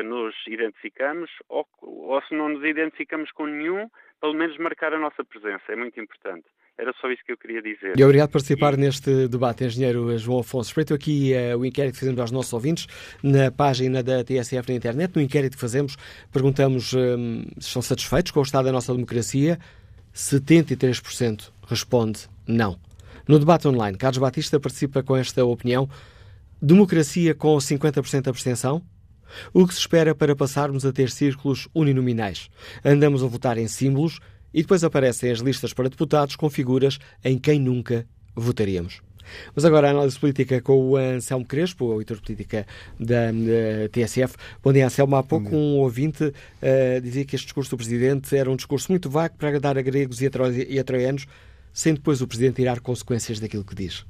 nos 0.06 0.34
identificamos 0.46 1.30
ou, 1.48 1.68
ou 1.82 2.20
se 2.22 2.34
não 2.34 2.48
nos 2.48 2.64
identificamos 2.64 3.30
com 3.32 3.46
nenhum, 3.46 3.90
pelo 4.18 4.32
menos 4.32 4.56
marcar 4.56 4.94
a 4.94 4.98
nossa 4.98 5.22
presença. 5.22 5.70
É 5.70 5.76
muito 5.76 6.00
importante. 6.00 6.46
Era 6.80 6.94
só 6.98 7.10
isso 7.12 7.22
que 7.26 7.32
eu 7.32 7.36
queria 7.36 7.60
dizer. 7.60 7.92
E 7.94 8.02
obrigado 8.02 8.28
por 8.28 8.34
participar 8.34 8.72
e... 8.72 8.78
neste 8.78 9.28
debate, 9.28 9.64
engenheiro 9.64 10.16
João 10.16 10.38
Afonso. 10.38 10.70
Espreito 10.70 10.94
aqui 10.94 11.32
uh, 11.34 11.58
o 11.58 11.66
inquérito 11.66 11.92
que 11.92 12.00
fazemos 12.00 12.18
aos 12.18 12.30
nossos 12.30 12.50
ouvintes 12.54 12.86
na 13.22 13.50
página 13.50 14.02
da 14.02 14.24
TSF 14.24 14.66
na 14.66 14.74
internet. 14.74 15.14
No 15.14 15.20
inquérito 15.20 15.56
que 15.56 15.60
fazemos, 15.60 15.96
perguntamos 16.32 16.94
um, 16.94 17.42
se 17.58 17.66
estão 17.66 17.82
satisfeitos 17.82 18.32
com 18.32 18.40
o 18.40 18.42
estado 18.42 18.64
da 18.64 18.72
nossa 18.72 18.94
democracia. 18.94 19.58
73% 20.14 21.50
responde 21.68 22.20
não. 22.46 22.78
No 23.28 23.38
debate 23.38 23.68
online, 23.68 23.98
Carlos 23.98 24.18
Batista 24.18 24.58
participa 24.58 25.02
com 25.02 25.14
esta 25.14 25.44
opinião. 25.44 25.86
Democracia 26.62 27.34
com 27.34 27.56
50% 27.58 28.22
de 28.22 28.30
abstenção? 28.30 28.82
O 29.52 29.66
que 29.66 29.74
se 29.74 29.80
espera 29.80 30.14
para 30.14 30.34
passarmos 30.34 30.86
a 30.86 30.92
ter 30.92 31.10
círculos 31.10 31.68
uninominais? 31.74 32.48
Andamos 32.82 33.22
a 33.22 33.26
votar 33.26 33.58
em 33.58 33.68
símbolos 33.68 34.18
e 34.52 34.62
depois 34.62 34.84
aparecem 34.84 35.30
as 35.30 35.38
listas 35.38 35.72
para 35.72 35.88
deputados 35.88 36.36
com 36.36 36.48
figuras 36.50 36.98
em 37.24 37.38
quem 37.38 37.58
nunca 37.58 38.06
votaríamos. 38.34 39.00
Mas 39.54 39.64
agora 39.64 39.88
a 39.88 39.90
análise 39.90 40.18
política 40.18 40.60
com 40.60 40.90
o 40.90 40.96
Anselmo 40.96 41.44
Crespo, 41.44 41.86
o 41.86 41.96
editor 41.96 42.20
política 42.20 42.66
da, 42.98 43.26
da 43.30 43.88
TSF. 43.90 44.34
Bom 44.62 44.72
dia, 44.72 44.86
Anselmo. 44.86 45.16
Há 45.16 45.22
pouco 45.22 45.54
um 45.54 45.78
ouvinte 45.78 46.24
uh, 46.24 47.00
dizia 47.02 47.24
que 47.24 47.36
este 47.36 47.46
discurso 47.46 47.70
do 47.70 47.76
Presidente 47.76 48.36
era 48.36 48.50
um 48.50 48.56
discurso 48.56 48.90
muito 48.90 49.08
vago 49.08 49.36
para 49.36 49.48
agradar 49.48 49.78
a 49.78 49.82
gregos 49.82 50.20
e 50.20 50.26
a 50.26 50.84
troianos, 50.84 51.26
sem 51.72 51.94
depois 51.94 52.20
o 52.20 52.26
Presidente 52.26 52.56
tirar 52.56 52.80
consequências 52.80 53.38
daquilo 53.38 53.64
que 53.64 53.74
diz. 53.74 54.04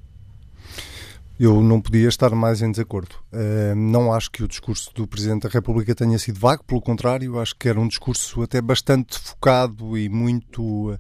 Eu 1.42 1.62
não 1.62 1.80
podia 1.80 2.06
estar 2.06 2.28
mais 2.34 2.60
em 2.60 2.70
desacordo. 2.70 3.14
Uh, 3.32 3.74
não 3.74 4.12
acho 4.12 4.30
que 4.30 4.42
o 4.44 4.46
discurso 4.46 4.92
do 4.94 5.06
Presidente 5.06 5.44
da 5.44 5.48
República 5.48 5.94
tenha 5.94 6.18
sido 6.18 6.38
vago, 6.38 6.62
pelo 6.64 6.82
contrário, 6.82 7.40
acho 7.40 7.56
que 7.58 7.66
era 7.66 7.80
um 7.80 7.88
discurso 7.88 8.42
até 8.42 8.60
bastante 8.60 9.18
focado 9.18 9.96
e 9.96 10.06
muito 10.10 10.98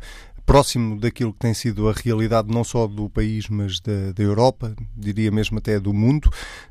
próximo 0.50 0.98
daquilo 0.98 1.32
que 1.32 1.38
tem 1.38 1.54
sido 1.54 1.88
a 1.88 1.92
realidade 1.92 2.52
não 2.52 2.64
só 2.64 2.88
do 2.88 3.08
país, 3.08 3.48
mas 3.48 3.78
da, 3.78 4.10
da, 4.12 4.20
Europa, 4.20 4.74
diria 4.96 5.30
mesmo 5.30 5.58
até 5.58 5.78
do 5.78 5.94
mundo, 5.94 6.28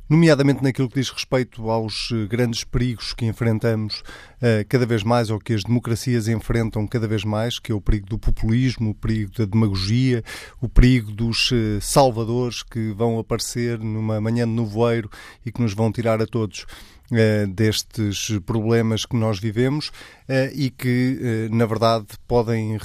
nomeadamente 0.09 0.61
naquilo 0.61 0.89
que 0.89 0.99
diz 0.99 1.09
respeito 1.09 1.69
aos 1.69 2.09
eh, 2.11 2.27
grandes 2.27 2.65
perigos 2.65 3.13
que 3.13 3.25
enfrentamos 3.25 3.99
uh, 3.99 4.67
cada 4.67 4.85
vez 4.85 5.01
mais, 5.01 5.29
ou 5.29 5.39
que 5.39 5.53
as 5.53 5.63
democracias 5.63 6.27
enfrentam 6.27 6.85
cada 6.85 7.07
vez 7.07 7.23
mais, 7.23 7.57
que 7.57 7.71
é 7.71 7.75
o 7.75 7.79
perigo 7.79 8.07
do 8.07 8.19
populismo, 8.19 8.89
o 8.89 8.93
perigo 8.93 9.31
da 9.37 9.45
demagogia, 9.45 10.25
o 10.59 10.67
perigo 10.67 11.13
dos 11.13 11.49
uh, 11.51 11.79
salvadores 11.79 12.63
que 12.63 12.91
vão 12.91 13.17
aparecer 13.17 13.79
numa 13.79 14.19
manhã 14.19 14.45
de 14.45 14.51
nevoeiro 14.51 15.09
e 15.45 15.53
que 15.53 15.61
nos 15.61 15.73
vão 15.73 15.89
tirar 15.89 16.21
a 16.21 16.25
todos 16.25 16.65
eh, 17.11 17.47
destes 17.47 18.37
problemas 18.45 19.03
que 19.03 19.15
nós 19.15 19.39
vivemos 19.39 19.91
eh, 20.27 20.51
e 20.53 20.69
que, 20.69 21.19
eh, 21.21 21.49
na 21.49 21.65
verdade, 21.65 22.05
podem 22.27 22.77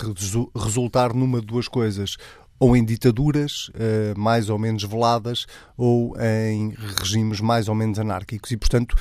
resultar 0.57 1.13
numa 1.13 1.41
de 1.41 1.47
duas 1.47 1.69
coisas 1.69 2.17
ou 2.59 2.75
em 2.75 2.85
ditaduras 2.85 3.71
mais 4.17 4.49
ou 4.49 4.59
menos 4.59 4.85
veladas 4.85 5.45
ou 5.77 6.15
em 6.19 6.73
regimes 6.99 7.41
mais 7.41 7.69
ou 7.69 7.75
menos 7.75 7.99
anárquicos. 7.99 8.53
E, 8.53 8.57
portanto, 8.57 8.97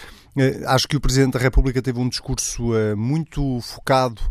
acho 0.67 0.87
que 0.87 0.97
o 0.97 0.99
Presidente 1.01 1.33
da 1.33 1.39
República 1.39 1.81
teve 1.81 1.99
um 1.99 2.09
discurso 2.09 2.73
uh, 2.73 2.97
muito 2.97 3.59
focado 3.61 4.21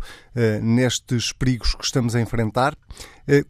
nestes 0.63 1.31
perigos 1.31 1.75
que 1.75 1.85
estamos 1.85 2.15
a 2.15 2.19
enfrentar. 2.19 2.75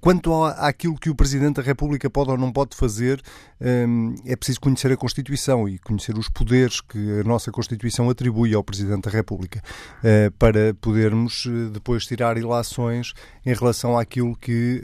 quanto 0.02 0.44
àquilo 0.44 1.00
que 1.00 1.10
o 1.10 1.16
Presidente 1.16 1.56
da 1.56 1.62
República 1.62 2.10
pode 2.10 2.30
ou 2.30 2.38
não 2.38 2.52
pode 2.52 2.76
fazer, 2.76 3.22
é 4.26 4.36
preciso 4.36 4.60
conhecer 4.60 4.92
a 4.92 4.98
Constituição 4.98 5.70
e 5.70 5.80
conhecer 5.80 6.18
os 6.18 6.28
poderes 6.28 6.82
que 6.82 7.22
a 7.22 7.24
nossa 7.24 7.54
Constituição 7.54 8.10
atribui 8.10 8.54
ao 8.54 8.66
Presidente 8.66 9.04
da 9.04 9.12
República 9.12 9.64
para 10.38 10.74
podermos 10.74 11.48
depois 11.72 12.06
tirar 12.06 12.38
ilações 12.38 13.14
em 13.46 13.54
relação 13.54 13.98
àquilo 13.98 14.36
que 14.36 14.82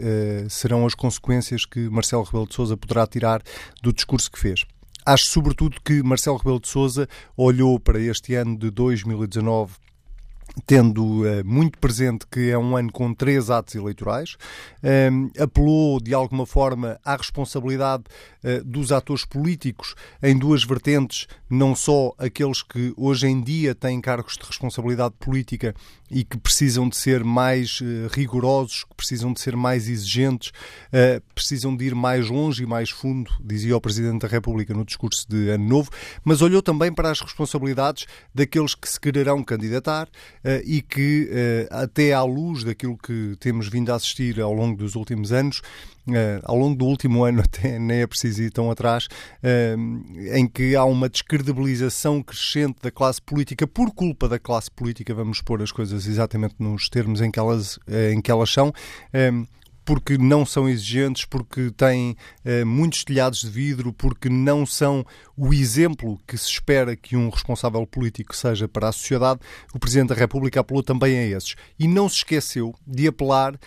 serão 0.50 0.86
as 0.86 0.96
consequências 0.96 1.66
que 1.66 1.90
Marcelo 1.90 2.24
Rebelo 2.24 2.48
de 2.48 2.56
Sousa 2.56 2.78
poderá 2.78 3.06
tirar 3.06 3.42
do 3.84 3.92
discurso 3.92 4.32
que 4.32 4.40
fez. 4.40 4.64
Acho, 5.06 5.26
sobretudo, 5.28 5.80
que 5.84 6.04
Marcelo 6.04 6.38
Rebelo 6.38 6.60
de 6.60 6.68
Sousa 6.68 7.08
olhou 7.36 7.80
para 7.80 8.00
este 8.00 8.36
ano 8.36 8.58
de 8.58 8.70
2019 8.70 9.74
tendo 10.66 11.24
uh, 11.24 11.46
muito 11.46 11.78
presente 11.80 12.26
que 12.30 12.50
é 12.50 12.58
um 12.58 12.76
ano 12.76 12.92
com 12.92 13.14
três 13.14 13.50
atos 13.50 13.76
eleitorais, 13.76 14.36
um, 15.12 15.30
apelou 15.42 16.00
de 16.00 16.14
alguma 16.14 16.46
forma 16.46 17.00
à 17.04 17.16
responsabilidade 17.16 18.04
uh, 18.44 18.64
dos 18.64 18.92
atores 18.92 19.26
políticos 19.26 19.96
em 20.22 20.38
duas 20.38 20.64
vertentes, 20.64 21.28
não 21.50 21.76
só 21.76 22.14
aqueles 22.18 22.62
que 22.62 22.94
hoje 22.98 23.28
em 23.28 23.42
dia 23.42 23.74
têm 23.76 24.00
cargos 24.02 24.38
de 24.38 24.46
responsabilidade 24.46 25.16
política 25.20 25.74
e 26.12 26.24
que 26.24 26.38
precisam 26.38 26.90
de 26.90 26.98
ser 26.98 27.24
mais 27.24 27.80
uh, 27.82 28.10
rigorosos, 28.12 28.84
que 28.84 28.96
precisam 28.96 29.34
de 29.34 29.40
ser 29.40 29.56
mais 29.56 29.88
exigentes, 29.88 30.52
precisam 31.34 31.76
de 31.76 31.86
ir 31.86 31.96
mais 31.96 32.30
longe 32.30 32.64
e 32.64 32.66
mais 32.66 32.90
fundo, 32.90 33.32
dizia 33.44 33.76
o 33.78 33.82
Presidente 33.82 34.22
da 34.22 34.28
República 34.28 34.74
no 34.74 34.84
discurso 34.84 35.26
de 35.30 35.50
Ano 35.50 35.68
Novo, 35.68 35.90
mas 36.24 36.42
olhou 36.42 36.62
também 36.62 36.92
para 36.92 37.12
as 37.12 37.22
responsabilidades 37.22 38.06
daqueles 38.34 38.76
que 38.76 38.90
se 38.90 39.00
quererão 39.00 39.44
candidatar 39.44 40.08
e 40.66 40.82
que, 40.82 41.30
uh, 41.30 41.76
até 41.84 42.14
à 42.14 42.24
luz 42.24 42.64
daquilo 42.64 42.98
que 42.98 43.36
temos 43.40 43.68
vindo 43.68 43.92
a 43.92 43.96
assistir 43.96 44.40
ao 44.40 44.54
longo 44.54 44.78
dos 44.78 44.96
últimos 44.96 45.32
anos, 45.32 45.62
Uh, 46.08 46.42
ao 46.44 46.58
longo 46.58 46.76
do 46.76 46.86
último 46.86 47.24
ano, 47.26 47.42
até 47.42 47.78
nem 47.78 48.00
é 48.00 48.08
preciso 48.08 48.42
ir 48.42 48.50
tão 48.50 48.72
atrás, 48.72 49.08
em 50.34 50.48
que 50.48 50.76
há 50.76 50.84
uma 50.84 51.08
descredibilização 51.08 52.24
crescente 52.24 52.78
da 52.82 52.90
classe 52.90 53.22
política 53.22 53.68
por 53.68 53.94
culpa 53.94 54.28
da 54.28 54.40
classe 54.40 54.72
política, 54.72 55.14
vamos 55.14 55.40
pôr 55.40 55.62
as 55.62 55.72
coisas 55.72 56.08
exatamente 56.08 56.56
nos 56.58 56.90
termos 56.90 57.22
em 57.22 57.30
que 57.30 57.38
elas, 57.38 57.78
em 58.12 58.20
que 58.22 58.32
elas 58.32 58.50
são 58.50 58.74
porque 59.90 60.20
não 60.20 60.46
são 60.46 60.70
exigentes, 60.70 61.26
porque 61.26 61.72
têm 61.72 62.16
uh, 62.46 62.64
muitos 62.64 63.04
telhados 63.04 63.40
de 63.40 63.50
vidro, 63.50 63.92
porque 63.92 64.30
não 64.30 64.64
são 64.64 65.04
o 65.36 65.52
exemplo 65.52 66.22
que 66.28 66.38
se 66.38 66.48
espera 66.48 66.96
que 66.96 67.18
um 67.18 67.28
responsável 67.28 67.88
político 67.88 68.36
seja 68.36 68.68
para 68.68 68.90
a 68.90 68.92
sociedade, 68.92 69.40
o 69.74 69.80
Presidente 69.80 70.10
da 70.10 70.16
República 70.16 70.60
apelou 70.60 70.84
também 70.84 71.18
a 71.18 71.26
esses. 71.26 71.56
E 71.80 71.88
não 71.88 72.08
se 72.08 72.18
esqueceu 72.18 72.76
de 72.86 73.08
apelar 73.08 73.60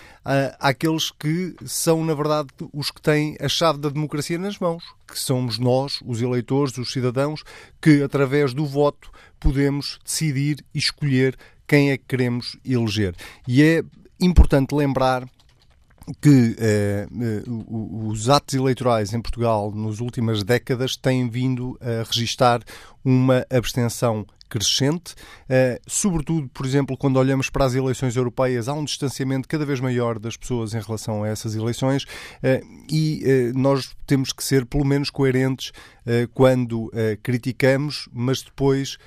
àqueles 0.60 1.10
que 1.10 1.56
são, 1.64 2.04
na 2.04 2.14
verdade, 2.14 2.50
os 2.72 2.92
que 2.92 3.02
têm 3.02 3.36
a 3.40 3.48
chave 3.48 3.80
da 3.80 3.88
democracia 3.88 4.38
nas 4.38 4.60
mãos, 4.60 4.84
que 5.08 5.18
somos 5.18 5.58
nós, 5.58 5.98
os 6.06 6.22
eleitores, 6.22 6.78
os 6.78 6.92
cidadãos, 6.92 7.42
que 7.80 8.00
através 8.00 8.54
do 8.54 8.64
voto 8.64 9.10
podemos 9.40 9.98
decidir 10.04 10.64
e 10.72 10.78
escolher 10.78 11.36
quem 11.66 11.90
é 11.90 11.98
que 11.98 12.04
queremos 12.06 12.56
eleger. 12.64 13.12
E 13.48 13.60
é 13.60 13.82
importante 14.20 14.72
lembrar 14.72 15.28
que 16.20 16.56
eh, 16.58 17.06
eh 17.10 17.42
os 17.46 18.28
atos 18.28 18.54
eleitorais 18.54 19.12
em 19.12 19.20
Portugal 19.20 19.72
nas 19.74 20.00
últimas 20.00 20.42
décadas 20.42 20.96
têm 20.96 21.28
vindo 21.28 21.78
a 21.80 22.02
registar 22.04 22.60
uma 23.04 23.46
abstenção 23.50 24.26
crescente, 24.52 25.14
uh, 25.14 25.80
sobretudo, 25.86 26.46
por 26.52 26.66
exemplo, 26.66 26.94
quando 26.94 27.16
olhamos 27.16 27.48
para 27.48 27.64
as 27.64 27.74
eleições 27.74 28.14
europeias, 28.16 28.68
há 28.68 28.74
um 28.74 28.84
distanciamento 28.84 29.48
cada 29.48 29.64
vez 29.64 29.80
maior 29.80 30.18
das 30.18 30.36
pessoas 30.36 30.74
em 30.74 30.80
relação 30.80 31.24
a 31.24 31.28
essas 31.28 31.54
eleições 31.54 32.02
uh, 32.02 32.84
e 32.90 33.22
uh, 33.24 33.58
nós 33.58 33.96
temos 34.06 34.30
que 34.30 34.44
ser 34.44 34.66
pelo 34.66 34.84
menos 34.84 35.08
coerentes 35.08 35.72
quando 36.34 36.90
criticamos, 37.22 38.08
mas 38.12 38.42
depois 38.42 38.98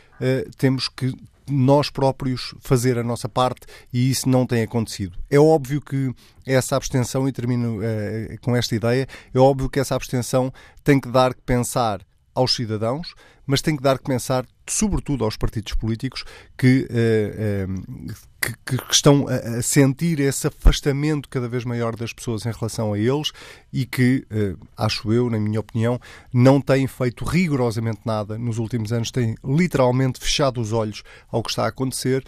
temos 0.58 0.88
que 0.88 1.14
nós 1.50 1.90
próprios 1.90 2.56
fazer 2.60 2.98
a 2.98 3.04
nossa 3.04 3.30
parte 3.30 3.66
e 3.94 4.10
isso 4.10 4.28
não 4.28 4.46
tem 4.46 4.64
acontecido. 4.64 5.18
É 5.30 5.40
óbvio 5.40 5.82
que 5.82 6.14
essa 6.46 6.76
abstenção, 6.76 7.28
e 7.28 7.32
termino 7.32 7.80
uh, 7.80 8.40
com 8.42 8.56
esta 8.56 8.76
ideia, 8.76 9.08
é 9.34 9.40
óbvio 9.40 9.70
que 9.70 9.80
essa 9.80 9.96
abstenção 9.96 10.52
tem 10.84 11.00
que 11.00 11.10
dar 11.10 11.34
que 11.34 11.42
pensar 11.42 12.02
aos 12.34 12.54
cidadãos, 12.54 13.14
mas 13.46 13.62
tem 13.62 13.76
que 13.76 13.84
dar 13.84 13.98
que 13.98 14.06
pensar, 14.06 14.46
sobretudo, 14.68 15.24
aos 15.24 15.38
partidos 15.38 15.74
políticos 15.74 16.24
que, 16.58 16.88
uh, 16.90 17.72
uh, 17.72 18.14
que, 18.42 18.78
que, 18.78 18.94
estão 18.94 19.26
a, 19.28 19.62
sentir 19.62 20.20
esse 20.20 20.48
afastamento 20.48 21.30
cada 21.30 21.48
vez 21.48 21.64
maior 21.64 21.96
das 21.96 22.14
pessoas 22.14 22.46
em 22.46 22.52
relação 22.52 22.94
a 22.94 23.00
eles 23.00 23.32
e 23.72 23.86
que, 23.86 24.26
uh, 24.32 24.58
acho 24.78 25.12
eu, 25.14 25.30
na 25.30 25.40
minha 25.40 25.60
opinião, 25.60 26.00
não 26.34 26.60
têm 26.60 26.88
feito 26.88 27.24
rigorosamente 27.24 28.00
nada 28.06 28.38
nos 28.38 28.58
últimos 28.58 28.92
anos, 28.92 29.12
têm 29.12 29.36
literalmente 29.44 30.20
fechado 30.20 30.60
os 30.60 30.72
olhos 30.72 31.04
ao 31.30 31.44
que 31.44 31.50
está 31.50 31.66
a 31.66 31.68
acontecer 31.68 32.24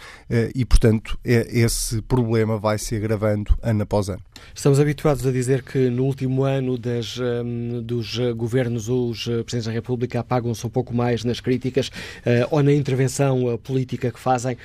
e, 0.54 0.66
portanto, 0.66 1.18
é, 1.24 1.48
esse 1.60 2.02
problema 2.02 2.58
vai 2.58 2.78
se 2.78 2.96
agravando 2.96 3.58
ano 3.62 3.84
após 3.84 4.10
ano. 4.10 4.22
Estamos 4.54 4.80
habituados 4.80 5.26
a 5.26 5.32
dizer 5.32 5.64
que 5.64 5.90
no 5.90 6.04
último 6.04 6.44
ano 6.44 6.78
das, 6.78 7.18
um, 7.18 7.82
dos 7.82 8.18
governos 8.36 8.90
os 8.90 9.24
presidentes 9.24 9.66
da 9.66 9.72
República 9.72 10.20
apagam-se 10.20 10.66
um 10.66 10.70
pouco 10.70 10.94
mais 10.94 11.07
nas 11.24 11.40
críticas 11.40 11.88
uh, 11.88 12.48
ou 12.52 12.64
na 12.64 12.74
intervenção 12.74 13.54
uh, 13.54 13.58
política 13.58 14.12
que 14.12 14.20
fazem. 14.20 14.58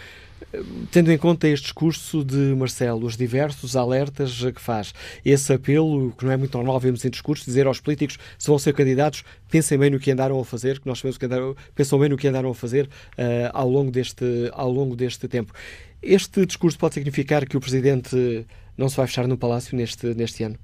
Tendo 0.90 1.10
em 1.10 1.16
conta 1.16 1.48
este 1.48 1.64
discurso 1.64 2.22
de 2.24 2.36
Marcelo, 2.54 3.06
os 3.06 3.16
diversos 3.16 3.74
alertas 3.74 4.38
que 4.54 4.60
faz, 4.60 4.92
esse 5.24 5.52
apelo, 5.52 6.12
que 6.12 6.24
não 6.24 6.32
é 6.32 6.36
muito 6.36 6.56
normal 6.58 6.78
vermos 6.78 7.04
em 7.04 7.10
discurso, 7.10 7.44
dizer 7.44 7.66
aos 7.66 7.80
políticos, 7.80 8.18
se 8.38 8.48
vão 8.48 8.58
ser 8.58 8.74
candidatos, 8.74 9.24
pensem 9.50 9.78
bem 9.78 9.88
no 9.88 9.98
que 9.98 10.10
andaram 10.10 10.38
a 10.38 10.44
fazer, 10.44 10.78
que 10.78 10.86
nós 10.86 10.98
sabemos 10.98 11.16
que 11.16 11.24
andaram, 11.24 11.56
pensam 11.74 11.98
bem 11.98 12.08
no 12.08 12.18
que 12.18 12.28
andaram 12.28 12.50
a 12.50 12.54
fazer 12.54 12.86
uh, 12.86 13.50
ao, 13.54 13.68
longo 13.68 13.90
deste, 13.90 14.24
ao 14.52 14.70
longo 14.70 14.94
deste 14.94 15.26
tempo. 15.26 15.54
Este 16.02 16.44
discurso 16.44 16.76
pode 16.76 16.94
significar 16.94 17.46
que 17.46 17.56
o 17.56 17.60
Presidente 17.60 18.44
não 18.76 18.88
se 18.88 18.96
vai 18.96 19.06
fechar 19.06 19.26
no 19.28 19.38
Palácio 19.38 19.76
neste, 19.76 20.06
neste 20.14 20.42
ano? 20.42 20.58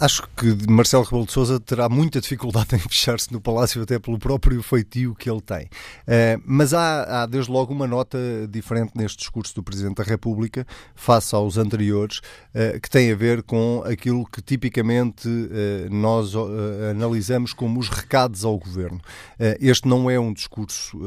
Acho 0.00 0.26
que 0.34 0.56
Marcelo 0.66 1.04
Rebelo 1.04 1.26
de 1.26 1.32
Sousa 1.32 1.60
terá 1.60 1.86
muita 1.86 2.22
dificuldade 2.22 2.68
em 2.74 2.78
fechar-se 2.78 3.30
no 3.30 3.38
Palácio, 3.38 3.82
até 3.82 3.98
pelo 3.98 4.18
próprio 4.18 4.62
feitio 4.62 5.14
que 5.14 5.28
ele 5.28 5.42
tem. 5.42 5.64
Uh, 5.64 6.42
mas 6.46 6.72
há, 6.72 7.22
há, 7.22 7.26
desde 7.26 7.52
logo, 7.52 7.74
uma 7.74 7.86
nota 7.86 8.18
diferente 8.48 8.92
neste 8.94 9.18
discurso 9.18 9.54
do 9.54 9.62
Presidente 9.62 9.96
da 9.96 10.02
República, 10.02 10.66
face 10.94 11.34
aos 11.34 11.58
anteriores, 11.58 12.20
uh, 12.54 12.80
que 12.80 12.88
tem 12.88 13.12
a 13.12 13.14
ver 13.14 13.42
com 13.42 13.82
aquilo 13.84 14.24
que 14.24 14.40
tipicamente 14.40 15.28
uh, 15.28 15.94
nós 15.94 16.32
analisamos 16.90 17.52
como 17.52 17.78
os 17.78 17.90
recados 17.90 18.42
ao 18.42 18.58
Governo. 18.58 19.00
este 19.60 19.86
não 19.86 20.10
é 20.10 20.18
um 20.18 20.32
discurso 20.32 20.98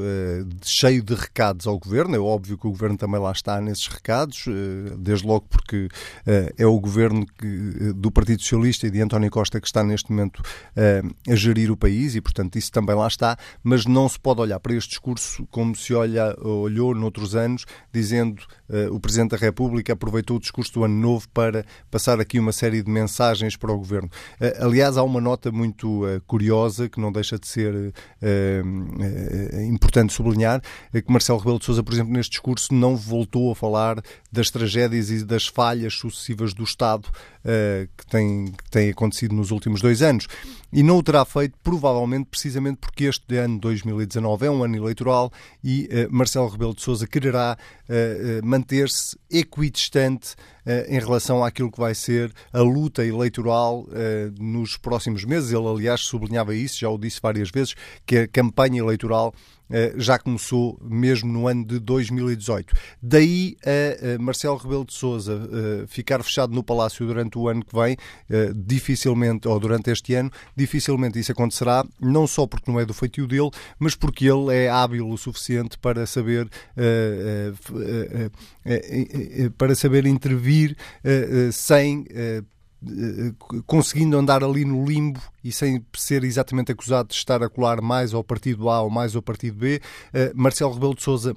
cheio 0.61 1.01
de 1.01 1.15
recados 1.15 1.65
ao 1.65 1.79
Governo, 1.79 2.15
é 2.15 2.19
óbvio 2.19 2.57
que 2.57 2.67
o 2.67 2.69
Governo 2.69 2.97
também 2.97 3.19
lá 3.19 3.31
está 3.31 3.59
nesses 3.59 3.87
recados, 3.87 4.45
desde 4.97 5.25
logo 5.25 5.45
porque 5.49 5.87
é 6.57 6.65
o 6.65 6.79
Governo 6.79 7.25
do 7.95 8.11
Partido 8.11 8.41
Socialista 8.41 8.82
e 8.85 8.91
de 8.91 9.01
António 9.01 9.29
Costa 9.29 9.59
que 9.59 9.67
está 9.67 9.83
neste 9.83 10.11
momento 10.11 10.39
uh, 10.39 11.31
a 11.31 11.35
gerir 11.35 11.71
o 11.71 11.77
país 11.77 12.15
e, 12.15 12.21
portanto, 12.21 12.57
isso 12.57 12.71
também 12.71 12.95
lá 12.95 13.07
está, 13.07 13.37
mas 13.63 13.85
não 13.85 14.07
se 14.07 14.19
pode 14.19 14.41
olhar 14.41 14.59
para 14.59 14.73
este 14.73 14.89
discurso 14.89 15.47
como 15.49 15.75
se 15.75 15.93
olha, 15.93 16.35
olhou 16.41 16.93
noutros 16.93 17.35
anos, 17.35 17.65
dizendo 17.91 18.41
uh, 18.69 18.93
o 18.93 18.99
Presidente 18.99 19.31
da 19.31 19.37
República 19.37 19.93
aproveitou 19.93 20.37
o 20.37 20.39
discurso 20.39 20.73
do 20.73 20.83
Ano 20.83 20.95
Novo 20.95 21.27
para 21.29 21.65
passar 21.89 22.19
aqui 22.19 22.39
uma 22.39 22.51
série 22.51 22.81
de 22.81 22.89
mensagens 22.89 23.55
para 23.55 23.71
o 23.71 23.77
Governo. 23.77 24.09
Uh, 24.39 24.65
aliás, 24.65 24.97
há 24.97 25.03
uma 25.03 25.21
nota 25.21 25.51
muito 25.51 26.03
curiosa 26.27 26.89
que 26.89 26.99
não 26.99 27.11
deixa 27.11 27.37
de 27.37 27.47
ser 27.47 27.93
importante 29.67 30.13
sublinhar, 30.13 30.61
que 30.91 31.11
Marcelo 31.11 31.39
Rebelo 31.39 31.59
de 31.59 31.65
Sousa, 31.65 31.83
por 31.83 31.93
exemplo, 31.93 32.13
neste 32.13 32.31
discurso 32.31 32.73
não 32.73 32.95
voltou 32.95 33.51
a 33.51 33.55
falar 33.55 34.01
das 34.31 34.49
tragédias 34.49 35.09
e 35.09 35.23
das 35.23 35.47
falhas 35.47 35.93
sucessivas 35.93 36.53
do 36.53 36.63
Estado 36.63 37.07
que 37.97 38.05
tem, 38.07 38.53
tem 38.73 38.89
acontecido 38.89 39.35
nos 39.35 39.51
últimos 39.51 39.81
dois 39.81 40.01
anos. 40.01 40.27
E 40.71 40.81
não 40.81 40.97
o 40.97 41.03
terá 41.03 41.23
feito, 41.23 41.55
provavelmente, 41.63 42.25
precisamente 42.25 42.77
porque 42.77 43.03
este 43.03 43.37
ano 43.37 43.59
2019 43.59 44.47
é 44.47 44.49
um 44.49 44.63
ano 44.63 44.75
eleitoral 44.75 45.31
e 45.63 45.87
uh, 45.87 46.13
Marcelo 46.13 46.47
Rebelo 46.47 46.73
de 46.73 46.81
Sousa 46.81 47.05
quererá 47.05 47.55
uh, 47.87 48.45
manter-se 48.45 49.15
equidistante 49.31 50.35
em 50.87 50.97
relação 50.97 51.43
àquilo 51.43 51.69
que 51.69 51.77
vai 51.77 51.93
ser 51.93 52.31
a 52.53 52.61
luta 52.61 53.05
eleitoral 53.05 53.85
nos 54.39 54.77
próximos 54.77 55.25
meses. 55.25 55.51
Ele, 55.51 55.67
aliás, 55.67 55.99
sublinhava 55.99 56.55
isso, 56.55 56.79
já 56.79 56.87
o 56.87 56.97
disse 56.97 57.19
várias 57.21 57.51
vezes, 57.51 57.75
que 58.05 58.19
a 58.19 58.27
campanha 58.29 58.79
eleitoral 58.79 59.33
já 59.97 60.19
começou 60.19 60.79
mesmo 60.81 61.31
no 61.31 61.47
ano 61.47 61.65
de 61.65 61.79
2018. 61.79 62.73
Daí 63.01 63.57
a 63.65 64.21
Marcelo 64.21 64.57
Rebelo 64.57 64.85
de 64.85 64.93
Sousa 64.93 65.49
ficar 65.87 66.23
fechado 66.23 66.53
no 66.53 66.63
Palácio 66.63 67.05
durante 67.05 67.37
o 67.37 67.47
ano 67.47 67.63
que 67.63 67.75
vem, 67.75 67.97
dificilmente, 68.55 69.47
ou 69.47 69.59
durante 69.59 69.89
este 69.91 70.13
ano, 70.15 70.31
dificilmente 70.55 71.19
isso 71.19 71.31
acontecerá, 71.31 71.85
não 71.99 72.27
só 72.27 72.45
porque 72.45 72.69
não 72.71 72.79
é 72.79 72.85
do 72.85 72.93
feitio 72.93 73.27
dele, 73.27 73.49
mas 73.79 73.95
porque 73.95 74.25
ele 74.25 74.55
é 74.55 74.69
hábil 74.69 75.09
o 75.09 75.17
suficiente 75.17 75.77
para 75.77 76.05
saber, 76.05 76.47
para 79.57 79.75
saber 79.75 80.05
intervir 80.05 80.75
sem 81.51 82.05
conseguindo 83.65 84.17
andar 84.17 84.43
ali 84.43 84.65
no 84.65 84.85
limbo 84.85 85.19
e 85.43 85.51
sem 85.51 85.85
ser 85.95 86.23
exatamente 86.23 86.71
acusado 86.71 87.09
de 87.09 87.15
estar 87.15 87.41
a 87.41 87.49
colar 87.49 87.81
mais 87.81 88.13
ao 88.13 88.23
partido 88.23 88.69
A 88.69 88.81
ou 88.81 88.89
mais 88.89 89.15
ao 89.15 89.21
partido 89.21 89.57
B, 89.57 89.81
Marcelo 90.35 90.73
Rebelo 90.73 90.95
de 90.95 91.03
Sousa 91.03 91.35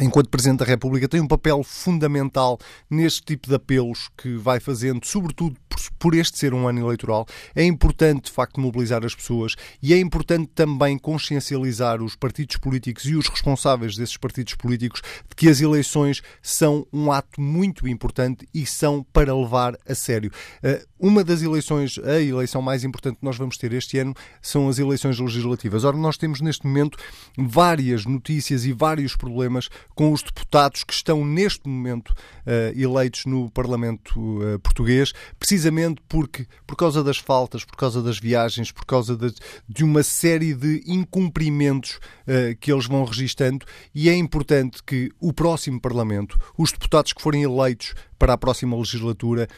enquanto 0.00 0.30
Presidente 0.30 0.60
da 0.60 0.64
República, 0.64 1.08
tem 1.08 1.20
um 1.20 1.28
papel 1.28 1.62
fundamental 1.62 2.58
neste 2.88 3.22
tipo 3.22 3.48
de 3.48 3.54
apelos 3.54 4.08
que 4.16 4.36
vai 4.36 4.58
fazendo, 4.58 5.04
sobretudo 5.06 5.56
por 5.98 6.14
este 6.14 6.38
ser 6.38 6.54
um 6.54 6.66
ano 6.66 6.80
eleitoral. 6.80 7.26
É 7.54 7.64
importante, 7.64 8.26
de 8.26 8.32
facto, 8.32 8.60
mobilizar 8.60 9.04
as 9.04 9.14
pessoas 9.14 9.54
e 9.82 9.92
é 9.92 9.98
importante 9.98 10.50
também 10.54 10.98
consciencializar 10.98 12.02
os 12.02 12.16
partidos 12.16 12.56
políticos 12.56 13.04
e 13.04 13.14
os 13.14 13.28
responsáveis 13.28 13.96
desses 13.96 14.16
partidos 14.16 14.54
políticos 14.54 15.02
de 15.28 15.36
que 15.36 15.48
as 15.48 15.60
eleições 15.60 16.22
são 16.40 16.86
um 16.92 17.12
ato 17.12 17.40
muito 17.40 17.86
importante 17.86 18.48
e 18.54 18.64
são 18.64 19.04
para 19.12 19.34
levar 19.34 19.76
a 19.86 19.94
sério. 19.94 20.30
Eh, 20.62 20.84
uma 20.98 21.24
das 21.24 21.42
eleições, 21.42 21.98
a 21.98 22.20
eleição 22.20 22.62
mais 22.62 22.84
importante 22.84 23.18
que 23.18 23.24
nós 23.24 23.36
vamos 23.36 23.56
ter 23.56 23.72
este 23.72 23.98
ano, 23.98 24.14
são 24.40 24.68
as 24.68 24.78
eleições 24.78 25.18
legislativas. 25.18 25.84
Ora, 25.84 25.96
nós 25.96 26.16
temos 26.16 26.40
neste 26.40 26.66
momento 26.66 26.96
várias 27.36 28.06
notícias 28.06 28.64
e 28.64 28.72
vários 28.72 29.16
problemas 29.16 29.68
com 29.94 30.12
os 30.12 30.22
deputados 30.22 30.84
que 30.84 30.92
estão 30.92 31.24
neste 31.24 31.68
momento 31.68 32.10
uh, 32.10 32.78
eleitos 32.78 33.26
no 33.26 33.50
Parlamento 33.50 34.18
uh, 34.18 34.58
português, 34.60 35.12
precisamente 35.38 36.00
porque, 36.08 36.46
por 36.66 36.76
causa 36.76 37.02
das 37.02 37.18
faltas, 37.18 37.64
por 37.64 37.76
causa 37.76 38.02
das 38.02 38.18
viagens, 38.18 38.72
por 38.72 38.84
causa 38.84 39.16
de, 39.16 39.32
de 39.68 39.84
uma 39.84 40.02
série 40.02 40.54
de 40.54 40.82
incumprimentos 40.86 41.96
uh, 42.26 42.56
que 42.60 42.72
eles 42.72 42.86
vão 42.86 43.04
registando, 43.04 43.66
e 43.94 44.08
é 44.08 44.16
importante 44.16 44.82
que 44.82 45.10
o 45.20 45.32
próximo 45.32 45.80
Parlamento, 45.80 46.38
os 46.56 46.72
deputados 46.72 47.12
que 47.12 47.22
forem 47.22 47.42
eleitos 47.42 47.94
para 48.18 48.34
a 48.34 48.38
próxima 48.38 48.76
legislatura, 48.76 49.48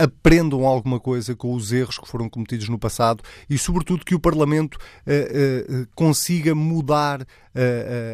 aprendam 0.00 0.64
alguma 0.64 0.98
coisa 0.98 1.36
com 1.36 1.54
os 1.54 1.72
erros 1.72 1.98
que 1.98 2.08
foram 2.08 2.28
cometidos 2.28 2.68
no 2.68 2.78
passado 2.78 3.22
e, 3.48 3.58
sobretudo, 3.58 4.04
que 4.04 4.14
o 4.14 4.20
Parlamento 4.20 4.76
uh, 4.76 5.82
uh, 5.82 5.86
consiga 5.94 6.54
mudar 6.54 7.26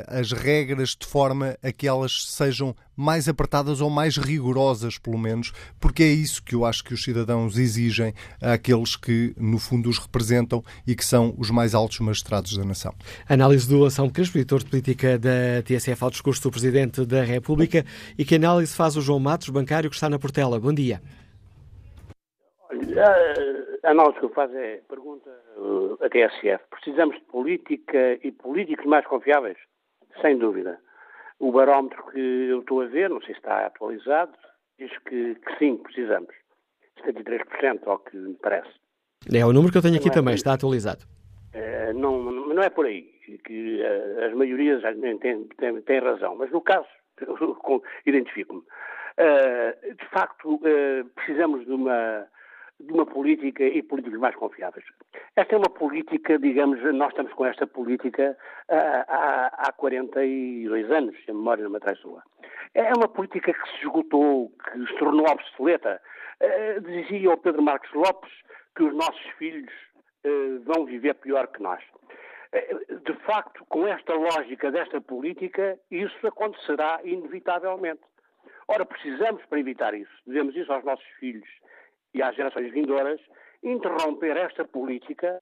as 0.09 0.33
regras 0.33 0.97
de 0.99 1.07
forma 1.07 1.59
a 1.63 1.71
que 1.71 1.87
elas 1.87 2.25
sejam 2.29 2.75
mais 2.97 3.29
apertadas 3.29 3.83
ou 3.83 3.91
mais 3.91 4.17
rigorosas, 4.17 4.97
pelo 4.97 5.19
menos, 5.19 5.53
porque 5.79 6.03
é 6.03 6.11
isso 6.11 6.43
que 6.43 6.55
eu 6.55 6.65
acho 6.65 6.83
que 6.83 6.95
os 6.95 7.05
cidadãos 7.05 7.59
exigem 7.59 8.15
àqueles 8.41 8.97
que, 8.97 9.35
no 9.37 9.59
fundo, 9.59 9.91
os 9.91 9.99
representam 9.99 10.65
e 10.87 10.95
que 10.95 11.05
são 11.05 11.35
os 11.37 11.51
mais 11.51 11.75
altos 11.75 12.01
magistrados 12.01 12.57
da 12.57 12.65
nação. 12.65 12.95
Análise 13.29 13.69
do 13.69 13.85
Anselmo 13.85 14.11
Crespo, 14.11 14.39
editor 14.39 14.61
de 14.61 14.71
política 14.71 15.19
da 15.19 15.63
TSF 15.63 16.03
ao 16.03 16.11
discurso 16.11 16.43
do 16.43 16.51
Presidente 16.51 17.05
da 17.05 17.23
República. 17.23 17.85
E 18.17 18.25
que 18.25 18.37
análise 18.37 18.75
faz 18.75 18.97
o 18.97 19.03
João 19.03 19.21
Matos, 19.21 19.51
bancário, 19.51 19.91
que 19.91 19.97
está 19.97 20.09
na 20.09 20.19
Portela? 20.19 20.59
Bom 20.59 20.73
dia. 20.73 21.03
Olha, 22.71 23.05
a 23.83 23.91
análise 23.91 24.19
que 24.19 24.25
eu 24.25 24.31
faço 24.31 24.57
é, 24.57 24.81
pergunta 24.89 25.31
uh, 25.57 25.99
a 26.05 26.09
TSF, 26.09 26.65
precisamos 26.71 27.17
de 27.17 27.25
política 27.27 28.19
e 28.23 28.33
políticos 28.33 28.85
mais 28.87 29.07
confiáveis? 29.07 29.59
Sem 30.21 30.39
dúvida. 30.39 30.79
O 31.39 31.53
barómetro 31.53 32.03
que 32.07 32.19
eu 32.19 32.61
estou 32.61 32.81
a 32.81 32.87
ver, 32.87 33.11
não 33.11 33.21
sei 33.21 33.35
se 33.35 33.41
está 33.41 33.67
atualizado, 33.67 34.33
diz 34.79 34.91
que, 35.01 35.35
que 35.35 35.59
sim, 35.59 35.77
precisamos. 35.77 36.35
73%, 37.05 37.87
ao 37.87 37.99
que 37.99 38.17
me 38.17 38.35
parece. 38.35 38.71
É 39.33 39.45
o 39.45 39.53
número 39.53 39.73
que 39.73 39.79
eu 39.79 39.83
tenho 39.83 39.97
aqui 39.97 40.07
não 40.07 40.13
é 40.13 40.15
também, 40.15 40.33
é 40.33 40.37
está 40.37 40.55
atualizado. 40.55 41.05
Uh, 41.55 41.93
não, 41.95 42.23
não 42.23 42.63
é 42.63 42.71
por 42.71 42.87
aí, 42.87 43.03
que 43.45 43.83
uh, 43.83 44.25
as 44.25 44.35
maiorias 44.35 44.83
têm, 44.83 45.19
têm, 45.19 45.83
têm 45.83 45.99
razão, 46.01 46.37
mas 46.37 46.51
no 46.51 46.61
caso, 46.61 46.87
identifico-me. 48.07 48.61
Uh, 48.61 49.95
de 49.95 50.09
facto, 50.11 50.61
precisamos 51.15 51.65
de 51.65 51.73
uma 51.73 52.27
de 52.79 52.93
uma 52.93 53.07
política 53.07 53.65
e 53.65 53.83
políticos 53.83 54.19
mais 54.19 54.35
confiáveis. 54.37 54.85
Esta 55.35 55.55
é 55.55 55.59
uma 55.59 55.71
política, 55.71 56.39
digamos, 56.39 56.83
nós 56.95 57.09
estamos 57.09 57.33
com 57.33 57.47
esta 57.47 57.67
política 57.67 58.37
há, 58.69 59.69
há 59.69 59.73
42 59.73 60.91
anos, 60.91 61.17
se 61.25 61.31
a 61.31 61.35
memória 61.35 61.65
não 61.65 61.71
me 61.71 61.81
traz 61.81 61.99
sua. 61.99 62.23
É 62.75 62.93
uma 62.95 63.09
política 63.09 63.53
que 63.53 63.71
se 63.71 63.79
esgotou, 63.79 64.51
que 64.51 64.87
se 64.87 64.99
tornou 64.99 65.27
obsoleta. 65.27 66.01
Uh, 66.39 66.81
dizia 66.83 67.31
o 67.31 67.39
Pedro 67.39 67.63
Marcos 67.63 67.91
Lopes 67.95 68.31
que 68.77 68.83
os 68.83 68.95
nossos 68.95 69.25
filhos 69.39 69.73
vão 70.65 70.85
viver 70.85 71.15
pior 71.15 71.47
que 71.49 71.63
nós. 71.63 71.83
De 73.05 73.13
facto, 73.25 73.65
com 73.69 73.87
esta 73.87 74.15
lógica 74.15 74.71
desta 74.71 75.01
política, 75.01 75.79
isso 75.91 76.27
acontecerá 76.27 77.01
inevitavelmente. 77.05 78.03
Ora, 78.69 78.85
precisamos, 78.85 79.45
para 79.47 79.61
evitar 79.61 79.95
isso, 79.95 80.11
devemos 80.27 80.57
isso 80.57 80.73
aos 80.73 80.85
nossos 80.85 81.07
filhos 81.21 81.49
e 82.17 82.23
às 82.23 82.35
gerações 82.35 82.73
vindouras, 82.73 83.21
interromper 83.63 84.37
esta 84.37 84.65
política 84.65 85.41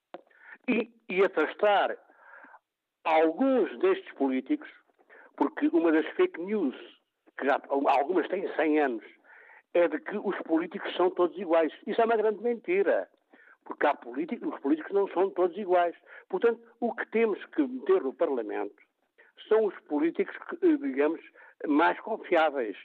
e, 0.68 0.90
e 1.08 1.24
afastar 1.24 1.96
alguns 3.04 3.78
destes 3.78 4.12
políticos, 4.14 4.68
porque 5.36 5.68
uma 5.68 5.92
das 5.92 6.06
fake 6.16 6.40
news, 6.40 6.74
que 7.38 7.46
já 7.46 7.60
algumas 7.68 8.26
têm 8.28 8.52
100 8.54 8.80
anos, 8.80 9.04
é 9.72 9.88
de 9.88 10.00
que 10.00 10.16
os 10.16 10.36
políticos 10.42 10.94
são 10.96 11.10
todos 11.10 11.36
iguais. 11.38 11.72
Isso 11.86 12.00
é 12.00 12.04
uma 12.04 12.16
grande 12.16 12.42
mentira. 12.42 13.08
Porque 13.64 13.86
há 13.86 13.94
políticos, 13.94 14.52
os 14.52 14.60
políticos 14.60 14.92
não 14.92 15.08
são 15.08 15.30
todos 15.30 15.56
iguais. 15.56 15.96
Portanto, 16.28 16.60
o 16.80 16.94
que 16.94 17.06
temos 17.10 17.44
que 17.46 17.62
meter 17.62 18.02
no 18.02 18.12
Parlamento 18.12 18.76
são 19.48 19.64
os 19.64 19.78
políticos, 19.80 20.36
que, 20.48 20.76
digamos, 20.76 21.20
mais 21.66 21.98
confiáveis 22.00 22.76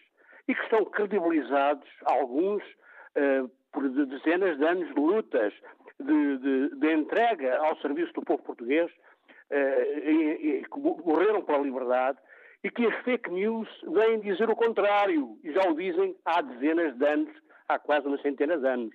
e 0.48 0.56
que 0.56 0.64
estão 0.64 0.84
credibilizados, 0.86 1.88
alguns, 2.06 2.64
uh, 2.64 3.49
por 3.71 3.87
dezenas 3.89 4.57
de 4.57 4.65
anos 4.65 4.87
de 4.87 4.99
lutas, 4.99 5.53
de, 5.99 6.37
de, 6.37 6.75
de 6.75 6.93
entrega 6.93 7.57
ao 7.57 7.77
serviço 7.77 8.13
do 8.13 8.21
povo 8.21 8.41
português, 8.43 8.91
eh, 9.51 10.61
que 10.71 10.79
morreram 10.79 11.41
pela 11.41 11.59
liberdade, 11.59 12.17
e 12.63 12.69
que 12.69 12.85
as 12.85 12.95
fake 13.03 13.31
news 13.31 13.67
vêm 13.83 14.19
dizer 14.19 14.49
o 14.49 14.55
contrário, 14.55 15.37
e 15.43 15.51
já 15.51 15.61
o 15.69 15.75
dizem 15.75 16.15
há 16.25 16.41
dezenas 16.41 16.97
de 16.97 17.05
anos, 17.05 17.35
há 17.67 17.79
quase 17.79 18.07
uma 18.07 18.21
centena 18.21 18.57
de 18.57 18.67
anos. 18.67 18.93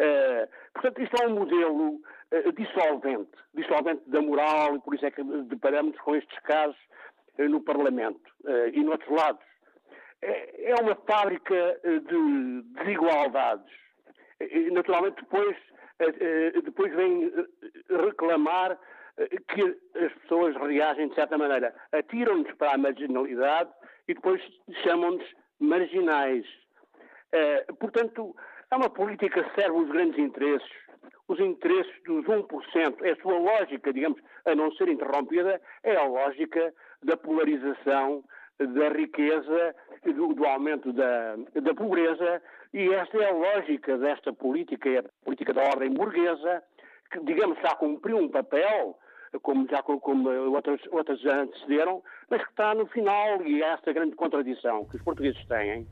Uh, 0.00 0.48
portanto, 0.72 1.02
isto 1.02 1.22
é 1.22 1.26
um 1.26 1.34
modelo 1.34 1.90
uh, 1.96 2.52
dissolvente, 2.56 3.30
dissolvente 3.54 4.02
da 4.08 4.22
moral, 4.22 4.76
e 4.76 4.80
por 4.80 4.94
isso 4.94 5.04
é 5.04 5.10
que 5.10 5.22
deparamos 5.22 5.98
com 6.00 6.16
estes 6.16 6.38
casos 6.40 6.78
uh, 7.38 7.48
no 7.48 7.60
Parlamento 7.60 8.30
e 8.72 8.82
noutros 8.82 9.10
lados. 9.10 9.49
É, 10.22 10.70
é 10.72 10.74
uma 10.74 10.94
fábrica 11.06 11.80
de 11.84 12.62
desigualdades 12.74 13.80
naturalmente 14.72 15.16
depois, 15.16 15.56
eh, 15.98 16.14
eh, 16.20 16.60
depois 16.62 16.94
vem 16.94 17.26
eh, 17.26 17.96
reclamar 18.04 18.78
que 19.48 19.62
as 20.02 20.12
pessoas 20.22 20.56
reagem 20.56 21.08
de 21.08 21.14
certa 21.14 21.36
maneira. 21.36 21.74
Atiram-nos 21.92 22.50
para 22.54 22.74
a 22.74 22.78
marginalidade 22.78 23.70
e 24.08 24.14
depois 24.14 24.40
chamam-nos 24.82 25.26
marginais. 25.58 26.46
Portanto, 27.78 28.34
é 28.70 28.76
uma 28.76 28.88
política 28.88 29.44
que 29.44 29.60
serve 29.60 29.76
os 29.76 29.90
grandes 29.90 30.18
interesses, 30.18 30.70
os 31.28 31.38
interesses 31.38 31.92
dos 32.04 32.24
1%. 32.24 33.02
É 33.02 33.10
a 33.10 33.16
sua 33.16 33.38
lógica, 33.38 33.92
digamos, 33.92 34.18
a 34.46 34.54
não 34.54 34.72
ser 34.72 34.88
interrompida, 34.88 35.60
é 35.82 35.96
a 35.96 36.04
lógica 36.04 36.72
da 37.02 37.14
polarização, 37.14 38.24
da 38.66 38.88
riqueza, 38.88 39.74
do, 40.04 40.34
do 40.34 40.44
aumento 40.44 40.92
da, 40.92 41.36
da 41.60 41.74
pobreza, 41.74 42.42
e 42.72 42.88
esta 42.92 43.18
é 43.18 43.30
a 43.30 43.32
lógica 43.32 43.98
desta 43.98 44.32
política, 44.32 44.88
é 44.88 44.98
a 44.98 45.04
política 45.24 45.52
da 45.52 45.62
ordem 45.62 45.92
burguesa, 45.92 46.62
que, 47.10 47.20
digamos, 47.20 47.58
já 47.60 47.74
cumpriu 47.74 48.18
um 48.18 48.28
papel, 48.28 48.98
como 49.42 49.66
já 49.68 49.82
como 49.82 50.28
outras, 50.52 50.80
outras 50.90 51.20
já 51.20 51.42
antecederam, 51.42 52.02
mas 52.28 52.42
que 52.42 52.50
está 52.50 52.74
no 52.74 52.86
final, 52.86 53.42
e 53.42 53.62
é 53.62 53.72
esta 53.72 53.92
grande 53.92 54.14
contradição 54.14 54.84
que 54.86 54.96
os 54.96 55.02
portugueses 55.02 55.44
têm, 55.46 55.86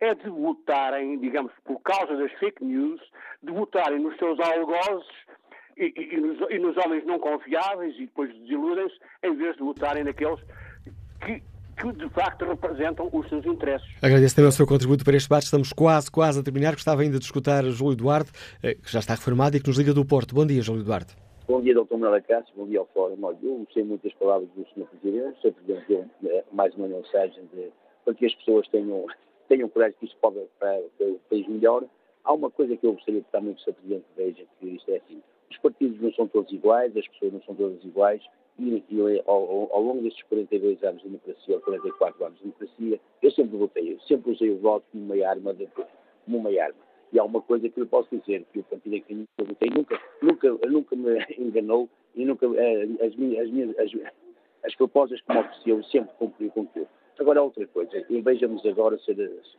é 0.00 0.14
de 0.14 0.28
votarem, 0.28 1.18
digamos, 1.18 1.52
por 1.64 1.80
causa 1.80 2.16
das 2.16 2.32
fake 2.32 2.64
news, 2.64 3.00
de 3.42 3.52
votarem 3.52 4.00
nos 4.00 4.16
seus 4.16 4.38
algozes 4.40 5.06
e, 5.76 5.92
e, 5.96 6.14
e, 6.14 6.20
nos, 6.20 6.50
e 6.50 6.58
nos 6.58 6.76
homens 6.76 7.04
não 7.04 7.18
confiáveis 7.18 7.94
e 7.96 8.06
depois 8.06 8.34
desiludem-se, 8.40 8.98
em 9.22 9.34
vez 9.36 9.56
de 9.56 9.62
votarem 9.62 10.04
naqueles 10.04 10.40
que 11.24 11.42
que 11.76 11.92
de 11.92 12.08
facto 12.10 12.44
representam 12.44 13.08
os 13.12 13.28
seus 13.28 13.44
interesses. 13.44 13.88
Agradeço 14.00 14.36
também 14.36 14.48
o 14.48 14.52
seu 14.52 14.66
contributo 14.66 15.04
para 15.04 15.16
este 15.16 15.28
debate. 15.28 15.44
Estamos 15.44 15.72
quase, 15.72 16.10
quase 16.10 16.40
a 16.40 16.42
terminar. 16.42 16.72
Gostava 16.72 17.02
ainda 17.02 17.18
de 17.18 17.24
escutar 17.24 17.64
Júlio 17.64 17.94
Eduardo, 17.94 18.30
eh, 18.62 18.74
que 18.74 18.90
já 18.90 19.00
está 19.00 19.14
reformado 19.14 19.56
e 19.56 19.60
que 19.60 19.68
nos 19.68 19.78
liga 19.78 19.92
do 19.92 20.04
Porto. 20.04 20.34
Bom 20.34 20.46
dia, 20.46 20.62
Júlio 20.62 20.82
Eduardo. 20.82 21.12
Bom 21.48 21.60
dia, 21.60 21.74
Dr. 21.74 21.96
Manuel 21.96 22.22
Cássio. 22.22 22.54
Bom 22.56 22.66
dia 22.66 22.78
ao 22.78 22.86
Fórum. 22.94 23.16
Eu 23.42 23.58
gostei 23.58 23.84
muito 23.84 24.02
das 24.04 24.14
palavras 24.14 24.48
do 24.56 24.64
Sr. 24.68 24.86
Presidente. 24.86 25.38
O 25.38 25.42
Sr. 25.42 25.52
Presidente 25.52 25.84
deu 25.88 26.44
mais 26.52 26.74
uma 26.76 26.88
mensagem 26.88 27.42
de, 27.52 27.70
para 28.04 28.14
que 28.14 28.26
as 28.26 28.34
pessoas 28.36 28.68
tenham, 28.68 29.06
tenham 29.48 29.68
coragem 29.68 29.96
que 29.98 30.06
isto 30.06 30.16
pode 30.20 30.38
para, 30.58 30.80
para 30.96 31.06
o 31.08 31.20
país 31.28 31.48
melhor. 31.48 31.84
Há 32.24 32.32
uma 32.32 32.50
coisa 32.50 32.76
que 32.76 32.86
eu 32.86 32.92
gostaria 32.92 33.20
que 33.20 33.32
também 33.32 33.54
o 33.54 33.58
Sr. 33.58 33.72
Presidente 33.72 34.04
veja, 34.16 34.44
que 34.60 34.66
isto 34.66 34.90
é 34.90 34.96
assim. 34.96 35.22
Os 35.50 35.58
partidos 35.58 36.00
não 36.00 36.12
são 36.14 36.28
todos 36.28 36.52
iguais, 36.52 36.96
as 36.96 37.06
pessoas 37.08 37.32
não 37.32 37.42
são 37.42 37.54
todas 37.54 37.84
iguais, 37.84 38.22
e, 38.58 38.82
e 38.90 39.22
ao, 39.26 39.68
ao, 39.72 39.82
longo 39.82 40.02
destes 40.02 40.22
42 40.24 40.82
anos 40.84 41.02
de 41.02 41.08
democracia, 41.08 41.54
ou 41.54 41.60
44 41.60 42.24
anos 42.24 42.38
de 42.38 42.44
democracia, 42.44 43.00
eu 43.22 43.30
sempre 43.30 43.56
votei, 43.56 43.92
eu 43.92 44.00
sempre 44.00 44.32
usei 44.32 44.50
o 44.50 44.58
voto 44.58 44.84
como 44.92 45.04
uma 45.04 45.26
arma, 45.26 45.54
de, 45.54 45.66
como 46.24 46.38
uma 46.38 46.50
arma. 46.50 46.78
E 47.12 47.18
há 47.18 47.24
uma 47.24 47.42
coisa 47.42 47.68
que 47.68 47.80
eu 47.80 47.86
posso 47.86 48.08
dizer, 48.16 48.44
que 48.52 48.60
o 48.60 48.62
partido 48.64 49.00
que 49.02 49.26
eu 49.38 49.44
votei 49.44 49.70
nunca, 49.70 50.00
nunca, 50.22 50.68
nunca 50.68 50.96
me 50.96 51.24
enganou 51.38 51.88
e 52.14 52.24
nunca, 52.24 52.46
eh, 52.46 52.88
as, 53.04 53.14
minhas, 53.16 53.46
as, 53.46 53.50
minhas, 53.50 53.78
as, 53.78 53.90
as 54.64 54.74
propostas 54.76 55.20
que 55.20 55.32
me 55.32 55.40
ofereciam, 55.40 55.82
sempre 55.84 56.14
cumpri 56.18 56.50
com 56.50 56.62
aquilo. 56.62 56.88
Agora, 57.18 57.42
outra 57.42 57.66
coisa, 57.66 58.04
e 58.08 58.20
vejamos 58.20 58.64
agora, 58.64 58.98
ser 58.98 59.12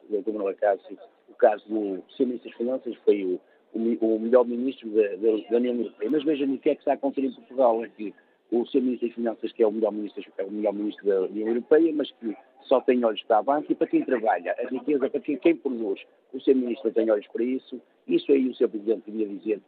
o 0.09 0.21
Dr. 0.21 0.31
Manuel 0.31 0.55
Cássio, 0.55 0.97
o 1.29 1.33
caso 1.35 1.63
do 1.67 2.03
Sr. 2.09 2.25
Ministro 2.25 2.49
das 2.49 2.57
Finanças 2.57 2.95
foi 3.05 3.23
o, 3.23 3.39
o, 3.73 4.15
o 4.15 4.19
melhor 4.19 4.45
ministro 4.45 4.89
da, 4.89 5.07
da, 5.09 5.49
da 5.49 5.57
União 5.57 5.75
Europeia. 5.75 6.09
Mas 6.09 6.23
vejam 6.23 6.51
o 6.51 6.57
que 6.57 6.71
é 6.71 6.75
que 6.75 6.81
está 6.81 6.91
a 6.91 6.95
acontecer 6.95 7.27
em 7.27 7.31
Portugal, 7.31 7.81
aqui 7.83 8.13
o 8.61 8.67
seu 8.67 8.81
Ministro 8.81 9.07
das 9.07 9.15
Finanças, 9.15 9.51
que 9.51 9.63
é 9.63 9.67
o 9.67 9.71
melhor 9.71 9.91
ministro, 9.91 10.23
é 10.37 10.43
o 10.43 10.51
melhor 10.51 10.73
ministro 10.73 11.05
da 11.07 11.21
União 11.23 11.47
Europeia, 11.47 11.91
mas 11.93 12.11
que 12.11 12.35
só 12.61 12.79
tem 12.81 13.03
olhos 13.03 13.21
para 13.23 13.39
a 13.39 13.43
banca 13.43 13.71
e 13.71 13.75
para 13.75 13.87
quem 13.87 14.03
trabalha, 14.03 14.55
a 14.57 14.67
riqueza 14.69 15.09
para 15.09 15.19
quem, 15.19 15.37
quem 15.37 15.55
produz. 15.55 16.01
O 16.31 16.39
seu 16.39 16.55
Ministro 16.55 16.91
tem 16.91 17.09
olhos 17.09 17.27
para 17.27 17.43
isso. 17.43 17.81
Isso 18.07 18.31
aí 18.31 18.47
o 18.47 18.55
seu 18.55 18.69
Presidente 18.69 19.09
devia 19.09 19.27
dizer, 19.27 19.61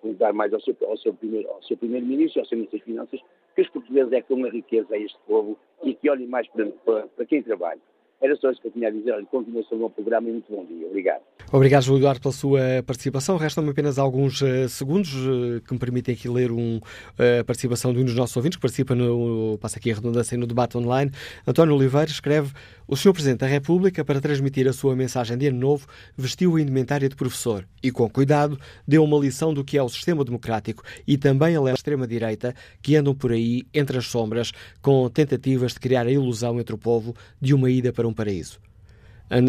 perguntar 0.00 0.32
mais 0.32 0.52
ao 0.52 0.60
seu, 0.60 0.76
ao 0.86 0.96
seu, 0.98 1.14
Primeiro-Ministro 1.14 2.38
e 2.38 2.40
ao 2.40 2.46
seu 2.46 2.58
Ministro 2.58 2.78
das 2.78 2.84
Finanças, 2.84 3.20
que 3.54 3.62
os 3.62 3.68
portugueses 3.70 4.12
é 4.12 4.20
que 4.20 4.34
dão 4.34 4.44
a 4.44 4.50
riqueza 4.50 4.94
a 4.94 4.98
este 4.98 5.18
povo 5.26 5.58
e 5.82 5.94
que 5.94 6.08
olhem 6.08 6.26
mais 6.26 6.46
para, 6.48 6.66
para, 6.66 7.06
para 7.08 7.26
quem 7.26 7.42
trabalha. 7.42 7.80
Era 8.20 8.34
só 8.36 8.50
isso 8.50 8.60
que 8.60 8.68
eu 8.68 8.72
tinha 8.72 8.88
a 8.88 8.90
dizer. 8.90 9.12
Olha, 9.12 9.26
continuação 9.26 9.78
do 9.78 9.90
programa 9.90 10.28
e 10.28 10.32
muito 10.32 10.50
bom 10.50 10.64
dia. 10.64 10.86
Obrigado. 10.86 11.20
Obrigado, 11.52 11.82
Júlio 11.82 12.00
Eduardo, 12.00 12.20
pela 12.20 12.32
sua 12.32 12.60
participação. 12.84 13.36
Restam-me 13.36 13.70
apenas 13.70 13.98
alguns 13.98 14.40
uh, 14.42 14.68
segundos 14.68 15.14
uh, 15.14 15.60
que 15.60 15.72
me 15.72 15.78
permitem 15.78 16.14
aqui 16.14 16.28
ler 16.28 16.50
um, 16.50 16.78
uh, 16.78 17.40
a 17.40 17.44
participação 17.44 17.92
de 17.92 18.00
um 18.00 18.04
dos 18.04 18.14
nossos 18.14 18.36
ouvintes 18.36 18.56
que 18.56 18.62
participa 18.62 18.94
no, 18.94 19.58
passa 19.60 19.78
aqui 19.78 19.92
a 19.92 19.94
redundância, 19.94 20.36
no 20.36 20.46
debate 20.46 20.76
online. 20.76 21.10
António 21.46 21.74
Oliveira 21.74 22.10
escreve 22.10 22.52
o 22.88 22.96
Sr. 22.96 23.12
Presidente 23.12 23.40
da 23.40 23.46
República, 23.48 24.04
para 24.04 24.20
transmitir 24.20 24.68
a 24.68 24.72
sua 24.72 24.94
mensagem 24.94 25.36
de 25.36 25.48
Ano 25.48 25.58
Novo, 25.58 25.88
vestiu 26.16 26.54
a 26.54 26.60
indumentária 26.60 27.08
de 27.08 27.16
professor 27.16 27.66
e, 27.82 27.90
com 27.90 28.08
cuidado, 28.08 28.56
deu 28.86 29.02
uma 29.02 29.18
lição 29.18 29.52
do 29.52 29.64
que 29.64 29.76
é 29.76 29.82
o 29.82 29.88
sistema 29.88 30.24
democrático 30.24 30.84
e 31.06 31.18
também 31.18 31.56
a 31.56 31.72
extrema-direita 31.72 32.54
que 32.80 32.94
andam 32.94 33.12
por 33.12 33.32
aí 33.32 33.64
entre 33.74 33.98
as 33.98 34.06
sombras 34.06 34.52
com 34.80 35.08
tentativas 35.10 35.72
de 35.72 35.80
criar 35.80 36.06
a 36.06 36.10
ilusão 36.12 36.60
entre 36.60 36.74
o 36.74 36.78
povo 36.78 37.14
de 37.40 37.52
uma 37.52 37.68
ida 37.68 37.92
para 37.92 38.05
um 38.06 38.14
paraíso. 38.14 38.58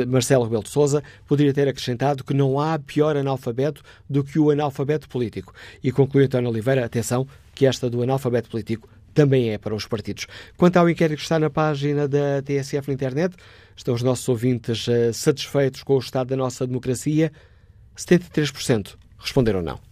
Marcelo 0.08 0.44
Rebelo 0.44 0.64
de 0.64 0.70
Sousa 0.70 1.04
poderia 1.28 1.54
ter 1.54 1.68
acrescentado 1.68 2.24
que 2.24 2.34
não 2.34 2.60
há 2.60 2.80
pior 2.80 3.16
analfabeto 3.16 3.84
do 4.10 4.24
que 4.24 4.40
o 4.40 4.50
analfabeto 4.50 5.08
político. 5.08 5.54
E 5.84 5.92
conclui 5.92 6.26
António 6.26 6.50
Oliveira, 6.50 6.84
atenção, 6.84 7.28
que 7.54 7.66
esta 7.66 7.90
do 7.90 8.02
analfabeto 8.02 8.50
político 8.50 8.90
também 9.14 9.52
é 9.52 9.58
para 9.58 9.74
os 9.74 9.88
partidos. 9.88 10.28
Quanto 10.56 10.78
ao 10.78 10.90
inquérito 10.90 11.18
que 11.18 11.24
está 11.24 11.40
na 11.40 11.50
página 11.50 12.08
da 12.08 12.42
TSF 12.44 12.88
na 12.88 12.94
internet, 12.94 13.36
estão 13.76 13.94
os 13.94 14.04
nossos 14.04 14.28
ouvintes 14.30 14.88
uh, 14.88 15.14
satisfeitos 15.14 15.82
com 15.84 15.96
o 15.96 16.00
estado 16.00 16.30
da 16.30 16.36
nossa 16.36 16.68
democracia? 16.68 17.32
73% 17.96 18.96
responderam 19.18 19.62
não. 19.62 19.87